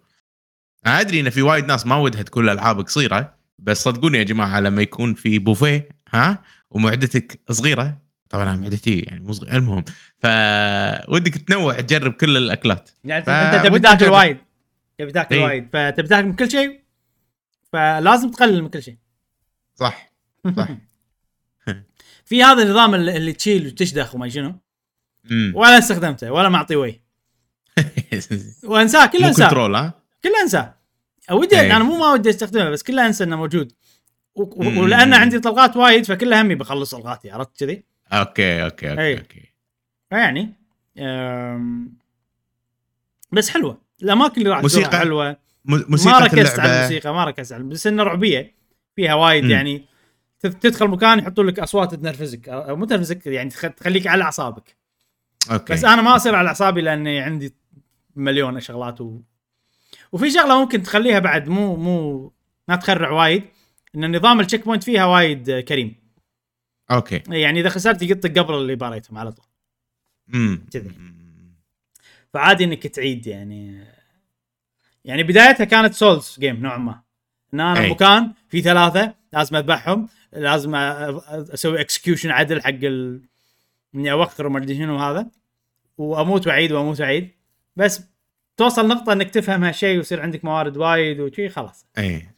أنا 0.87 1.01
أدري 1.01 1.21
إن 1.21 1.31
في 1.31 1.43
وايد 1.43 1.65
ناس 1.65 1.87
ما 1.87 1.97
ودها 1.97 2.23
تكون 2.23 2.45
الالعاب 2.45 2.81
قصيرة 2.81 3.35
بس 3.59 3.83
صدقوني 3.83 4.19
يا 4.19 4.23
جماعة 4.23 4.61
لما 4.61 4.83
يكون 4.83 5.15
في 5.15 5.39
بوفيه 5.39 5.89
ها 6.11 6.43
ومعدتك 6.71 7.41
صغيرة 7.51 7.99
طبعا 8.31 8.43
أنا 8.43 8.57
معدتي 8.57 8.99
يعني 8.99 9.21
مو 9.21 9.33
صغيره 9.33 9.57
المهم. 9.57 9.85
فودك 10.19 11.35
تنوع 11.37 11.81
تجرب 11.81 12.13
كل 12.13 12.37
الأكلات. 12.37 12.91
يعني 13.05 13.25
ف- 13.25 13.29
أنت 13.29 13.67
تبي 13.67 13.79
تاكل. 13.79 14.09
وايد. 14.09 14.39
تبي 14.99 15.13
تاكل 15.13 15.35
إيه. 15.35 15.45
وايد. 15.45 15.69
فتبي 15.73 16.09
تاكل 16.09 16.27
من 16.27 16.33
كل 16.37 16.51
شيء 16.51 16.81
فلازم 17.73 18.31
تقلل 18.31 18.63
من 18.63 18.69
كل 18.69 18.83
شيء. 18.83 18.97
صح. 19.75 20.13
صح. 20.57 20.69
في 22.29 22.43
هذا 22.45 22.63
النظام 22.63 22.95
اللي 22.95 23.33
تشيل 23.33 23.67
وتشدخ 23.67 24.15
وما 24.15 24.29
شنو؟ 24.29 24.55
ولا 25.55 25.79
استخدمته 25.79 26.31
ولا 26.31 26.49
معطي 26.49 26.77
وي 26.77 27.01
وأنساه 28.65 29.07
كله 29.07 29.29
أنساه. 29.29 29.49
control 29.49 29.75
ها؟ 29.77 29.93
كله 30.25 30.43
أنساه. 30.43 30.75
ودي 31.31 31.61
إيه. 31.61 31.77
أنا 31.77 31.85
مو 31.85 31.99
ما 31.99 32.13
ودي 32.13 32.31
أستخدمه 32.31 32.71
بس 32.71 32.83
كله 32.83 33.07
أنسى 33.07 33.25
إنه 33.25 33.37
موجود. 33.37 33.73
ولأن 34.37 35.15
عندي 35.15 35.39
طلقات 35.41 35.77
وايد 35.77 36.05
فكلها 36.07 36.43
همي 36.43 36.55
بخلص 36.55 36.95
طلقاتي 36.95 37.31
عرفت 37.31 37.59
كذي؟ 37.61 37.85
okay 38.13 38.65
okay 38.65 38.91
okay 38.91 39.03
إيه. 39.03 39.19
okay. 39.19 39.53
فيعني 40.11 40.53
أم، 40.99 41.93
بس 43.33 43.51
حلوة. 43.51 43.79
الأماكن 44.03 44.41
اللي 44.41 44.51
راح 44.51 44.63
موسيقى؟ 44.63 44.99
حلوة. 44.99 45.31
م- 45.33 45.37
ما 45.75 45.85
موسيقى 45.89 46.21
ركزت 46.23 46.59
على 46.59 46.77
الموسيقى 46.79 47.15
ما 47.15 47.25
ركزت 47.25 47.53
على 47.53 47.63
بس 47.65 47.87
إنها 47.87 48.05
رعبية 48.05 48.55
فيها 48.97 49.15
وايد 49.15 49.45
مم. 49.45 49.51
يعني. 49.51 49.85
تدخل 50.41 50.89
مكان 50.89 51.19
يحطوا 51.19 51.45
لك 51.45 51.59
أصوات 51.59 51.95
تنرفزك 51.95 52.49
أو 52.49 52.77
مو 52.77 52.85
تنرفزك 52.85 53.27
يعني 53.27 53.51
تخ- 53.51 53.75
تخليك 53.77 54.07
على 54.07 54.25
أعصابك. 54.25 54.77
okay. 55.53 55.73
بس 55.73 55.85
أنا 55.85 56.03
ما 56.03 56.17
أصير 56.17 56.35
على 56.35 56.49
أعصابي 56.49 56.81
لأني 56.81 57.21
عندي 57.21 57.55
مليون 58.17 58.61
شغلات 58.61 59.01
و... 59.01 59.21
وفي 60.13 60.31
شغلة 60.31 60.61
ممكن 60.61 60.83
تخليها 60.83 61.19
بعد 61.19 61.49
مو 61.49 61.77
مو 61.77 62.33
ما 62.69 62.77
تخرع 62.77 63.11
وايد. 63.11 63.43
إن 63.95 64.17
نظام 64.17 64.41
ال 64.41 64.65
checkpoint 64.65 64.85
فيها 64.85 65.05
وايد 65.07 65.51
كريم. 65.61 65.95
okay. 66.91 67.23
يعني 67.29 67.61
إذا 67.61 67.69
خسرت 67.69 68.03
يقطك 68.03 68.39
قبل 68.39 68.55
اللي 68.55 68.75
باريتهم 68.75 69.19
على 69.19 69.33
طول. 69.33 69.47
امم 70.35 70.67
كذي. 70.73 70.91
فعادي 72.35 72.65
إنك 72.65 72.87
تعيد 72.87 73.27
يعني. 73.27 73.85
يعني 75.05 75.23
بدايتها 75.23 75.65
كانت 75.65 75.95
Souls 75.95 76.37
game 76.39 76.57
نوعا 76.57 76.79
ما. 76.79 77.01
إن 77.55 77.61
أنا 77.61 77.81
أي. 77.81 77.91
مكان 77.91 78.33
في 78.49 78.63
ثلاثة 78.63 79.15
لازم 79.33 79.57
أذبحهم 79.57 80.09
لازم 80.33 80.75
أسوي 80.75 81.81
execution 81.81 82.31
عدل 82.31 82.63
حق 82.63 82.69
ال... 82.69 83.23
إني 83.95 84.13
اوخر 84.13 84.47
وما 84.47 84.59
أدري 84.59 84.77
شنو 84.77 84.99
هذا 84.99 85.27
وأموت 85.99 86.47
وأعيد 86.47 86.73
وأموت 86.73 87.01
وأعيد. 87.01 87.31
بس 87.77 88.03
توصل 88.57 88.89
نقطة 88.89 89.13
إنك 89.13 89.31
تفهم 89.31 89.65
هالشيء 89.65 89.97
ويصير 89.97 90.21
عندك 90.21 90.45
موارد 90.45 90.77
وايد 90.77 91.21
وشي 91.21 91.49
خلاص. 91.49 91.87
أي. 91.99 92.31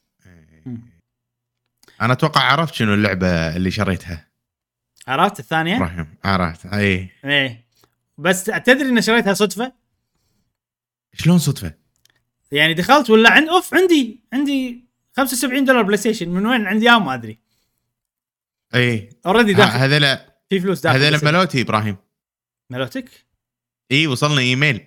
مم. 0.67 0.83
أنا 2.03 2.13
أتوقع 2.13 2.41
عرفت 2.41 2.75
شنو 2.75 2.95
اللعبة 2.95 3.57
اللي 3.57 3.71
شريتها. 3.71 4.30
عرفت 5.09 5.41
الثانية؟ 5.41 5.77
إبراهيم. 5.77 6.15
عرفت. 6.25 6.67
إي. 6.67 7.11
إيه 7.25 7.65
بس 8.19 8.45
تدري 8.45 8.89
ان 8.89 9.01
شريتها 9.03 9.35
صدفة؟ 9.35 9.73
شلون 11.15 11.39
صدفة؟ 11.39 11.75
يعني 12.53 12.75
دخلت 12.75 13.11
ولا 13.11 13.31
عند 13.31 13.49
أوف 13.49 13.75
عندي 13.75 14.21
عندي 14.33 14.85
75 15.17 15.65
دولار 15.65 15.83
PlayStation. 15.83 16.29
من 16.29 16.47
وين؟ 16.47 16.67
عندي 16.67 16.91
اياه 16.91 16.99
ما 16.99 17.15
أدري. 17.15 17.39
إي. 18.75 19.09
already 19.27 19.53
داخل. 19.53 19.79
هذول 19.79 20.19
في 20.49 20.61
فلوس 20.61 20.81
داخل 20.81 20.99
هذول 20.99 21.25
ملوتي 21.25 21.61
إبراهيم. 21.61 21.97
ملوتك؟ 22.71 23.11
إي 23.93 24.07
وصلني 24.07 24.41
إيميل. 24.41 24.87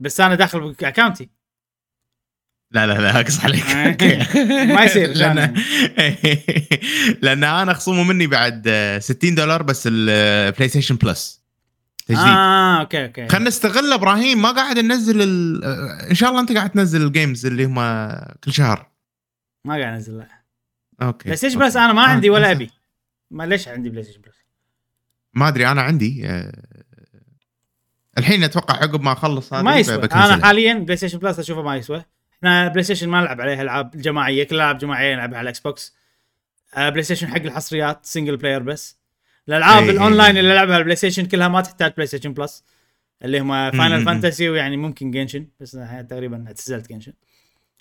بس 0.00 0.20
أنا 0.20 0.34
داخل 0.34 0.72
ب 0.72 0.78
account 0.78 1.24
ي 1.24 1.30
لا 2.70 2.86
لا 2.86 2.92
لا 2.92 3.20
اقص 3.20 3.44
عليك. 3.44 3.64
ما 4.74 4.84
يصير، 4.84 5.16
لأن 5.16 5.54
لأن 7.22 7.44
أنا 7.44 7.72
خصومه 7.72 8.02
مني 8.02 8.26
بعد 8.26 8.64
آه، 8.66 8.98
60 8.98 9.34
دولار 9.34 9.62
بس 9.62 9.82
ال 9.86 10.68
PlayStation 10.68 10.96
Plus 10.96 11.42
تجديد. 12.06 12.24
آه 12.24 12.80
okay 12.80 13.04
okay. 13.04 13.28
خلينا 13.28 13.48
نستغل 13.48 13.92
إبراهيم. 13.92 14.42
ما 14.42 14.50
قاعد 14.50 14.78
ننزل 14.78 15.22
ال... 15.22 15.64
إن 16.10 16.14
شاء 16.14 16.30
الله 16.30 16.40
أنت 16.40 16.52
قاعد 16.52 16.70
تنزل 16.70 17.02
ال 17.02 17.09
games 17.09 17.46
اللي 17.46 17.64
هم 17.64 18.10
كل 18.44 18.52
شهر. 18.52 18.90
ما 19.64 19.74
قاعد 19.74 19.94
أنزل 19.94 20.18
لا. 20.18 20.28
okay 21.02 21.24
PlayStation. 21.24 21.58
Plus 21.58 21.76
أنا 21.76 21.92
ما 21.92 22.04
آه، 22.04 22.08
عندي 22.08 22.30
ولا 22.30 22.50
أبي. 22.50 22.70
ما 23.30 23.46
ليش 23.46 23.68
عندي 23.68 23.90
PlayStation 23.90 24.20
Plus 24.20 24.36
ما 25.34 25.48
أدري 25.48 25.66
أنا 25.68 25.82
عندي 25.82 26.26
آه، 26.26 26.62
الحين 28.18 28.44
أتوقع 28.44 28.74
عقب 28.74 29.02
ما 29.02 29.12
أخلص 29.12 29.52
هذه 29.52 29.62
ما 29.62 29.76
يسوى. 29.76 30.04
أنا 30.04 30.46
حاليا 30.46 30.74
PlayStation 30.74 31.18
Plus 31.18 31.38
أشوفه 31.38 31.62
ما 31.62 31.76
يسوى. 31.76 32.04
إحنا 32.36 32.68
PlayStation 32.68 33.08
ما 33.08 33.20
نلعب 33.20 33.40
عليه 33.40 33.62
العاب 33.62 33.90
جماعية 33.90 34.44
كل 34.44 34.54
الألعاب 34.56 34.78
جماعيه 34.78 35.14
نلعبها 35.14 35.38
على 35.38 35.44
ال 35.44 35.60
Xbox 35.60 35.96
آه 36.74 36.88
PlayStation 36.88 37.28
حق 37.28 37.36
الحصريات 37.36 38.06
single 38.06 38.36
player 38.36 38.62
بس. 38.62 38.98
الألعاب 39.48 39.82
إيه. 39.82 39.90
الأونلاين 39.90 40.36
اللي 40.38 40.52
العبها 40.52 40.74
على 40.74 40.80
ال 40.80 40.96
PlayStation 40.96 41.26
كلها 41.26 41.48
ما 41.48 41.60
تحتاج 41.60 41.92
PlayStation 41.92 42.32
Plus 42.32 42.64
اللي 43.24 43.40
هم. 43.40 43.70
Final 43.70 44.04
Fantasy 44.04 44.48
ويعني 44.48 44.76
ممكن 44.76 45.10
Genshin 45.10 45.46
بس 45.60 45.70
تقريبا 46.08 46.44
اعتزلت 46.46 46.88
Genshin 46.88 47.12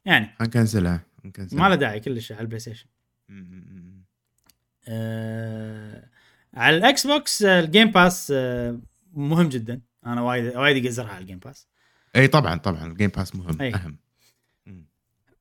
يعني 0.06 0.30
نكنسلها 0.42 1.02
نكنسلها 1.26 1.64
ما 1.64 1.70
له 1.70 1.76
داعي 1.76 2.00
كلش 2.00 2.32
على 2.32 2.42
ال 2.42 2.60
PlayStation. 2.60 2.86
آه 4.88 6.04
على 6.54 6.78
ال 6.78 7.08
Xbox 7.08 7.44
ال 7.44 7.53
Game 7.53 7.92
Pass 7.92 8.34
آه 8.36 8.80
مهم 9.14 9.50
جدا. 9.50 9.82
أنا 10.06 10.22
وايد 10.22 10.56
وايد 10.56 10.86
اقزرها 10.86 11.10
على 11.10 11.22
ال 11.22 11.26
Game 11.26 11.40
Pass 11.40 11.68
اي 12.16 12.28
طبعا 12.28 12.56
طبعا 12.58 12.86
ال 12.86 12.91
Game 12.91 13.10
Pass 13.10 13.36
مهم 13.36 13.62
أي. 13.62 13.76
أهم. 13.76 13.98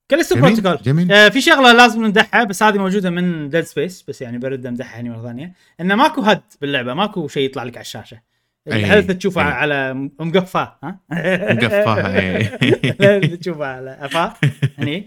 Callisto 0.09 0.41
Protocol 0.41 0.79
جميل 0.83 1.13
آه 1.13 1.29
في 1.29 1.41
شغلة 1.41 1.73
لازم 1.73 2.07
نمدحها 2.07 2.45
بس 2.45 2.63
هذه 2.63 2.79
موجودة 2.79 3.11
من 3.11 3.49
Dead 3.49 3.65
Space 3.65 4.05
بس 4.09 4.23
يعني 4.23 4.39
برد 4.39 4.67
أمدحها 4.67 5.01
هنا 5.01 5.11
مرة 5.11 5.23
ثانية. 5.23 5.53
إنه 5.81 5.95
ماكو 5.95 6.21
HUD 6.21 6.43
باللعبة 6.61 6.95
ماكو 6.95 7.29
شيء 7.29 7.45
يطلع 7.45 7.63
لك 7.63 7.77
على 7.77 7.83
الشاشة. 7.83 8.21
ال 8.69 8.75
health 8.75 9.11
تشوفه 9.11 9.43
أي. 9.43 9.53
على 9.53 9.95
قفاه 10.21 10.79
ها. 10.83 11.01
ال 11.12 11.44
health 11.44 13.35
تشوفه 13.41 13.67
على 13.67 13.99
قفاه 14.01 14.35
هني. 14.79 15.07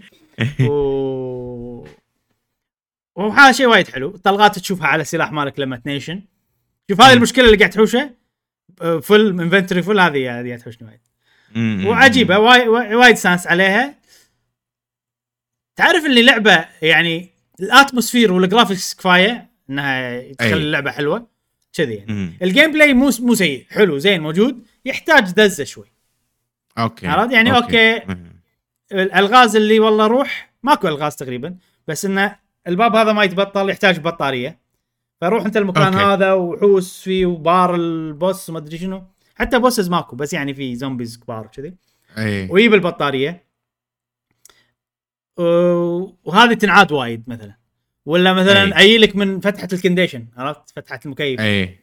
و 0.68 1.86
وهذا 3.16 3.52
شيء 3.52 3.66
وايد 3.66 3.88
حلو. 3.88 4.14
الطلقات 4.14 4.58
تشوفها 4.58 4.86
على 4.86 5.02
السلاح 5.02 5.32
مالك 5.32 5.60
لما 5.60 5.76
تنيشن. 5.76 6.22
شوف 6.90 7.00
هذه. 7.00 7.12
المشكلة 7.12 7.44
اللي 7.44 7.56
قاعد 7.56 7.70
تحوشه 7.70 8.10
full 9.02 9.40
inventory 9.40 9.82
full 9.82 10.00
هذه 10.00 10.40
هذه 10.40 10.56
تحوشني 10.56 10.88
وايد. 10.88 11.00
وعجيبة 11.86 12.38
وايد 12.38 12.68
وايد 12.68 13.16
مستانس 13.16 13.46
عليها. 13.46 13.97
تعرف 15.78 16.06
اللي 16.06 16.22
لعبه 16.22 16.64
يعني 16.82 17.30
ال 17.60 17.66
atmosphere 17.66 18.32
وال 18.32 18.44
graphics 18.44 18.94
كفاية 18.94 19.50
إنها 19.70 20.20
تخلي. 20.32 20.52
اللعبة 20.52 20.90
حلوة 20.90 21.26
كذي 21.72 21.94
يعني. 21.94 22.38
ال 22.42 22.72
gameplay 22.72 22.94
مو 22.94 23.10
مو 23.20 23.34
سيء 23.34 23.66
حلو 23.70 23.98
زين 23.98 24.20
موجود 24.20 24.66
يحتاج 24.84 25.30
دزة 25.30 25.64
شوي 25.64 25.86
okay 26.78 27.06
عرفت؟ 27.06 27.32
يعني 27.32 27.56
okay. 27.56 27.98
م. 27.98 28.32
الألغاز 28.92 29.56
اللي 29.56 29.80
والله 29.80 30.06
روح 30.06 30.52
ماكو 30.62 30.88
ألغاز 30.88 31.16
تقريبا 31.16 31.56
بس 31.88 32.04
انه 32.04 32.36
الباب 32.68 32.96
هذا 32.96 33.12
ما 33.12 33.24
يتبطل 33.24 33.70
يحتاج 33.70 33.98
بطارية 33.98 34.58
فروح 35.20 35.44
أنت 35.44 35.56
المكان 35.56 35.94
okay. 35.94 36.04
هذا 36.04 36.32
وحوش 36.32 37.02
فيه 37.02 37.26
وبار 37.26 37.74
ال 37.74 37.89
boss 37.89 38.50
وما 38.50 38.58
أدري 38.58 38.78
شنو 38.78 39.04
حتى 39.34 39.58
bosses 39.58 39.88
ماكو 39.88 40.16
بس 40.16 40.32
يعني 40.32 40.54
في 40.54 40.76
زومبيز 40.76 41.18
كبار 41.18 41.44
وكذي 41.44 41.74
أي 42.18 42.48
ويجيب 42.50 42.74
البطارية 42.74 43.47
وهذه 45.38 46.54
تنعاد 46.54 46.92
وايد 46.92 47.24
مثلا. 47.26 47.54
ولا 48.06 48.32
مثلا 48.32 48.62
أي. 48.62 48.84
يجيلك 48.84 49.16
من 49.16 49.40
فتحة 49.40 49.68
ال 49.72 49.77
condition 49.77 50.26
عرفت؟ 50.36 50.70
فتحة 50.76 51.00
المكيف. 51.06 51.40
أي. 51.40 51.78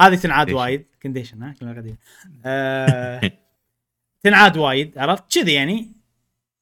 هذه 0.00 0.14
تنعاد. 0.14 0.50
وايد. 0.50 0.86
condition 1.02 1.42
ها؟ 1.42 1.54
كلمة 1.60 1.76
قديمه 1.76 1.96
آه 2.44 3.32
تنعاد 4.22 4.56
وايد 4.56 4.98
عرفت؟ 4.98 5.24
كذي 5.34 5.52
يعني. 5.52 5.92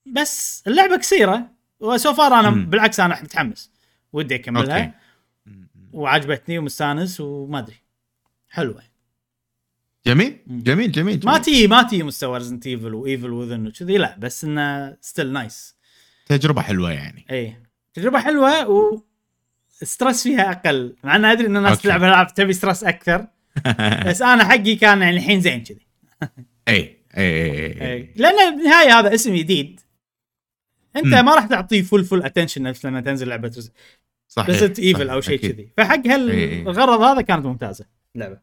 بس 0.07 0.63
اللعبة 0.67 0.97
قصيرة 0.97 1.51
و 1.81 1.92
so 1.92 2.14
far 2.14 2.33
أنا 2.41 2.51
مم. 2.51 2.67
بالعكس 2.71 3.01
أنا 3.01 3.23
متحمس. 3.23 3.71
ودي 4.13 4.35
أكملها. 4.35 4.79
okay. 4.79 4.93
م- 5.47 5.51
م. 5.51 5.67
وعجبتني 5.93 6.59
ومستانس 6.59 7.21
وما 7.21 7.59
أدري. 7.59 7.77
حلوة. 8.49 8.83
جميل 10.07 10.37
مم. 10.47 10.63
جميل 10.63 10.93
جميل 10.93 11.21
ما 11.25 11.33
جميل. 11.33 11.41
تي 11.45 11.67
ما 11.67 11.83
تي 11.83 12.03
مستوى 12.03 12.39
Resident 12.39 12.66
Evil 12.66 12.95
و 12.95 13.02
Evil 13.02 13.31
Within 13.31 13.66
وكذي 13.67 13.99
لا 13.99 14.17
بس 14.19 14.45
إنه 14.45 14.97
still 15.01 15.33
nice 15.33 15.77
تجربة 16.29 16.62
حلوة 16.62 16.93
يعني. 16.93 17.26
اي 17.31 17.57
تجربة 17.95 18.18
حلوة 18.18 18.68
و 18.68 19.03
stress 19.71 20.23
فيها 20.22 20.51
أقل. 20.51 20.97
مع 21.05 21.16
ان 21.16 21.24
أدري 21.24 21.47
إن 21.47 21.57
الناس. 21.57 21.83
تلعب 21.83 22.05
ألعاب 22.05 22.35
تبي 22.35 22.53
stress 22.53 22.85
أكثر. 22.85 23.26
بس 24.07 24.22
أنا 24.22 24.45
حقي 24.45 24.74
كان 24.74 25.03
يعني 25.03 25.16
الحين 25.16 25.41
زين 25.41 25.64
كذي. 25.64 25.87
اي 26.22 26.35
اي 26.68 26.97
اي 27.16 27.83
إيه. 27.83 28.12
لأن 28.16 28.57
بالنهاية 28.57 28.99
هذا 28.99 29.14
اسم 29.14 29.35
جديد. 29.35 29.81
أنت 30.97 31.07
مم. 31.07 31.24
ما 31.24 31.35
راح 31.35 31.47
تعطيه 31.47 31.83
full 31.83 32.05
full 32.05 32.23
attention 32.23 32.62
نفس 32.62 32.87
لما 32.87 33.01
تنزل 33.01 33.29
لعبة 33.29 33.62
صحيح. 34.29 34.49
Resident 34.49 34.79
Evil 34.79 35.11
أو 35.11 35.20
شيء. 35.20 35.39
كذي. 35.39 35.68
فحق 35.76 36.07
إيه. 36.07 36.62
هالغرض 36.62 37.01
هذا 37.01 37.20
كانت 37.20 37.47
ممتازة 37.47 37.87
اللعبة. 38.14 38.41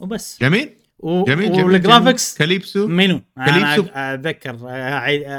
وبس. 0.00 0.38
جميل. 0.40 0.81
و... 1.02 1.24
جميل 1.24 1.52
جميل 1.52 1.64
وال 1.64 1.79
graphics 1.79 2.38
Calypso. 2.38 2.86
مينون 2.86 3.22
أنا 3.38 3.46
Calypso. 3.46 3.92
أتذكر 3.94 4.58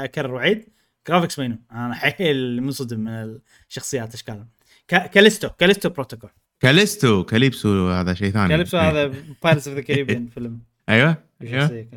أكرر 0.04 0.34
وأعيد 0.34 0.68
graphics 1.08 1.38
مينون 1.38 1.58
أنا 1.72 1.94
حيل 1.94 2.62
منصدم 2.62 3.00
من 3.00 3.38
الشخصيات 3.68 4.14
اشكالهم 4.14 4.48
ك... 4.88 5.10
Callisto. 5.10 5.48
Callisto 5.48 5.88
Protocol 5.88 6.30
Callisto. 6.60 7.24
Calypso 7.24 7.90
هذا 7.90 8.14
شيء 8.14 8.30
ثاني. 8.30 8.48
Calypso. 8.48 8.78
هذا 8.78 9.12
Pirates 9.42 9.68
of 9.68 9.76
the 9.76 9.82
Caribbean 9.82 10.28
فيلم 10.28 10.60
أيوه 10.88 11.16
أيوه. 11.42 11.88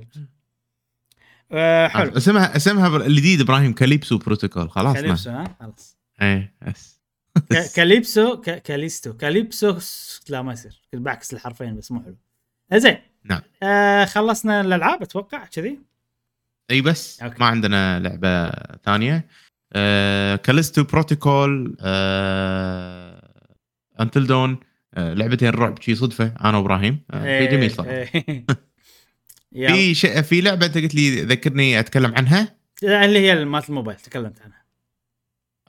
آه، 1.52 1.88
حلو. 1.88 2.18
اسمها 2.18 2.56
اسمها 2.56 2.98
الجديد 2.98 3.42
إبراهيم. 3.42 3.74
Calypso 3.74 4.18
Protocol 4.18 4.70
خلاص 4.70 4.96
Calypso 4.96 5.30
ها؟ 5.30 5.58
خلاص. 5.60 5.98
اي 6.22 6.54
بس. 6.68 7.02
Calypso 7.76 8.42
Callisto. 8.42 9.14
Calypso 9.14 9.78
لا 10.30 10.42
ما 10.42 10.54
يصير. 10.54 10.82
بعكس 10.94 11.34
الحرفين 11.34 11.76
بس 11.76 11.92
مو 11.92 12.04
حلو. 12.04 12.16
زين. 12.80 12.98
نعم. 13.30 13.42
آه 13.64 14.06
خلصنا 14.06 14.62
الألعاب 14.62 15.02
أتوقع 15.02 15.46
كذي 15.46 15.80
أي 16.72 16.82
بس 16.82 17.22
okay. 17.22 17.36
ما 17.40 17.46
عندنا 17.46 18.00
لعبة 18.00 18.50
ثانية 18.86 19.28
آه 19.74 20.36
Callisto 20.36 20.84
Protocol 20.84 21.78
آه 21.82 23.48
Until 24.00 24.28
Dawn 24.28 24.60
آه 24.94 25.14
لعبتين 25.14 25.50
رعب 25.50 25.82
شي 25.82 25.96
صدفة 25.96 26.34
أنا 26.46 26.58
وإبراهيم 26.58 27.00
آه 27.12 27.40
شيء 27.40 27.52
جميل 27.52 27.72
صراحة 27.72 27.92
إيه. 27.92 28.46
في 29.68 29.96
ش... 29.96 30.06
في 30.06 30.42
لعبة 30.42 30.66
أنت 30.66 30.78
قلت 30.78 30.96
لي 30.96 31.22
ذكرني 31.22 31.80
أتكلم 31.80 32.16
عنها 32.16 32.56
اللي 32.84 33.20
هي 33.20 33.46
مالت 33.46 33.70
الموبايل 33.70 33.98
تكلمت 34.00 34.42
عنها 34.42 34.64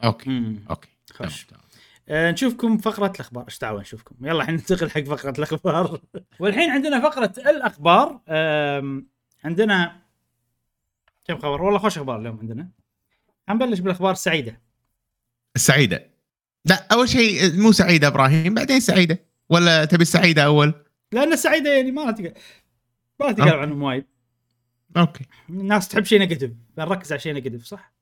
okay 0.04 0.30
مم. 0.30 0.64
okay 0.70 0.88
خوش 1.12 1.44
تمام. 1.44 1.62
آه 2.08 2.30
نشوفكم 2.30 2.78
فقرة 2.78 3.12
الأخبار. 3.14 3.44
إيش 3.44 3.58
دعوة 3.58 3.80
نشوفكم؟ 3.80 4.14
يلا 4.26 4.42
الحين 4.42 4.54
ننتقل 4.54 4.90
حق 4.90 5.00
فقرة 5.00 5.30
الأخبار. 5.38 6.00
والحين 6.40 6.70
عندنا 6.70 7.00
فقرة 7.00 7.32
الأخبار. 7.38 8.20
عندنا 9.44 10.02
كم 11.24 11.38
خبر؟ 11.38 11.62
والله 11.62 11.78
خوش 11.78 11.98
أخبار 11.98 12.20
اليوم 12.20 12.38
عندنا. 12.38 12.68
حنبلش 13.48 13.80
بالأخبار 13.80 14.12
السعيدة. 14.12 14.60
السعيدة. 15.56 16.10
لا 16.64 16.86
أول 16.92 17.08
شيء 17.08 17.60
مو 17.60 17.72
سعيدة 17.72 18.06
إبراهيم 18.08 18.54
بعدين 18.54 18.80
سعيدة. 18.80 19.18
ولا 19.50 19.84
تبي 19.84 20.02
السعيدة 20.02 20.44
أول؟ 20.44 20.74
لأن 21.12 21.32
السعيدة 21.32 21.70
يعني 21.70 21.90
ما 21.90 22.10
تقدر 22.10 22.32
ما 23.20 23.32
تقدر. 23.32 23.58
عنهم 23.58 23.82
وايد. 23.82 24.04
okay. 24.96 25.24
الناس 25.50 25.88
تحب 25.88 26.04
شيء 26.04 26.18
negative 26.18 26.50
نركز 26.78 27.12
على 27.12 27.20
شيء 27.20 27.32
negative 27.32 27.64
صح؟ 27.64 27.92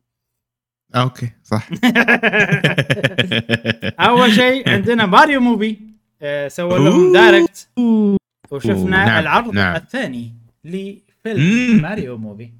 okay 0.94 1.30
صح. 1.44 1.68
أول 4.08 4.32
شيء 4.32 4.68
عندنا 4.70 5.06
Mario 5.06 5.40
Movie 5.40 5.76
آه 6.22 6.48
سووا 6.48 6.78
لهم. 6.78 7.12
Direct 7.12 7.68
وشفنا 8.50 9.04
نعم، 9.04 9.22
العرض 9.22 9.54
نعم. 9.54 9.76
الثاني 9.76 10.34
لفيلم. 10.64 11.82
Mario 11.82 12.18
Movie. 12.18 12.50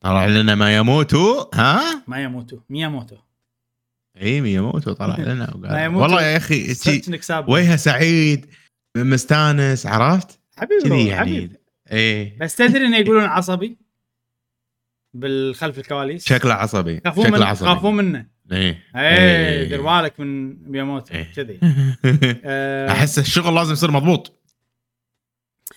طلع 0.00 0.26
لنا 0.26 0.54
مياموتو 0.54 1.50
ها؟ 1.54 2.02
مياموتو 2.06 2.58
مياموتو. 2.70 3.16
إي 4.22 4.40
مياموتو 4.40 4.92
طلع 4.92 5.16
لنا 5.28 5.54
وقال. 5.54 5.94
والله 5.94 6.22
يا 6.22 6.36
أخي 6.36 6.74
وجهه 7.48 7.76
سعيد 7.76 8.46
مستانس 8.96 9.86
عرفت؟ 9.86 10.38
حبيبي 10.56 10.90
هو، 10.90 11.16
حبيبي 11.16 11.38
يعني. 11.38 11.60
إيه 11.92 12.38
بس 12.38 12.56
تدري 12.56 12.86
إنه 12.86 12.96
يقولون 12.96 13.24
عصبي؟ 13.24 13.76
بالخلف 15.14 15.78
الكواليس. 15.78 16.26
شكله 16.26 16.54
عصبي 16.54 16.96
شكله 16.96 17.30
من 17.30 17.42
عصبي. 17.42 17.70
يخافون 17.70 17.94
منه. 17.94 18.26
إيه. 18.52 18.82
إيه 18.96 19.64
دير 19.64 19.82
بالك 19.82 20.20
من 20.20 20.62
مياموتو 20.70 21.14
إيه. 21.14 21.32
كذي. 21.32 21.60
آه، 22.44 22.90
أحس 22.90 23.18
الشغل 23.18 23.54
لازم 23.54 23.72
يصير 23.72 23.90
مضبوط. 23.90 24.42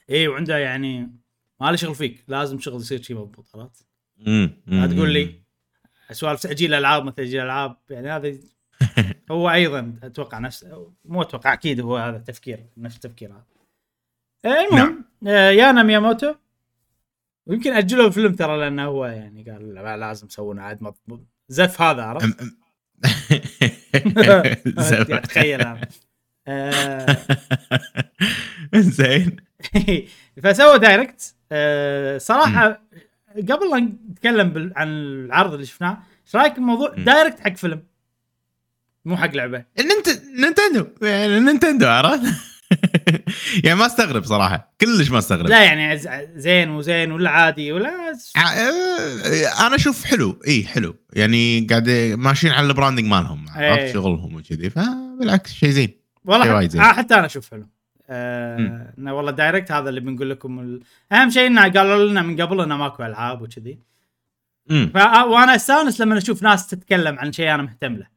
إيه 0.10 0.28
وعنده 0.28 0.58
يعني 0.58 1.12
ما 1.62 1.70
له 1.70 1.76
شغل 1.76 1.96
فيك 1.96 2.24
لازم 2.28 2.60
شغل 2.60 2.82
يصير 2.82 3.02
شيء 3.02 3.18
مضبوط 3.18 3.46
عرفت 3.56 3.86
مم. 4.18 4.64
لا 4.68 4.88
تقول. 4.88 5.14
لي 5.14 5.46
سوالف 6.12 6.44
تأجيل 6.44 6.74
الالعاب 6.74 7.06
ما 7.06 7.12
تأجيل 7.12 7.40
الالعاب 7.40 7.78
يعني 7.90 8.10
هذا 8.12 8.34
هو 9.32 9.50
أيضا 9.50 10.00
أتوقع 10.04 10.40
نفس 10.40 10.66
مو 11.06 11.22
أتوقع 11.22 11.54
أكيد 11.54 11.80
هو 11.80 11.98
هذا 11.98 12.18
التفكير 12.18 12.66
نفس 12.78 12.96
التفكير 12.96 13.32
هذا. 13.32 13.46
المهم 14.64 15.06
آه، 15.28 15.50
يانا 15.50 15.84
مياموتو 15.84 16.36
ويمكن 17.48 17.74
اجلوا 17.74 18.08
الفيلم 18.08 18.34
ترى 18.34 18.58
لأنه 18.58 18.86
هو 18.86 19.06
يعني 19.06 19.44
قال 19.52 19.74
لا 19.74 19.98
لازم 19.98 20.28
يسوون 20.28 20.60
عاد 20.60 20.84
مضبوط 20.84 21.26
زف 21.50 21.82
هذا 21.82 22.04
عرفت؟ 22.04 22.42
أم- 22.42 22.46
زين. 24.80 25.22
تخيل 25.22 25.66
آه، 26.48 27.18
زين. 28.76 29.36
فسووا 30.44 30.78
Direct 30.78 31.36
آه، 31.52 32.18
صراحة 32.18 32.82
قبل 33.38 33.70
لا 33.72 33.80
نتكلم 33.80 34.74
عن 34.76 34.88
العرض 34.88 35.54
اللي 35.54 35.66
شفناه 35.66 35.98
إيش 36.26 36.36
رأيك 36.36 36.56
بموضوع. 36.60 36.94
Direct 36.98 37.40
حق 37.40 37.56
فيلم؟ 37.56 37.84
مو 39.06 39.18
حق 39.18 39.32
لعبة. 39.36 39.66
ننت... 39.80 40.22
Nintendo 40.40 40.88
يعني 41.08 41.40
Nintendo 41.40 41.88
عرفت؟ 41.88 42.55
يعني 43.64 43.80
ما 43.80 43.86
استغرب 43.86 44.24
صراحة 44.24 44.76
كلش 44.82 45.10
ما 45.10 45.18
استغرب 45.18 45.48
لا 45.48 45.64
يعني 45.64 45.98
زين 46.36 46.70
وزين 46.70 47.12
ولا 47.12 47.30
عادي 47.30 47.72
ولا 47.72 47.90
آه، 48.38 49.68
أنا 49.68 49.76
أشوف 49.76 50.06
حلو 50.06 50.40
اي 50.48 50.64
حلو 50.64 50.96
يعني 51.14 51.68
قاعد 51.70 51.90
ماشيين 52.18 52.54
على 52.54 52.68
ال 52.68 52.72
branding 52.72 53.06
مالهم 53.06 53.46
إيه. 53.58 53.72
عرفت 53.72 53.94
شغلهم 53.94 54.36
وكذي 54.36 54.70
فبالعكس 54.70 55.54
شيء 55.54 55.70
زين 55.70 55.90
والله 56.26 56.58
حتى, 56.58 56.70
زين. 56.70 56.82
آه 56.82 56.94
حتى 56.94 57.14
أنا 57.14 57.26
أشوف 57.26 57.52
حلو 57.52 57.68
آه. 58.10 58.94
إنه 58.98 59.14
والله 59.14 59.32
Direct 59.32 59.72
هذا 59.72 59.90
اللي 59.90 60.00
بنقول 60.00 60.30
لكم 60.30 60.60
ال... 60.60 60.82
أهم 61.12 61.30
شيء 61.30 61.48
إنه 61.48 61.62
قالوا 61.62 62.10
لنا 62.10 62.22
من 62.22 62.42
قبل 62.42 62.62
إنه 62.62 62.78
ماكو 62.78 63.04
ألعاب 63.06 63.42
وكذي 63.42 63.80
ف... 64.70 64.96
وأنا 65.28 65.56
أستأنس 65.56 66.02
لما 66.02 66.18
أشوف 66.18 66.44
ناس 66.44 66.68
تتكلم 66.68 67.20
عن 67.20 67.32
شيء 67.32 67.54
أنا 67.54 67.64
مهتم 67.64 67.96
له 67.96 68.15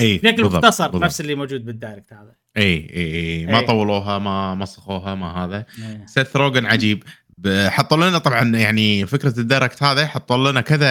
اي 0.00 0.14
وبشكل 0.14 0.44
مختصر 0.44 0.84
بالضبط. 0.84 1.04
نفس 1.04 1.20
اللي 1.20 1.34
موجود 1.34 1.64
بال 1.64 1.76
Direct 1.76 2.12
هذا. 2.12 2.34
اي 2.56 2.90
اي 2.96 3.40
اي 3.40 3.46
ما 3.46 3.58
إي. 3.58 3.66
طولوها 3.66 4.18
ما 4.18 4.54
مسخوها 4.54 5.14
ما 5.14 5.44
هذا. 5.44 5.66
إيه. 5.78 6.06
سيث 6.06 6.36
روجن 6.36 6.66
عجيب. 6.66 7.04
حطوا 7.46 7.96
لنا 7.96 8.18
طبعا 8.18 8.56
يعني 8.56 9.06
فكرة 9.06 9.40
ال 9.40 9.46
Direct 9.46 9.82
هذا 9.82 10.06
حطوا 10.06 10.50
لنا 10.50 10.60
كذا 10.60 10.88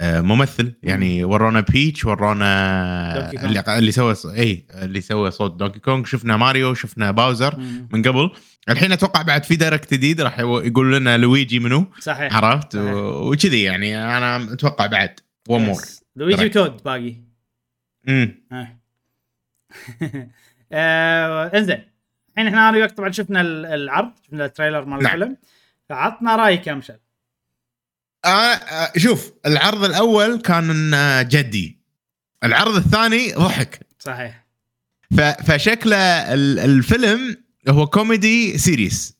آه، 0.00 0.20
ممثل. 0.20 0.72
يعني 0.82 1.24
ورونا 1.24 1.60
بيتش 1.60 2.04
ورونا. 2.04 3.30
اللي 3.44 3.64
اللي 3.68 3.92
سوى 3.92 4.14
اي 4.26 4.66
اللي 4.74 5.00
سوى 5.00 5.30
صوت 5.30 5.56
دونكي 5.56 5.78
كونغ. 5.78 6.04
شفنا 6.04 6.36
ماريو 6.36 6.74
شفنا 6.74 7.10
باوزر 7.10 7.58
مم. 7.58 7.88
من 7.92 8.02
قبل. 8.02 8.30
الحين 8.68 8.92
أتوقع 8.92 9.22
بعد 9.22 9.44
في 9.44 9.56
Direct 9.56 9.94
جديد 9.94 10.20
راح 10.20 10.38
يقول 10.38 10.96
لنا 10.96 11.16
لويجي 11.16 11.58
منو. 11.58 11.86
صحيح. 12.00 12.36
عرفت؟ 12.36 12.74
وكذي 12.74 13.62
يعني. 13.62 13.98
أنا 14.18 14.52
أتوقع 14.52 14.86
بعد. 14.86 15.20
one 15.48 15.62
more. 15.62 15.82
لويجي 16.16 16.50
Direct. 16.50 16.52
Toad 16.52 16.82
باقي. 16.84 17.27
امم 18.08 18.34
انزين. 21.54 21.84
الحين 22.30 22.46
إحنا 22.46 22.68
أنا 22.68 22.70
وياك 22.76 22.90
طبعا 22.90 23.10
شفنا 23.12 23.40
ال- 23.40 23.66
العرض 23.66 24.12
شفنا 24.26 24.44
ال 24.44 24.49
trailer 24.49 24.84
مال 24.84 25.02
نعم. 25.02 25.14
الفيلم. 25.14 25.36
فعطنا 25.88 26.36
رأيك 26.36 26.66
يا 26.66 26.74
مشعل. 26.74 26.98
آه 28.24 28.28
آه، 28.28 28.92
شوف 28.98 29.32
العرض 29.46 29.84
الأول 29.84 30.40
كان 30.40 30.94
آه، 30.94 31.22
جدي. 31.22 31.78
العرض 32.44 32.74
الثاني 32.76 33.32
ضحك. 33.32 33.80
صحيح. 33.98 34.46
فشكله 35.46 35.96
ال- 36.34 36.58
الفيلم 36.58 37.36
هو 37.68 37.86
comedy 37.86 38.58
serious. 38.58 39.18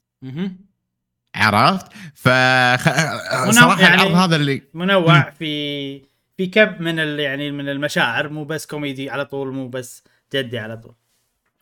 عرفت؟ 1.34 1.86
ف 2.14 2.28
صراحة 2.28 3.80
يعني- 3.80 3.94
العرض 4.02 4.14
هذا 4.14 4.36
اللي 4.36 4.62
منوع 4.74 5.30
في 5.30 6.02
في 6.38 6.46
كب 6.46 6.80
من 6.80 6.98
ال 6.98 7.20
يعني 7.20 7.50
من 7.50 7.68
المشاعر 7.68 8.28
مو 8.28 8.44
بس 8.44 8.66
كوميدي 8.66 9.10
على 9.10 9.24
طول 9.24 9.52
مو 9.52 9.68
بس 9.68 10.02
جدي 10.34 10.58
على 10.58 10.76
طول. 10.76 10.94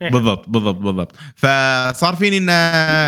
إيه. 0.03 0.11
بالضبط 0.11 0.49
بالضبط 0.49 0.77
بالضبط. 0.77 1.16
فصار 1.37 2.16
فيني 2.16 2.39
إن 2.39 2.47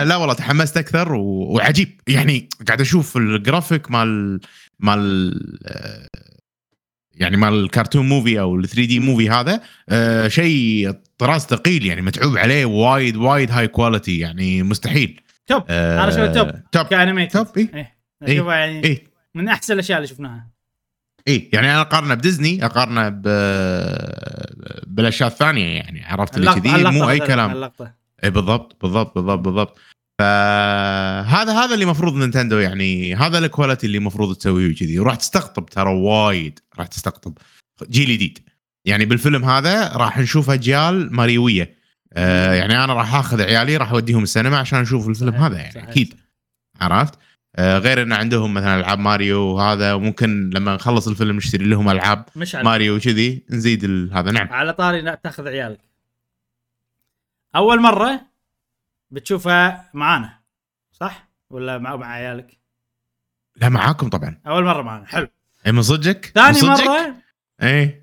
لا 0.09 0.17
والله 0.17 0.35
تحمست 0.35 0.77
أكثر 0.77 1.15
و... 1.15 1.23
وعجيب. 1.23 2.01
يعني 2.07 2.49
قاعد 2.67 2.81
أشوف 2.81 3.17
الجرافيك 3.17 3.91
مال 3.91 4.41
مال 4.81 5.35
آه، 5.67 6.09
يعني 7.15 7.37
مال 7.37 7.53
ال 7.53 7.60
cartoon 7.60 8.09
movie 8.09 8.41
أو 8.41 8.57
ال 8.57 8.69
3D 8.69 9.01
movie 9.01 9.31
هذا 9.31 9.63
آه، 9.89 10.29
شيء 10.29 10.93
طراز 11.19 11.41
ثقيل 11.41 11.87
يعني 11.87 12.03
متعوب 12.03 12.37
عليه 12.37 12.65
وايد 12.65 13.17
وايد 13.17 13.51
high 13.51 13.69
quality 13.69 14.19
يعني 14.19 14.63
مستحيل. 14.63 15.21
top. 15.47 15.63
آه، 15.69 15.95
أنا 15.95 16.09
اشوفه 16.09 16.33
توب؟ 16.33 16.51
توب. 16.73 16.87
كأنيميتد. 16.87 17.33
توب 17.33 17.59
اي 17.59 17.71
إيه. 17.75 17.95
اشوفه 18.23 18.55
يعني 18.55 18.85
اي 18.85 19.05
من 19.35 19.49
أحسن 19.49 19.75
الأشياء 19.75 19.99
اللي 19.99 20.09
شفناها. 20.09 20.58
اي 21.29 21.51
يعني 21.53 21.71
أنا 21.71 21.81
أقارنه 21.81 22.15
بديزني 22.15 22.65
أقارنه 22.65 23.09
ب... 23.09 23.23
بالاشياء 24.87 25.29
الثانية 25.29 25.77
يعني 25.77 26.05
عرفت 26.05 26.37
اللي 26.37 26.55
كذي؟ 26.55 26.91
مو 26.91 27.11
أي 27.11 27.19
كلام. 27.19 27.71
اي 28.25 28.31
بالضبط 28.31 28.77
بالضبط 28.83 29.15
بالضبط 29.15 29.39
بالضبط. 29.39 29.79
فهذا 30.19 31.53
هذا 31.53 31.75
اللي 31.75 31.85
المفروض 31.85 32.15
نينتندو 32.15 32.59
يعني 32.59 33.15
هذا 33.15 33.39
ال 33.39 33.45
quality 33.45 33.87
اللي 33.87 33.99
المفروض 33.99 34.37
تسويه 34.37 34.75
كذي 34.75 34.99
وراح 34.99 35.15
تستقطب 35.15 35.67
ترى 35.67 35.91
وايد 35.91 36.59
راح 36.79 36.87
تستقطب. 36.87 37.39
جيل 37.91 38.09
جديد. 38.09 38.39
يعني 38.85 39.05
بالفيلم 39.05 39.45
هذا 39.45 39.93
راح 39.93 40.19
نشوف 40.19 40.51
أجيال 40.51 41.15
ماريويه 41.15 41.79
آه 42.13 42.55
يعني 42.55 42.85
أنا 42.85 42.95
راح 42.95 43.15
آخذ 43.15 43.43
عيالي 43.43 43.77
راح 43.77 43.91
أوديهم 43.91 44.23
السينما 44.23 44.59
عشان 44.59 44.81
أشوف 44.81 45.09
الفيلم 45.09 45.31
صحيح، 45.31 45.43
هذا 45.43 45.57
يعني 45.57 45.73
صحيح. 45.73 45.89
أكيد. 45.89 46.15
عرفت؟ 46.81 47.15
آه 47.15 47.19
غير 47.59 48.03
إن 48.03 48.13
عندهم 48.13 48.55
مثلا 48.55 48.81
ألعاب 48.81 48.99
ماريو 48.99 49.41
وهذا 49.41 49.93
وممكن 49.93 50.51
لما 50.51 50.75
نخلص 50.75 51.09
الفيلم 51.09 51.37
نشتري 51.37 51.65
لهم 51.65 51.91
ألعاب 51.91 52.25
مش 52.37 52.55
على 52.55 52.65
ماريو 52.65 52.97
وكذي 52.97 53.45
نزيد 53.51 53.85
هذا 54.13 54.31
نعم. 54.31 54.49
على 54.53 54.73
طاري 54.73 55.17
تأخذ 55.17 55.49
عيالك. 55.49 55.81
أول 57.57 57.81
مرة 57.81 58.21
بتشوفها 59.11 59.91
معانا 59.95 60.39
صح؟ 60.93 61.29
ولا 61.51 61.79
مع 61.79 61.97
مع 61.97 62.07
عيالك؟ 62.07 62.59
لا 63.57 63.69
معاكم 63.69 64.09
طبعا. 64.09 64.41
أول 64.47 64.65
مرة 64.65 64.83
معانا 64.83 65.07
حلو. 65.07 65.29
اي 65.67 65.73
من 65.73 65.83
صدقك؟ 65.83 66.27
ثاني؟ 66.27 66.63
مرة 66.63 67.15
اي 67.63 68.03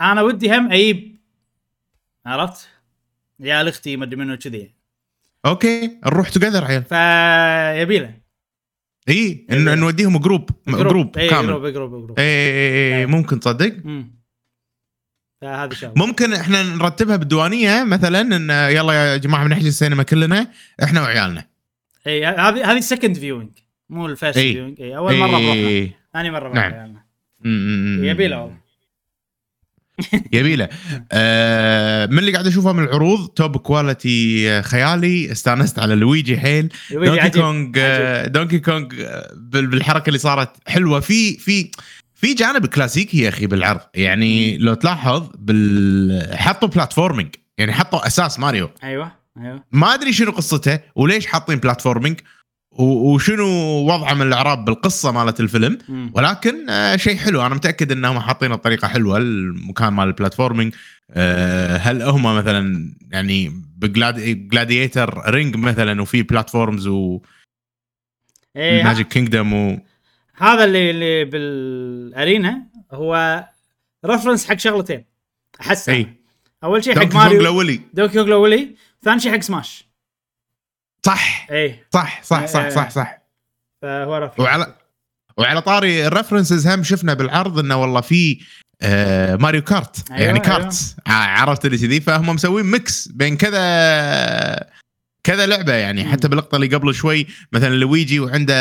أنا 0.00 0.22
ودي 0.22 0.56
هم 0.56 0.72
أجيب 0.72 1.16
عرفت؟ 2.26 2.68
عيال 3.40 3.68
أختي 3.68 3.96
ما 3.96 4.04
أدري 4.04 4.16
منو 4.16 4.36
كذي 4.36 4.74
أوكي 5.46 5.98
نروح 6.06 6.28
together 6.28 6.64
عيال. 6.64 6.82
فيبي 6.82 7.98
له. 7.98 8.14
إي 9.08 9.46
إيه. 9.50 9.74
نوديهم 9.74 10.18
group 10.18 10.50
group 10.68 11.18
إي 11.18 11.28
كامل. 11.28 11.46
group 11.46 11.66
group 11.66 11.90
group 11.90 12.18
إي 12.18 12.24
إي 12.24 12.98
إي 12.98 13.06
ممكن 13.06 13.40
تصدق؟ 13.40 13.76
امم 13.84 14.14
فهذه 15.40 15.72
شغلة. 15.72 15.94
ممكن 15.96 16.32
إحنا 16.32 16.62
نرتبها 16.62 17.16
بالديوانية 17.16 17.84
مثلا 17.84 18.20
إن 18.20 18.50
يلا 18.50 18.92
يا 18.92 19.16
جماعة 19.16 19.44
بنحجز 19.44 19.66
السينما 19.66 20.02
كلنا 20.02 20.50
إحنا 20.82 21.02
وعيالنا. 21.02 21.44
إي 22.06 22.26
هذه 22.26 22.72
هذه 22.72 22.78
ال 22.78 22.83
second 22.83 23.16
viewing 23.16 23.50
مو 23.88 24.06
ال 24.06 24.11
first. 24.11 24.38
viewing 24.38 24.80
إي 24.80 24.96
أول 24.96 25.16
مرة 25.16 25.28
بروحنا 25.28 25.52
إي. 25.52 25.92
ثاني 26.12 26.30
مرة 26.30 26.48
بروح 26.48 26.54
نعم. 26.54 26.72
عيالنا. 26.72 27.04
يبي 28.10 28.28
له. 28.28 28.42
والله 28.42 28.63
يبي 30.32 30.56
له 30.56 30.68
آه 31.12 32.06
من 32.06 32.18
اللي 32.18 32.32
قاعد 32.32 32.46
اشوفها 32.46 32.72
من 32.72 32.84
العروض 32.84 33.28
top 33.28 33.56
quality 33.56 34.62
خيالي 34.62 35.32
استانست 35.32 35.78
على 35.78 35.94
لويجي 35.94 36.38
حيل. 36.38 36.68
دونكي 36.90 37.20
عجيب. 37.20 37.42
كونغ 37.42 37.76
آه، 37.80 38.26
دونكي 38.26 38.58
كونغ 38.58 38.94
آه، 39.00 39.30
بال- 39.36 39.66
بالحركة 39.66 40.08
اللي 40.08 40.18
صارت 40.18 40.50
حلوة. 40.66 41.00
في 41.00 41.38
في 41.38 41.70
في 42.14 42.34
جانب 42.34 42.66
كلاسيكي 42.66 43.18
يا 43.22 43.28
أخي 43.28 43.46
بالعرض. 43.46 43.80
يعني 43.94 44.58
لو 44.58 44.74
تلاحظ 44.74 45.28
بال 45.38 46.36
حطوا 46.38 46.68
platforming 46.68 47.34
يعني 47.58 47.72
حطوا 47.72 48.06
أساس 48.06 48.38
ماريو. 48.40 48.70
أيوه 48.84 49.12
أيوه. 49.38 49.64
ما 49.72 49.94
أدري 49.94 50.12
شنو 50.12 50.30
قصته 50.32 50.80
وليش 50.96 51.26
حاطين 51.26 51.56
platforming 51.58 52.20
وشنو 52.78 53.46
وضعه 53.86 54.14
من 54.14 54.22
الإعراب 54.22 54.64
بالقصة 54.64 55.12
مالت 55.12 55.40
الفيلم. 55.40 55.78
ولكن 56.14 56.70
آه 56.70 56.96
شيء 56.96 57.16
حلو. 57.16 57.46
أنا 57.46 57.54
متأكد 57.54 57.92
إنهم 57.92 58.20
حاطينه 58.20 58.54
بطريقه 58.54 58.88
حلوة. 58.88 59.16
المكان 59.16 59.92
مال 59.92 60.08
ال 60.08 60.14
platforming 60.14 60.74
آه 61.10 61.76
هل 61.76 62.02
هم 62.02 62.36
مثلا 62.36 62.92
يعني 63.10 63.52
ب 63.76 63.91
gladiator 63.91 65.30
ring 65.30 65.56
مثلا 65.56 66.02
وفي 66.02 66.22
platforms 66.22 66.86
و 66.86 66.92
magic 66.92 67.24
إيه 68.56 69.02
kingdom 69.02 69.52
و 69.52 69.80
هذا 70.36 70.64
اللي 70.64 70.90
اللي 70.90 71.24
بال 71.24 71.65
arena 71.65 72.66
هو 72.92 73.44
reference 74.06 74.48
حق 74.48 74.58
شغلتين 74.58 75.04
احس 75.60 75.88
اي 75.88 76.00
أنا. 76.00 76.14
أول 76.64 76.84
شيء 76.84 76.98
حق 76.98 77.14
ماريو 77.14 77.62
دونكي 77.94 78.12
كونغ 78.14 78.28
الاولي 78.28 78.74
ثاني 79.02 79.20
شيء 79.20 79.32
حق 79.32 79.40
سماش 79.40 79.88
صح. 81.04 81.46
اي 81.50 81.84
صح 81.92 82.22
صح 82.22 82.46
صح 82.46 82.68
صح 82.68 82.90
صح. 82.90 83.18
فهو 83.82 84.16
reference 84.16 84.40
وعلى 84.40 84.74
وعلى 85.36 85.60
طاري 85.60 86.06
ال 86.06 86.12
references 86.12 86.66
هم 86.66 86.82
شفنا 86.82 87.14
بالعرض 87.14 87.58
إنه 87.58 87.76
والله 87.76 88.00
في 88.00 88.40
آه 88.82 89.36
ماريو 89.36 89.62
كارت 89.62 90.10
أيوة، 90.10 90.22
يعني 90.22 90.44
أيوة. 90.44 90.58
كارت 90.58 90.96
ع- 91.06 91.40
عرفت 91.40 91.66
اللي 91.66 91.78
كذي؟ 91.78 92.00
فهم 92.00 92.26
مسوين 92.34 92.66
mix 92.66 93.08
بين 93.08 93.36
كذا 93.36 93.60
كذا 95.24 95.46
لعبة 95.46 95.72
يعني. 95.72 96.04
حتى 96.04 96.28
باللقطة 96.28 96.56
اللي 96.56 96.66
قبل 96.76 96.94
شوي 96.94 97.26
مثلا 97.52 97.74
لويجي 97.74 98.20
وعنده 98.20 98.54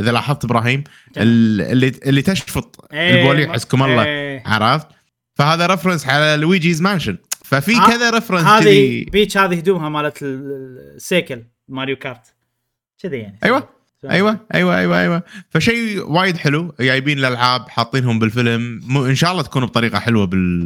إذا 0.00 0.12
لاحظت 0.12 0.44
إبراهيم 0.44 0.84
ال- 1.16 1.60
اللي 1.60 1.92
اللي 2.06 2.22
تشفط 2.22 2.88
إيه، 2.92 3.20
ال 3.20 3.25
Boo 3.25 3.41
لي 3.41 3.52
حسكم 3.52 3.82
الله. 3.82 4.04
إيه. 4.04 4.42
عرفت؟ 4.46 4.86
فهذا 5.38 5.66
reference 5.66 6.06
على 6.08 6.36
لويجيز 6.36 6.82
مانشن. 6.82 7.16
ففي 7.50 7.74
ها- 7.76 7.88
كذا 7.90 8.10
reference 8.10 8.44
هذه 8.44 9.04
بيتش 9.12 9.36
هذه 9.36 9.58
هدومها 9.58 9.88
مالت 9.88 10.22
ال- 10.22 10.92
ال 10.96 11.04
cycle 11.04 11.42
ماريو 11.68 11.96
كارت. 11.96 12.34
كذي 13.02 13.16
يعني. 13.16 13.38
أيوه. 13.44 13.68
أيوه 14.10 14.40
أيوه 14.54 14.78
أيوه 14.78 15.00
أيوه. 15.00 15.22
فشيء 15.50 16.10
وايد 16.10 16.36
حلو. 16.36 16.74
جايبين 16.80 17.18
الألعاب 17.18 17.68
حاطينهم 17.68 18.18
بالفيلم. 18.18 18.80
م- 18.86 18.96
إن 18.98 19.14
شاء 19.14 19.32
الله 19.32 19.42
تكون 19.42 19.66
بطريقة 19.66 19.98
حلوة 19.98 20.26
بال 20.26 20.64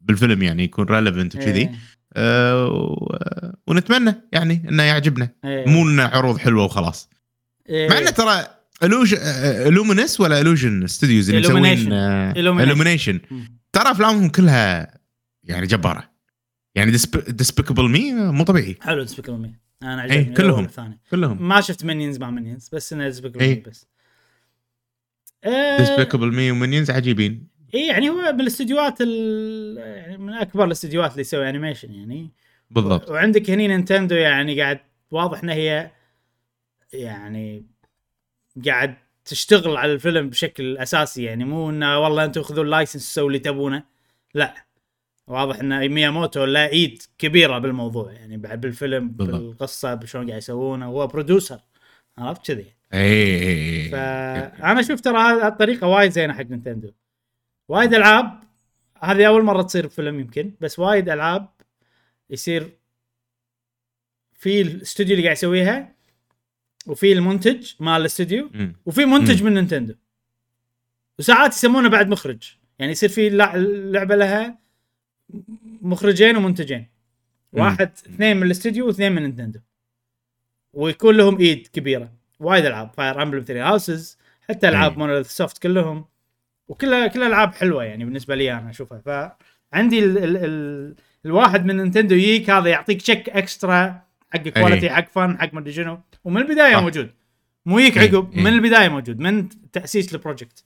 بالفيلم 0.00 0.42
يعني 0.42 0.64
يكون 0.64 0.84
relevant 0.86 1.36
وكذي. 1.36 1.60
إيه. 1.60 1.72
أه 2.16 2.66
و- 2.66 3.18
ونتمنى 3.66 4.14
يعني 4.32 4.66
إنه 4.68 4.82
يعجبنا. 4.82 5.28
إيه. 5.44 5.66
مو 5.68 5.88
إنه 5.88 6.02
عروض 6.02 6.38
حلوة 6.38 6.64
وخلاص. 6.64 7.08
إيه. 7.68 7.88
مع 7.88 7.98
إنه 7.98 8.10
ترى 8.10 8.46
Illumines 9.66 10.20
ولا 10.20 10.40
Illumination 10.40 10.86
Studios 10.86 11.30
اللي 11.30 11.40
مسوين. 11.48 11.92
Illumination 12.36 13.20
مم. 13.30 13.58
ترى 13.72 13.90
أفلامهم 13.90 14.28
كلها 14.28 14.93
يعني 15.44 15.66
جبارة. 15.66 16.10
يعني 16.74 16.90
Despicable 17.28 17.88
Me 17.90 18.12
مو 18.12 18.44
طبيعي. 18.44 18.76
حلو 18.80 19.02
Despicable 19.02 19.32
Me 19.32 19.54
أنا 19.82 20.04
إيه، 20.04 20.10
عجبني. 20.12 20.34
كلهم. 20.34 20.48
الأول 20.48 20.62
والثاني. 20.62 20.98
كلهم. 21.10 21.48
ما 21.48 21.60
شفت 21.60 21.84
Minions 21.84 22.18
مع 22.18 22.30
Minions 22.30 22.68
بس 22.72 22.92
إنه 22.92 23.04
Despicable 23.08 23.40
إيه. 23.40 23.54
Me 23.54 23.60
بس 23.60 23.86
Despicable 25.78 26.32
Me 26.34 26.50
و 26.50 26.55
Minions 26.55 26.90
عجيبين. 26.90 27.48
اي 27.74 27.86
يعني 27.86 28.08
هو 28.10 28.32
من 28.32 28.40
الاستديوهات 28.40 29.00
ال- 29.00 29.76
يعني 29.78 30.18
من 30.18 30.32
أكبر 30.32 30.64
الاستديوهات 30.64 31.10
اللي 31.10 31.20
يسوي 31.20 31.48
animation 31.48 31.92
يعني. 31.92 32.30
بالضبط. 32.70 33.10
وعندك 33.10 33.50
هني 33.50 33.68
نينتندو 33.68 34.14
يعني 34.14 34.60
قاعد 34.60 34.80
واضح 35.10 35.42
ان 35.42 35.48
هي 35.50 35.90
يعني 36.92 37.66
قاعد 38.66 38.94
تشتغل 39.24 39.76
على 39.76 39.92
الفيلم 39.92 40.30
بشكل 40.30 40.78
أساسي 40.78 41.22
يعني. 41.22 41.44
مو 41.44 41.70
إنه 41.70 41.98
والله 41.98 42.24
أنتم 42.24 42.42
خذوا 42.42 42.64
ال 42.64 42.70
license 42.70 43.14
سووا 43.14 43.26
اللي 43.28 43.38
تبونه. 43.38 43.82
لا. 44.34 44.63
واضح 45.26 45.58
إن 45.60 45.88
مياموتو 45.88 46.44
له 46.44 46.66
إيد 46.66 47.02
كبيرة 47.18 47.58
بالموضوع 47.58 48.12
يعني 48.12 48.36
بعد 48.36 48.60
بالفيلم 48.60 49.08
بالضبط. 49.08 49.40
بالقصة 49.40 49.94
بشلون 49.94 50.26
قاعد 50.28 50.38
يسوونه 50.42 50.86
هو 50.86 51.06
producer 51.06 51.60
عرفت 52.18 52.46
كذي 52.46 52.66
اي 52.94 53.00
اي 53.02 53.84
اي 53.84 53.88
فانا 53.90 54.80
أشوف 54.80 55.00
ترى 55.00 55.18
هذه 55.18 55.46
الطريقة 55.48 55.86
وايد 55.86 56.10
زينة 56.12 56.32
حق 56.32 56.42
نينتندو 56.42 56.90
وايد 57.68 57.94
ألعاب 57.94 58.40
هذه 59.02 59.26
أول 59.26 59.42
مرة 59.44 59.62
تصير 59.62 59.86
بفيلم 59.86 60.20
يمكن 60.20 60.52
بس 60.60 60.78
وايد 60.78 61.08
ألعاب 61.08 61.48
يصير 62.30 62.70
في 64.32 64.60
الاستوديو 64.62 65.12
اللي 65.12 65.24
قاعد 65.24 65.36
يسويها 65.36 65.94
وفي 66.86 67.12
المنتج 67.12 67.72
مال 67.80 68.00
الاستوديو. 68.00 68.50
وفي 68.86 69.04
منتج. 69.04 69.42
من 69.42 69.54
نينتندو 69.54 69.94
وساعات 71.18 71.52
يسمونه 71.52 71.88
بعد 71.88 72.08
مخرج 72.08 72.56
يعني 72.78 72.92
يصير 72.92 73.08
في 73.08 73.30
لع- 73.30 73.56
لعبة 73.56 74.16
لها 74.16 74.58
مخرجين 75.82 76.36
ومنتجين 76.36 76.86
مم. 77.52 77.60
واحد 77.60 77.90
اثنين 78.06 78.36
من 78.36 78.42
الاستوديو 78.42 78.86
واثنين 78.86 79.12
من 79.12 79.22
نينتندو 79.22 79.60
ويكون 80.72 81.16
لهم 81.16 81.38
ايد 81.38 81.66
كبيرة 81.72 82.12
وايد 82.40 82.64
ألعاب 82.66 82.90
Fire 82.96 83.22
Emblem 83.22 83.40
3 83.40 83.68
Houses 83.68 84.18
حتى 84.48 84.68
ألعاب. 84.68 84.98
Monolith 84.98 85.30
Soft 85.30 85.58
كلهم 85.58 86.04
وكلها 86.68 87.06
كلها 87.06 87.26
ألعاب 87.26 87.54
حلوة 87.54 87.84
يعني 87.84 88.04
بالنسبة 88.04 88.34
لي 88.34 88.52
أنا 88.52 88.70
أشوفها 88.70 88.98
فعندي 89.72 89.98
ال 89.98 90.18
ال 90.18 90.36
ال 90.36 90.94
الواحد 91.26 91.64
من 91.66 91.76
نينتندو 91.76 92.14
يجيك 92.14 92.50
هذا 92.50 92.68
يعطيك 92.68 93.02
check 93.02 93.30
extra 93.30 94.02
حق 94.30 94.48
quality 94.48 94.90
حق 94.90 95.08
فن 95.12 95.38
حق 95.40 95.54
مدري 95.54 95.72
شنو 95.72 96.00
ومن 96.24 96.42
البداية 96.42 96.74
صح. 96.74 96.82
موجود 96.82 97.10
مو 97.66 97.78
يجيك 97.78 97.98
أي. 97.98 98.08
عقب 98.08 98.32
أي. 98.32 98.42
من 98.42 98.52
البداية 98.52 98.88
موجود 98.88 99.18
من 99.18 99.48
تأسيس 99.72 100.14
ال 100.14 100.20
project 100.20 100.64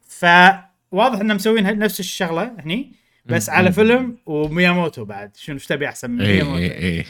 فواضح 0.00 1.20
إنهم 1.20 1.36
مسوين 1.36 1.78
نفس 1.78 2.00
الشغلة 2.00 2.56
هني 2.58 2.92
بس. 3.26 3.48
على. 3.48 3.72
فيلم 3.72 4.16
ومياموتو 4.26 5.04
بعد. 5.04 5.36
شنو 5.36 5.54
إيش 5.54 5.66
تبي 5.66 5.88
أحسن 5.88 6.10
من 6.10 6.20
اي 6.20 6.32
مياموتو؟ 6.32 6.56
اي 6.58 7.04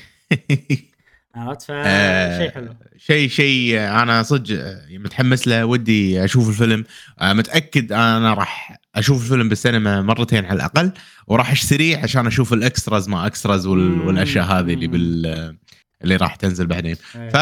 اي 0.50 0.92
عرفت؟ 1.34 1.66
آه، 1.70 2.38
فشيء 2.38 2.50
حلو. 2.50 2.74
شيء 2.96 3.28
شيء 3.28 3.78
أنا 3.78 4.22
صدق 4.22 4.78
متحمس 4.90 5.48
له. 5.48 5.64
ودي 5.64 6.24
أشوف 6.24 6.48
الفيلم. 6.48 6.84
آه، 7.20 7.32
متأكد 7.32 7.92
أنا 7.92 8.34
راح 8.34 8.78
أشوف 8.94 9.22
الفيلم 9.22 9.48
بالسينما 9.48 10.02
مرتين 10.02 10.44
على 10.44 10.56
الأقل. 10.56 10.92
وراح 11.26 11.50
أشتريه 11.50 11.98
عشان 11.98 12.26
أشوف 12.26 12.52
الإكستراز 12.52 13.08
ما 13.08 13.26
إكستراز. 13.26 13.66
والأشياء 13.66 14.44
هذه 14.44 14.74
اللي 14.74 14.86
بال 14.86 15.56
اللي 16.04 16.16
راح 16.16 16.34
تنزل 16.34 16.66
بعدين. 16.66 16.96
إيه. 17.16 17.28
ف 17.28 17.36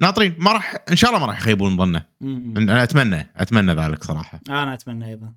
ناطرين 0.00 0.34
ما 0.38 0.52
راح 0.52 0.76
إن 0.90 0.96
شاء 0.96 1.10
الله 1.10 1.20
ما 1.20 1.26
راح 1.26 1.38
يخيبون 1.38 1.76
ظنه. 1.76 2.02
أنا 2.22 2.82
أتمنى 2.82 3.30
أتمنى 3.36 3.72
ذلك 3.74 4.04
صراحة. 4.04 4.40
أنا 4.48 4.74
أتمنى 4.74 5.08
أيضا. 5.08 5.32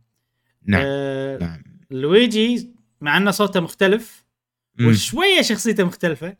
نعم 0.65 0.81
آه 0.85 1.37
نعم. 1.37 1.63
لويجي 1.91 2.73
مع 3.01 3.17
أنه 3.17 3.31
صوته 3.31 3.59
مختلف 3.59 4.25
مم. 4.79 4.87
وشوية 4.87 5.41
شخصيته 5.41 5.83
مختلفة. 5.83 6.35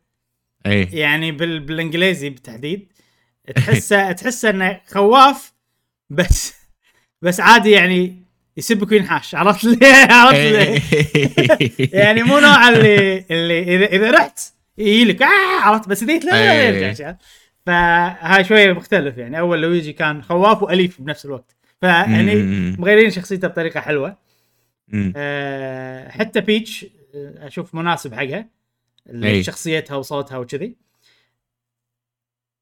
اي 0.65 0.83
يعني 0.83 1.31
بال... 1.31 1.59
بالإنجليزي 1.59 2.29
بالتحديد. 2.29 2.93
تحسه 3.55 4.11
تحسه 4.11 4.49
إنه 4.49 4.81
خواف 4.87 5.53
بس 6.09 6.53
بس 7.21 7.39
عادي 7.39 7.71
يعني 7.71 8.23
يسبك 8.57 8.91
وينحاش 8.91 9.35
عرفت 9.35 9.63
لي؟ 9.63 9.87
عرفت 10.09 10.39
لي؟ 10.39 11.89
يعني 11.93 12.23
مو 12.23 12.39
نوع 12.39 12.67
اللي 12.69 13.25
اللي 13.31 13.75
إذا 13.75 13.85
إذا 13.85 14.11
رحت 14.11 14.39
يجي 14.77 15.05
لك 15.05 15.21
آه 15.21 15.59
عرفت؟ 15.61 15.89
بس 15.89 16.03
اذا 16.03 16.19
لا 16.19 16.61
إيه. 16.61 16.67
يرجع 16.67 16.93
شعر. 16.93 17.15
فهاي 17.65 18.43
شوية 18.43 18.73
مختلف 18.73 19.17
يعني. 19.17 19.39
أول 19.39 19.61
لويجي 19.61 19.93
كان 19.93 20.23
خواف 20.23 20.63
وأليف 20.63 21.01
بنفس 21.01 21.25
الوقت. 21.25 21.55
فيعني. 21.83 22.35
مغيرين 22.77 23.09
شخصيته 23.09 23.47
بطريقة 23.47 23.79
حلوة. 23.79 24.17
أه 25.15 26.09
حتى 26.09 26.41
بيتش 26.41 26.85
آه، 27.15 27.47
أشوف 27.47 27.75
مناسب 27.75 28.13
حقها. 28.13 28.49
شخصيتها 29.41 29.95
وصوتها 29.95 30.37
وكذي. 30.37 30.75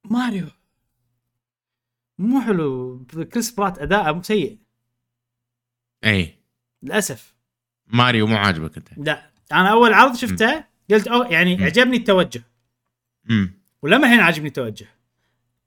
ماريو 0.05 0.47
مو 2.19 2.41
حلو. 2.41 3.05
كريس 3.33 3.51
برات 3.51 3.79
أداءه 3.79 4.21
سيء. 4.21 4.57
أي. 6.03 6.35
للأسف. 6.83 7.35
ماريو 7.87 8.27
مو 8.27 8.37
عاجبك 8.37 8.77
أنت. 8.77 8.87
لا. 8.97 9.31
أنا 9.51 9.71
أول 9.71 9.93
عرض 9.93 10.15
شفته 10.15 10.63
قلت 10.91 11.07
أو 11.07 11.23
يعني 11.23 11.57
مم. 11.57 11.63
عجبني 11.63 11.97
التوجه. 11.97 12.43
مم. 13.25 13.53
ولما 13.81 14.05
الحين 14.07 14.19
عاجبني 14.19 14.47
التوجه. 14.47 14.87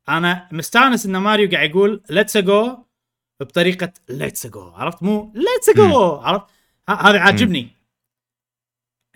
أنا 0.09 0.49
مستانس 0.53 1.07
إن 1.07 1.17
ماريو 1.17 1.51
قاعد 1.51 1.71
يقول 1.71 2.03
let's 2.11 2.37
go 2.37 2.84
بطريقة 3.41 3.93
let's 4.09 4.47
go 4.47 4.71
عرفت؟ 4.71 5.03
مو 5.03 5.33
let's 5.35 5.71
go 5.77 6.15
عرفت؟ 6.15 6.47
هذا 6.89 7.21
عاجبني. 7.21 7.69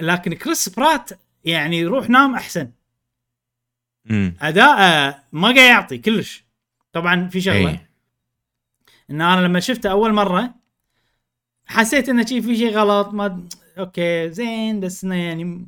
لكن 0.00 0.34
كريس 0.34 0.68
برات 0.68 1.10
يعني 1.44 1.84
روح 1.84 2.10
نام 2.10 2.34
أحسن. 2.34 2.70
اداءه 4.40 5.22
ما 5.32 5.48
قاعد 5.48 5.56
يعطي 5.56 5.98
كلش. 5.98 6.44
طبعا 6.92 7.28
في 7.28 7.40
شغلة. 7.40 7.70
اي 7.70 7.86
إن 9.10 9.20
أنا 9.20 9.40
لما 9.40 9.60
شفته 9.60 9.90
أول 9.90 10.12
مرة 10.12 10.54
حسيت 11.66 12.08
إنه 12.08 12.26
شي 12.26 12.42
في 12.42 12.56
شيء 12.56 12.70
غلط 12.70 13.08
ما 13.08 13.48
okay 13.78 14.30
زين 14.30 14.80
بس 14.80 15.04
إنه 15.04 15.14
يعني 15.14 15.66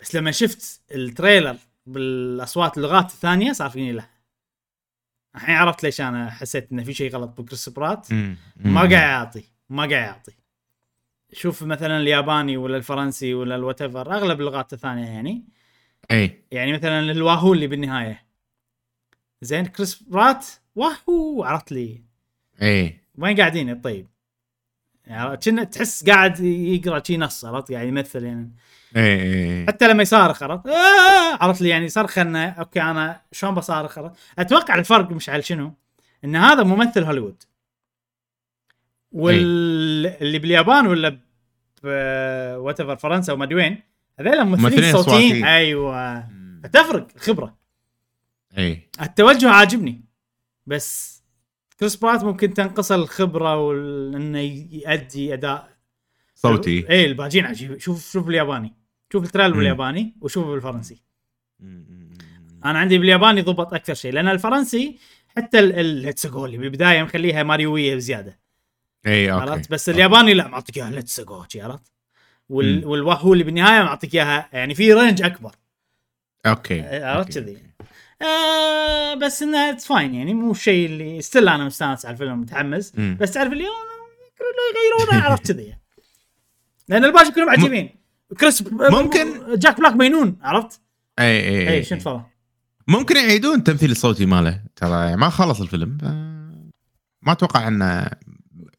بس 0.00 0.14
لما 0.14 0.30
شفت 0.30 0.82
التريلر 0.90 1.56
بالأصوات 1.86 2.76
اللغات 2.78 3.10
الثانية 3.10 3.52
صار 3.52 3.70
فيني 3.70 3.92
لا 3.92 4.13
الحين 5.36 5.54
عرفت 5.54 5.82
ليش 5.82 6.00
أنا 6.00 6.30
حسيت 6.30 6.72
انه 6.72 6.84
في 6.84 6.94
شيء 6.94 7.12
غلط 7.12 7.40
بكريس 7.40 7.68
برات. 7.68 8.12
ما 8.56 8.80
قاعد 8.80 8.92
يعطي 8.92 9.44
ما 9.68 9.82
قاعد 9.82 9.90
يعطي 9.92 10.32
شوف 11.32 11.62
مثلا 11.62 11.96
الياباني 11.96 12.56
ولا 12.56 12.76
الفرنسي 12.76 13.34
ولا 13.34 13.54
ال 13.54 13.60
what 13.60 13.82
أغلب 13.82 14.40
اللغات 14.40 14.72
الثانية 14.72 15.06
يعني. 15.06 15.44
إي. 16.10 16.42
يعني 16.50 16.72
مثلا 16.72 17.00
ال 17.00 17.09
wahoo 17.09 17.52
اللي 17.52 17.66
بالنهاية. 17.66 18.24
زين 19.42 19.66
كريس 19.66 20.02
برات 20.02 20.46
wahoo 20.74 21.44
عرفت 21.44 21.72
لي. 21.72 22.02
إي. 22.62 23.00
وين 23.18 23.36
قاعدين؟ 23.36 23.80
طيب. 23.80 24.06
يعني 25.06 25.36
كنا 25.36 25.64
تحس 25.64 26.10
قاعد 26.10 26.40
يقرأ 26.40 27.02
شي 27.06 27.16
نص 27.16 27.44
عرفت؟ 27.44 27.70
يعني 27.70 27.88
يمثل 27.88 28.24
يعني. 28.24 28.52
اي 28.96 29.60
اي 29.60 29.66
حتى 29.66 29.88
لما 29.88 30.02
يصارخ 30.02 30.42
عرفت؟ 30.42 30.66
آه 30.66 31.34
عرفت 31.40 31.62
لي 31.62 31.68
يعني 31.68 31.88
صرخ 31.88 32.18
إنه 32.18 32.48
okay 32.48 32.82
أنا 32.82 33.20
شلون 33.32 33.54
بصارخ 33.54 33.98
عرفت؟ 33.98 34.16
أتوقع 34.38 34.74
الفرق 34.74 35.10
مش 35.10 35.28
على 35.28 35.42
شنو 35.42 35.74
إن 36.24 36.36
هذا 36.36 36.62
ممثل 36.62 37.04
هوليوود. 37.04 37.42
واللي 39.12 40.38
باليابان 40.38 40.86
ولا 40.86 41.18
whatever 42.58 42.96
فرنسا 42.96 43.32
وما 43.32 43.44
أدري 43.44 43.54
وين 43.54 43.82
هذول 44.20 44.44
ممثلين 44.44 44.92
صوتيين. 44.92 45.44
أيوه. 45.44 46.26
مم. 46.30 46.60
فتفرق 46.64 47.06
الخبره 47.16 47.56
اي 48.58 48.88
التوجه 49.02 49.50
عاجبني. 49.50 50.04
بس 50.66 51.22
كريس 51.80 51.96
برات 51.96 52.24
ممكن 52.24 52.54
تنقص 52.54 52.92
الخبرة 52.92 53.56
وانه 53.56 54.40
يؤدي 54.40 55.34
أداء. 55.34 55.68
صوتي. 56.34 56.88
إيه 56.90 57.06
الباجين 57.06 57.46
عجيب. 57.46 57.78
شوف 57.78 58.12
شوف 58.12 58.28
الياباني. 58.28 58.74
شوف 59.12 59.24
التريلر. 59.24 59.52
بالياباني 59.52 60.16
وشوف 60.20 60.46
بالفرنسي. 60.46 61.02
أنا 62.64 62.78
عندي 62.78 62.98
بالياباني 62.98 63.42
ضبط 63.42 63.74
أكثر 63.74 63.94
شيء 63.94 64.12
لأن 64.12 64.28
الفرنسي 64.28 64.98
حتى 65.36 65.58
ال 65.58 65.69
let's 65.69 66.26
go 66.26 66.46
اللي 66.46 66.58
بالبداية 66.58 67.02
مخليها 67.02 67.42
ماريويه 67.42 67.94
بزيادة. 67.94 68.38
إي 69.06 69.32
okay. 69.32 69.50
عرفت؟ 69.50 69.70
بس 69.70 69.88
الياباني 69.88 70.34
لا 70.34 70.48
معطيك 70.48 70.76
إياها 70.76 70.90
let's 70.90 71.20
go 71.20 71.44
عرفت؟ 71.56 71.92
وال... 72.48 72.86
وال 72.86 72.99
wahoo 72.99 73.32
اللي 73.32 73.44
بالنهاية 73.44 73.82
معطيك 73.82 74.14
إياها 74.14 74.48
يعني 74.52 74.74
في 74.74 74.92
range 74.92 75.22
أكبر. 75.22 75.54
okay. 76.46 76.80
عرفت 76.80 77.36
okay. 77.36 77.52
كذي؟ 77.52 77.73
آه 78.24 79.14
بس 79.14 79.42
انه 79.42 79.70
it's 79.70 79.84
fine 79.86 80.14
يعني 80.14 80.34
مو 80.34 80.50
الشيء 80.50 80.86
اللي 80.86 81.22
still 81.22 81.48
أنا 81.48 81.64
مستانس 81.64 82.06
على 82.06 82.12
الفيلم 82.12 82.40
متحمس. 82.40 82.92
مم. 82.98 83.18
بس 83.20 83.30
تعرف 83.30 83.52
اليوم 83.52 83.74
لو 84.40 85.00
يغيرونه 85.04 85.24
عرفت 85.26 85.52
كذي. 85.52 85.74
لأن 86.88 87.04
الباقي 87.04 87.30
كلهم 87.32 87.50
عجيبين. 87.50 87.90
كريس 88.40 88.64
ممكن- 88.72 89.54
جاك 89.58 89.78
بلاك 89.78 89.92
مجنون 89.92 90.36
عرفت؟ 90.42 90.80
إي 91.18 91.24
إي 91.24 91.48
إي 91.48 91.68
إي 91.68 91.74
إيه، 91.74 91.82
شنو 91.82 91.98
تفضل؟ 91.98 92.20
ممكن 92.88 93.16
يعيدون 93.16 93.58
التمثيل 93.58 93.90
الصوتي 93.90 94.26
ماله 94.26 94.60
ترى 94.76 95.16
ما 95.16 95.28
خلص 95.28 95.60
الفيلم. 95.60 95.98
ف- 95.98 96.04
ما 97.26 97.32
أتوقع 97.32 97.68
إنه 97.68 98.06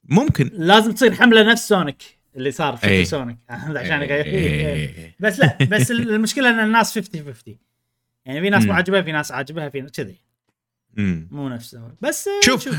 ممكن. 0.04 0.50
لازم 0.54 0.92
تصير 0.92 1.14
حملة 1.16 1.52
نفس 1.52 1.68
سونيك 1.68 2.04
اللي 2.36 2.52
صار 2.52 2.78
في 2.78 2.88
إي. 2.88 3.06
سونيك. 3.06 3.38
عشان 3.50 4.02
يغير. 4.02 5.16
بس 5.20 5.40
لا 5.40 5.58
بس 5.72 5.92
المشكلة 5.92 6.50
إن 6.50 6.60
الناس 6.60 7.00
50 7.00 7.24
50 7.34 7.58
يعني 8.26 8.42
في 8.42 8.50
ناس. 8.50 8.64
مو 8.66 8.74
عاجبها 8.74 9.02
في 9.02 9.12
ناس 9.12 9.32
عاجبها 9.32 9.70
في 9.70 9.82
كذي. 9.82 10.22
مو 11.32 11.50
نفس 11.50 11.78
بس 12.02 12.30
شوف 12.44 12.70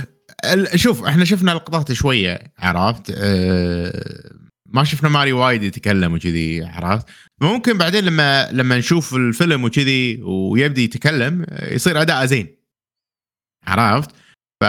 ال- 0.45 0.81
شوف 0.81 1.05
إحنا 1.05 1.25
شفنا 1.25 1.51
لقطات 1.51 1.93
شوية 1.93 2.53
عرفت؟ 2.59 3.11
آه 3.17 4.31
ما 4.67 4.85
شفنا 4.85 5.09
ماري 5.09 5.33
وايد 5.33 5.63
يتكلم 5.63 6.15
وكذي 6.15 6.65
عرفت؟ 6.65 7.07
ممكن 7.41 7.79
بعدين 7.79 8.05
لما 8.05 8.53
لما 8.53 8.79
نشوف 8.79 9.15
الفيلم 9.15 9.65
وكذي 9.65 10.23
ويبدي 10.23 10.85
يتكلم 10.85 11.47
يصير 11.63 12.01
اداءه 12.03 12.25
زين. 12.25 12.57
عرفت؟ 13.67 14.11
ف 14.61 14.65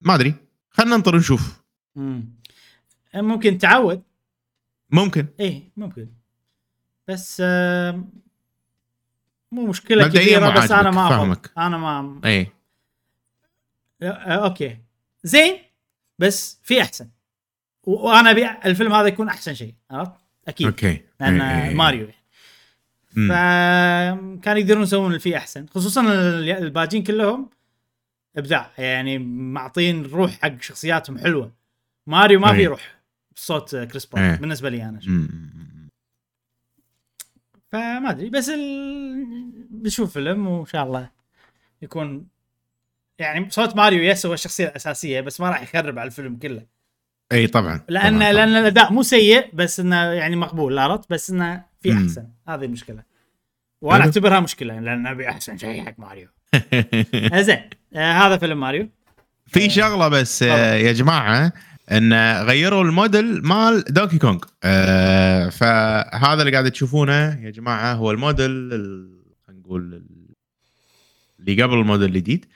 ما 0.00 0.14
أدري. 0.14 0.34
خلينا 0.70 0.96
ننطر 0.96 1.16
نشوف. 1.16 1.62
مم. 1.96 2.34
ممكن 3.14 3.58
تعود؟ 3.58 4.02
ممكن. 4.90 5.26
إيه 5.40 5.72
ممكن. 5.76 6.08
بس 7.08 7.42
مو 9.52 9.66
مشكلة 9.66 10.08
كبيره 10.08 10.50
بس 10.50 10.70
أنا 10.70 10.90
ما. 10.90 11.08
فاهمك. 11.08 11.50
أنا 11.58 11.78
ما 11.78 12.20
إي 12.24 12.46
okay 14.02 14.76
زين 15.24 15.54
بس 16.18 16.60
في 16.62 16.82
أحسن 16.82 17.08
وأنا 17.84 18.30
أبي 18.30 18.50
الفيلم 18.64 18.92
هذا 18.92 19.06
يكون 19.06 19.28
أحسن 19.28 19.54
شيء 19.54 19.74
عرفت؟ 19.90 20.12
أكيد 20.48 20.66
okay 20.66 21.00
لأن 21.20 21.40
إي- 21.72 21.76
ماريو 21.76 22.00
يعني. 22.08 22.22
فكان 23.28 24.56
يقدرون 24.56 24.82
يسوون 24.82 25.06
اللي 25.06 25.18
فيه 25.18 25.36
أحسن 25.36 25.66
خصوصا 25.66 26.00
ال- 26.00 26.50
الباجين 26.50 27.02
كلهم 27.02 27.50
إبداع 28.36 28.70
يعني 28.78 29.18
معطين 29.52 30.02
روح 30.04 30.38
حق 30.42 30.60
شخصياتهم 30.60 31.18
حلوة 31.18 31.52
ماريو 32.06 32.40
ما 32.40 32.50
أي. 32.52 32.56
في 32.56 32.66
روح 32.66 32.94
بصوت 33.36 33.76
كريس 33.76 34.08
أي. 34.16 34.36
بالنسبة 34.36 34.68
لي 34.68 34.82
أنا. 34.84 35.00
فما 37.72 38.10
أدري 38.10 38.30
بس 38.30 38.48
ال... 38.48 39.26
بنشوف 39.70 40.12
فيلم 40.12 40.46
وإن 40.46 40.66
شاء 40.66 40.84
الله 40.84 41.10
يكون 41.82 42.26
يعني 43.18 43.50
صوت 43.50 43.76
ماريو 43.76 44.02
yes 44.02 44.26
هو 44.26 44.34
الشخصية 44.34 44.66
الأساسية 44.68 45.20
بس 45.20 45.40
ما 45.40 45.48
راح 45.48 45.62
يخرب 45.62 45.98
على 45.98 46.06
الفيلم 46.06 46.36
كله. 46.36 46.62
إي 47.32 47.46
طبعا 47.46 47.80
لأن 47.88 48.18
طبعاً. 48.18 48.32
لأن 48.32 48.48
الأداء 48.48 48.92
مو 48.92 49.02
سيء 49.02 49.50
بس 49.52 49.80
إنه 49.80 49.96
يعني 49.96 50.36
مقبول 50.36 50.78
عرفت؟ 50.78 51.10
بس 51.10 51.30
إنه 51.30 51.64
في 51.80 51.90
مم. 51.92 52.04
أحسن. 52.06 52.28
هذه 52.48 52.64
المشكلة 52.64 53.02
وأنا. 53.80 54.04
أعتبرها 54.04 54.40
مشكلة 54.40 54.80
لأن 54.80 55.06
أبي 55.06 55.28
أحسن 55.28 55.58
شيء 55.58 55.84
حق 55.84 55.94
ماريو. 55.98 56.28
زين 57.46 57.70
آه 57.94 58.12
هذا 58.12 58.36
فيلم 58.36 58.60
ماريو. 58.60 58.88
في 59.46 59.70
شغلة 59.70 60.08
بس 60.08 60.42
آه، 60.42 60.74
يا 60.74 60.92
جماعة 60.92 61.52
إن 61.90 62.12
غيروا 62.42 62.84
الموديل 62.84 63.42
مال 63.46 63.84
دونكي 63.88 64.18
كونغ 64.18 64.38
آه 64.64 65.48
فهذا 65.48 66.40
اللي 66.42 66.52
قاعد 66.52 66.70
تشوفونه 66.70 67.40
يا 67.44 67.50
جماعة 67.50 67.94
هو 67.94 68.10
الموديل 68.10 68.50
ال- 68.50 69.22
خلينا 69.46 69.62
نقول 69.62 69.94
ال- 69.94 70.22
اللي 71.40 71.62
قبل 71.62 71.74
الموديل 71.74 72.08
الجديد. 72.08 72.46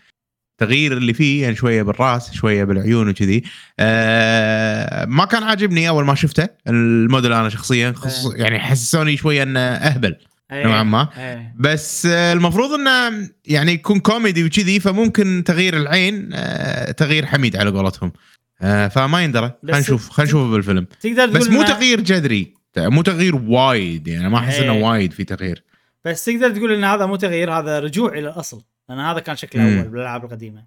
تغيير 0.58 0.92
اللي 0.96 1.14
فيه 1.14 1.42
يعني 1.42 1.56
شوية 1.56 1.82
بالرأس 1.82 2.32
شوية 2.32 2.64
بالعيون 2.64 3.08
وكذي. 3.08 3.42
آه 3.78 5.04
ما 5.04 5.24
كان 5.24 5.42
عاجبني 5.42 5.88
أول 5.88 6.04
ما 6.04 6.14
شفته 6.14 6.48
الموديل 6.68 7.32
أنا 7.32 7.48
شخصيا 7.48 7.92
خصوص 7.92 8.34
يعني 8.34 8.58
حسسوني 8.60 9.16
شوية 9.16 9.42
انه 9.42 9.60
أهبل 9.60 10.16
إيه، 10.52 10.64
نوعا 10.66 10.82
ما. 10.82 11.08
إيه. 11.18 11.54
بس 11.58 12.06
آه، 12.06 12.32
المفروض 12.32 12.72
إنه 12.72 13.28
يعني 13.46 13.72
يكون 13.72 14.00
كوميدي 14.00 14.44
وكذي 14.44 14.80
فممكن 14.80 15.42
تغيير 15.46 15.76
العين 15.76 16.30
آه، 16.34 16.90
تغيير 16.90 17.26
حميد 17.26 17.56
على 17.56 17.70
قولتهم. 17.70 18.12
آه، 18.62 18.88
فما 18.88 19.22
يندرى. 19.22 19.52
خلينا 19.62 19.78
نشوف 19.78 20.10
خلينا 20.10 20.30
نشوفه 20.30 20.50
بالفيلم. 20.50 20.86
تقدر 21.00 21.26
تقول 21.26 21.38
بس 21.38 21.48
مو 21.48 21.62
تغيير 21.62 22.00
جذري. 22.00 22.54
مو 22.76 23.02
تغيير 23.02 23.36
وايد 23.36 24.08
يعني 24.08 24.28
ما 24.28 24.38
أحس 24.38 24.58
إنه 24.58 24.72
إيه. 24.72 24.82
وايد 24.82 25.12
في 25.12 25.24
تغيير. 25.24 25.64
بس 26.04 26.24
تقدر 26.24 26.50
تقول 26.50 26.72
إن 26.72 26.84
هذا 26.84 27.06
مو 27.06 27.16
تغيير 27.16 27.52
هذا 27.52 27.80
رجوع 27.80 28.12
إلى 28.12 28.28
الأصل 28.28 28.62
لأن 28.88 29.00
هذا 29.00 29.20
كان 29.20 29.36
شكله. 29.36 29.78
أول 29.78 29.88
بالألعاب 29.88 30.24
القديمة. 30.24 30.64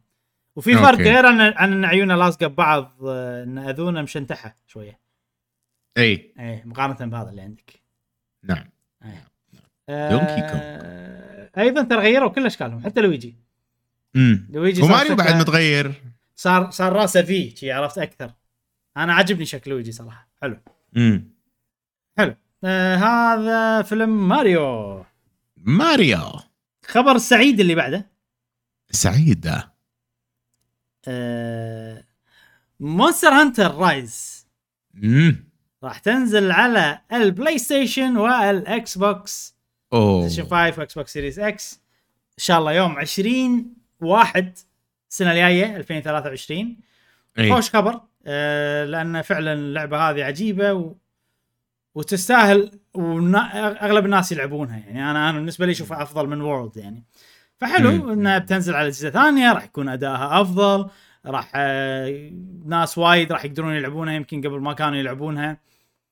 وفي 0.55 0.73
فرق 0.73 0.89
أوكي. 0.89 1.03
غير 1.03 1.25
عن 1.25 1.41
عن 1.41 1.73
إن 1.73 1.85
عيونه 1.85 2.15
لاصقه 2.15 2.47
ببعض 2.47 2.97
آه، 3.07 3.43
إن 3.43 3.57
اذونه 3.57 4.01
مشنتحة 4.01 4.57
شوية. 4.67 4.99
اي 5.97 6.33
إيه 6.39 6.63
مقارنة 6.65 7.11
بهذا 7.11 7.29
اللي 7.29 7.41
عندك. 7.41 7.81
نعم. 8.43 8.69
آه 9.89 10.89
أيضا 11.57 11.83
ترى 11.83 11.99
غيروا 11.99 12.29
كل 12.29 12.45
اشكالهم 12.45 12.83
حتى 12.83 13.01
لويجي. 13.01 13.35
امم 14.15 14.47
لويجي 14.51 14.81
وماريو 14.81 15.15
بعد 15.15 15.35
متغير. 15.35 15.93
صار 16.39 16.71
صار 16.71 16.93
راسه 16.93 17.21
في 17.21 17.55
شي 17.55 17.71
عرفت؟ 17.71 17.97
أكثر. 17.97 18.33
أنا 18.97 19.13
عجبني 19.13 19.45
شكل 19.45 19.71
لويجي 19.71 19.91
صراحة. 19.91 20.29
حلو. 20.41 20.59
امم 20.97 21.33
آه 22.63 22.95
هذا 22.95 23.81
فيلم 23.81 24.27
ماريو. 24.29 25.05
ماريو. 25.57 26.31
خبر 26.85 27.11
السعيد 27.11 27.59
اللي 27.59 27.75
بعده. 27.75 28.09
سعيد. 28.91 29.41
ده 29.41 29.73
آه 31.07 32.03
Monster 32.80 33.30
Hunter 33.30 33.76
Rise 33.76 34.47
امم 35.03 35.49
راح 35.83 35.97
تنزل 35.99 36.51
على 36.51 37.01
البلاي 37.13 37.57
ستيشن 37.57 38.17
والإكس 38.17 38.97
بوكس. 38.97 39.55
أوه. 39.93 40.27
ستيشن 40.27 40.43
5 40.43 40.79
واكس 40.79 40.93
بوكس 40.93 41.13
Series 41.13 41.39
X 41.39 41.81
إن 42.39 42.43
شاء 42.43 42.59
الله 42.59 42.73
يوم 42.73 42.97
20 42.97 43.73
واحد. 44.01 44.57
السنة 45.10 45.31
الجاية 45.31 45.77
2023 45.77 46.77
إي. 47.40 47.53
خوش 47.53 47.69
خبر 47.69 48.02
آه 48.26 48.86
لأن 48.86 49.22
فعلا 49.22 49.53
اللعبة 49.53 50.10
هذه 50.10 50.23
عجيبة 50.23 50.73
و... 50.73 50.95
وتستاهل 51.95 52.72
واغلب 52.94 54.06
الناس 54.06 54.31
يلعبونها. 54.31 54.77
يعني 54.77 55.11
أنا 55.11 55.30
أنا 55.30 55.38
بالنسبة 55.38 55.65
لي 55.65 55.72
اشوفها 55.72 56.03
أفضل 56.03 56.27
من 56.27 56.41
وورلد 56.41 56.77
يعني. 56.77 57.03
فحلو. 57.57 58.14
إنها 58.14 58.38
بتنزل 58.38 58.76
على 58.76 58.88
أجهزة 58.88 59.10
ثانية 59.10 59.53
راح 59.53 59.64
يكون 59.64 59.90
ادائها 59.90 60.41
أفضل 60.41 60.90
راح 61.26 61.52
آه 61.56 62.31
ناس 62.65 62.98
وايد 62.98 63.31
راح 63.31 63.45
يقدرون 63.45 63.76
يلعبونها 63.76 64.14
يمكن 64.14 64.41
قبل 64.41 64.60
ما 64.60 64.73
كانوا 64.73 64.98
يلعبونها. 64.98 65.57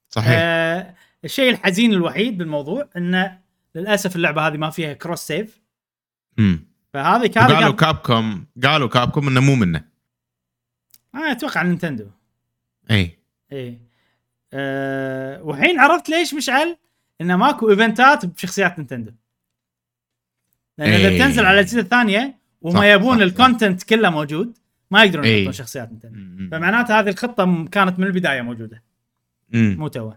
صحيح. 0.09 0.29
آه 0.31 0.95
الشيء 1.25 1.49
الحزين 1.49 1.93
الوحيد 1.93 2.37
بالموضوع 2.37 2.89
انه 2.97 3.39
للأسف 3.75 4.15
اللعبة 4.15 4.47
هذه 4.47 4.57
ما 4.57 4.69
فيها 4.69 4.93
كروس 4.93 5.19
سيف 5.19 5.61
امم 6.39 6.66
فهذه 6.93 7.31
هذا 7.37 7.55
قالوا 7.55 7.59
قال 7.59 7.75
كابكوم 7.75 8.45
قالوا 8.63 8.87
كابكوم 8.87 9.27
إنه 9.27 9.41
مو 9.41 9.55
منه. 9.55 9.83
آه 11.15 11.31
أتوقع 11.31 11.63
نينتندو. 11.63 12.07
اي 12.91 13.17
إيه. 13.51 13.77
أه 14.53 15.43
والحين 15.43 15.79
عرفت 15.79 16.09
ليش 16.09 16.33
مشعل؟ 16.33 16.77
إنه 17.21 17.35
ماكو 17.35 17.69
events 17.69 18.17
ات 18.17 18.25
بشخصيات 18.25 18.79
نينتندو. 18.79 19.11
لأن 20.77 20.89
إذا 20.89 21.07
إيه. 21.07 21.15
بتنزل 21.15 21.45
على 21.45 21.59
الأجهزة 21.59 21.79
الثانية 21.79 22.37
وما 22.61 22.79
صح، 22.79 22.85
يبون 22.85 23.17
صح، 23.17 23.23
ال 23.23 23.31
content 23.31 23.83
كله 23.83 24.09
موجود 24.09 24.57
ما 24.91 25.03
يقدرون 25.03 25.25
إيه. 25.25 25.37
يحطون 25.37 25.53
شخصيات 25.53 25.89
نينتندو. 25.91 26.49
فمعناته 26.51 26.99
هذه 26.99 27.09
الخطة 27.09 27.65
كانت 27.71 27.99
من 27.99 28.07
البداية 28.07 28.41
موجودة. 28.41 28.83
مم. 29.49 29.75
مو 29.79 29.87
تو 29.87 30.11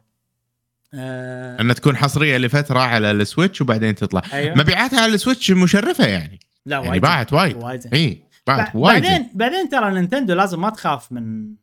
أه 0.94 1.60
إنها 1.60 1.74
تكون 1.74 1.97
حصرية 1.97 2.38
لفترة 2.38 2.80
على 2.80 3.10
السويتش 3.10 3.60
وبعدين 3.60 3.94
تطلع. 3.94 4.22
أيوه. 4.32 4.59
مبيعاتها 4.59 5.01
على 5.01 5.14
السويتش 5.14 5.51
مشرفة 5.51 6.06
يعني. 6.06 6.40
لا 6.66 6.76
يعني 6.76 6.88
وايد 6.88 7.02
باعت 7.02 7.32
وايد. 7.32 7.56
وايد. 7.56 7.94
إي 7.94 8.22
باعت 8.46 8.76
وايد. 8.76 9.02
بعدين 9.02 9.30
بعدين 9.34 9.68
ترى 9.68 9.94
نينتندو 9.94 10.34
لازم 10.34 10.60
ما 10.60 10.70
تخاف 10.70 11.12
من 11.12 11.54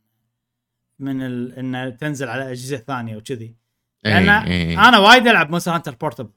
من 1.00 1.22
ال... 1.22 1.54
إنها 1.54 1.90
تنزل 1.90 2.30
على 2.30 2.52
أجهزة 2.52 2.78
ثانية 2.78 3.18
وكذي. 3.18 3.56
لأن 4.04 4.30
إي. 4.30 4.78
أنا 4.78 4.98
وايد 4.98 5.28
ألعب 5.28 5.50
مونستر 5.50 5.76
هانتر 5.76 5.96
portable 5.96 6.30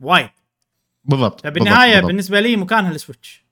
وايد. 0.00 0.30
بالضبط 1.04 1.40
فبالنهاية 1.40 1.92
بالضبط،. 1.92 2.06
بالنسبة 2.06 2.40
لي 2.40 2.56
مكانها 2.56 2.90
السويتش. 2.90 3.46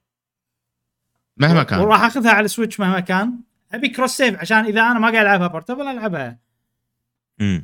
مهما 1.37 1.63
كان. 1.63 1.81
وراح 1.81 2.03
أخذها 2.03 2.31
على 2.31 2.45
السويتش 2.45 2.81
مهما 2.81 3.01
كان. 3.01 3.41
أبي 3.73 3.89
cross 3.89 4.11
save 4.11 4.41
عشان 4.41 4.65
إذا 4.65 4.81
أنا 4.81 4.99
ما 4.99 5.11
قاعد 5.11 5.27
ألعبها 5.27 5.47
portable 5.47 5.83
ألعبها. 5.83 6.39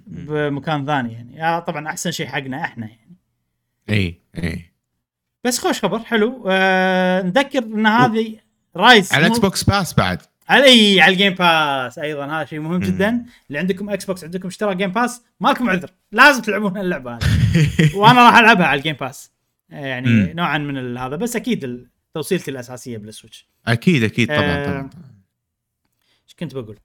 بمكان 0.07 0.87
ثاني 0.87 1.13
يعني. 1.13 1.45
آه 1.45 1.59
طبعا 1.59 1.89
أحسن 1.89 2.11
شيء 2.11 2.27
حقنا 2.27 2.65
إحنا 2.65 2.87
يعني. 2.87 3.17
إي 3.91 4.21
إي. 4.39 4.70
بس 5.45 5.59
خوش 5.59 5.81
خبر 5.81 5.99
حلو. 5.99 6.45
آه 6.49 7.23
نذكر 7.23 7.59
إن 7.63 7.87
هذه 7.87 8.37
رايز 8.77 9.13
على 9.13 9.27
مو- 9.27 9.31
إكس 9.33 9.39
بوكس 9.39 9.65
باس 9.65 9.95
بعد. 9.95 10.23
على 10.49 10.65
إي 10.65 11.01
على 11.01 11.13
الجيم 11.13 11.35
باس 11.35 11.99
أيضا 11.99 12.27
هذا 12.27 12.45
شيء 12.45 12.61
مهم. 12.61 12.81
جدا. 12.81 13.25
اللي 13.49 13.59
عندكم 13.59 13.91
إكس 13.91 14.05
بوكس 14.05 14.25
عندكم 14.25 14.49
اشتراك 14.49 14.77
جيم 14.77 14.91
باس 14.93 15.23
مالكم 15.41 15.71
عذر 15.71 15.91
لازم 16.13 16.43
تلعبون 16.43 16.79
اللعبة 16.79 17.15
هذه. 17.17 17.21
وأنا 17.97 18.27
راح 18.27 18.37
ألعبها 18.39 18.67
على 18.67 18.79
الجيم 18.79 18.97
باس 19.01 19.31
آه، 19.73 19.87
يعني 19.87 20.09
مم. 20.09 20.33
نوعا 20.35 20.59
من 20.59 20.97
هذا. 20.99 21.17
بس 21.17 21.37
أكيد 21.37 21.87
توصيتي 22.15 22.51
الأساسية 22.51 22.99
بالسويتش 22.99 23.47
أكيد 23.67 24.03
أكيد 24.05 24.29
طبعا 24.29 24.41
آه، 24.43 24.67
طبعا 24.67 24.91
إيش 26.27 26.35
كنت 26.41 26.55
بقول؟ 26.55 26.79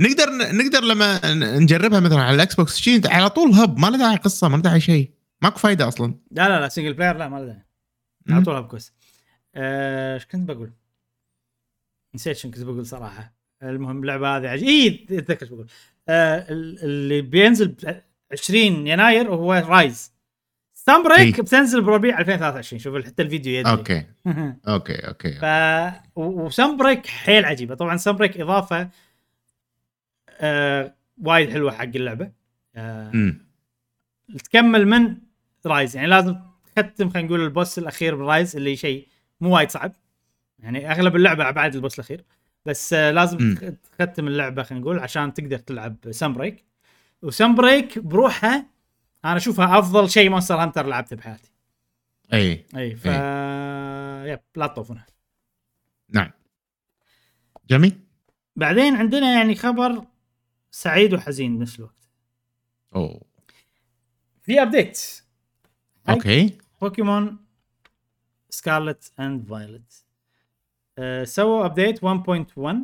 نقدر 0.00 0.30
نقدر 0.52 0.84
لما 0.84 1.20
نجربها 1.58 2.00
مثلا 2.00 2.22
على 2.22 2.34
الاكس 2.34 2.54
بوكس 2.54 2.88
على 3.06 3.30
طول 3.30 3.52
هم 3.52 3.78
ما 3.78 3.86
له 3.86 3.98
داعي 3.98 4.16
قصة 4.16 4.48
ما 4.48 4.56
له 4.56 4.62
داعي 4.62 4.80
شيء. 4.80 5.10
ماكو 5.42 5.58
فايدة 5.58 5.88
أصلا. 5.88 6.14
لا 6.30 6.48
لا 6.48 6.60
لا 6.60 6.68
single 6.68 6.92
player 6.94 7.16
لا 7.16 7.28
ما 7.28 7.36
له 7.36 7.44
داعي. 7.46 7.64
على 8.30 8.44
طول 8.44 8.62
بـ 8.62 8.67
quest 8.67 8.92
آه، 9.54 10.14
إيش 10.14 10.26
كنت 10.26 10.48
بقول؟ 10.50 10.72
نسيت 12.14 12.36
شو 12.36 12.50
كنت 12.50 12.62
بقول 12.62 12.86
صراحة. 12.86 13.34
المهم 13.62 14.00
اللعبة 14.00 14.36
هذه 14.36 14.48
عجيب 14.48 15.06
اي 15.10 15.18
أتذكر 15.18 15.46
بقول. 15.46 15.66
آه 16.08 16.46
ال- 16.52 16.78
اللي 16.84 17.20
بينزل 17.22 17.68
ب 17.68 18.02
20 18.32 18.86
يناير 18.86 19.30
وهو 19.30 19.52
رايز. 19.52 20.12
سن 20.74 21.02
بريك 21.02 21.36
إي. 21.36 21.42
بتنزل 21.42 21.80
بربيع 21.82 22.18
2023 22.20 22.78
شوف 22.80 23.06
حتى 23.06 23.22
الفيديو 23.22 23.52
يدري. 23.60 23.72
أوكي. 23.72 24.06
أوكي 24.68 24.94
أوكي 25.08 25.32
ف 25.32 25.44
وسن 26.16 26.76
بريك 26.76 27.06
حيل 27.06 27.44
عجيبة. 27.44 27.74
طبعا 27.74 27.96
سن 27.96 28.16
بريك 28.16 28.40
إضافة 28.40 28.90
آه 30.30 30.94
وايد 31.22 31.50
حلوة 31.50 31.72
حق 31.72 31.82
اللعبة. 31.84 32.32
آه. 32.76 33.34
تكمل 34.44 34.86
من 34.88 35.16
رايز. 35.66 35.96
يعني 35.96 36.08
لازم 36.08 36.36
تختم 36.76 37.10
خلينا 37.10 37.28
نقول 37.28 37.40
ال 37.40 37.48
boss 37.48 37.78
الأخير 37.78 38.14
برايز 38.14 38.56
اللي 38.56 38.76
شيء 38.76 39.08
مو 39.40 39.54
وايد 39.54 39.70
صعب. 39.70 39.92
يعني 40.58 40.90
أغلب 40.90 41.16
اللعبة 41.16 41.50
بعد 41.50 41.74
ال 41.74 41.78
boss 41.78 41.94
الأخير. 41.94 42.24
بس 42.66 42.92
آه 42.92 43.10
لازم 43.10 43.54
تختم 43.98 44.28
اللعبة 44.28 44.62
خلينا 44.62 44.84
نقول 44.84 44.98
عشان 44.98 45.34
تقدر 45.34 45.58
تلعب 45.58 45.96
سن 46.10 46.32
بريك. 46.32 46.64
وسن 47.22 47.54
بريك 47.54 47.98
بروحها 47.98 48.66
أنا 49.24 49.36
أشوفها 49.36 49.78
أفضل 49.78 50.10
شيء 50.10 50.30
مونستر 50.30 50.54
هانتر 50.54 50.86
لعبته 50.86 51.16
بحياتي. 51.16 51.50
أي. 52.32 52.64
أي 52.76 52.96
ف 52.96 53.06
yep 54.26 54.40
لا 54.56 54.66
تطوفونها. 54.66 55.06
نعم. 56.10 56.30
جميل. 57.70 58.00
بعدين 58.56 58.96
عندنا 58.96 59.32
يعني 59.32 59.54
خبر 59.54 60.04
سعيد 60.70 61.14
وحزين 61.14 61.58
بنفس 61.58 61.78
الوقت. 61.78 62.08
أوه. 62.94 63.20
في 64.42 64.62
update 64.62 65.22
أوكي. 66.14 66.58
بوكيمون 66.80 67.38
سكارلت 68.50 69.12
أند 69.20 69.48
فايلت 69.48 70.04
سووا 71.28 71.66
update 71.66 72.04
1.1 72.04 72.76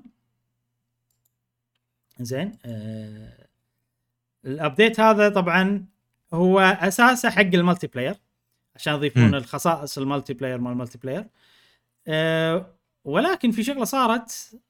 زين. 2.21 2.59
آه 2.65 3.47
ال 4.45 4.53
update 4.53 5.01
هذا 5.01 5.29
طبعا 5.29 5.87
هو 6.33 6.61
أساسه 6.61 7.31
حق 7.31 7.41
ال 7.41 7.87
multiplayer 7.87 8.15
عشان 8.77 8.95
يضيفون. 8.95 9.35
الخصائص 9.35 9.99
ال 9.99 10.35
multiplayer 10.35 10.59
مال 10.59 10.73
ال 10.73 10.99
multiplayer. 10.99 11.27
آه 12.07 12.75
ولكن 13.05 13.51
في 13.51 13.63
شغلة 13.63 13.85
صارت 13.85 14.61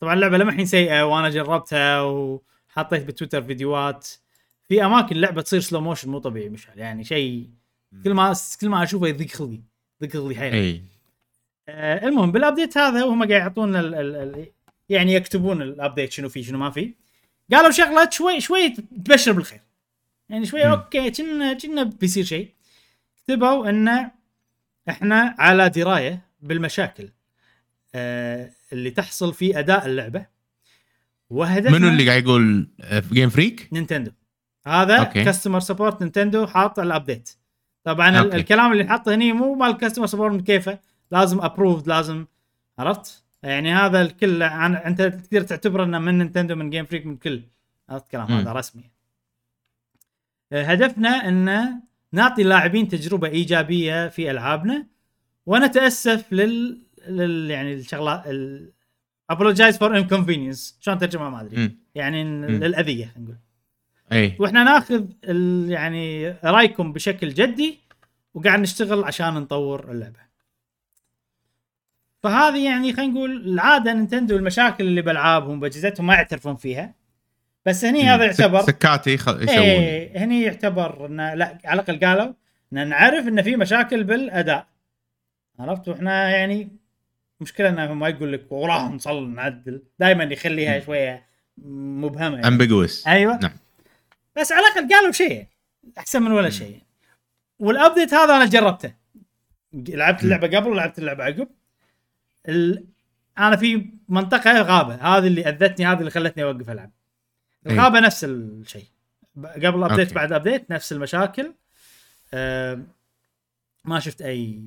طبعا 0.00 0.14
اللعبة 0.14 0.38
لمحين 0.38 0.66
سيئة 0.66 1.02
وأنا 1.02 1.30
جربتها 1.30 2.02
وحطيت 2.02 3.04
بتويتر 3.04 3.42
فيديوهات. 3.42 4.08
في 4.68 4.84
أماكن 4.84 5.16
اللعبة 5.16 5.42
تصير 5.42 5.60
slow 5.60 5.80
motion 5.80 6.10
مو 6.10 6.18
طبيعي 6.18 6.48
مشعل 6.48 6.78
يعني 6.78 7.04
شيء 7.04 7.50
كل 8.04 8.14
ما 8.14 8.34
كل 8.60 8.68
ما 8.68 8.82
أشوفه 8.82 9.06
يضيق 9.06 9.30
خلقي 9.30 9.60
يضيق 10.00 10.12
خلقي 10.12 10.34
حيل 10.34 10.54
إي. 10.54 10.82
آه 11.68 12.06
المهم 12.08 12.32
بال 12.32 12.44
update 12.44 12.78
هذا 12.78 13.04
وهم 13.04 13.18
قاعد 13.18 13.30
يعطونا 13.30 13.80
ال 13.80 13.94
ال 13.94 14.16
ال 14.16 14.46
يعني 14.88 15.14
يكتبون 15.14 15.62
ال 15.62 15.69
update 15.69 16.12
شنو 16.12 16.28
فيه 16.28 16.42
شنو 16.42 16.58
ما 16.58 16.70
فيه. 16.70 16.94
قالوا 17.52 17.70
شغله 17.70 18.10
شوي 18.10 18.40
شوي 18.40 18.68
تبشر 19.04 19.32
بالخير. 19.32 19.60
يعني 20.28 20.46
شوي 20.46 20.64
مم. 20.64 20.70
أوكي 20.70 21.10
كنا 21.10 21.52
كنا 21.52 21.82
بيصير 21.82 22.24
شيء. 22.24 22.48
كتبوا 23.24 23.70
انه 23.70 24.10
إحنا 24.88 25.34
على 25.38 25.68
دراية 25.68 26.20
بالمشاكل 26.40 27.08
آه 27.94 28.50
اللي 28.72 28.90
تحصل 28.90 29.34
في 29.34 29.58
أداء 29.58 29.86
اللعبة. 29.86 30.26
وهدفنا 31.30 31.78
منو 31.78 31.88
اللي 31.88 32.08
قاعد 32.08 32.22
يقول 32.22 32.68
آه، 32.80 33.00
في 33.00 33.14
جيم 33.14 33.30
فريك؟ 33.30 33.68
نينتندو. 33.72 34.10
هذا 34.66 34.96
أوكي. 34.96 35.24
customer 35.24 35.60
support 35.60 36.02
نينتندو 36.02 36.46
حاط 36.46 36.78
ال 36.78 36.85
update 36.85 37.30
طبعا 37.84 38.18
أوكي. 38.18 38.36
الكلام 38.36 38.72
اللي 38.72 38.84
نحطه 38.84 39.14
هني 39.14 39.32
مو 39.32 39.54
مال 39.54 39.76
customer 39.76 40.06
support 40.06 40.40
كيفه 40.46 40.78
لازم 41.10 41.40
approved 41.40 41.88
لازم 41.88 42.26
عرفت؟ 42.78 43.24
يعني 43.42 43.74
هذا 43.74 44.02
الكل 44.02 44.42
عن 44.42 44.74
أنت 44.74 45.02
تقدر 45.02 45.42
تعتبره 45.42 45.84
إنه 45.84 45.98
من 45.98 46.18
نينتندو 46.18 46.54
من 46.54 46.70
جيم 46.70 46.84
فريك 46.84 47.06
من 47.06 47.16
كل. 47.16 47.42
عرفت 47.88 48.04
الكلام 48.04 48.30
مم. 48.30 48.38
هذا 48.38 48.52
رسمي. 48.52 48.90
آه، 50.52 50.62
هدفنا 50.62 51.08
إن 51.08 51.72
نعطي 52.12 52.42
اللاعبين 52.42 52.88
تجربة 52.88 53.28
إيجابية 53.28 54.08
في 54.08 54.30
ألعابنا 54.30 54.86
ونتأسف 55.46 56.32
لل, 56.32 56.82
لل... 57.08 57.50
يعني 57.50 57.74
الشغلات 57.74 58.22
ال... 58.26 58.72
apologize 59.32 59.74
for 59.74 60.02
inconvenience. 60.02 60.74
شلون 60.80 60.98
ترجمها 60.98 61.28
ما 61.28 61.40
أدري. 61.40 61.76
يعني 61.94 62.24
للأذية 62.46 63.12
نقول. 63.16 63.36
اي 64.12 64.36
وإحنا 64.38 64.64
ناخذ 64.64 65.04
ال- 65.24 65.70
يعني 65.70 66.28
رايكم 66.44 66.92
بشكل 66.92 67.28
جدي 67.28 67.78
وقاعد 68.34 68.60
نشتغل 68.60 69.04
عشان 69.04 69.34
نطور 69.34 69.90
اللعبة. 69.90 70.24
فهذه 72.22 72.64
يعني 72.64 72.92
خلينا 72.92 73.12
نقول 73.12 73.36
العادة 73.36 73.92
نينتندو 73.92 74.36
المشاكل 74.36 74.84
اللي 74.84 75.02
بألعابهم 75.02 75.60
باجهزتهم 75.60 76.06
ما 76.06 76.14
يعترفون 76.14 76.56
فيها. 76.56 76.94
بس 77.66 77.84
هني 77.84 78.02
هذا 78.02 78.24
يعتبر 78.24 78.62
سكاتي 78.62 79.16
خ... 79.16 79.28
يسوون 79.28 79.48
إيه 79.58 80.24
هني 80.24 80.42
يعتبر 80.42 81.06
انه 81.06 81.34
لا 81.34 81.58
على 81.64 81.80
الأقل 81.82 82.06
قالوا 82.06 82.32
إن 82.72 82.88
نعرف 82.88 83.28
إن 83.28 83.42
في 83.42 83.56
مشاكل 83.56 84.04
بالأداء. 84.04 84.66
عرفت 85.58 85.88
وإحنا 85.88 86.30
يعني 86.30 86.68
مشكلة 87.40 87.68
انه 87.68 87.94
ما 87.94 88.08
يقول 88.08 88.32
لك 88.32 88.52
وراه 88.52 88.88
نصل 88.88 89.30
نعدل 89.30 89.82
دائما 89.98 90.24
يخليها 90.24 90.80
شوية 90.80 91.26
مبهمة 91.58 92.34
يعني. 92.36 92.48
امبيجوس 92.48 93.06
أيوه 93.06 93.38
نعم. 93.42 93.52
بس 94.36 94.52
على 94.52 94.66
الأقل 94.66 94.94
قالوا 94.94 95.12
شيء 95.12 95.46
أحسن 95.98 96.22
من 96.22 96.32
ولا 96.32 96.50
شيء. 96.50 96.82
وال 97.58 97.72
update 97.72 98.14
هذا 98.14 98.36
أنا 98.36 98.46
جربته. 98.46 98.94
لعبت 99.72 100.24
اللعبة 100.24 100.56
قبل 100.56 100.68
ولعبت 100.68 100.98
اللعبة 100.98 101.24
عقب. 101.24 101.48
ال... 102.48 102.84
أنا 103.38 103.56
في 103.56 103.90
منطقة 104.08 104.62
غابة 104.62 104.94
هذه 104.94 105.26
اللي 105.26 105.48
أذتني 105.48 105.86
هذه 105.86 105.98
اللي 105.98 106.10
خلتني 106.10 106.42
أوقف 106.42 106.70
ألعب. 106.70 106.90
إيه. 107.66 107.72
الغابة 107.72 108.00
نفس 108.00 108.24
الشيء. 108.24 108.86
قبل 109.36 109.84
update 109.84 110.00
أوكي. 110.00 110.14
بعد 110.14 110.32
update 110.32 110.70
نفس 110.70 110.92
المشاكل. 110.92 111.54
أه 112.34 112.82
ما 113.84 114.00
شفت 114.00 114.22
أي 114.22 114.62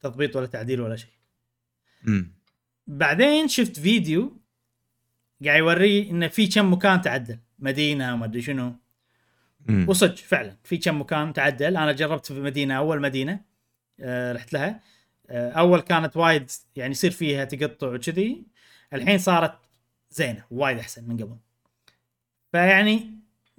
تضبيط 0.00 0.36
ولا 0.36 0.46
تعديل 0.46 0.80
ولا 0.80 0.96
شيء. 0.96 1.10
بعدين 2.86 3.48
شفت 3.48 3.80
فيديو 3.80 4.40
قاعد 5.44 5.58
يوري 5.58 6.10
انه 6.10 6.28
في 6.28 6.46
كم 6.46 6.72
مكان 6.72 7.00
تعدل. 7.00 7.38
مدينة 7.60 8.14
وما 8.14 8.24
أدري 8.24 8.42
شنو. 8.42 8.76
وصدق 9.86 10.16
فعلا. 10.16 10.56
في 10.64 10.76
كم 10.76 11.00
مكان 11.00 11.32
تعدل. 11.32 11.76
أنا 11.76 11.92
جربت 11.92 12.26
في 12.26 12.40
مدينة 12.40 12.76
أول 12.76 13.00
مدينة 13.00 13.40
آه 14.00 14.32
رحت 14.32 14.52
لها. 14.52 14.80
آه 15.30 15.50
أول 15.50 15.80
كانت 15.80 16.16
وايد 16.16 16.50
يعني 16.76 16.90
يصير 16.90 17.10
فيها 17.10 17.44
تقطع 17.44 17.86
وكذي. 17.86 18.42
الحين 18.92 19.18
صارت 19.18 19.58
زينة 20.10 20.44
وايد 20.50 20.78
أحسن 20.78 21.08
من 21.08 21.16
قبل. 21.16 21.36
فيعني 22.52 23.10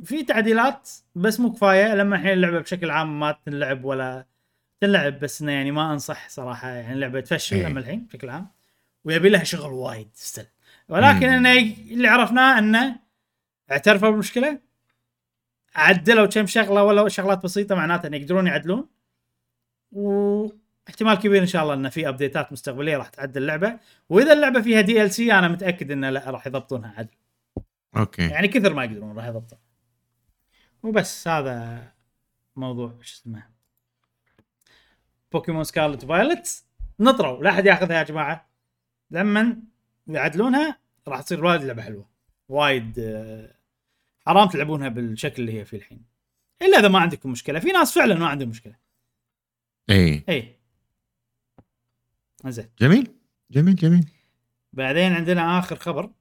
في 0.03 0.23
تعديلات 0.23 0.89
بس 1.15 1.39
مو 1.39 1.53
كفاية. 1.53 1.95
لما 1.95 2.15
الحين 2.15 2.33
اللعبة 2.33 2.59
بشكل 2.59 2.89
عام 2.89 3.19
ما 3.19 3.37
تنلعب 3.45 3.85
ولا 3.85 4.25
تنلعب 4.81 5.19
بس 5.19 5.41
انه 5.41 5.51
يعني 5.51 5.71
ما 5.71 5.93
أنصح 5.93 6.29
صراحة. 6.29 6.69
يعني 6.69 6.93
اللعبه 6.93 7.19
تفشل 7.19 7.55
إيه. 7.55 7.67
لما 7.67 7.79
الحين 7.79 8.05
بشكل 8.05 8.29
عام. 8.29 8.47
ويبي 9.03 9.29
لها 9.29 9.43
شغل 9.43 9.73
وايد 9.73 10.09
still 10.13 10.45
ولكن. 10.89 11.29
انه 11.29 11.75
اللي 11.91 12.07
عرفناه 12.07 12.59
أنه 12.59 13.10
اعترفوا 13.71 14.09
بالمشكلة 14.09 14.59
عدلوا 15.75 16.25
كم 16.25 16.45
شغلة 16.45 16.83
ولا 16.83 17.09
شغلات 17.09 17.43
بسيطة 17.43 17.75
معناته 17.75 18.07
انه 18.07 18.17
يقدرون 18.17 18.47
يعدلون. 18.47 18.89
واحتمال 19.91 21.15
كبير 21.15 21.41
إن 21.41 21.47
شاء 21.47 21.63
الله 21.63 21.73
انه 21.73 21.89
في 21.89 22.09
update 22.09 22.45
ات 22.45 22.51
مستقبلية 22.51 22.97
راح 22.97 23.09
تعدل 23.09 23.41
اللعبة. 23.41 23.79
وإذا 24.09 24.33
اللعبة 24.33 24.61
فيها 24.61 24.81
DLC 24.81 25.33
أنا 25.33 25.47
متأكد 25.47 25.91
انه 25.91 26.09
لا 26.09 26.29
راح 26.29 26.47
يضبطونها 26.47 26.93
عدل. 26.97 27.15
أوكي. 27.97 28.27
يعني 28.27 28.47
كثر 28.47 28.73
ما 28.73 28.83
يقدرون 28.83 29.17
راح 29.17 29.25
يضبطون. 29.25 29.59
وبس 30.83 31.27
هذا 31.27 31.87
موضوع 32.55 32.89
شو 33.01 33.15
اسمه. 33.15 33.43
بوكيمون 35.31 35.63
سكارلت 35.63 36.05
فايلت 36.05 36.63
نطروا 36.99 37.43
لا 37.43 37.49
أحد 37.49 37.65
ياخذها 37.65 37.97
يا 37.97 38.03
جماعة. 38.03 38.49
لما 39.11 39.57
يعدلونها 40.07 40.79
راح 41.07 41.21
تصير 41.21 41.45
وايد 41.45 41.63
لعبة 41.63 41.81
حلوة. 41.81 42.09
وايد 42.49 42.99
آه، 42.99 43.60
حرام 44.25 44.47
تلعبونها 44.47 44.89
بالشكل 44.89 45.41
اللي 45.41 45.59
هي 45.59 45.65
فيه 45.65 45.77
الحين. 45.77 46.05
إلا 46.61 46.79
إذا 46.79 46.87
ما 46.87 46.99
عندكم 46.99 47.31
مشكلة. 47.31 47.59
في 47.59 47.67
ناس 47.67 47.93
فعلا 47.93 48.15
ما 48.15 48.27
عندهم 48.27 48.49
مشكلة. 48.49 48.75
إي. 49.89 50.23
إي. 50.29 50.55
زين. 52.45 52.69
جميل. 52.79 53.11
جميل 53.51 53.75
جميل. 53.75 54.09
بعدين 54.73 55.13
عندنا 55.13 55.59
آخر 55.59 55.75
خبر. 55.75 56.11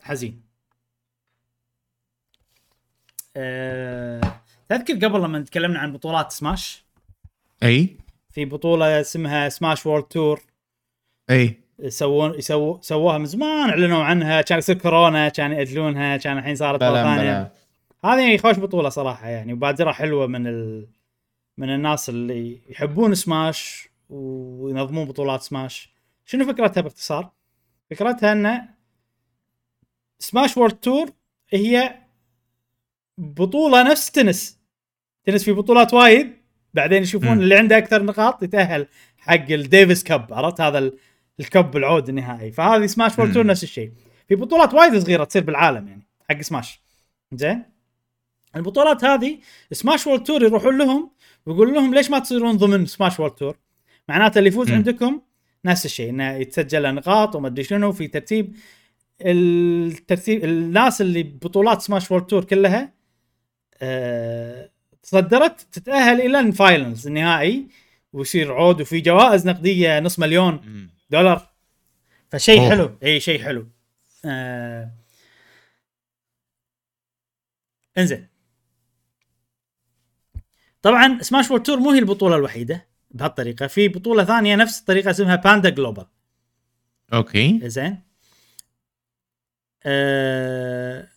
حزين. 0.00 0.44
أه... 3.36 4.40
تذكر 4.68 4.94
قبل 4.94 5.22
لما 5.22 5.40
تكلمنا 5.40 5.78
عن 5.78 5.92
بطولات 5.92 6.32
سماش؟ 6.32 6.84
إي. 7.62 7.96
في 8.30 8.44
بطولة 8.44 9.00
اسمها 9.00 9.48
سماش 9.48 9.86
وورلد 9.86 10.04
تور. 10.04 10.42
إي. 11.30 11.63
يسوون 11.78 12.34
يسووا 12.34 12.78
سووها 12.80 13.18
من 13.18 13.26
زمان 13.26 13.70
اعلنوا 13.70 14.04
عنها 14.04 14.42
كان 14.42 14.58
يصير 14.58 14.78
كورونا 14.78 15.28
كان 15.28 15.52
يأجلونها 15.52 16.16
كان 16.16 16.38
الحين 16.38 16.56
صارت 16.56 16.82
مرة 16.82 17.02
ثانية. 17.02 17.52
هذه 18.04 18.36
خوش 18.36 18.58
بطولة 18.58 18.88
صراحة 18.88 19.28
يعني 19.28 19.52
وبادره 19.52 19.92
حلوة 19.92 20.26
من 20.26 20.46
ال... 20.46 20.86
من 21.58 21.74
الناس 21.74 22.08
اللي 22.08 22.60
يحبون 22.68 23.14
سماش 23.14 23.88
وينظمون 24.08 25.04
بطولات 25.04 25.42
سماش. 25.42 25.94
شنو 26.24 26.46
فكرتها 26.46 26.80
باختصار؟ 26.80 27.30
فكرتها 27.90 28.32
إن 28.32 28.68
سماش 30.18 30.56
وورلد 30.56 30.74
تور 30.74 31.10
هي 31.50 31.94
بطولة 33.18 33.90
نفس 33.90 34.10
تنس. 34.10 34.58
تنس 35.24 35.44
في 35.44 35.52
بطولات 35.52 35.94
وايد 35.94 36.32
بعدين 36.74 37.02
يشوفون. 37.02 37.38
اللي 37.38 37.56
عنده 37.56 37.78
أكثر 37.78 38.02
نقاط 38.02 38.42
يتأهل 38.42 38.86
حق 39.18 39.50
الديفيس 39.50 40.04
كاب 40.04 40.34
عرفت؟ 40.34 40.60
هذا 40.60 40.92
ال 41.40 41.49
cup 41.49 41.76
العود 41.76 42.08
النهائي. 42.08 42.52
فهذه 42.52 42.86
سماش 42.86 43.18
وورلد 43.18 43.34
تور. 43.34 43.46
نفس 43.46 43.62
الشيء. 43.62 43.92
في 44.28 44.34
بطولات 44.34 44.74
وايد 44.74 44.98
صغيرة 44.98 45.24
تصير 45.24 45.42
بالعالم 45.44 45.88
يعني 45.88 46.02
حق 46.30 46.40
سماش 46.40 46.80
زين؟ 47.32 47.62
البطولات 48.56 49.04
هذه 49.04 49.38
سماش 49.72 50.06
وورلد 50.06 50.22
تور 50.22 50.42
يروحون 50.42 50.78
لهم 50.78 51.10
ويقول 51.46 51.74
لهم 51.74 51.94
ليش 51.94 52.10
ما 52.10 52.18
تصيرون 52.18 52.56
ضمن 52.56 52.86
سماش 52.86 53.20
وورلد 53.20 53.34
تور 53.34 53.56
معناته 54.08 54.38
اللي 54.38 54.48
يفوز. 54.48 54.70
عندكم 54.70 55.20
نفس 55.64 55.84
الشيء 55.84 56.10
إنه 56.10 56.32
يتسجل 56.32 56.94
نقاط 56.94 57.36
وما 57.36 57.48
أدري 57.48 57.64
شنو 57.64 57.92
في 57.92 58.08
ترتيب. 58.08 58.56
الترتيب 59.20 60.44
الناس 60.44 61.00
اللي 61.00 61.22
ببطولات 61.22 61.82
Smash 61.82 62.10
World 62.10 62.26
Tour 62.26 62.44
كلها 62.44 62.92
آه، 63.82 64.70
تصدرت 65.02 65.60
تتأهل 65.72 66.20
إلى 66.20 66.40
ال 66.40 66.49
finals 66.49 67.06
النهائي 67.06 67.66
ويصير 68.12 68.52
عود 68.52 68.80
وفي 68.80 69.00
جوائز 69.00 69.46
نقدية 69.46 70.00
نص 70.00 70.18
مليون. 70.18 70.60
دولار. 71.10 71.50
فشيء. 72.30 72.70
حلو. 72.70 72.98
اي 73.02 73.20
شيء 73.20 73.42
حلو. 73.42 73.68
آه. 74.24 74.90
انزين. 77.98 78.28
طبعا 80.82 81.22
Smash 81.22 81.50
World 81.50 81.62
Tour 81.62 81.76
مو 81.78 81.90
هي 81.90 81.98
البطولة 81.98 82.36
الوحيدة 82.36 82.86
بهالطريقة. 83.10 83.66
في 83.66 83.88
بطولة 83.88 84.24
ثانية 84.24 84.56
نفس 84.56 84.80
الطريقة 84.80 85.10
اسمها 85.10 85.36
Panda 85.36 85.68
Global 85.68 86.06
okay. 87.12 87.60
زين. 87.68 88.02
آه... 89.86 91.08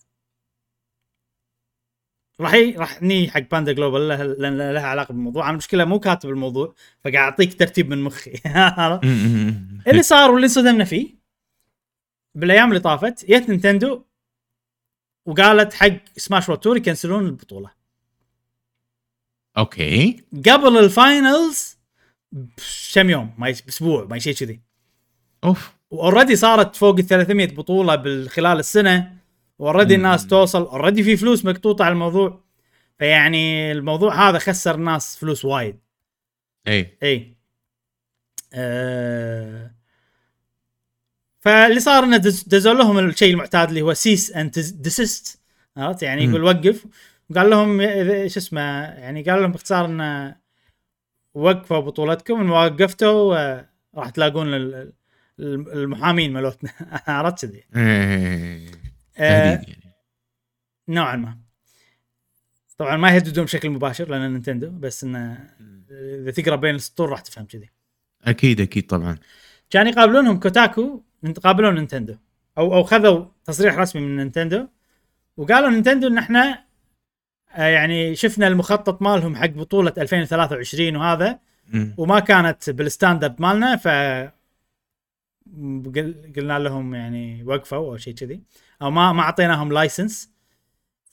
راح. 2.40 2.54
راح 2.76 3.02
ني 3.02 3.30
حق 3.30 3.40
Panda 3.40 3.72
Global 3.72 4.08
لها 4.08 4.24
لأن 4.24 4.70
لها 4.72 4.86
علاقة 4.86 5.12
بالموضوع. 5.12 5.42
أنا 5.44 5.52
المشكلة 5.52 5.84
مو 5.84 6.00
كاتب 6.00 6.28
الموضوع 6.28 6.74
فقاعد 7.04 7.16
أعطيك 7.16 7.58
ترتيب 7.58 7.90
من 7.90 8.02
مخي. 8.02 8.32
اللي 9.88 10.02
صار 10.02 10.30
واللي 10.30 10.44
انصدمنا 10.44 10.84
فيه 10.84 11.18
بالأيام 12.34 12.68
اللي 12.68 12.80
طافت 12.80 13.24
جت 13.30 13.48
نينتندو 13.50 14.02
وقالت 15.26 15.74
حق 15.74 15.96
Smash 16.16 16.48
World 16.48 16.60
Tour 16.60 16.76
يكنسلون 16.76 17.26
البطولة. 17.26 17.70
okay. 19.58 20.24
قبل 20.46 20.78
ال 20.78 20.92
finals 20.92 21.78
بكم 22.32 23.10
يوم 23.10 23.34
ما 23.38 23.46
بأسبوع 23.66 24.04
ما 24.04 24.18
شيء 24.18 24.34
كذي. 24.34 24.60
أوف. 25.44 25.72
و 25.90 25.96
already 25.96 26.36
صارت 26.36 26.76
فوق 26.76 26.98
ال 26.98 27.06
300 27.06 27.46
بطولة 27.46 28.28
خلال 28.28 28.58
السنة. 28.58 29.17
و 29.58 29.63
already 29.63 29.96
مم. 29.96 30.04
الناس 30.04 30.26
توصل 30.26 30.62
already 30.62 31.02
في 31.02 31.16
فلوس 31.16 31.44
مقطوطة 31.44 31.84
على 31.84 31.92
الموضوع. 31.92 32.44
فيعني 32.98 33.72
الموضوع 33.72 34.28
هذا 34.28 34.38
خسر 34.38 34.74
الناس 34.74 35.16
فلوس 35.16 35.44
وايد. 35.44 35.78
اي 36.68 36.96
اي 37.02 37.36
آه 38.54 39.70
فاللي 41.40 41.80
صار 41.80 42.04
إنه 42.04 42.16
دز- 42.16 42.48
دزوا 42.48 42.74
لهم 42.74 42.98
الشيء 42.98 43.30
المعتاد 43.32 43.68
اللي 43.68 43.82
هو 43.82 43.94
cease 43.94 44.30
and 44.32 44.58
desist 44.58 45.40
عرفت؟ 45.76 46.02
يعني. 46.02 46.24
يقول 46.24 46.42
وقف. 46.44 46.86
وقال 47.30 47.50
لهم 47.50 47.78
شو 48.28 48.38
اسمه 48.40 48.60
يعني 48.84 49.22
قال 49.22 49.40
لهم 49.42 49.52
باختصار 49.52 49.84
إنه 49.84 50.36
وقفوا 51.34 51.80
بطولتكم 51.80 52.40
ان 52.40 52.50
وقفتوا 52.50 53.36
آه، 53.36 53.68
راح 53.94 54.10
تلاقون 54.10 54.54
ال- 54.54 54.92
ال- 55.40 55.72
المحامين 55.72 56.32
مالتنا. 56.32 56.70
عرفت 57.08 57.46
كذي؟ 57.46 57.64
إيه. 57.76 58.87
آه، 59.18 59.50
يعني. 59.50 59.78
نوعا 60.88 61.16
ما. 61.16 61.38
طبعا 62.78 62.96
ما 62.96 63.10
يهددون 63.10 63.44
بشكل 63.44 63.70
مباشر 63.70 64.08
لأن 64.10 64.32
نينتندو 64.32 64.70
بس 64.70 65.04
انه 65.04 65.48
إذا 65.90 66.30
تقرأ 66.30 66.56
بين 66.56 66.74
السطور 66.74 67.08
راح 67.10 67.20
تفهم 67.20 67.44
كذي. 67.46 67.70
أكيد 68.24 68.60
أكيد 68.60 68.86
طبعا. 68.86 69.18
كان 69.70 69.86
يقابلونهم 69.86 70.40
كوتاكو 70.40 71.02
يقابلون 71.22 71.74
نينتندو. 71.74 72.14
أو 72.58 72.74
أو 72.74 72.82
خذوا 72.84 73.26
تصريح 73.44 73.74
رسمي 73.78 74.02
من 74.02 74.16
نينتندو 74.16 74.66
وقالوا 75.36 75.70
نينتندو 75.70 76.06
إن 76.06 76.18
إحنا 76.18 76.64
آه، 77.54 77.66
يعني 77.66 78.14
شفنا 78.16 78.46
المخطط 78.48 79.02
مالهم 79.02 79.36
حق 79.36 79.46
بطولة 79.46 79.92
2023 79.98 80.96
وهذا. 80.96 81.38
وما 81.96 82.20
كانت 82.20 82.70
بال 82.70 82.84
standard 82.84 83.40
مالنا 83.42 83.76
ف 83.76 83.88
قل- 85.96 86.32
قلنا 86.36 86.58
لهم 86.58 86.94
يعني 86.94 87.44
وقفوا 87.44 87.78
أو 87.78 87.96
شيء 87.96 88.14
كذي. 88.14 88.40
أو 88.82 88.90
ما 88.90 89.12
ما 89.12 89.22
أعطيناهم 89.22 89.72
license 89.72 90.30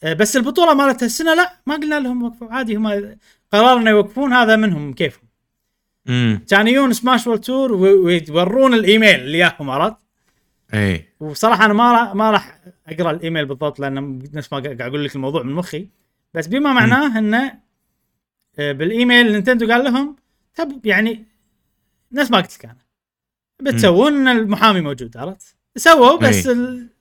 آه، 0.03 0.13
بس 0.13 0.37
البطولة 0.37 0.73
مالت 0.73 1.03
السنة 1.03 1.33
لا 1.33 1.53
ما 1.65 1.75
قلنا 1.75 1.99
لهم 1.99 2.23
وقفوا. 2.23 2.47
عادي 2.51 2.75
هم 2.75 3.17
قرروا 3.51 3.79
إنه 3.79 3.89
يوقفون 3.89 4.33
هذا 4.33 4.55
منهم 4.55 4.93
كيفهم. 4.93 5.25
امم 6.09 6.41
كان 6.49 6.67
يجون 6.67 6.93
Smash 6.93 7.27
World 7.27 7.39
Tour 7.39 7.73
ويورون 7.73 8.73
الإيميل 8.73 9.19
اللي 9.19 9.37
ياهم 9.37 9.69
عرفت؟ 9.69 9.97
إي. 10.73 11.05
وصراحة 11.19 11.65
أنا 11.65 11.73
ما 11.73 11.91
راح 11.91 12.15
ما 12.15 12.31
راح 12.31 12.59
أقرأ 12.87 13.11
الإيميل 13.11 13.45
بالضبط 13.45 13.79
لأن 13.79 14.23
نفس 14.33 14.53
ما 14.53 14.59
قاعد 14.59 14.81
أقول 14.81 15.05
لك 15.05 15.15
الموضوع 15.15 15.43
من 15.43 15.53
مخي. 15.53 15.87
بس 16.33 16.47
بما 16.47 16.73
معناه 16.73 17.19
إنه 17.19 17.59
آه، 18.59 18.71
بالإيميل 18.71 19.31
نينتندو 19.31 19.71
قال 19.71 19.83
لهم 19.83 20.15
طب 20.55 20.85
يعني 20.85 21.25
نفس 22.11 22.31
ما 22.31 22.37
قلت 22.37 22.57
لك 22.57 22.65
أنا. 22.65 22.77
بتسوون 23.61 24.13
إن 24.13 24.37
المحامي 24.37 24.81
موجود 24.81 25.17
عرفت؟ 25.17 25.55
سووا 25.77 26.17
بس. 26.17 26.47
ال... 26.47 26.94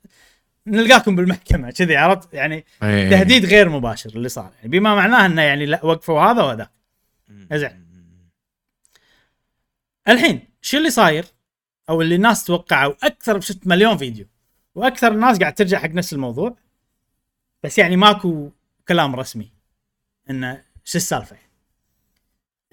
نلقاكم 0.67 1.17
بالمحكمة 1.17 1.71
كذي 1.71 1.97
عرفت؟ 1.97 2.35
يعني 2.35 2.65
إيه. 2.83 3.11
تهديد 3.11 3.45
غير 3.47 3.69
مباشر 3.69 4.11
اللي 4.11 4.29
صار 4.29 4.53
يعني 4.57 4.69
بما 4.69 4.95
معناه 4.95 5.27
إنه 5.27 5.43
يعني 5.43 5.67
لا 5.67 5.85
وقفوا 5.85 6.21
هذا 6.21 6.43
وهذا 6.43 6.71
زين 7.53 7.85
الحين 10.09 10.49
شو 10.63 10.79
اللي 10.79 10.91
صاير؟ 10.91 11.25
أو 11.89 12.03
اللي 12.03 12.15
الناس 12.15 12.45
توقعوا 12.45 12.95
أكثر 13.03 13.41
شفت 13.41 13.67
مليون 13.67 13.97
فيديو 13.97 14.27
وأكثر 14.75 15.13
الناس 15.13 15.39
قاعد 15.39 15.55
ترجع 15.55 15.79
حق 15.79 15.89
نفس 15.89 16.13
الموضوع 16.13 16.57
بس 17.63 17.79
يعني 17.79 17.97
ماكو 17.97 18.51
كلام 18.89 19.17
رسمي 19.17 19.53
إنه 20.31 20.63
شو 20.85 20.99
السالفة؟ 20.99 21.37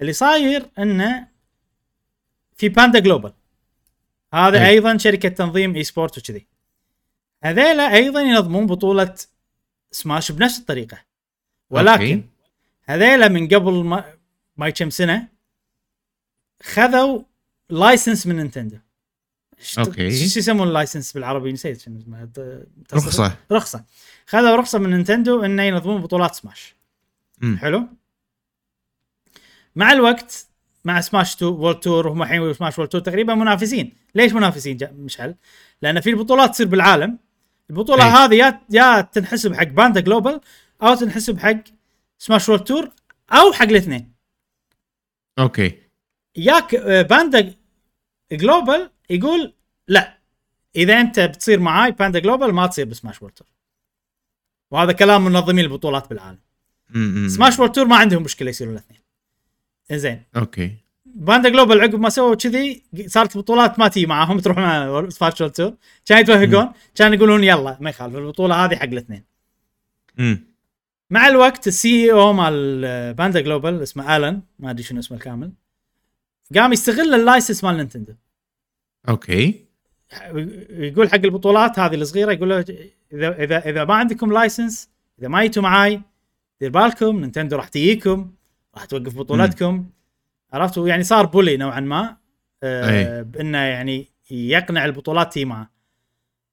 اللي 0.00 0.12
صاير 0.12 0.66
إنه 0.78 1.28
في 2.56 2.68
Panda 2.68 2.98
Global 2.98 3.32
هذا 4.34 4.58
أي. 4.58 4.68
أيضا 4.68 4.96
شركة 4.96 5.28
تنظيم 5.28 5.74
esport 5.74 6.18
وكذي. 6.18 6.46
هذيلا 7.42 7.94
أيضا 7.94 8.20
ينظمون 8.20 8.66
بطولة 8.66 9.14
سماش 9.90 10.32
بنفس 10.32 10.58
الطريقة. 10.58 10.98
ولكن. 11.70 12.24
هذيلا 12.84 13.28
من 13.28 13.48
قبل 13.48 13.72
ما 13.72 14.04
ما 14.56 14.70
كم 14.70 14.90
سنة 14.90 15.28
خذوا 16.62 17.22
license 17.70 18.26
من 18.26 18.36
نينتندو. 18.36 18.76
okay. 19.78 20.28
شو 20.28 20.38
يسمون 20.38 20.68
ال 20.68 20.73
license 20.73 21.12
بالعربي؟ 21.12 21.52
نسيت 21.52 21.80
شنو 21.80 21.98
اسمه. 21.98 22.28
رخصة. 22.94 23.36
رخصة. 23.52 23.84
خذوا 24.26 24.56
رخصة 24.56 24.78
من 24.78 24.90
نينتندو 24.90 25.44
انه 25.44 25.62
ينظمون 25.62 26.02
بطولات 26.02 26.34
سماش. 26.34 26.74
مم. 27.38 27.58
حلو؟ 27.58 27.88
مع 29.76 29.92
الوقت 29.92 30.46
مع 30.84 31.00
Smash 31.00 31.36
to 31.36 31.46
World 31.46 31.80
Tour 31.80 32.06
وهم 32.06 32.22
الحين 32.22 32.54
Smash 32.54 32.78
World 32.78 32.92
Tour 32.92 33.00
تقريبا 33.00 33.34
منافسين. 33.34 33.92
ليش 34.14 34.32
منافسين؟ 34.32 34.78
مشعل. 34.92 35.34
لأن 35.82 36.00
في 36.00 36.10
البطولات 36.10 36.50
تصير 36.50 36.66
بالعالم. 36.66 37.18
البطولة 37.70 38.04
أي. 38.04 38.10
هذه 38.10 38.34
يا 38.34 38.60
يا 38.70 39.00
تنحسب 39.00 39.54
حق 39.54 39.62
Panda 39.62 40.00
Global 40.00 40.40
أو 40.82 40.94
تنحسب 40.94 41.38
حق 41.38 41.56
Smash 42.18 42.48
World 42.48 42.64
Tour 42.64 42.90
أو 43.32 43.52
حق 43.52 43.62
الاثنين. 43.62 44.12
okay. 45.38 45.78
ياك 46.36 46.74
آه، 46.74 47.02
Panda 47.02 47.54
Global 48.32 48.90
يقول 49.10 49.54
لا. 49.88 50.18
إذا 50.76 51.00
أنت 51.00 51.20
بتصير 51.20 51.60
معاي 51.60 51.90
Panda 51.90 52.18
Global 52.18 52.54
ما 52.54 52.66
تصير 52.66 52.84
ب 52.84 52.90
Smash 52.90 53.22
World 53.22 53.36
Tour. 53.36 53.48
وهذا 54.70 54.92
كلام 54.92 55.24
منظمين 55.24 55.64
البطولات 55.64 56.10
بالعالم. 56.10 56.38
Smash 57.28 57.58
World 57.58 57.74
Tour 57.74 57.84
ما 57.84 57.96
عندهم 57.96 58.22
مشكلة 58.22 58.50
يصيرون 58.50 58.74
الاثنين. 58.74 59.00
زين 59.92 60.22
okay. 60.36 60.76
Panda 61.14 61.48
Global 61.48 61.80
عقب 61.80 62.00
ما 62.00 62.08
سووا 62.08 62.34
كذي 62.34 62.82
صارت 63.06 63.38
بطولات 63.38 63.78
ما 63.78 63.88
تجي 63.88 64.06
معاهم 64.06 64.38
تروح 64.38 64.58
مع 64.58 64.88
World 64.88 65.12
Tour 65.52 65.74
كان 66.06 66.18
يتوهقون 66.20 66.72
كان 66.94 67.14
يقولون 67.14 67.44
يلا 67.44 67.76
ما 67.80 67.90
يخالف 67.90 68.16
البطولة 68.16 68.64
هذه 68.64 68.76
حق 68.76 68.84
الاثنين. 68.84 69.24
مع 71.10 71.28
الوقت 71.28 71.66
ال 71.66 72.12
CEO 72.12 72.32
مال 72.32 72.82
آه، 72.84 73.12
Panda 73.12 73.40
Global 73.40 73.82
اسمه 73.82 74.16
الن 74.16 74.42
ما 74.58 74.70
أدري 74.70 74.82
شنو 74.82 75.00
اسمه 75.00 75.16
الكامل 75.16 75.52
قام 76.54 76.72
يستغل 76.72 77.14
ال 77.14 77.20
license 77.20 77.64
مال 77.64 77.76
نينتندو. 77.76 78.14
okay. 79.08 79.64
يقول 80.70 81.10
حق 81.10 81.14
البطولات 81.14 81.78
هذه 81.78 81.94
الصغيرة 81.94 82.32
يقول 82.32 82.50
له 82.50 82.64
إذا 83.12 83.44
إذا 83.44 83.68
إذا 83.70 83.84
ما 83.84 83.94
عندكم 83.94 84.32
license 84.32 84.88
إذا 85.18 85.28
ما 85.28 85.42
جيتوا 85.42 85.62
معاي 85.62 86.00
دير 86.60 86.70
بالكم 86.70 87.20
نينتندو 87.20 87.56
راح 87.56 87.68
تجيكم 87.68 88.32
راح 88.74 88.84
توقف 88.84 89.18
بطولتكم. 89.18 89.86
عرفتوا 90.52 90.88
يعني 90.88 91.02
صار 91.04 91.26
bully 91.26 91.56
نوعا 91.56 91.80
ما 91.80 92.16
آه. 92.62 93.22
بإنه 93.22 93.58
يعني 93.58 94.08
يقنع 94.30 94.84
البطولات 94.84 95.32
تي 95.32 95.44
معه 95.44 95.70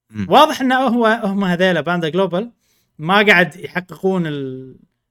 مم. 0.10 0.26
واضح 0.30 0.62
إنه 0.62 0.76
هو 0.76 1.06
هم 1.24 1.44
هذيلا 1.44 1.82
Panda 1.82 2.10
Global 2.10 2.52
ما 3.00 3.26
قاعد 3.28 3.56
يحققون 3.56 4.24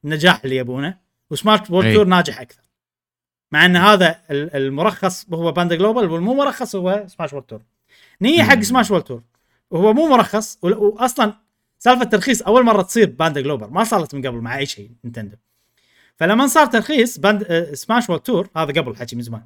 النجاح 0.04 0.40
اللي 0.44 0.56
يبونه 0.56 0.98
وسمارت 1.30 1.70
وورد. 1.70 1.94
تور 1.94 2.04
ناجح 2.06 2.40
أكثر 2.40 2.62
مع 3.52 3.66
إن 3.66 3.76
هذا 3.76 4.20
ال- 4.30 4.56
المرخص 4.56 5.26
هو 5.32 5.52
Panda 5.52 5.74
Global 5.74 6.10
والمو 6.10 6.34
مرخص 6.34 6.76
هو 6.76 7.04
Smash 7.06 7.32
World 7.32 7.44
Tour 7.46 7.62
نيجي 8.20 8.42
حق. 8.42 8.60
Smash 8.60 8.90
World 8.90 9.02
Tour 9.04 9.22
وهو 9.70 9.92
مو 9.92 10.08
مرخص 10.08 10.58
واصلا 10.62 11.34
سالفة 11.78 12.02
الترخيص 12.02 12.42
أول 12.42 12.64
مرة 12.64 12.82
تصير 12.82 13.10
Panda 13.10 13.40
Global 13.40 13.72
ما 13.72 13.84
صارت 13.84 14.14
من 14.14 14.26
قبل 14.26 14.36
مع 14.38 14.58
أي 14.58 14.66
شيء 14.66 14.90
نينتندو 15.04 15.36
فلما 16.18 16.46
صار 16.46 16.66
ترخيص 16.66 17.18
Pand 17.18 17.44
آه، 17.44 17.74
Smash 17.74 18.10
World 18.10 18.22
Tour 18.22 18.50
هذا 18.56 18.80
قبل 18.80 18.90
الحكي 18.90 19.16
من 19.16 19.22
زمان. 19.22 19.42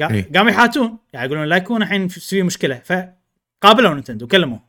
أي. 0.00 0.22
قاموا 0.22 0.50
يحاتون 0.50 0.98
يعني 1.12 1.26
يقولون 1.26 1.48
لا 1.48 1.56
يكون 1.56 1.82
الحين 1.82 2.08
في 2.08 2.42
مشكلة. 2.42 2.78
فقابلوا 2.78 3.94
نينتندو 3.94 4.26
كلموه. 4.26 4.68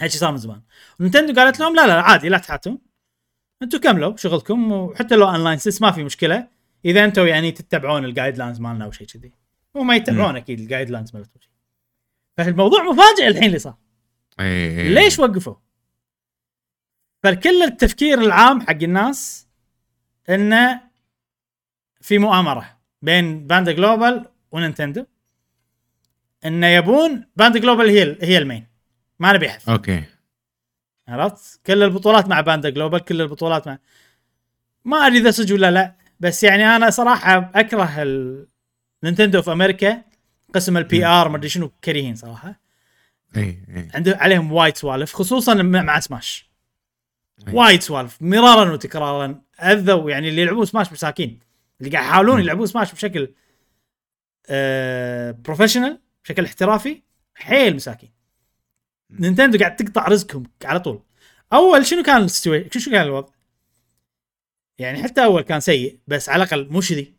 هالشي 0.00 0.18
صار 0.18 0.32
من 0.32 0.38
زمان. 0.38 0.62
نينتندو 1.00 1.40
قالت 1.40 1.60
لهم 1.60 1.76
لا 1.76 1.86
لا 1.86 2.00
عادي 2.00 2.28
لا 2.28 2.38
تحاتون. 2.38 2.78
أنتم 3.62 3.78
كملوا 3.78 4.16
شغلكم 4.16 4.72
وحتى 4.72 5.16
لو 5.16 5.28
unlicensed 5.28 5.82
ما 5.82 5.90
في 5.90 6.04
مشكلة. 6.04 6.48
إذا 6.84 7.04
أنتم 7.04 7.26
يعني 7.26 7.52
تتبعون 7.52 8.04
ال 8.04 8.38
guidelines 8.38 8.60
مالنا 8.60 8.84
أو 8.84 8.90
شيء 8.90 9.06
كذي. 9.06 9.32
هم 9.76 9.92
يتبعون 9.92 10.36
أكيد 10.36 10.60
ال 10.60 10.90
guidelines 10.90 11.14
مالتهم 11.14 11.40
فالموضوع 12.36 12.82
مفاجئ 12.82 13.28
الحين 13.28 13.44
اللي 13.44 13.58
صار. 13.58 13.76
إيه. 14.40 14.88
ليش 14.88 15.18
وقفوا؟ 15.18 15.54
فكل 17.22 17.62
التفكير 17.62 18.20
العام 18.20 18.60
حق 18.60 18.82
الناس 18.82 19.48
انه 20.30 20.80
في 22.00 22.18
مؤامرة 22.18 22.78
بين 23.02 23.46
باندا 23.46 23.72
جلوبال 23.72 24.26
ونينتندو 24.52 25.06
انه 26.44 26.66
يبون 26.66 27.26
باندا 27.36 27.58
جلوبال 27.58 27.88
هي 27.88 28.16
هي 28.22 28.38
المين. 28.38 28.66
ما 29.18 29.32
نبي 29.32 29.48
أحد. 29.48 29.60
أوكي. 29.68 30.04
عرفت؟ 31.08 31.60
كل 31.66 31.82
البطولات 31.82 32.28
مع 32.28 32.40
باندا 32.40 32.70
جلوبال 32.70 33.00
كل 33.00 33.20
البطولات 33.20 33.68
مع 33.68 33.78
ما 34.84 35.06
أدري 35.06 35.18
إذا 35.18 35.30
صدق 35.30 35.54
ولا 35.54 35.70
لا 35.70 35.94
بس 36.20 36.44
يعني 36.44 36.76
أنا 36.76 36.90
صراحة 36.90 37.50
أكره 37.54 38.02
ال... 38.02 38.46
نينتندو 39.04 39.42
في 39.42 39.52
أمريكا 39.52 40.02
قسم 40.54 40.76
ال 40.76 41.06
PR 41.06 41.28
ما 41.28 41.36
أدري 41.36 41.48
شنو 41.48 41.68
كريهين 41.84 42.14
صراحة. 42.14 42.60
إي 43.36 43.42
إي. 43.42 43.88
عنده 43.94 44.16
عليهم 44.16 44.52
وايد 44.52 44.76
سوالف 44.76 45.14
خصوصا 45.14 45.54
مع 45.54 46.00
سماش. 46.00 46.50
وايد 47.52 47.82
سوالف 47.82 48.22
مرارا 48.22 48.72
وتكرارا. 48.72 49.42
أذوا 49.62 50.10
يعني 50.10 50.28
اللي 50.28 50.42
يلعبون 50.42 50.64
سماش 50.64 50.92
مساكين 50.92 51.38
اللي 51.80 51.90
قاعد 51.90 52.04
يحاولون 52.04 52.40
يلعبون 52.40 52.66
سماش 52.66 52.92
بشكل 52.92 53.34
آه 54.46 55.30
professional 55.30 56.00
بشكل 56.24 56.44
احترافي 56.44 57.02
حيل 57.34 57.76
مساكين 57.76 58.10
نينتندو 59.10 59.58
قاعد 59.58 59.76
تقطع 59.76 60.08
رزقهم 60.08 60.42
على 60.64 60.80
طول. 60.80 61.02
أول 61.52 61.86
شنو 61.86 62.02
كان 62.02 62.22
السيتويشن 62.22 62.80
شنو 62.80 62.94
كان 62.94 63.02
الوضع؟ 63.02 63.32
يعني 64.78 65.02
حتى 65.02 65.24
أول 65.24 65.42
كان 65.42 65.60
سيء 65.60 65.98
بس 66.06 66.28
على 66.28 66.42
الأقل 66.42 66.68
مو 66.70 66.80
شذي. 66.80 67.14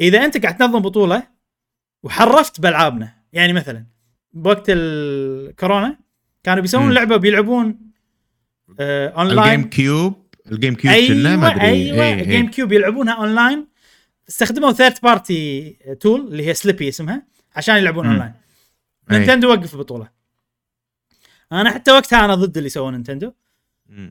إذا 0.00 0.24
أنت 0.24 0.42
قاعد 0.42 0.56
تنظم 0.56 0.80
بطولة 0.80 1.26
وحرفت 2.02 2.60
بألعابنا 2.60 3.14
يعني 3.32 3.52
مثلا 3.52 3.86
بوقت 4.32 4.64
الكورونا 4.68 5.98
كانوا 6.42 6.62
بيسوون. 6.62 6.92
لعبة 6.92 7.16
بيلعبون 7.16 7.78
آه 8.80 9.22
الجيم 9.22 9.38
اونلاين 9.38 9.68
كيوب 9.68 10.25
الجيم 10.52 10.74
كيوب 10.74 10.94
كنا 10.94 11.36
ما 11.36 11.46
أيوه 11.46 11.56
أدري. 11.56 11.66
أيوه 11.66 12.04
إيه، 12.04 12.14
إيه. 12.14 12.24
جيم 12.24 12.50
كيوب 12.50 12.72
يلعبونها 12.72 13.14
اونلاين 13.14 13.66
استخدموا 14.28 14.72
third 14.72 14.94
party 15.02 15.70
tool 16.00 16.20
اللي 16.20 16.46
هي 16.46 16.54
Slippi 16.54 16.88
اسمها 16.88 17.26
عشان 17.56 17.76
يلعبون. 17.76 18.06
اونلاين. 18.06 18.32
نينتندو 19.10 19.50
وقف 19.50 19.74
البطوله 19.74 20.08
أنا 21.52 21.70
حتى 21.70 21.92
وقتها 21.92 22.24
أنا 22.24 22.34
ضد 22.34 22.56
اللي 22.56 22.68
سووه 22.68 22.90
نينتندو. 22.90 23.32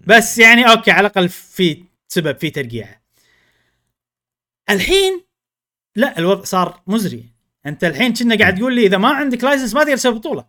بس 0.08 0.38
يعني 0.38 0.70
أوكي 0.70 0.92
على 0.92 1.08
الأقل 1.08 1.30
في 1.30 1.84
سبب 2.08 2.38
في 2.38 2.50
ترقيعه 2.50 3.02
الحين 4.70 5.22
لا 5.96 6.18
الوضع 6.18 6.44
صار 6.44 6.82
مزري. 6.88 7.26
أنت 7.66 7.84
الحين 7.84 8.14
كنا 8.14 8.38
قاعد 8.38 8.56
تقول 8.56 8.76
لي 8.76 8.86
إذا 8.86 8.98
ما 8.98 9.10
عندك 9.10 9.44
license 9.44 9.74
ما 9.74 9.84
تقدر 9.84 9.98
تسوي 9.98 10.14
بطولة. 10.14 10.46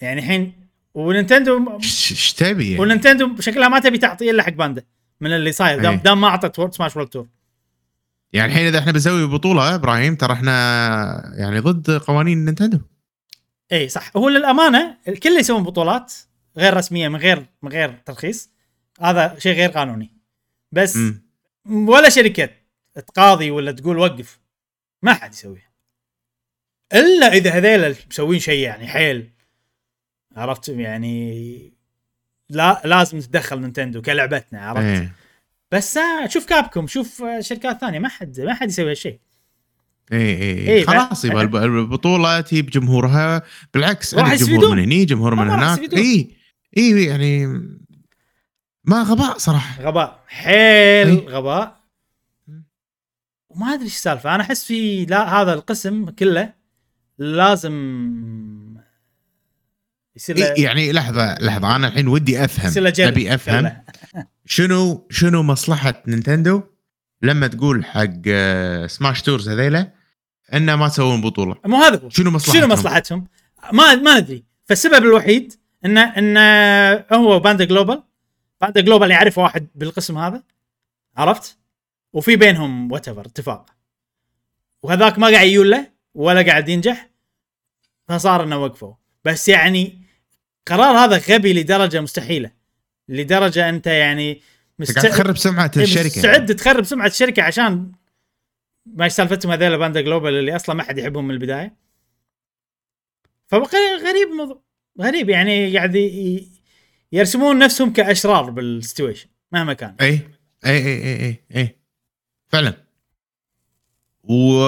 يعني 0.00 0.20
الحين 0.20 0.67
ونينتندو 0.98 1.78
ش- 1.80 2.10
إيش 2.12 2.32
تبي 2.32 2.70
يعني؟ 2.70 2.80
ونينتندو 2.82 3.40
شكلها 3.40 3.68
ما 3.68 3.78
تبي 3.78 3.98
تعطي 3.98 4.30
إلا 4.30 4.42
حق 4.42 4.52
باندا 4.52 4.84
من 5.20 5.32
اللي 5.32 5.52
صاير. 5.52 5.82
دام, 5.82 5.92
إيه. 5.92 5.98
دام 6.02 6.20
ما 6.20 6.28
أعطت 6.28 6.58
وورد 6.58 6.74
Smash 6.74 6.96
World 6.96 7.10
Tour 7.10 7.26
يعني 8.32 8.52
الحين 8.52 8.66
إذا 8.66 8.78
إحنا 8.78 8.92
بنسوي 8.92 9.26
بطولة 9.26 9.74
إبراهيم 9.74 10.16
ترى 10.16 10.32
إحنا 10.32 11.32
يعني 11.36 11.58
ضد 11.58 11.90
قوانين 11.90 12.44
نينتندو. 12.44 12.80
اي 13.72 13.88
صح. 13.88 14.10
هو 14.16 14.28
للأمانة 14.28 14.96
الكل 15.08 15.30
يسوون 15.30 15.62
بطولات 15.62 16.14
غير 16.56 16.74
رسمية 16.76 17.08
من 17.08 17.16
غير 17.16 17.46
من 17.62 17.72
غير 17.72 17.94
ترخيص 18.06 18.50
هذا 19.00 19.34
شيء 19.38 19.54
غير 19.56 19.70
قانوني. 19.70 20.12
بس 20.72 20.96
مم. 20.96 21.22
ولا 21.88 22.08
شركة 22.08 22.48
تقاضي 23.06 23.50
ولا 23.50 23.72
تقول 23.72 23.98
وقف 23.98 24.38
ما 25.02 25.14
حد 25.14 25.32
يسويها. 25.34 25.68
إلا 26.94 27.32
إذا 27.32 27.50
هذيل 27.50 27.96
مسوين 28.10 28.40
شيء 28.40 28.62
يعني 28.62 28.86
حيل. 28.88 29.30
عرفت؟ 30.38 30.68
يعني 30.68 31.72
لا 32.50 32.82
لازم 32.84 33.20
تتدخل 33.20 33.60
نينتندو 33.60 34.02
كلعبتنا 34.02 34.60
عرفت؟ 34.66 34.82
إيه. 34.84 35.12
بس 35.72 35.96
آه، 35.96 36.26
شوف 36.26 36.46
كابكم 36.46 36.86
شوف 36.86 37.22
آه، 37.22 37.40
شركات 37.40 37.80
ثانية 37.80 37.98
ما 37.98 38.08
حد 38.08 38.40
ما 38.40 38.54
حد 38.54 38.68
يسوي 38.68 38.90
هالشيء. 38.90 39.18
إيه 40.12 40.18
إيه, 40.36 40.58
إيه، 40.58 40.68
إيه. 40.68 40.84
خلاص 40.86 41.26
ب- 41.26 41.28
يبقى 41.30 41.42
الب- 41.42 41.56
البطولة 41.56 42.40
تجيب 42.40 42.66
جمهورها. 42.70 43.42
بالعكس 43.74 44.14
راح 44.14 44.34
جمهور. 44.34 44.74
من 44.74 44.78
هني 44.82 45.04
جمهور 45.04 45.34
من 45.34 45.48
هناك. 45.50 45.94
اي 45.94 46.30
اي 46.76 47.04
يعني 47.04 47.46
ما 48.84 49.02
غباء 49.02 49.38
صراحة. 49.38 49.82
غباء. 49.82 50.24
حيل 50.28 50.48
إيه. 51.08 51.28
غباء. 51.28 51.78
وما 53.48 53.74
أدري 53.74 53.84
إيش 53.84 53.94
السالفة. 53.94 54.34
أنا 54.34 54.42
أحس 54.42 54.64
في 54.64 55.04
لا 55.04 55.40
هذا 55.42 55.52
القسم 55.54 56.10
كله 56.10 56.52
لازم 57.18 57.72
يصير 60.18 60.36
إيه 60.36 60.64
يعني 60.64 60.92
لحظة 60.92 61.34
لحظة 61.34 61.76
أنا 61.76 61.88
الحين 61.88 62.08
ودي 62.08 62.44
أفهم. 62.44 62.86
أبي 62.86 63.34
أفهم. 63.34 63.76
شنو 64.46 65.06
شنو 65.10 65.42
مصلحة 65.42 66.02
نينتندو 66.06 66.62
لما 67.22 67.46
تقول 67.46 67.84
حق 67.84 68.10
آه، 68.26 68.86
سماش 68.86 69.22
تورز 69.22 69.48
هذيلا 69.48 69.92
إنه 70.54 70.76
ما 70.76 70.88
تسوون 70.88 71.20
بطولة 71.20 71.56
مو 71.64 71.76
هذا 71.76 72.00
هو 72.04 72.08
شنو 72.08 72.30
مصلحتهم 72.30 72.62
شنو 72.62 72.72
مصلحتهم؟ 72.72 73.26
ما 73.72 73.94
ما 73.94 74.20
ندري 74.20 74.44
فالسبب 74.64 75.04
الوحيد 75.04 75.52
انه 75.84 76.02
انه 76.02 76.40
هو 77.12 77.40
باندا 77.40 77.64
جلوبال 77.64 78.02
باندا 78.60 78.80
جلوبال 78.80 79.10
يعرف 79.10 79.38
واحد 79.38 79.68
بالقسم 79.74 80.18
هذا 80.18 80.42
عرفت؟ 81.16 81.58
وفي 82.12 82.36
بينهم 82.36 82.92
what 82.92 83.08
اتفاق 83.08 83.70
وهذاك 84.82 85.18
ما 85.18 85.26
قاعد 85.26 85.46
يقول 85.46 85.70
له 85.70 85.86
ولا 86.14 86.42
قاعد 86.42 86.68
ينجح 86.68 87.10
فصار 88.08 88.42
إنه 88.42 88.56
وقفوا 88.56 88.94
بس 89.24 89.48
يعني 89.48 89.97
قرار 90.68 90.96
هذا 90.96 91.18
غبي 91.34 91.52
لدرجة 91.52 92.00
مستحيلة. 92.00 92.50
لدرجة 93.08 93.68
أنت 93.68 93.86
يعني 93.86 94.40
قاعد 94.96 95.08
تخرب 95.10 95.36
سمعة 95.36 95.70
إيه، 95.76 95.82
الشركة 95.82 96.06
مستعد 96.18 96.54
تخرب 96.56 96.84
سمعة 96.84 97.06
الشركة 97.06 97.42
عشان 97.42 97.92
ما 98.86 99.08
سالفتهم 99.08 99.52
هذول 99.52 99.78
باندا 99.78 100.00
جلوبال 100.00 100.34
اللي 100.34 100.56
أصلا 100.56 100.74
ما 100.74 100.82
حد 100.82 100.98
يحبهم 100.98 101.24
من 101.28 101.34
البداية؟ 101.34 101.76
فغريب 103.46 104.28
الموضوع 104.32 104.62
غريب 105.00 105.28
يعني 105.30 105.76
قاعد 105.76 105.94
ي- 105.94 106.48
يرسمون 107.12 107.58
نفسهم 107.58 107.92
كأشرار 107.92 108.50
بال 108.50 108.64
situation 108.64 109.28
مهما 109.52 109.72
كان. 109.72 109.94
اي 110.00 110.08
اي 110.66 110.76
اي 110.76 111.02
اي 111.02 111.20
اي, 111.26 111.42
اي. 111.56 111.76
فعلا. 112.48 112.74
و 114.24 114.60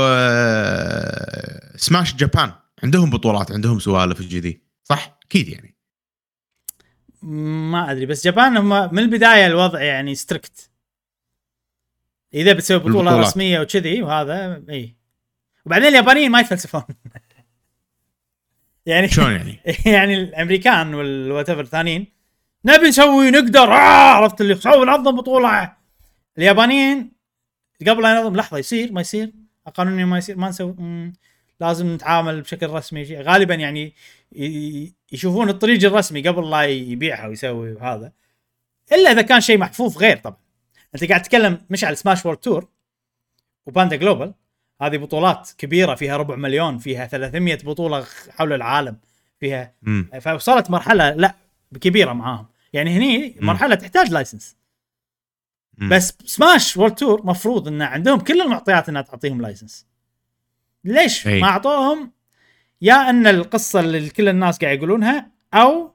سماش 1.77 2.15
جابان 2.15 2.53
عندهم 2.83 3.11
بطولات 3.11 3.53
عندهم 3.53 3.79
سوالف 3.79 4.19
كذي 4.31 4.61
صح؟ 4.85 5.19
أكيد 5.27 5.49
يعني. 5.49 5.70
ما 7.23 7.91
أدري 7.91 8.07
بس 8.07 8.25
جابان 8.25 8.57
هم 8.57 8.95
من 8.95 8.99
البداية 8.99 9.47
الوضع 9.47 9.83
يعني 9.83 10.15
strict 10.15 10.71
إذا 12.35 12.53
بتسوي 12.53 12.79
بطولة 12.79 12.95
بالبطولات. 12.95 13.27
رسمية 13.27 13.61
وكذي 13.61 14.03
وهذا 14.03 14.63
إي. 14.71 14.97
وبعدين 15.67 15.89
اليابانيين 15.89 16.31
ما 16.31 16.41
يتفلسفون. 16.41 16.83
يعني 18.87 19.09
شلون 19.09 19.33
يعني؟ 19.33 19.61
يعني 19.95 20.15
الأمريكان 20.15 20.95
وال 20.95 21.51
whatever 21.51 21.61
الثانيين 21.61 22.07
نبي 22.65 22.89
نسوي 22.89 23.31
نقدر 23.31 23.73
آه 23.73 24.15
عرفت 24.15 24.41
اللي 24.41 24.55
نسوي 24.55 24.87
ننظم 24.87 25.17
بطولة. 25.17 25.77
اليابانيين 26.39 27.13
قبل 27.89 28.03
لا 28.03 28.19
ينظم 28.19 28.37
لحظة 28.37 28.59
يصير 28.59 28.93
ما 28.93 29.01
يصير. 29.01 29.33
قانونيا 29.75 30.05
ما 30.05 30.19
يصير 30.19 30.37
ما 30.37 30.49
نسوي 30.49 30.75
لازم 31.61 31.95
نتعامل 31.95 32.41
بشكل 32.41 32.71
رسمي. 32.71 33.23
غالبا 33.23 33.55
يعني 33.55 33.93
يشوفون 35.13 35.49
الطريق 35.49 35.85
الرسمي 35.85 36.29
قبل 36.29 36.51
لا 36.51 36.63
يبيعها 36.63 37.27
ويسوي 37.27 37.79
هذا 37.81 38.13
إلا 38.93 39.13
إذا 39.13 39.23
كان 39.23 39.41
شيء 39.41 39.59
محفوظ 39.59 39.99
غير 39.99 40.17
طبعا 40.17 40.37
أنت 40.95 41.05
قاعد 41.05 41.23
تتكلم 41.23 41.59
مش 41.71 41.85
على 41.85 41.97
Smash 41.97 42.27
World 42.27 42.39
Tour 42.39 42.69
وباندا 43.67 43.97
جلوبال 43.97 44.35
هذه 44.83 44.97
بطولات 44.97 45.51
كبيرة 45.59 45.95
فيها 45.95 46.17
ربع 46.17 46.37
مليون 46.37 46.79
فيها 46.79 47.07
300 47.07 47.59
بطولة 47.65 48.07
حول 48.31 48.53
العالم 48.53 48.97
فيها 49.41 49.73
مم. 49.83 50.09
فوصلت 50.21 50.71
مرحلة 50.71 51.11
لا 51.11 51.35
كبيرة 51.81 52.13
معاهم 52.13 52.47
يعني 52.73 52.91
هني. 52.97 53.37
مرحلة 53.41 53.75
تحتاج 53.75 54.11
license. 54.11 54.57
بس 55.79 56.15
Smash 56.25 56.77
World 56.77 56.95
Tour 56.95 57.27
مفروض 57.27 57.69
إن 57.69 57.83
عندهم 57.83 58.21
كل 58.21 58.41
المعطيات 58.41 58.89
إنها 58.89 59.03
تعطيهم 59.03 59.43
license 59.43 59.87
ليش 60.85 61.27
أي. 61.27 61.41
ما 61.41 61.49
أعطوهم 61.49 62.13
يا 62.83 63.11
أن 63.11 63.27
القصة 63.27 63.81
اللي 63.81 64.09
كل 64.09 64.29
الناس 64.29 64.59
قاعد 64.59 64.77
يقولونها 64.79 65.31
أو 65.55 65.95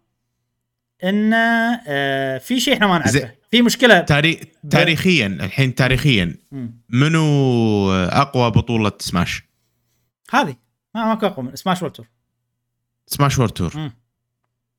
أن 1.03 1.33
آه 1.33 2.37
في 2.37 2.59
شيء 2.59 2.73
إحنا 2.73 2.87
ما 2.87 2.97
نعرفه 2.97 3.31
في 3.51 3.61
مشكلة 3.61 3.99
تاري... 3.99 4.41
تاريخيا 4.69 5.27
الحين 5.27 5.75
تاريخيا. 5.75 6.35
منو 6.89 7.91
أقوى 7.93 8.51
بطولة 8.51 8.91
سماش؟ 8.99 9.43
هذه 10.31 10.55
ما 10.95 11.05
ماكو 11.05 11.25
أقوى 11.25 11.45
من 11.45 11.55
Smash 11.55 11.81
World 11.81 11.93
Tour 11.93 12.07
Smash 13.07 13.39
World 13.39 13.51
Tour 13.51 13.71
مم. 13.75 13.91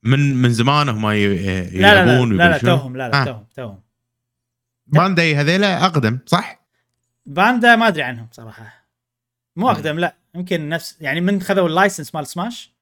من 0.03 0.35
من 0.37 0.53
زمان 0.53 0.89
هم 0.89 1.11
لا 1.11 1.15
لا 1.15 1.71
لا 1.71 2.03
يلعبون 2.03 2.33
لا, 2.33 2.37
لا 2.37 2.45
ويبلشون. 2.45 2.71
توهم 2.71 2.97
لا 2.97 3.09
لا 3.09 3.23
آه. 3.23 3.25
توهم 3.25 3.47
توهم 3.57 3.81
بانداي 4.87 5.35
هذيلا 5.37 5.85
أقدم 5.87 6.19
صح؟ 6.27 6.67
باندا 7.27 7.77
ما 7.77 7.89
أدري 7.89 8.03
عنهم 8.03 8.29
صراحة 8.33 8.76
مو. 9.57 9.71
أقدم 9.71 9.99
لا. 9.99 10.17
يمكن 10.35 10.69
نفس 10.69 10.97
يعني 11.01 11.21
من 11.21 11.43
خذوا 11.43 11.69
ال 11.69 11.75
license 11.75 12.15
مال 12.15 12.27
سماش 12.27 12.75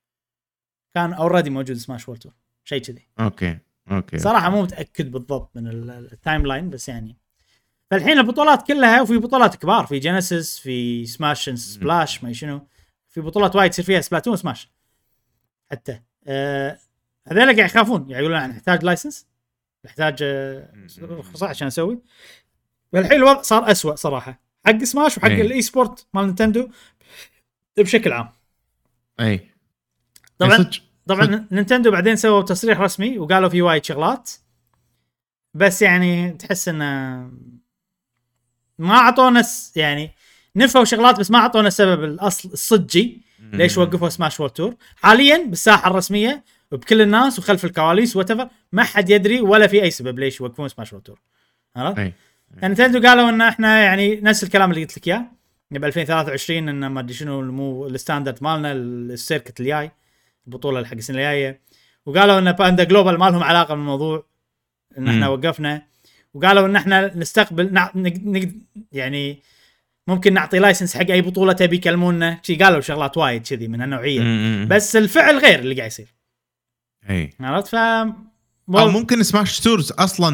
كان 0.95 1.13
already 1.13 1.51
موجود 1.51 1.77
Smash 1.77 2.09
World 2.09 2.33
شيء 2.65 2.83
كذي. 2.83 3.09
أوكي 3.21 3.59
أوكي 3.91 4.19
صراحة 4.19 4.51
مو 4.51 4.63
متأكد 4.63 5.11
بالضبط 5.11 5.57
من 5.57 5.69
ال- 5.69 5.91
ال 6.13 6.47
timeline 6.47 6.71
بس 6.71 6.89
يعني. 6.89 7.17
فالحين 7.91 8.19
البطولات 8.19 8.67
كلها 8.67 9.03
وفي 9.03 9.17
بطولات 9.19 9.57
كبار 9.57 9.87
في 9.87 9.99
جينيسيس 9.99 10.59
في 10.59 11.07
سماش 11.07 11.51
سبلاش 11.51 12.25
ما 12.25 12.33
شنو. 12.33 12.67
في 13.09 13.21
بطولات 13.21 13.57
وايد 13.57 13.71
تصير 13.71 13.85
فيها 13.85 14.01
سبلاتون 14.01 14.37
سماش 14.37 14.71
حتى. 15.71 16.01
آه 16.27 16.79
هذول 17.29 17.57
قاعد 17.57 17.59
يخافون 17.71 18.01
قاعد 18.11 18.21
يقولون 18.23 18.39
نحتاج 18.49 18.85
license 18.85 19.27
نحتاج 19.85 20.23
رخصه 21.03 21.49
عشان 21.49 21.67
نسوي 21.67 22.03
فالحين 22.93 23.13
الوضع 23.19 23.43
صار 23.43 23.71
أسوأ 23.71 23.95
صراحة. 23.95 24.44
حق 24.67 24.85
سماش 24.85 25.19
وحق 25.19 25.29
إيه. 25.29 25.43
ال 25.43 25.63
esport 25.63 26.07
مال 26.15 26.25
نينتندو 26.25 26.69
بشكل 27.79 28.13
عام. 28.13 28.29
اي 29.21 29.51
طبعا 30.39 30.57
صدق. 30.57 30.83
طبعا 31.07 31.47
نينتندو 31.51 31.91
بعدين 31.91 32.17
سووا 32.17 32.43
تصريح 32.43 32.81
رسمي 32.81 33.19
وقالوا 33.19 33.49
في 33.49 33.63
وايد 33.63 33.85
شغلات. 33.85 34.31
بس 35.55 35.83
يعني 35.83 36.31
تحس 36.31 36.69
إنه 36.69 36.85
ما 38.79 38.95
اعطونا 38.95 39.45
يعني 39.77 40.11
نفوا 40.57 40.85
شغلات 40.85 41.21
بس 41.21 41.31
ما 41.31 41.39
أعطونا 41.39 41.69
السبب 41.69 42.05
الاصل 42.05 42.49
الصجي 42.53 43.21
ليش 43.41 43.79
وقفوا 43.79 44.09
Smash 44.09 44.41
World 44.41 44.53
Tour. 44.53 44.75
حاليا 44.97 45.47
بالساحة 45.47 45.91
الرسمية 45.91 46.45
وبكل 46.73 47.01
الناس 47.01 47.39
وخلف 47.39 47.65
الكواليس 47.65 48.17
what 48.17 48.33
ما 48.73 48.83
حد 48.83 49.11
يدري 49.11 49.41
ولا 49.41 49.67
في 49.67 49.83
أي 49.83 49.91
سبب 49.91 50.19
ليش 50.19 50.41
يوقفون 50.41 50.69
Smash 50.69 50.93
World 50.93 51.05
Tour. 51.05 51.21
عرفت؟ 51.77 52.13
يعني 52.63 52.75
نتندو 52.75 53.09
قالوا 53.09 53.29
إن 53.29 53.41
إحنا 53.41 53.85
يعني 53.85 54.21
نفس 54.21 54.45
الكلام 54.45 54.71
اللي 54.71 54.85
قلت 54.85 54.99
لك 54.99 55.09
إياه. 55.09 55.27
ب 55.71 55.85
2023 55.85 56.69
إن 56.69 56.87
ما 56.87 57.01
أدري 57.01 57.15
شنو 57.15 57.43
مو 57.43 57.87
ال 57.87 57.93
standard 57.93 58.39
مالنا 58.43 58.73
ال 58.73 58.84
circuit 58.84 59.61
الجاي 59.61 59.91
البطولة 60.47 60.79
اللي 60.79 60.89
حق 60.89 60.95
السنة 60.95 61.17
الجاية. 61.17 61.61
وقالوا 62.07 62.39
إن 62.39 62.53
باندا 62.53 62.85
جلوبال 62.85 63.19
ما 63.19 63.31
لهم 63.31 63.43
علاقة 63.43 63.75
بالموضوع 63.75 64.27
إن 64.99 65.09
إحنا 65.09 65.29
مم. 65.29 65.33
وقفنا. 65.33 65.83
وقالوا 66.35 66.67
إن 66.67 66.77
إحنا 66.77 67.17
نستقبل 67.17 67.73
نع... 67.73 67.91
نق... 67.95 68.49
يعني 68.93 69.43
ممكن 70.07 70.35
نعطي 70.35 70.59
license 70.59 70.97
حق 70.97 71.11
أي 71.11 71.23
بطولة 71.23 71.53
تبي 71.53 71.77
يكلمونا. 71.77 72.41
شي 72.43 72.57
قالوا 72.57 72.81
شغلات 72.81 73.17
وايد 73.17 73.43
كذي 73.43 73.69
من 73.69 73.81
هالنوعية. 73.81 74.21
مم. 74.21 74.67
بس 74.71 74.97
الفعل 74.97 75.39
غير 75.39 75.59
اللي 75.59 75.75
قاعد 75.75 75.91
يصير. 75.91 76.15
إي. 77.11 77.31
عرفت؟ 77.41 77.69
ف 77.69 77.77
أو 78.69 78.89
ممكن 78.91 79.23
سماش 79.23 79.61
تورز 79.61 79.93
أصلا 79.93 80.31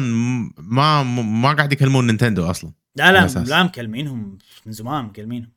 ما 0.57 1.03
ما 1.23 1.53
قاعد 1.53 1.73
يكلمون 1.73 2.07
نينتندو 2.07 2.49
أصلا. 2.49 2.71
لا 2.95 3.11
لا. 3.11 3.27
لا 3.43 3.63
مكلمينهم 3.63 4.37
من 4.65 4.71
زمان 4.71 5.05
مكلمينهم. 5.05 5.49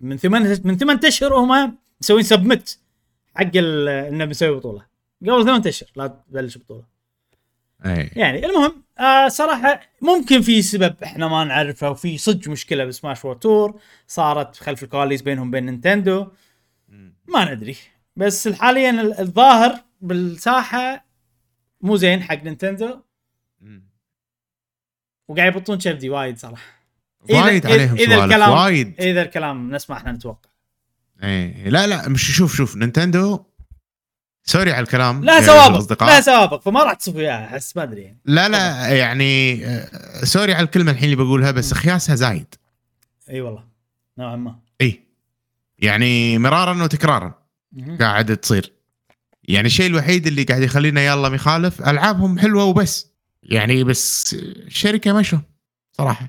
من 0.00 0.16
ثمان 0.16 0.58
من 0.64 0.76
ثمان 0.78 1.00
أشهر 1.04 1.34
هم 1.34 1.78
مسوين 2.00 2.22
submit 2.22 2.78
حق 3.34 3.56
إنه 3.56 4.24
بنسوي 4.24 4.56
بطولة. 4.56 4.86
قبل 5.22 5.44
ثمان 5.44 5.66
أشهر 5.66 5.88
لا 5.96 6.06
تبلش 6.06 6.58
بطولة. 6.58 6.84
اي 7.86 8.10
يعني 8.16 8.46
المهم 8.46 8.82
آه 8.98 9.28
صراحة 9.28 9.80
ممكن 10.00 10.40
في 10.42 10.62
سبب 10.62 10.94
إحنا 11.02 11.28
ما 11.28 11.44
نعرفه 11.44 11.90
وفي 11.90 12.18
صدق 12.18 12.48
مشكلة 12.48 12.84
ب 12.84 12.91
Smash 12.91 13.24
World 13.24 13.34
Tour 13.34 13.80
صارت 14.06 14.56
خلف 14.56 14.82
الكواليس 14.82 15.22
بينهم 15.22 15.50
بين 15.50 15.66
نينتندو. 15.66 16.26
ما 17.28 17.54
ندري. 17.54 17.76
بس 18.16 18.48
حاليا 18.48 18.90
ال- 18.90 19.20
الظاهر 19.20 19.78
بالساحة 20.00 21.11
مو 21.82 21.96
زين 21.96 22.22
حق 22.22 22.42
نينتندو. 22.42 23.00
وقاعد 25.28 25.56
يبطون 25.56 25.78
كبدي 25.78 26.10
وايد 26.10 26.38
صراحة. 26.38 26.82
وايد 27.30 27.66
إذا- 27.66 27.70
عليهم 27.70 27.94
إذا 27.96 28.04
سوالف 28.16 28.24
الكلام- 28.24 28.50
وايد. 28.50 29.00
إذا 29.00 29.22
الكلام 29.22 29.74
نسمع 29.74 29.96
إحنا 29.96 30.12
نتوقع. 30.12 30.50
اي 31.22 31.70
لا 31.70 31.86
لا 31.86 32.08
مش 32.08 32.36
شوف 32.36 32.54
شوف 32.56 32.76
نينتندو 32.76 33.44
sorry 34.44 34.72
على 34.72 34.82
الكلام 34.82 35.24
لا 35.24 35.36
يا 35.36 35.42
سوابق. 35.42 36.02
لا 36.04 36.20
سوابق 36.20 36.60
فما 36.62 36.82
راح 36.82 36.92
تصف 36.94 37.14
وياها 37.16 37.46
أحس 37.46 37.76
ما 37.76 37.82
أدري. 37.82 38.02
يعني 38.02 38.18
لا 38.24 38.48
لا 38.48 38.88
يعني 38.88 39.64
آه، 39.66 40.24
sorry 40.24 40.54
على 40.54 40.64
الكلمة 40.64 40.90
الحين 40.90 41.04
اللي 41.04 41.16
بقولها 41.16 41.50
بس 41.50 41.74
خياسها 41.74 42.14
زايد. 42.14 42.54
إي 43.30 43.40
والله. 43.40 43.64
نوعا 44.18 44.36
ما. 44.36 44.58
إي. 44.80 45.00
يعني 45.78 46.38
مرارا 46.38 46.82
وتكرارا. 46.84 47.42
قاعد 48.00 48.36
تصير. 48.36 48.72
يعني 49.48 49.66
الشيء 49.66 49.86
الوحيد 49.86 50.26
اللي 50.26 50.42
قاعد 50.42 50.62
يخلينا 50.62 51.06
يلا 51.06 51.28
ما 51.28 51.34
يخالف 51.36 51.88
ألعابهم 51.88 52.38
حلوة 52.38 52.64
وبس. 52.64 53.12
يعني 53.42 53.84
بس 53.84 54.34
الشركة 54.34 55.12
ما 55.12 55.22
شلون؟ 55.22 55.42
صراحة. 55.92 56.28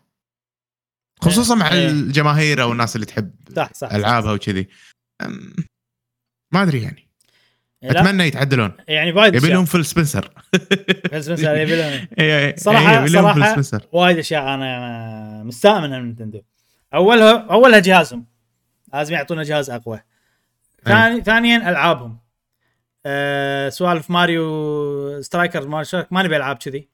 خصوصا 1.21 1.55
مع 1.55 1.71
إيه. 1.71 1.89
الجماهير 1.89 2.61
أو 2.61 2.71
الناس 2.71 2.95
اللي 2.95 3.05
تحب 3.05 3.31
صح 3.55 3.69
صح. 3.73 3.91
ألعابها 3.93 4.31
وكذي. 4.31 4.67
ما 6.51 6.63
أدري 6.63 6.81
يعني. 6.81 7.09
لا، 7.81 7.91
أتمنى 8.01 8.23
يتعدلون. 8.23 8.71
يعني 8.87 9.11
وايد 9.11 9.35
يبي. 9.35 9.47
لهم 9.49 9.65
Phil 9.65 9.85
Spencer 9.85 10.33
بس 11.13 11.27
بس 11.29 11.39
يبي 11.39 11.75
لهم. 11.75 11.99
إي- 12.05 12.55
إي- 12.57 12.63
صراحة- 12.63 12.67
إي، 12.67 12.97
يبي 12.97 13.09
لهم 13.09 13.33
Phil 13.33 13.43
صراحة- 13.43 13.51
سبنسر 13.51 13.87
وايد 13.91 14.17
أشياء 14.17 14.53
أنا 14.53 15.43
مستاء 15.43 15.81
منها 15.81 15.99
من 15.99 16.05
نينتندو. 16.05 16.41
أولها 16.93 17.47
أولها 17.51 17.79
جهازهم. 17.79 18.25
لازم 18.93 19.13
يعطونا 19.13 19.43
جهاز 19.43 19.69
أقوى. 19.69 20.01
ثاني 20.85 21.21
ثانيا 21.23 21.69
ألعابهم. 21.69 22.19
أه 23.05 23.69
سوالف 23.69 24.09
Mario 24.09 25.21
Strikers 25.21 25.67
ما 25.67 25.83
شارك 25.83 26.13
ما 26.13 26.23
نبي 26.23 26.37
العاب 26.37 26.55
كذي. 26.55 26.89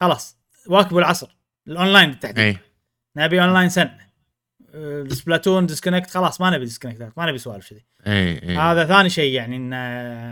خلاص. 0.00 0.38
واكبوا 0.66 1.00
العصر. 1.00 1.36
الأونلاين 1.66 2.10
بالتحديد. 2.10 2.38
إي. 2.38 2.58
نبي 3.16 3.42
أونلاين 3.42 3.68
سنة. 3.68 3.98
أه 4.74 5.06
Splatoon 5.08 5.66
disconnect 5.66 6.10
خلاص 6.10 6.40
ما 6.40 6.50
نبي 6.50 6.64
disconnect 6.64 7.12
ما 7.16 7.26
نبي 7.26 7.38
سوالف 7.38 7.70
كذي 7.70 7.84
هذا 8.58 8.84
ثاني 8.84 9.10
شيء 9.10 9.32
يعني 9.32 9.56
إن 9.56 9.72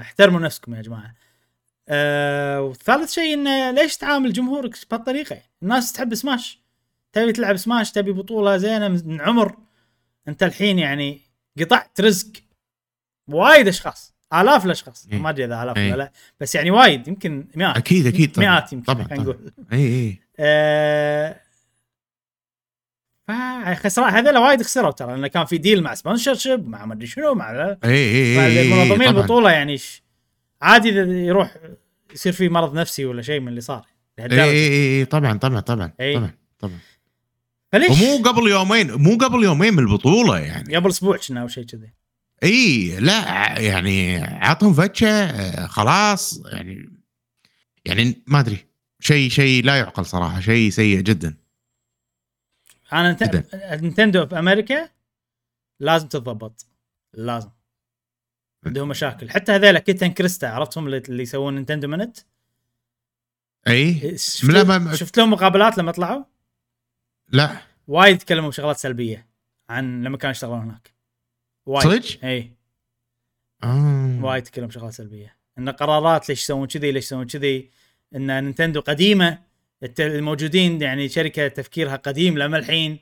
احترموا 0.00 0.40
نفسكم 0.40 0.74
يا 0.74 0.82
جماعة. 0.82 1.14
أه 1.88 2.62
وثالث 2.62 3.12
شيء 3.12 3.34
انه 3.34 3.70
ليش 3.70 3.96
تعامل 3.96 4.32
جمهورك 4.32 4.76
بهالطريقة؟ 4.90 5.42
الناس 5.62 5.92
تحب 5.92 6.14
سماش. 6.14 6.64
تبي 7.12 7.32
تلعب 7.32 7.56
سماش 7.56 7.92
تبي 7.92 8.12
بطولة 8.12 8.56
زينة 8.56 8.88
من 8.88 9.20
عمر. 9.20 9.56
أنت 10.28 10.42
الحين 10.42 10.78
يعني 10.78 11.20
قطعت 11.60 12.00
رزق 12.00 12.32
وايد 13.28 13.68
أشخاص. 13.68 14.13
آلاف 14.40 14.64
الأشخاص 14.66 15.08
إيه. 15.12 15.18
ما 15.18 15.30
أدري 15.30 15.44
إذا 15.44 15.62
آلاف 15.62 15.76
إيه. 15.76 15.92
ولا 15.92 15.96
لا 16.02 16.12
بس 16.40 16.54
يعني 16.54 16.70
وايد 16.70 17.08
يمكن 17.08 17.46
مئات 17.54 17.76
أكيد 17.76 18.06
أكيد 18.06 18.32
طبعا 18.32 18.46
مئات 18.50 18.72
يمكن 18.72 18.84
طبعا 18.94 19.06
نقول 19.18 19.52
اي 19.72 20.18
اي 20.40 21.34
فا- 23.28 23.74
خسارة 23.74 24.10
هذول 24.10 24.36
وايد 24.38 24.62
خسروا 24.62 24.90
ترى 24.90 25.12
لأنه 25.12 25.26
كان 25.26 25.44
في 25.44 25.58
deal 25.58 25.82
مع 25.82 25.94
sponsorship 25.94 26.68
مع 26.68 26.86
ما 26.86 26.94
أدري 26.94 27.06
شنو 27.06 27.34
مع 27.34 27.76
اي 27.84 28.38
اي 28.48 28.70
منظمين. 28.70 29.08
البطوله 29.08 29.50
يعني 29.50 29.78
ش- 29.78 30.02
عادي 30.62 30.88
إذا 30.88 31.12
يروح 31.12 31.56
يصير 32.14 32.32
في 32.32 32.48
مرض 32.48 32.74
نفسي 32.74 33.04
ولا 33.04 33.22
شيء 33.22 33.40
من 33.40 33.48
اللي 33.48 33.60
صار 33.60 33.86
اي. 34.18 34.42
اي 34.44 34.98
اي 34.98 35.04
طبعا 35.04 35.38
طبعا 35.38 35.60
طبعا 35.60 35.92
إي. 36.00 36.16
طبعا 36.16 36.30
طبعا 36.58 36.78
فليش 37.72 37.90
ومو 37.90 38.22
قبل 38.30 38.48
يومين 38.50 38.92
مو 38.92 39.16
قبل 39.16 39.44
يومين 39.44 39.72
من 39.74 39.78
البطولة 39.78 40.38
يعني 40.38 40.76
قبل 40.76 40.88
أسبوع 40.90 41.16
كنا 41.16 41.42
أو 41.42 41.48
شيء 41.48 41.64
كذي 41.64 41.92
إي 42.44 42.96
لا 43.00 43.58
يعني 43.60 44.16
عطهم 44.22 44.74
فتشة 44.74 45.08
آه، 45.08 45.66
خلاص 45.66 46.42
يعني 46.46 46.90
يعني 47.84 48.22
ما 48.26 48.40
أدري 48.40 48.66
شيء 49.00 49.30
شيء 49.30 49.64
لا 49.64 49.76
يعقل 49.78 50.06
صراحة 50.06 50.40
شيء 50.40 50.70
سيء 50.70 51.00
جدا. 51.00 51.36
أنا 52.92 53.12
نت... 53.12 53.22
جداً. 53.22 53.44
نينتندو 53.76 54.26
في 54.26 54.38
أمريكا 54.38 54.88
لازم 55.80 56.08
تتضبط 56.08 56.66
لازم. 57.14 57.50
عندهم 58.66 58.88
مشاكل. 58.88 59.30
حتى 59.30 59.52
هذيلا 59.52 59.78
Kit 59.78 59.93
and 59.93 60.08
Krysta 60.12 60.46
عرفتهم 60.46 60.86
اللي, 60.86 61.22
يسوون 61.22 61.54
Nintendo 61.54 61.88
Minute 61.88 62.18
إي. 63.68 64.18
شفت, 64.18 64.50
ما- 64.50 64.94
شفت 64.94 65.18
لهم 65.18 65.30
مقابلات 65.30 65.78
لما 65.78 65.92
طلعوا؟ 65.92 66.24
لا. 67.28 67.56
وايد 67.88 68.18
تكلموا 68.18 68.48
بشغلات 68.48 68.76
سلبية 68.76 69.28
عن 69.68 70.02
لما 70.04 70.16
كانوا 70.16 70.30
يشتغلون 70.30 70.60
هناك. 70.60 70.93
وايد. 71.66 72.02
صدق؟ 72.02 72.24
إي. 72.24 72.50
آه. 73.62 74.20
وايد 74.22 74.42
تكلم 74.42 74.70
شغلات 74.70 74.92
سلبية. 74.92 75.36
إن 75.58 75.68
قرارات 75.68 76.28
ليش 76.28 76.42
يسوون 76.42 76.66
كذي 76.66 76.92
ليش 76.92 77.04
يسوون 77.04 77.26
كذي. 77.26 77.70
إن 78.14 78.44
نينتندو 78.44 78.80
قديمة 78.80 79.38
الموجودين 80.00 80.82
يعني 80.82 81.08
شركة 81.08 81.48
تفكيرها 81.48 81.96
قديم 81.96 82.38
لما 82.38 82.58
الحين 82.58 82.98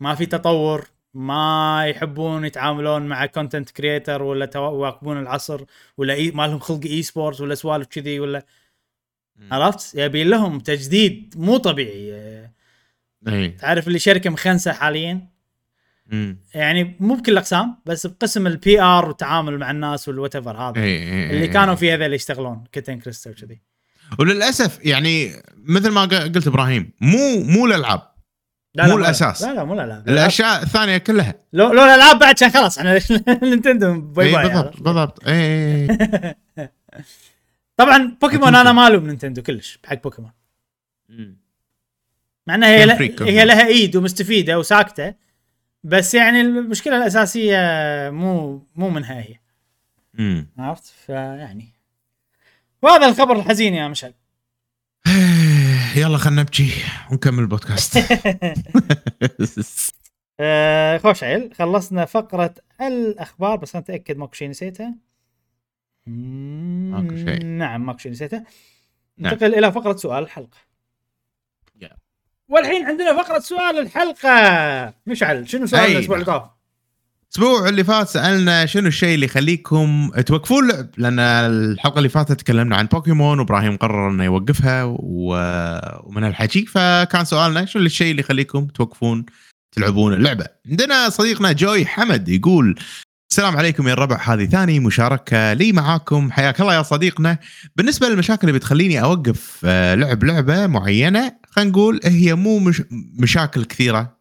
ما 0.00 0.14
في 0.14 0.26
تطور 0.26 0.90
ما 1.14 1.86
يحبون 1.86 2.44
يتعاملون 2.44 3.02
مع 3.06 3.26
content 3.26 3.70
creator 3.70 4.22
ولا 4.22 4.50
يواكبون 4.54 5.20
العصر 5.20 5.64
ولا 5.96 6.14
إي 6.14 6.30
ما 6.30 6.46
لهم 6.46 6.58
خلق 6.58 6.84
esports 6.84 7.40
ولا 7.40 7.54
سوالف 7.54 7.86
كذي 7.86 8.20
ولا. 8.20 8.46
عرفت؟ 9.50 9.94
يبي 9.94 10.24
لهم 10.24 10.60
تجديد 10.60 11.34
مو 11.36 11.56
طبيعي. 11.56 12.14
إي. 13.28 13.48
تعرف 13.48 13.88
اللي 13.88 13.98
شركة 13.98 14.30
مخيسة 14.30 14.72
حاليا؟ 14.72 15.33
مم. 16.06 16.38
يعني 16.54 16.96
مو 17.00 17.14
بكل 17.14 17.32
الاقسام 17.32 17.76
بس 17.86 18.06
بقسم 18.06 18.46
ال 18.46 18.80
PR 18.80 19.08
والتعامل 19.08 19.58
مع 19.58 19.70
الناس 19.70 20.08
وال 20.08 20.36
whatever 20.36 20.56
هذا 20.56 20.80
اي 20.80 20.84
اي 20.84 21.30
اللي 21.30 21.42
إي. 21.42 21.48
كانوا 21.48 21.74
فيه 21.74 21.94
هذول 21.94 22.12
يشتغلون 22.12 22.64
Kit 22.72 22.85
and 22.85 22.98
Krysta 22.98 23.30
وكذي 23.30 23.60
وللأسف 24.18 24.78
يعني 24.82 25.42
مثل 25.56 25.90
ما 25.90 26.02
قلت 26.02 26.46
إبراهيم 26.46 26.92
مو 27.00 27.42
مو 27.42 27.66
الالعاب 27.66 28.14
لا 28.74 28.86
مو 28.86 28.98
لا 28.98 29.04
الأساس. 29.04 29.42
لا 29.42 29.54
لا 29.54 29.64
مو 29.64 29.74
الالعاب 29.74 30.08
الأشياء 30.08 30.62
الثانية 30.62 30.98
كلها 30.98 31.34
لو 31.52 31.72
لو 31.72 31.84
الألعاب 31.84 32.18
بعد 32.18 32.34
كان 32.34 32.50
خلاص 32.50 32.78
إحنا 32.78 33.00
نينتندو 33.42 34.00
bye 34.00 34.32
bye 34.32 34.48
بالضبط؟ 34.48 34.82
بالضبط 34.82 35.28
اي. 35.28 35.86
طبعا 37.76 38.16
بوكيمون 38.22 38.54
أنا 38.54 38.72
ما 38.72 38.86
الوم 38.86 39.06
نينتندو 39.06 39.42
كلش 39.42 39.78
بحق 39.84 40.02
بوكيمون 40.02 40.32
مع 42.46 42.54
إنها 42.54 42.68
هي. 42.68 43.10
هي 43.20 43.44
لها 43.44 43.66
إيد 43.66 43.96
ومستفيدة 43.96 44.58
وساكتة 44.58 45.14
بس 45.84 46.14
يعني 46.14 46.40
المشكلة 46.40 46.96
الأساسية 46.96 47.56
مو 48.10 48.62
مو 48.76 48.90
منها 48.90 49.20
هي 49.20 49.38
مم. 50.14 50.46
عرفت 50.58 50.86
فيعني 50.86 51.72
وهذا 52.82 53.08
الخبر 53.08 53.36
الحزين 53.36 53.74
يا 53.74 53.88
مشعل 53.88 54.14
يلا 55.96 56.18
خلنا 56.18 56.42
نبكي 56.42 56.70
ونكمل 57.10 57.42
البودكاست 57.42 57.98
آه 60.40 60.98
خوش 60.98 61.24
عيل 61.24 61.54
خلصنا 61.54 62.04
فقرة 62.04 62.54
الأخبار 62.80 63.56
بس 63.56 63.76
أنا 63.76 63.84
أتأكد 63.84 64.16
ماكو 64.16 64.32
شيء 64.32 64.48
نسيته 64.48 64.94
ماكو 66.06 67.16
شيء. 67.16 67.44
نعم 67.44 67.86
ماكو 67.86 67.98
شيء 67.98 68.12
نسيته 68.12 68.44
نعم. 69.18 69.32
ننتقل 69.32 69.54
إلى 69.54 69.72
فقرة 69.72 69.96
سؤال 69.96 70.22
الحلقة. 70.22 70.58
والحين 72.54 72.86
عندنا 72.86 73.22
فقرة 73.22 73.38
سؤال 73.38 73.78
الحلقة 73.78 74.94
مشعل 75.06 75.48
شنو 75.48 75.66
سؤال 75.66 75.82
أي 75.82 75.96
الأسبوع 75.96 76.16
اللي. 76.16 76.26
طاف؟ 76.26 76.42
الأسبوع 77.36 77.68
اللي 77.68 77.84
فات 77.84 78.08
سألنا 78.08 78.66
شنو 78.66 78.88
الشيء 78.88 79.14
اللي 79.14 79.26
يخليكم 79.26 80.10
توقفون 80.26 80.68
لعب 80.68 80.86
لأن 80.96 81.18
الحلقة 81.18 81.98
اللي 81.98 82.08
فاتت 82.08 82.40
تكلمنا 82.40 82.76
عن 82.76 82.86
بوكيمون 82.86 83.38
وإبراهيم 83.38 83.76
قرر 83.76 84.10
إنه 84.10 84.24
يوقفها 84.24 84.84
و... 84.84 85.34
ومن 86.04 86.24
الحكي 86.24 86.66
فكان 86.66 87.24
سؤالنا 87.24 87.64
شنو 87.64 87.82
الشيء 87.82 88.10
اللي 88.10 88.20
يخليكم 88.20 88.66
توقفون 88.66 89.26
تلعبون 89.72 90.14
اللعبة 90.14 90.46
عندنا 90.70 91.08
صديقنا 91.08 91.52
جوي 91.52 91.86
حمد 91.86 92.28
يقول 92.28 92.78
السلام 93.34 93.56
عليكم 93.56 93.88
يا 93.88 93.92
الربع 93.92 94.20
هذه 94.24 94.44
ثاني 94.46 94.80
مشاركة 94.80 95.52
لي 95.52 95.72
معاكم. 95.72 96.32
حياك 96.32 96.60
الله 96.60 96.74
يا 96.74 96.82
صديقنا. 96.82 97.38
بالنسبة 97.76 98.08
للمشاكل 98.08 98.48
اللي 98.48 98.58
بتخليني 98.58 99.02
أوقف 99.02 99.60
آه، 99.64 99.94
لعب 99.94 100.24
لعبة 100.24 100.66
معينة 100.66 101.36
خلينا 101.50 101.70
نقول 101.70 102.00
هي 102.04 102.34
مو 102.34 102.58
مش 102.58 102.82
مشاكل 103.18 103.64
كثيرة. 103.64 104.18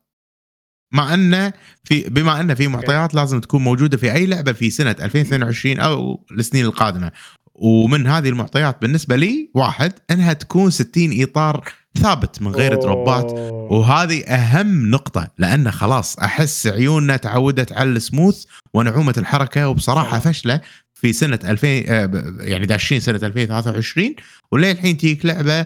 مع 0.91 1.14
أن 1.14 1.52
في 1.84 2.10
بما 2.10 2.40
أن 2.40 2.56
في 2.56 2.68
معطيات 2.68 3.14
لازم 3.14 3.40
تكون 3.40 3.64
موجودة 3.64 3.98
في 3.98 4.14
أي 4.14 4.26
لعبة 4.26 4.52
في 4.52 4.69
سنة 4.69 4.95
2022 5.02 5.80
أو 5.80 6.26
السنين 6.31 6.65
القادمة. 6.65 7.11
ومن 7.56 8.07
هذه 8.07 8.30
المعطيات 8.30 8.81
بالنسبة 8.81 9.15
لي 9.15 9.52
واحد 9.56 9.94
أنها 10.11 10.34
تكون 10.34 10.72
60 10.72 11.22
إطار 11.22 11.73
ثابت 11.98 12.41
من 12.41 12.52
غير 12.52 12.76
دروبات. 12.76 13.32
وهذه 13.72 14.24
أهم 14.24 14.90
نقطة 14.91 15.28
لأن 15.38 15.72
خلاص 15.72 16.20
أحس 16.20 16.68
عيوننا 16.68 17.18
تعودت 17.18 17.72
على 17.72 17.90
السموث 17.90 18.45
ونعومة 18.74 19.14
الحركة 19.18 19.70
وبصراحة. 19.70 20.20
فشلة 20.20 20.61
في 20.94 21.14
سنة 21.14 21.40
2000 21.44 21.68
آه، 21.68 22.10
يعني 22.40 22.65
داشين 22.65 22.99
سنة 22.99 23.20
2023 23.24 24.15
وللحين 24.52 24.98
تجيك 24.98 25.26
لعبة 25.26 25.65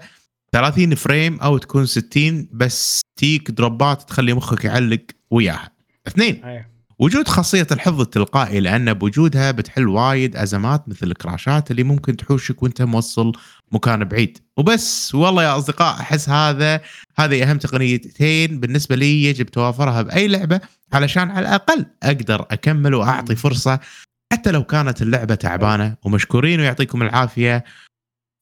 30 0.52 0.95
فريم 0.95 1.40
أو 1.40 1.58
تكون 1.58 1.86
60 1.86 2.49
بس 2.52 3.02
تيك 3.16 3.52
دروبات 3.52 4.02
تخلي 4.02 4.34
مخك 4.34 4.66
يعلق 4.66 5.02
وياها. 5.32 5.72
اثنين 6.08 6.44
أيوه. 6.44 6.77
وجود 6.99 7.28
خاصية 7.28 7.68
الحفظ 7.72 8.02
التلقائي 8.02 8.60
لأن 8.60 8.94
بوجودها 8.94 9.52
بتحل 9.52 9.88
وايد 9.88 10.36
أزمات 10.36 10.90
مثل 10.90 11.07
الكراشات 11.07 11.72
اللي 11.72 11.84
ممكن 11.84 12.18
تحوشك 12.18 12.64
وأنت 12.64 12.82
موصل 12.82 13.32
مكان 13.72 14.03
بعيد. 14.03 14.38
وبس 14.57 15.15
والله 15.15 15.44
يا 15.44 15.57
أصدقاء 15.57 15.99
أحس 15.99 16.30
هذا 16.30 16.82
هذه 17.18 17.49
أهم 17.49 17.57
تقنيتين 17.57 18.60
بالنسبة 18.60 18.95
لي 18.95 19.24
يجب 19.24 19.45
توافرها 19.45 20.02
بأي 20.02 20.28
لعبة 20.28 20.61
علشان 20.94 21.32
على 21.32 21.48
الأقل 21.49 21.86
أقدر 22.03 22.45
أكمل 22.52 22.95
وأعطي 22.95 23.36
فرصة 23.36 23.80
حتى 24.34 24.52
لو 24.52 24.64
كانت 24.64 25.02
اللعبة 25.02 25.36
تعبانة 25.36 25.95
ومشكورين 26.03 26.60
ويعطيكم 26.60 27.02
العافية. 27.02 27.64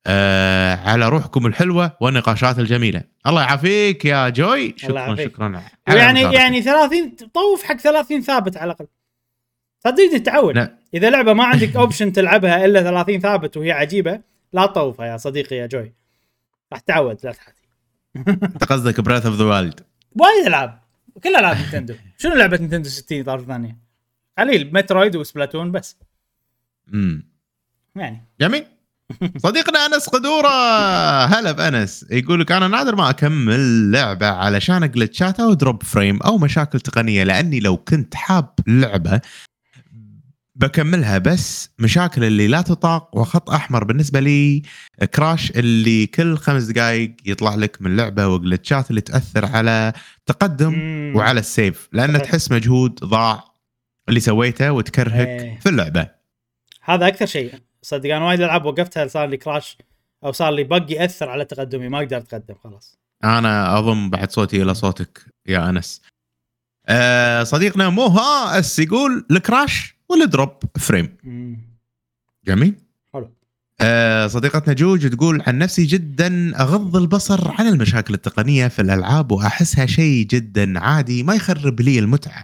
آه 0.08 0.76
على 0.76 1.10
روحكم 1.10 1.46
الحلوة 1.46 1.98
والنقاشات 2.02 2.60
الجميلة. 2.60 3.04
الله 3.28 3.42
يعافيك 3.42 4.06
يا 4.06 4.30
جوي. 4.30 4.74
شكرا. 4.78 5.16
شكرا. 5.16 5.64
يعني. 5.88 6.22
يعني 6.22 6.62
30 6.62 7.16
طوف 7.34 7.64
حق 7.64 7.76
30 7.76 8.22
ثابت 8.22 8.58
على 8.58 8.72
الأقل. 8.72 8.88
صدقني 9.84 10.20
تعود. 10.20 10.70
إذا 10.94 11.10
لعبة 11.10 11.34
ما 11.34 11.44
عندك 11.44 11.76
اوبشن 11.76 12.14
تلعبها 12.14 12.66
إلا 12.66 12.84
30 12.84 13.20
ثابت 13.20 13.58
وهي 13.58 13.72
عجيبة 13.72 14.22
لا 14.54 14.66
تطوفها 14.66 15.06
يا 15.06 15.18
صديقي 15.18 15.56
يا 15.56 15.68
جوي. 15.68 15.94
راح 16.74 16.80
تعود 16.80 17.18
لا 17.24 17.32
تحاتي. 17.32 17.62
أنت 18.28 18.64
قصدك 18.64 19.02
Breath 19.02 19.26
of 19.26 19.36
the 19.36 19.46
Wild 19.46 19.80
وايد 20.16 20.46
ألعاب. 20.48 20.80
كل 21.24 21.36
ألعاب 21.36 21.58
نينتندو. 21.58 21.94
شنو 22.18 22.36
لعبة 22.36 22.58
نينتندو 22.58 22.90
60 22.90 23.24
طرف 23.24 23.46
ثانية؟ 23.46 23.78
قليل. 24.38 24.74
Metroid 24.74 25.16
و 25.16 25.22
Splatoon 25.22 25.72
بس. 25.72 25.98
امم 26.94 27.30
يعني. 27.96 28.26
جميل. 28.42 28.66
صديقنا 29.46 29.86
أنس 29.86 30.10
قدورة 30.10 30.50
هلا 31.26 31.52
بأنس 31.52 32.06
يقول 32.12 32.42
لك 32.42 32.52
أنا 32.52 32.68
نادر 32.68 32.96
ما 32.96 33.10
أكمل 33.10 33.92
لعبة 33.92 34.28
علشان 34.28 34.92
glitch 34.92 35.33
ات 35.33 35.40
أو 35.40 35.54
drop 35.54 35.84
frame 35.84 36.22
أو 36.22 36.38
مشاكل 36.38 36.80
تقنية 36.80 37.24
لأني 37.24 37.60
لو 37.60 37.78
كنت 37.78 38.16
حاب 38.16 38.50
لعبة 38.68 39.22
بكملها 40.56 41.18
بس 41.18 41.70
مشاكل 41.80 42.24
اللي 42.24 42.48
لا 42.48 42.62
تطاق 42.62 43.18
وخط 43.18 43.50
أحمر 43.50 43.84
بالنسبة 43.84 44.20
لي 44.20 44.62
كراش 45.16 45.52
اللي 45.52 46.08
كل 46.08 46.38
خمس 46.38 46.64
دقائق 46.64 47.16
يطلع 47.26 47.56
لك 47.56 47.82
من 47.82 47.96
لعبة 47.96 48.28
وجلتشات 48.28 48.90
اللي 48.90 49.02
تأثر 49.02 49.46
على 49.46 49.94
تقدم 50.26 50.74
مم. 50.74 51.14
وعلى 51.16 51.40
السيف 51.40 51.90
لأن. 51.92 52.22
تحس 52.22 52.52
مجهود 52.52 52.96
ضاع 52.96 53.44
اللي 54.10 54.20
سويته 54.20 54.72
وتكرهك 54.72 55.28
إيه. 55.28 55.60
في 55.60 55.70
اللعبة 55.70 56.08
هذا 56.84 57.08
أكثر 57.08 57.26
شيء 57.26 57.54
صدق 57.86 58.16
أنا 58.16 58.26
وايد 58.26 58.42
ألعاب 58.42 58.66
وقفتها 58.66 59.08
صار 59.08 59.28
لي 59.28 59.38
كراش 59.38 59.78
أو 60.24 60.32
صار 60.32 60.54
لي 60.54 60.64
بق 60.64 60.86
يأثر 60.90 61.30
على 61.30 61.46
تقدمي 61.46 61.90
ما 61.90 61.98
أقدر 61.98 62.18
أتقدم 62.18 62.56
خلاص. 62.64 62.98
أنا 63.24 63.80
اضم 63.80 64.10
بعد 64.10 64.32
صوتي 64.32 64.62
إلى 64.62 64.74
صوتك 64.74 65.26
يا 65.48 65.70
أنس. 65.70 66.02
آه 66.88 67.44
صديقنا 67.44 67.90
مو 67.90 68.06
هاس 68.06 68.80
يقول 68.80 69.26
ال 69.32 69.43
crash 69.43 69.96
وال 70.10 70.24
drop 70.24 70.52
frame. 70.78 71.18
جميل. 72.46 72.76
حلو. 73.14 73.32
آه 73.82 74.28
صديقتنا 74.28 74.74
جوج 74.74 75.10
تقول 75.10 75.44
عن 75.48 75.58
نفسي 75.58 75.84
جدا 75.86 76.62
أغض 76.62 76.96
البصر 76.96 77.52
عن 77.52 77.68
المشاكل 77.68 78.14
التقنية 78.14 78.68
في 78.68 78.82
الألعاب 78.82 79.32
وأحسها 79.32 79.86
شيء 79.86 80.26
جدا 80.26 80.80
عادي 80.80 81.24
ما 81.24 81.36
يخرب 81.36 81.82
لي 81.82 82.00
المتعة. 82.00 82.44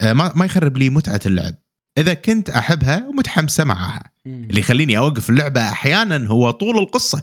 آه 0.00 0.12
ما 0.12 0.32
ما 0.36 0.44
يخرب 0.44 0.76
لي 0.76 0.90
متعة 0.90 1.20
اللعب. 1.26 1.54
إذا 1.98 2.14
كنت 2.14 2.50
أحبها 2.50 3.06
ومتحمسة 3.08 3.64
معاها. 3.64 4.10
اللي 4.26 4.60
يخليني 4.60 4.98
أوقف 4.98 5.30
اللعبة 5.30 5.68
أحيانا 5.68 6.26
هو 6.26 6.50
طول 6.50 6.78
القصة. 6.78 7.22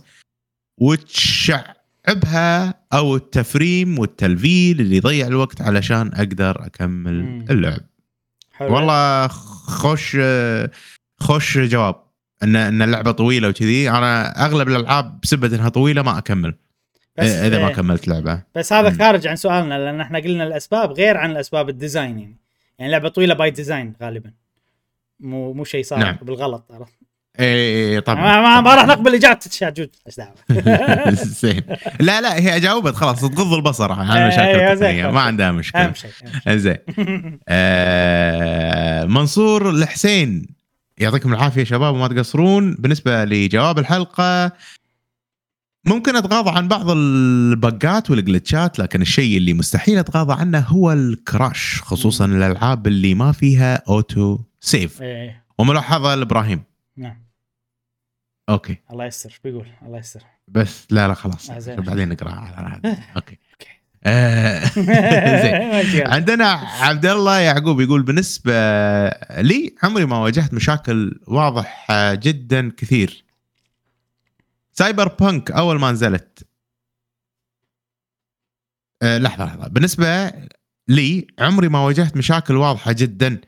وتشعبها 0.78 2.74
أو 2.94 3.16
التفريم 3.16 4.00
والتلفيل 4.00 4.82
اللي 4.82 4.96
يضيع 4.96 5.28
الوقت 5.28 5.62
علشان 5.62 6.12
أقدر 6.14 6.66
أكمل 6.66 7.24
مم. 7.24 7.46
اللعب. 7.50 7.82
حلو. 8.52 8.76
والله 8.76 9.28
خوش 9.28 10.18
خوش 11.20 11.58
جواب. 11.58 11.96
إن 12.44 12.56
إن 12.56 12.82
اللعبة 12.82 13.12
طويلة 13.12 13.48
وكذي. 13.48 13.90
أنا 13.90 14.46
أغلب 14.46 14.68
الألعاب 14.68 15.20
بسبب 15.22 15.54
إنها 15.54 15.70
طويلة 15.70 16.02
ما 16.02 16.18
أكمل. 16.18 16.54
بس 17.18 17.30
إذا 17.30 17.60
ما 17.60 17.68
إيه. 17.68 17.74
كملت 17.74 18.08
لعبة. 18.08 18.44
بس 18.56 18.74
هذا 18.74 18.90
مم. 18.90 18.98
خارج 18.98 19.28
عن 19.28 19.36
سؤالنا 19.36 19.80
لأن 19.80 20.02
إحنا 20.02 20.20
قلنا 20.20 20.44
الأسباب 20.44 20.92
غير 20.92 21.18
عن 21.18 21.32
الأسباب 21.32 21.70
ال 21.70 21.77
design 21.77 22.20
يعني 22.20 22.38
يعني 22.80 22.92
لعبة 22.92 23.10
طويلة 23.10 23.34
by 23.34 23.52
design 23.52 23.94
غالبا. 24.02 24.32
مو 25.22 25.54
مو 25.54 25.64
شيء 25.64 25.84
صار 25.84 26.00
نعم. 26.00 26.18
بالغلط 26.22 26.66
عرفت؟ 26.72 26.94
اي 27.40 28.02
طبعا. 28.02 28.22
ما, 28.22 28.42
ما, 28.42 28.62
ما 28.62 28.76
راح 28.76 28.86
نقبل 28.86 29.16
إجابتك 29.16 29.62
يا 29.62 29.74
إيش 30.08 30.18
دعوة؟ 30.18 30.36
زين. 31.42 31.62
لا 32.00 32.22
لا 32.22 32.36
هي 32.36 32.60
جاوبت 32.60 32.96
خلاص 32.96 33.22
تغض 33.22 33.54
البصر 33.54 33.92
عن 33.92 34.12
إيه، 34.12 34.24
المشاكل 34.24 34.60
إيه، 34.60 34.74
التقنيه. 34.74 35.12
ما 35.12 35.22
عندها 35.22 35.52
مشكلة. 35.52 35.86
أهم 35.86 35.94
شيء. 35.94 36.12
زين 36.58 36.78
آه 37.48 39.06
منصور 39.06 39.70
الحسين. 39.70 40.48
يعطيكم 40.98 41.34
العافية 41.34 41.64
شباب 41.64 41.96
وما 41.96 42.08
تقصرون. 42.08 42.76
بالنسبة 42.80 43.26
لجواب 43.26 43.80
الحلقة 43.80 44.52
ممكن 45.86 46.16
أتغاضى 46.16 46.50
عن 46.50 46.68
بعض 46.68 46.90
ال 46.90 47.14
bugs 47.14 48.12
وال 48.12 48.25
glitches 48.25 48.80
لكن 48.80 49.02
الشيء 49.02 49.38
اللي 49.38 49.54
مستحيل 49.54 49.98
أتغاضى 49.98 50.34
عنه 50.34 50.60
هو 50.60 50.92
ال 50.92 51.07
crash 51.07 51.82
خصوصا 51.82 52.26
الألعاب 52.26 52.88
اللي 52.88 53.14
ما 53.14 53.32
فيها 53.32 53.84
auto 53.90 54.40
save. 54.62 55.02
إيه. 55.02 55.46
وملاحظة 55.58 56.16
لإبراهيم. 56.16 56.64
نعم. 56.98 57.24
okay. 58.50 58.78
الله 58.92 59.06
يستر 59.06 59.40
بيقول؟ 59.44 59.68
الله 59.82 60.00
يستر. 60.00 60.24
بس 60.48 60.88
لا 60.90 61.08
لا 61.08 61.14
خلاص. 61.14 61.50
آه،. 61.50 61.76
بعدين 61.76 62.10
نقرأ 62.10 62.32
على 62.32 62.68
هذا. 62.68 62.98
okay. 63.16 63.38
آه، 64.04 64.66
زين. 65.42 65.84
زين 65.92 66.08
عندنا 66.08 66.46
عبد 66.82 67.06
الله 67.06 67.40
يعقوب 67.40 67.82
يقول 67.82 68.04
بالنسبة 68.04 68.54
لي 69.42 69.76
عمري 69.84 70.06
ما 70.06 70.18
واجهت 70.18 70.54
مشاكل 70.54 71.20
واضحه 71.28 72.14
جدا 72.14 72.72
كثير. 72.78 73.24
Cyberpunk 74.74 75.52
أول 75.52 75.80
ما 75.80 75.92
نزلت. 75.92 76.48
أه 79.02 79.18
لحظة 79.18 79.46
لحظة. 79.46 79.68
بالنسبة 79.68 80.32
لي 80.88 81.28
عمري 81.40 81.70
ما 81.70 81.80
واجهت 81.80 82.18
مشاكل 82.18 82.56
واضحة 82.56 82.92
جدا. 82.92 83.42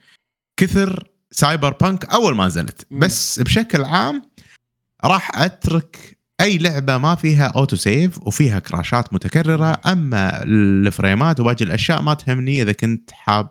كثر 0.57 1.07
Cyberpunk 1.31 2.05
أول 2.05 2.35
ما 2.35 2.45
نزلت. 2.47 2.87
بس 2.91 3.39
بشكل 3.39 3.83
عام 3.83 4.21
راح 5.05 5.41
أترك 5.41 6.17
أي 6.41 6.57
لعبة 6.57 6.97
ما 6.97 7.15
فيها 7.15 7.47
auto 7.47 7.75
save 7.75 8.27
وفيها 8.27 8.59
crash 8.59 9.04
ات 9.04 9.13
متكررة 9.13 9.81
أما 9.85 10.43
ال 10.43 10.57
frame 10.57 11.26
ات 11.26 11.39
وباقي 11.39 11.65
الأشياء 11.65 12.01
ما 12.01 12.13
تهمني 12.13 12.61
إذا 12.61 12.71
كنت 12.71 13.11
حاب 13.11 13.49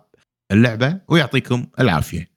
اللعبة 0.52 0.98
ويعطيكم 1.08 1.66
العافية. 1.80 2.30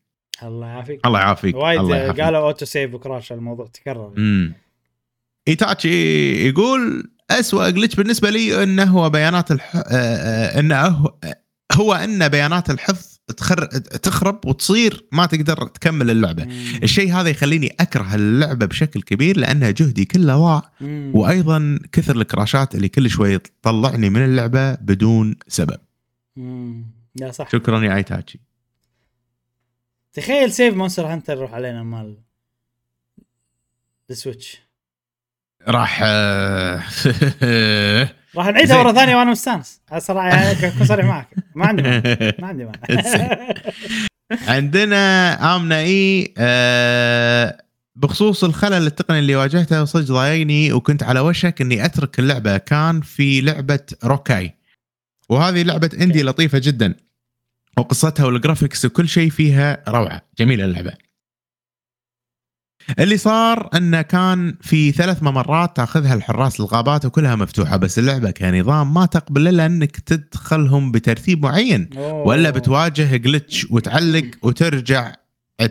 الله 0.44 0.68
يعافيك. 0.68 1.06
الله 1.06 1.20
يعافيك. 1.20 1.56
وايد 1.56 1.80
الله 1.80 1.98
يعافيك. 1.98 2.22
قالوا 2.22 2.40
auto 2.40 2.65
save 2.65 2.94
و 2.94 3.00
crash 3.00 3.32
الموضوع 3.32 3.68
تكرر. 3.68 4.14
امم 4.18 4.54
Itachi 5.48 6.48
يقول 6.48 7.12
أسوأ 7.32 7.70
glitch 7.69 7.95
بالنسبة 7.96 8.30
لي 8.30 8.64
إنه 8.64 8.84
هو 8.84 9.10
بيانات 9.10 9.52
الح... 9.52 9.76
آه، 9.76 9.82
آه، 9.92 10.60
إنه 10.60 10.82
هو- 10.88 11.18
هو 11.74 11.94
إن 11.94 12.28
بيانات 12.28 12.70
الحفظ 12.70 13.15
تخر... 13.27 13.65
تخرب 13.80 14.45
وتصير 14.45 15.06
ما 15.11 15.26
تقدر 15.26 15.68
تكمل 15.68 16.10
اللعبة 16.10 16.43
مم. 16.43 16.80
الشيء 16.84 17.14
هذا 17.14 17.30
يخليني 17.30 17.76
أكره 17.80 18.15
اللعبة 18.15 18.65
بشكل 18.65 19.02
كبير 19.02 19.38
لأنها 19.38 19.72
جهدي 19.72 20.06
كله 20.06 20.38
ضاع. 20.38 20.72
وأيضا 21.14 21.80
كثر 21.91 22.15
ال 22.15 22.24
crash 22.24 22.67
ات 22.67 22.76
اللي 22.76 22.89
كل 22.89 23.10
شوي 23.10 23.38
تطلعني 23.38 24.10
من 24.10 24.26
اللعبة 24.26 24.76
بدون 24.76 25.35
سبب 25.47 25.80
مم. 26.35 26.85
لا 27.15 27.31
صح 27.31 27.49
شكرا 27.52 27.85
يا 27.85 27.95
Itachi 27.95 28.40
تخيل 30.14 30.52
save 30.53 30.73
Monster 30.73 31.06
Hunter 31.07 31.38
يروح 31.38 31.53
علينا 31.53 31.84
مال 31.84 32.18
ال 34.10 34.17
Switch 34.17 34.61
راح 35.68 35.99
آه، 36.03 36.84
راح 38.38 38.48
نعيدها. 38.48 38.84
مرة 38.84 38.91
ثانية 38.94 39.16
وأنا 39.16 39.32
مستانس. 39.32 39.82
صراحة 39.98 40.28
يعني 40.28 40.68
اكون 40.68 40.86
صريح 40.88 41.06
معك. 41.06 41.28
ما 41.56 41.66
عندي 41.68 41.82
مانع 41.82 42.02
ما 42.40 42.48
عندي 42.48 42.66
مانع. 42.66 43.53
عندنا 44.56 45.56
امنه 45.56 45.76
اي 45.76 46.34
آه 46.38 47.62
بخصوص 47.95 48.44
الخلل 48.44 48.88
التقني 48.88 49.20
اللي 49.20 49.36
واجهته 49.36 49.86
صدق 49.86 50.06
ضايقني 50.06 50.74
وكنت 50.74 51.03
على 51.03 51.20
وشك 51.20 51.62
إني 51.62 51.86
أترك 51.86 52.20
اللعبة. 52.20 52.57
كان 52.57 53.02
في 53.02 53.41
لعبة 53.41 53.80
روكاي 54.03 54.53
وهذه 55.30 55.64
لعبة 55.64 55.90
indie 56.02 56.23
لطيفة 56.24 56.57
جدا 56.64 56.95
وقصتها 57.78 58.26
وال 58.26 58.38
graphics 58.38 58.86
وكل 58.86 59.10
شيء 59.10 59.30
فيها 59.30 59.84
روعة. 59.88 60.22
جميلة 60.40 60.66
اللعبة. 60.66 61.05
اللي 62.99 63.18
صار 63.18 63.70
أنه 63.76 64.02
كان 64.02 64.56
في 64.62 64.91
ثلاث 64.91 65.24
ممرات 65.24 65.78
تأخذها 65.78 66.14
الحراس 66.14 66.60
الغابات 66.60 67.06
وكلها 67.06 67.36
مفتوحة 67.36 67.78
بس 67.78 67.99
اللعبة 67.99 68.32
كنظام 68.32 68.94
ما 68.94 69.06
تقبل 69.06 69.48
إلا 69.48 69.66
أنك 69.66 69.99
تدخلهم 69.99 70.91
بترتيب 70.91 71.44
معين 71.44 71.90
ولا 71.98 72.49
بتواجه 72.49 73.16
glitch 73.15 73.68
وتعلق 73.72 74.26
وترجع 74.41 75.14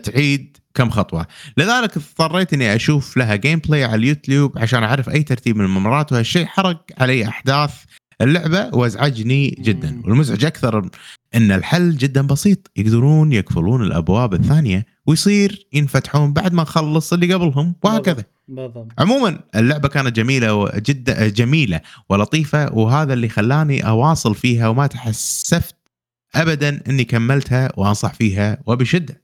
تعيد 0.03 0.57
كم 0.73 0.89
خطوة. 0.89 1.27
لذلك 1.57 1.97
اضطريت 1.97 2.53
إني 2.53 2.75
أشوف 2.75 3.17
لها 3.17 3.35
gameplay 3.35 3.83
على 3.83 3.95
اليوتيوب 3.95 4.57
عشان 4.57 4.83
أعرف 4.83 5.09
أي 5.09 5.23
ترتيب 5.23 5.57
من 5.57 5.65
الممرات 5.65 6.11
وهالشيء 6.11 6.45
حرق 6.45 6.85
علي 6.97 7.27
أحداث 7.27 7.73
اللعبة 8.21 8.69
وأزعجني 8.73 9.49
جدا. 9.59 10.01
والمزعج 10.05 10.45
أكثر 10.45 10.89
إن 11.35 11.51
الحل 11.51 11.97
جدا 11.97 12.21
بسيط. 12.21 12.71
يقدرون 12.75 13.31
يقفلون 13.31 13.83
الأبواب 13.83 14.33
الثانية 14.33 14.85
ويصير 15.05 15.67
ينفتحون 15.73 16.33
بعد 16.33 16.53
ما 16.53 16.61
نخلص 16.61 17.13
اللي 17.13 17.33
قبلهم 17.33 17.75
وهكذا. 17.83 18.23
بالضبط. 18.47 18.87
عموما 18.99 19.39
اللعبة 19.55 19.87
كانت 19.87 20.15
جميلة 20.15 20.71
جدا 20.75 21.27
جميلة 21.27 21.81
ولطيفة 22.09 22.73
وهذا 22.73 23.13
اللي 23.13 23.29
خلاني 23.29 23.87
أواصل 23.87 24.35
فيها 24.35 24.67
وما 24.67 24.87
تحسفت 24.87 25.75
ابدا 26.35 26.81
إني 26.89 27.03
كملتها 27.03 27.71
وأنصح 27.77 28.13
فيها 28.13 28.57
وبشدة. 28.65 29.21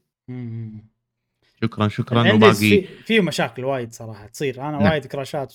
شكرا 1.62 1.88
شكرا. 1.88 2.34
وباقي 2.34 2.84
في 3.06 3.20
مشاكل 3.20 3.66
وايد 3.66 3.94
صراحة 3.94 4.28
تصير. 4.28 4.62
أنا 4.62 4.72
نعم. 4.72 4.84
وايد 4.84 5.06
كراشات 5.06 5.54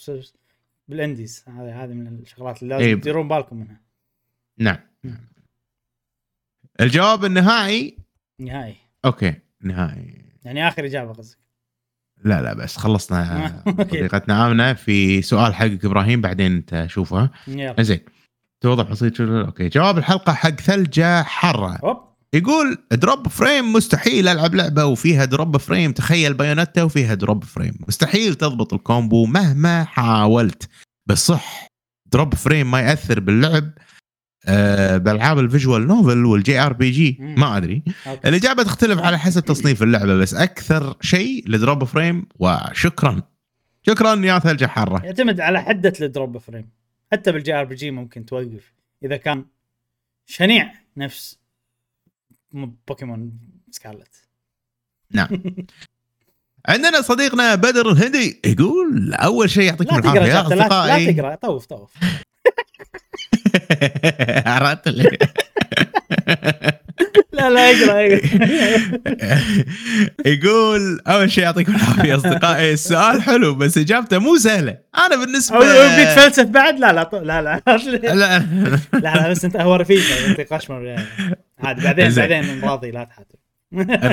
بال 0.88 1.01
indies. 1.01 1.44
هذه 1.48 1.84
هذه 1.84 1.92
من 1.92 2.06
الشغلات 2.06 2.62
اللي 2.62 2.78
لازم 2.78 3.00
تديرون 3.00 3.28
بالكم 3.28 3.56
منها. 3.56 3.80
نعم. 4.58 4.76
الجواب 6.80 7.24
النهائي؟ 7.24 7.96
نهائي. 8.40 8.74
okay 9.04 9.34
نهائي. 9.62 10.24
يعني 10.44 10.68
آخر 10.68 10.84
إجابة 10.84 11.12
قصدك. 11.12 11.38
لا 12.24 12.42
لا 12.42 12.54
بس 12.54 12.76
خلصنا 12.76 13.62
طريقتنا. 13.90 14.46
امنه 14.46 14.72
في 14.72 15.22
سؤال 15.22 15.54
حقك 15.54 15.84
إبراهيم 15.84 16.20
بعدين 16.20 16.52
أنت 16.52 16.86
شوفه. 16.88 17.30
زين 17.80 18.00
توضح 18.60 18.90
بسيط 18.90 19.20
okay 19.20 19.68
جواب 19.68 19.98
الحلقة 19.98 20.32
حق 20.32 20.50
ثلجة 20.60 21.22
حارة. 21.22 22.06
يقول 22.32 22.78
drop 22.92 23.28
frame 23.28 23.72
مستحيل 23.72 24.28
ألعب 24.28 24.54
لعبة 24.54 24.84
وفيها 24.84 25.24
drop 25.24 25.56
frame. 25.56 25.92
تخيل 25.92 26.34
Bayonetta 26.34 26.82
وفيها 26.82 27.14
drop 27.14 27.44
frame. 27.44 27.78
مستحيل 27.88 28.34
تضبط 28.34 28.74
ال 28.74 28.83
combo 28.83 29.26
مهما 29.26 29.84
حاولت. 29.84 30.68
بس 31.06 31.26
صح 31.26 31.66
drop 32.06 32.34
frame 32.34 32.70
ما 32.70 32.80
يأثر 32.80 33.20
باللعب 33.20 33.70
آه 34.48 34.96
بألعاب 34.96 35.38
ال 35.38 35.45
visual 35.45 35.86
novel 35.86 36.13
وال 36.13 36.24
JRPG. 36.24 37.16
ما 37.20 37.56
أدري. 37.56 37.82
okay. 38.06 38.28
الاجابه 38.28 38.62
تختلف 38.62 38.98
على 38.98 39.18
حسب 39.18 39.44
تصنيف 39.44 39.82
اللعبة 39.82 40.16
بس 40.16 40.34
أكثر 40.34 40.96
شيء 41.00 41.48
ل 41.48 41.55
drop 41.55 41.84
frame 41.84 42.26
وشكرا. 42.38 43.22
شكرا 43.82 44.14
يا 44.14 44.38
ثلج 44.38 44.64
حارة. 44.64 45.04
يعتمد 45.04 45.40
على 45.40 45.62
حدة 45.62 45.92
ال 46.00 46.08
drop 46.08 46.38
frame. 46.38 46.68
حتى 47.12 47.32
بال 47.32 47.54
JRPG 47.54 47.90
ممكن 47.90 48.26
توقف. 48.26 48.72
إذا 49.04 49.16
كان 49.16 49.44
شنيع 50.26 50.72
نفس 50.96 51.38
Pokemon 52.88 53.38
Scarlet. 53.70 54.14
نعم. 55.10 55.28
عندنا 56.68 57.00
صديقنا 57.00 57.54
بدر 57.54 57.90
الهندي 57.90 58.40
يقول 58.44 59.14
أول 59.14 59.50
شيء 59.50 59.62
يعطيكم 59.62 59.98
العافية 59.98 60.42
اصدقائي 60.42 61.06
لا 61.06 61.12
تقرأ 61.12 61.34
طوف 61.34 61.66
طوف. 61.66 61.92
عرفت 64.46 64.88
لا 67.32 67.50
لا 67.50 67.70
اقرأ 67.70 68.00
يقول 70.26 71.00
أول 71.06 71.30
شيء 71.32 71.44
يعطيكم 71.44 71.74
العافية 71.74 72.16
أصدقائي. 72.16 72.72
السؤال 72.72 73.22
حلو 73.22 73.54
بس 73.54 73.78
إجابته 73.78 74.18
مو 74.18 74.36
سهلة. 74.36 74.76
أنا 74.98 75.16
بالنسبة 75.24 75.56
هو 75.56 75.96
بيتفلسف 75.96 76.44
بعد؟ 76.44 76.78
لا 76.78 76.92
لا 76.92 77.10
لا 77.12 77.42
لا. 77.42 77.62
لا. 78.14 78.38
لا 78.92 78.98
لا 79.14 79.28
بس 79.28 79.44
أنت 79.44 79.56
هو 79.56 79.76
رفيق 79.76 80.00
نقاش 80.38 80.70
عادي 81.58 81.84
بعدين 81.84 82.10
بعدين 82.10 82.60
راضي 82.64 82.90
لا 82.90 83.04
تحاتي 83.04 83.36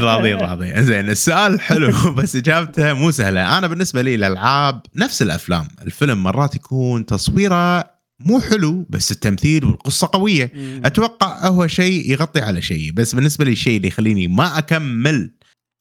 راضي 0.06 0.34
راضي. 0.34 0.84
زين 0.84 1.10
السؤال 1.10 1.62
حلو 1.62 2.12
بس 2.18 2.36
إجابته 2.36 2.94
مو 2.94 3.12
سهلة. 3.12 3.58
أنا 3.58 3.68
بالنسبة 3.68 4.02
لي 4.02 4.16
الألعاب 4.16 4.82
نفس 4.96 5.22
الأفلام. 5.22 5.68
الفيلم 5.86 6.24
مرات 6.24 6.56
يكون 6.56 7.06
تصويره 7.06 7.93
مو 8.20 8.40
حلو 8.40 8.86
بس 8.90 9.12
التمثيل 9.12 9.66
والقصة 9.66 10.10
قوية. 10.14 10.52
مم. 10.56 10.82
أتوقع 10.86 11.48
هو 11.48 11.68
شيء 11.68 12.12
يغطي 12.12 12.42
على 12.42 12.62
شيء 12.62 12.92
بس 12.92 13.16
بالنسبة 13.16 13.46
لي 13.46 13.52
الشيء 13.52 13.78
اللي 13.78 13.88
يخليني 13.88 14.28
ما 14.28 14.58
أكمل 14.58 15.32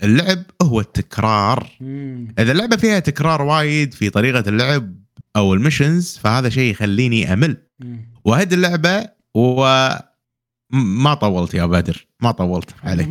اللعب 0.03 0.43
هو 0.63 0.81
التكرار. 0.81 1.71
مم. 1.81 2.35
إذا 2.39 2.53
اللعبة 2.53 2.77
فيها 2.77 2.99
تكرار 2.99 3.43
وايد 3.43 3.95
في 3.95 4.11
طريقة 4.11 4.49
اللعب 4.49 4.95
أو 5.37 5.55
المشنز 5.55 6.19
فهذا 6.23 6.49
شيء 6.49 6.71
يخليني 6.71 7.33
أمل. 7.33 7.57
وهد 8.25 8.53
اللعبة 8.53 9.09
و 9.35 9.89
ما 10.73 11.15
طولت 11.15 11.55
يا 11.55 11.67
بدر 11.67 12.07
ما 12.21 12.31
طولت 12.31 12.75
عليك. 12.83 13.09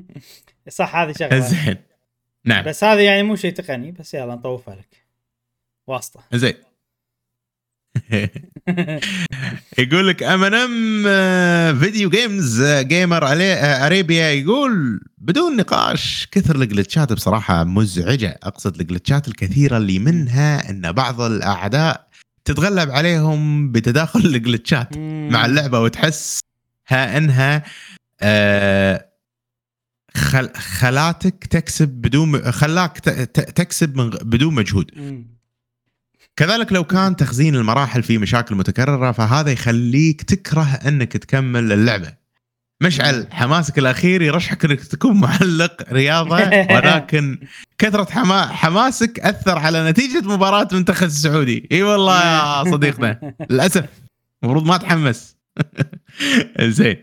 صح 0.68 0.96
هذه 0.96 1.12
شغلة. 1.12 1.38
زين. 1.40 1.76
نعم. 2.44 2.64
بس 2.64 2.84
هذا 2.84 3.00
يعني 3.00 3.22
مو 3.22 3.36
شيء 3.36 3.52
تقني 3.52 3.92
بس 3.92 4.14
يلا 4.14 4.34
نطوفها 4.34 4.74
لك 4.74 5.04
واسطة. 5.86 6.20
زين. 6.34 6.54
يقول 9.78 10.08
لك 10.08 10.22
MNM 10.22 11.78
video 11.78 12.10
games 12.10 12.62
gamer 12.62 13.24
Arabia 13.86 14.30
يقول 14.30 15.00
بدون 15.18 15.56
نقاش 15.56 16.28
كثر 16.32 16.56
ال 16.56 16.63
glitch 16.63 17.05
ات 17.05 17.12
بصراحة 17.12 17.64
مزعجة. 17.64 18.38
أقصد 18.42 18.80
ال 18.80 18.86
glitch 18.86 19.22
ات 19.22 19.28
الكثيرة 19.28 19.76
اللي 19.76 19.98
منها 19.98 20.70
إن 20.70 20.92
بعض 20.92 21.20
الأعداء 21.20 22.08
تتغلب 22.44 22.90
عليهم 22.90 23.72
بتداخل 23.72 24.20
الجلتشات 24.20 24.96
مع 25.30 25.46
اللعبة 25.46 25.80
وتحس 25.80 26.40
ها 26.88 27.16
إنها 27.16 27.62
آه 28.20 29.08
خل 30.16 30.50
خلاتك 30.54 31.46
تكسب 31.46 31.88
بدون 31.88 32.52
خلاك 32.52 32.98
تكسب 33.34 33.96
من 33.96 34.10
بدون 34.10 34.54
مجهود. 34.54 34.90
كذلك 36.36 36.72
لو 36.72 36.84
كان 36.84 37.16
تخزين 37.16 37.54
المراحل 37.56 38.02
في 38.02 38.18
مشاكل 38.18 38.54
متكررة 38.54 39.12
فهذا 39.12 39.50
يخليك 39.50 40.22
تكره 40.22 40.78
إنك 40.86 41.12
تكمل 41.16 41.72
اللعبة. 41.72 42.24
مشعل 42.82 43.26
حماسك 43.30 43.78
الأخير 43.78 44.22
يرشحك 44.22 44.64
إنك 44.64 44.84
تكون 44.84 45.20
معلق 45.20 45.92
رياضة 45.92 46.36
ولكن 46.76 47.38
كثرة 47.78 48.10
حما 48.10 48.46
حماسك 48.46 49.20
أثر 49.20 49.58
على 49.58 49.90
نتيجة 49.90 50.20
مباراة 50.28 50.68
المنتخب 50.72 51.06
السعودي. 51.06 51.68
إي 51.72 51.82
والله 51.82 52.20
يا 52.24 52.64
صديقنا. 52.72 53.34
للأسف. 53.50 53.84
المفروض 54.44 54.66
ما 54.66 54.76
تحمس. 54.76 55.36
زين. 56.60 56.96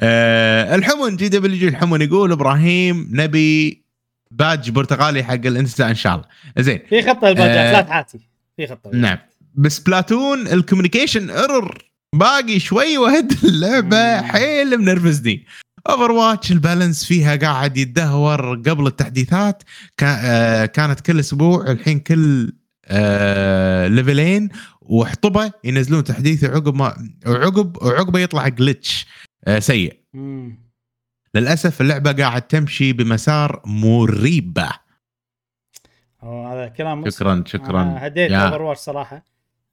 أه 0.00 0.74
الحمن 0.74 1.16
جي 1.16 1.28
دبليو 1.28 1.58
جي 1.58 1.68
الحمن 1.68 2.02
يقول 2.02 2.32
إبراهيم 2.32 3.08
نبي 3.12 3.82
باج 4.30 4.70
برتقالي 4.70 5.24
حق 5.24 5.32
الإنستا 5.34 5.90
إن 5.90 5.94
شاء 5.94 6.14
الله. 6.14 6.24
زين. 6.58 6.80
في 6.88 7.02
خطة 7.02 7.28
الباجات 7.28 7.56
أه 7.56 7.72
لا 7.72 7.80
تحاتي 7.80 8.18
في 8.56 8.66
خطة. 8.66 8.90
نعم. 8.94 9.18
بس 9.54 9.78
بلاتون 9.78 10.48
الكوميونيكيشن 10.48 11.30
ايرور 11.30 11.84
باقي 12.14 12.58
شوي 12.58 12.98
وهد 12.98 13.32
اللعبة 13.44 14.22
حيل 14.22 14.78
منرفزني. 14.78 15.46
اوفر 15.88 16.10
واتش 16.12 16.52
البالانس 16.52 17.04
فيها 17.04 17.36
قاعد 17.36 17.76
يتدهور 17.76 18.54
قبل 18.54 18.86
التحديثات. 18.86 19.62
آه، 20.02 20.66
كانت 20.66 21.00
كل 21.00 21.20
أسبوع 21.20 21.70
الحين 21.70 21.98
كل 22.00 22.52
آه 22.88 23.88
ليفلين 23.88 24.48
وحطبة 24.82 25.52
ينزلون 25.64 26.04
تحديث 26.04 26.44
عقب 26.44 26.74
ما 26.74 27.08
وعقب 27.26 27.76
وعقبه 27.82 28.18
يطلع 28.18 28.48
جلتش 28.48 29.06
آه 29.44 29.58
سيء. 29.58 30.00
للأسف 31.34 31.80
اللعبة 31.80 32.12
قاعد 32.12 32.42
تمشي 32.42 32.92
بمسار 32.92 33.62
مريبة. 33.66 34.68
هذا 36.22 36.68
كلام 36.68 37.10
شكرا 37.10 37.44
شكرا. 37.46 37.94
هديت 37.98 38.32
أوفر 38.32 38.62
واتش 38.62 38.80
صراحة. 38.80 39.24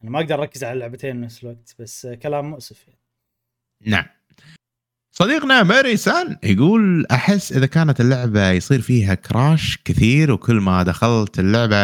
أنا 0.04 0.12
ما 0.12 0.20
أقدر 0.20 0.40
أركز 0.40 0.64
على 0.64 0.74
اللعبتين 0.74 1.22
بنفس 1.22 1.44
الوقت 1.44 1.76
بس 1.80 2.08
كلام 2.08 2.50
مؤسف 2.50 2.88
يعني. 2.88 3.00
نعم. 3.86 4.06
صديقنا 5.12 5.64
ماري 5.64 5.98
سان 5.98 6.38
يقول 6.44 7.06
أحس 7.12 7.52
إذا 7.52 7.66
كانت 7.66 8.02
اللعبة 8.02 8.50
يصير 8.50 8.82
فيها 8.82 9.14
كراش 9.14 9.78
كثير 9.86 10.32
وكل 10.32 10.56
ما 10.56 10.84
دخلت 10.84 11.40
اللعبة 11.40 11.78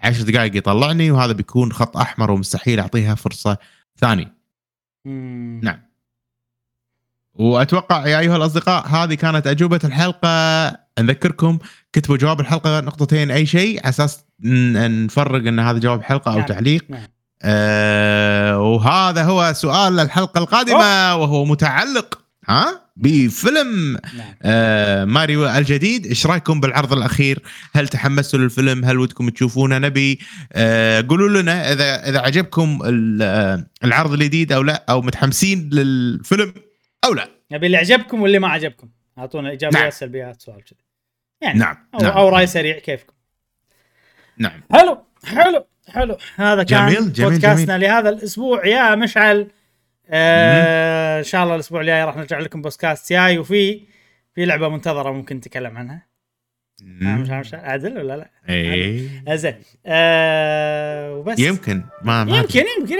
عشر 0.00 0.22
دقائق 0.22 0.56
يطلعني 0.56 1.10
وهذا 1.10 1.32
بيكون 1.32 1.72
خط 1.72 1.96
أحمر 1.96 2.30
ومستحيل 2.30 2.80
أعطيها 2.80 3.14
فرصة 3.14 3.56
ثانية. 3.96 4.34
نعم. 5.62 5.82
وأتوقع 7.34 8.06
يا 8.06 8.18
أيها 8.18 8.36
الأصدقاء 8.36 8.86
هذه 8.86 9.14
كانت 9.14 9.46
أجوبة 9.46 9.80
الحلقة. 9.84 10.68
نذكركم 11.00 11.58
كتبوا 11.92 12.16
جواب 12.16 12.40
الحلقة 12.40 12.80
نقطتين 12.80 13.30
أي 13.30 13.46
شيء 13.46 13.80
على 13.80 13.88
أساس 13.88 14.24
نفرق 14.44 15.46
إن 15.46 15.58
هذا 15.58 15.78
جواب 15.78 16.02
حلقة 16.02 16.32
أو 16.32 16.38
نعم. 16.38 16.46
تعليق. 16.46 16.84
نعم. 16.88 17.08
آه 17.42 18.58
وهذا 18.58 19.22
هو 19.22 19.52
سؤال 19.52 20.00
الحلقة 20.00 20.38
القادمة 20.38 21.16
وهو 21.16 21.44
متعلق 21.44 22.22
ها؟ 22.48 22.82
بفيلم 22.96 23.92
نعم. 23.92 24.34
آه 24.42 25.04
ماريو 25.04 25.48
الجديد. 25.48 26.06
إيش 26.06 26.26
رأيكم 26.26 26.60
بالعرض 26.60 26.92
الأخير؟ 26.92 27.42
هل 27.72 27.88
تحمستوا 27.88 28.38
للفيلم؟ 28.38 28.84
هل 28.84 28.98
ودكم 28.98 29.28
تشوفونه 29.28 29.78
نبي؟ 29.78 30.18
آه 30.52 31.04
قولوا 31.08 31.42
لنا 31.42 31.72
إذا 31.72 32.08
إذا 32.08 32.18
عجبكم 32.18 32.78
آه، 33.22 33.66
العرض 33.84 34.12
الجديد 34.12 34.52
أو 34.52 34.62
لا 34.62 34.84
أو 34.88 35.02
متحمسين 35.02 35.70
للفيلم 35.72 36.54
أو 37.04 37.14
لا. 37.14 37.28
نبي 37.52 37.66
اللي 37.66 37.76
عجبكم 37.76 38.22
واللي 38.22 38.38
ما 38.38 38.48
عجبكم. 38.48 38.88
أعطونا 39.18 39.50
ايجابيات 39.50 39.82
نعم. 39.82 39.90
سلبيات 39.90 40.42
سؤال 40.42 40.64
كذا. 40.64 40.78
يعني 41.42 41.58
نعم 41.58 41.76
أو, 41.94 42.00
نعم 42.00 42.12
أو 42.12 42.28
رأي 42.28 42.46
سريع 42.46 42.78
كيفكم. 42.78 43.12
نعم. 44.38 44.62
حلو 44.72 44.98
حلو 45.24 45.66
حلو. 45.88 46.16
هذا 46.36 46.62
كان 46.62 46.86
جميل، 46.86 47.12
جميل، 47.12 47.30
بودكاستنا 47.30 47.78
لهذا 47.78 48.08
الأسبوع. 48.08 48.66
يا 48.66 48.94
مشعل 48.94 49.50
آه 50.10 51.18
إن 51.18 51.24
شاء 51.24 51.42
الله 51.42 51.54
الأسبوع 51.54 51.80
الجاي 51.80 52.04
راح 52.04 52.16
نرجع 52.16 52.38
لكم 52.38 52.62
بودكاست 52.62 53.12
جاي 53.12 53.38
وفي 53.38 53.80
في 54.34 54.44
لعبة 54.44 54.68
منتظرة 54.68 55.10
ممكن 55.10 55.36
نتكلم 55.36 55.76
عنها. 55.76 56.06
مش. 56.82 57.28
مش 57.28 57.54
عدل 57.54 57.98
ولا 57.98 58.16
لا؟ 58.16 58.30
إيه. 58.48 59.34
زين. 59.34 59.62
آه 59.86 61.14
وبس. 61.14 61.38
يمكن. 61.38 61.84
ما 62.02 62.24
ما 62.24 62.36
يمكن 62.38 62.64
يمكن. 62.78 62.96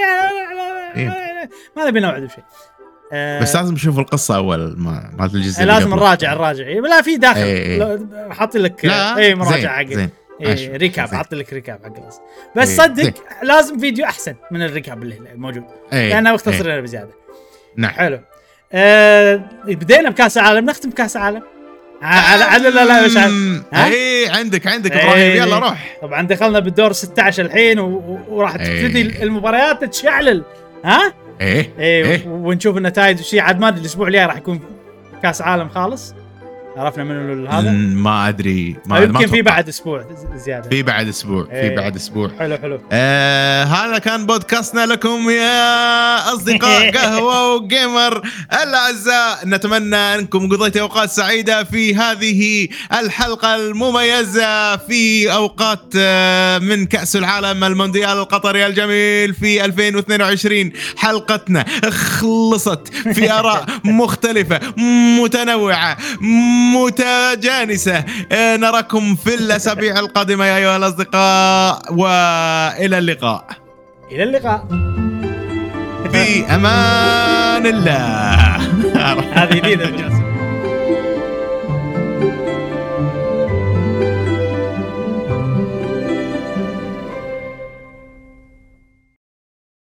يمكن. 0.97 1.49
ما 1.77 1.89
نبي 1.89 2.01
نوعد 2.01 2.23
بشيء. 2.23 2.45
آه 3.13 3.41
بس 3.43 3.57
لازم 3.57 3.75
نشوف 3.75 3.99
القصة 3.99 4.37
أول 4.37 4.75
ما 4.79 5.11
مالت 5.19 5.35
الجزء 5.35 5.65
لازم. 5.65 5.91
نراجع 5.95 6.35
نراجع 6.35 6.65
إيه، 6.67 6.81
لا 6.81 7.03
في 7.03 7.17
داخل 7.17 7.41
إيه. 7.41 7.79
لو- 7.79 8.07
حاط 8.31 8.57
لك 8.57 8.85
اي 8.85 9.35
مراجعة 9.35 9.77
حق 9.77 9.91
إيه 9.91 10.11
أشوف. 10.43 10.69
recap. 10.75 11.09
حاط 11.15 11.35
لك 11.35 11.53
recap 11.53 11.79
حق 11.85 11.97
القصة 11.99 12.21
بس 12.57 12.69
إيه، 12.69 12.77
صدق 12.77 13.03
زين. 13.03 13.13
لازم 13.43 13.79
فيديو 13.79 14.05
أحسن 14.05 14.35
من 14.51 14.63
ال 14.63 14.69
recap 14.69 15.03
اللي 15.03 15.19
موجود 15.37 15.65
إيه، 15.93 16.09
لأنه 16.09 16.33
مختصر 16.33 16.55
إيه. 16.55 16.63
لنا 16.63 16.81
بزيادة 16.81 17.11
نعم 17.77 17.91
حلو 17.93 18.21
آه 18.73 19.41
بدينا 19.67 20.11
بكأس 20.11 20.39
العالم 20.39 20.71
نختم 20.71 20.91
بكأس 20.91 21.17
العالم 21.17 21.43
على 22.03 22.45
على 22.45 22.71
لا 22.71 22.85
لا 22.85 23.07
مش؟ 23.07 23.17
اي 23.75 24.29
عندك 24.29 24.67
عندك 24.67 24.93
إيه. 24.93 25.03
إبراهيم 25.05 25.37
يلا 25.43 25.59
روح 25.59 25.99
طبعا 26.03 26.23
دخلنا 26.23 26.59
بالدور 26.59 26.93
16 26.93 27.45
الحين 27.45 27.79
وراح 27.79 28.55
إيه. 28.55 28.83
تبتدي 28.83 29.23
المباريات 29.23 29.85
تشعلل 29.85 30.43
ها؟ 30.85 31.13
إيه 31.43 31.73
إيه 31.79 32.05
إيه. 32.05 32.29
ونشوف 32.29 32.77
النتائج 32.77 33.21
وشي 33.21 33.41
عاد 33.41 33.61
ما 33.61 33.69
أدري 33.69 33.81
الأسبوع 33.81 34.07
الجاي 34.09 34.27
راح 34.27 34.37
يكون 34.37 34.61
كأس 35.23 35.43
عالم 35.43 35.69
خالص 35.69 36.15
عرفنا 36.77 37.05
منو 37.05 37.47
هذا؟ 37.47 37.71
ما 37.71 38.29
أدري. 38.29 38.77
ما 38.87 38.99
يمكن 38.99 39.13
ما 39.13 39.27
في. 39.27 39.43
بعد 39.43 39.69
أسبوع 39.69 40.05
زيادة. 40.35 40.69
في 40.71 40.83
بعد 40.83 41.09
أسبوع 41.09 41.45
في 41.45 41.53
إيه. 41.53 41.77
بعد 41.77 41.97
أسبوع. 41.97 42.31
حلو 42.39 42.57
حلو. 42.57 42.81
آه 42.93 43.65
هذا 43.65 43.99
كان 43.99 44.27
بودكاستنا 44.27 44.87
لكم 44.87 45.31
يا 45.31 46.35
أصدقاء 46.35 46.91
قهوة 46.97 47.55
وجيمر. 47.55 48.23
الأعزاء 48.63 49.39
نتمنى 49.47 49.97
أنكم 49.97 50.49
قضيتوا 50.53 50.81
أوقات 50.83 51.11
سعيدة 51.11 51.65
في 51.65 51.95
هذه 51.95 52.69
الحلقة 52.93 53.55
المميزة 53.57 54.77
في 54.77 55.33
أوقات 55.33 55.81
آه، 55.97 56.59
من 56.59 56.87
كأس 56.87 57.17
العالم 57.17 57.65
المونديال 57.65 58.19
القطري 58.19 58.67
الجميل 58.67 59.35
في 59.35 59.65
2022 59.65 60.73
حلقتنا 60.97 61.65
خلصت 61.91 62.89
في 63.13 63.33
آراء 63.33 63.67
مختلفة 63.85 64.61
متنوعة 65.23 65.97
متجانسة. 66.75 68.05
آه، 68.33 68.57
نراكم 68.57 69.15
في 69.15 69.35
الأسابيع 69.35 69.99
القادمة 69.99 70.45
يا 70.45 70.57
أيها 70.57 70.77
الأصدقاء 70.77 71.95
وإلى 71.95 72.99
اللقاء. 72.99 73.45
إلى 74.13 74.23
اللقاء. 74.23 74.67
في 76.13 76.55
أمان 76.55 77.67
الله. 77.67 78.57
هذه 79.39 79.55
جديدة. 79.55 80.32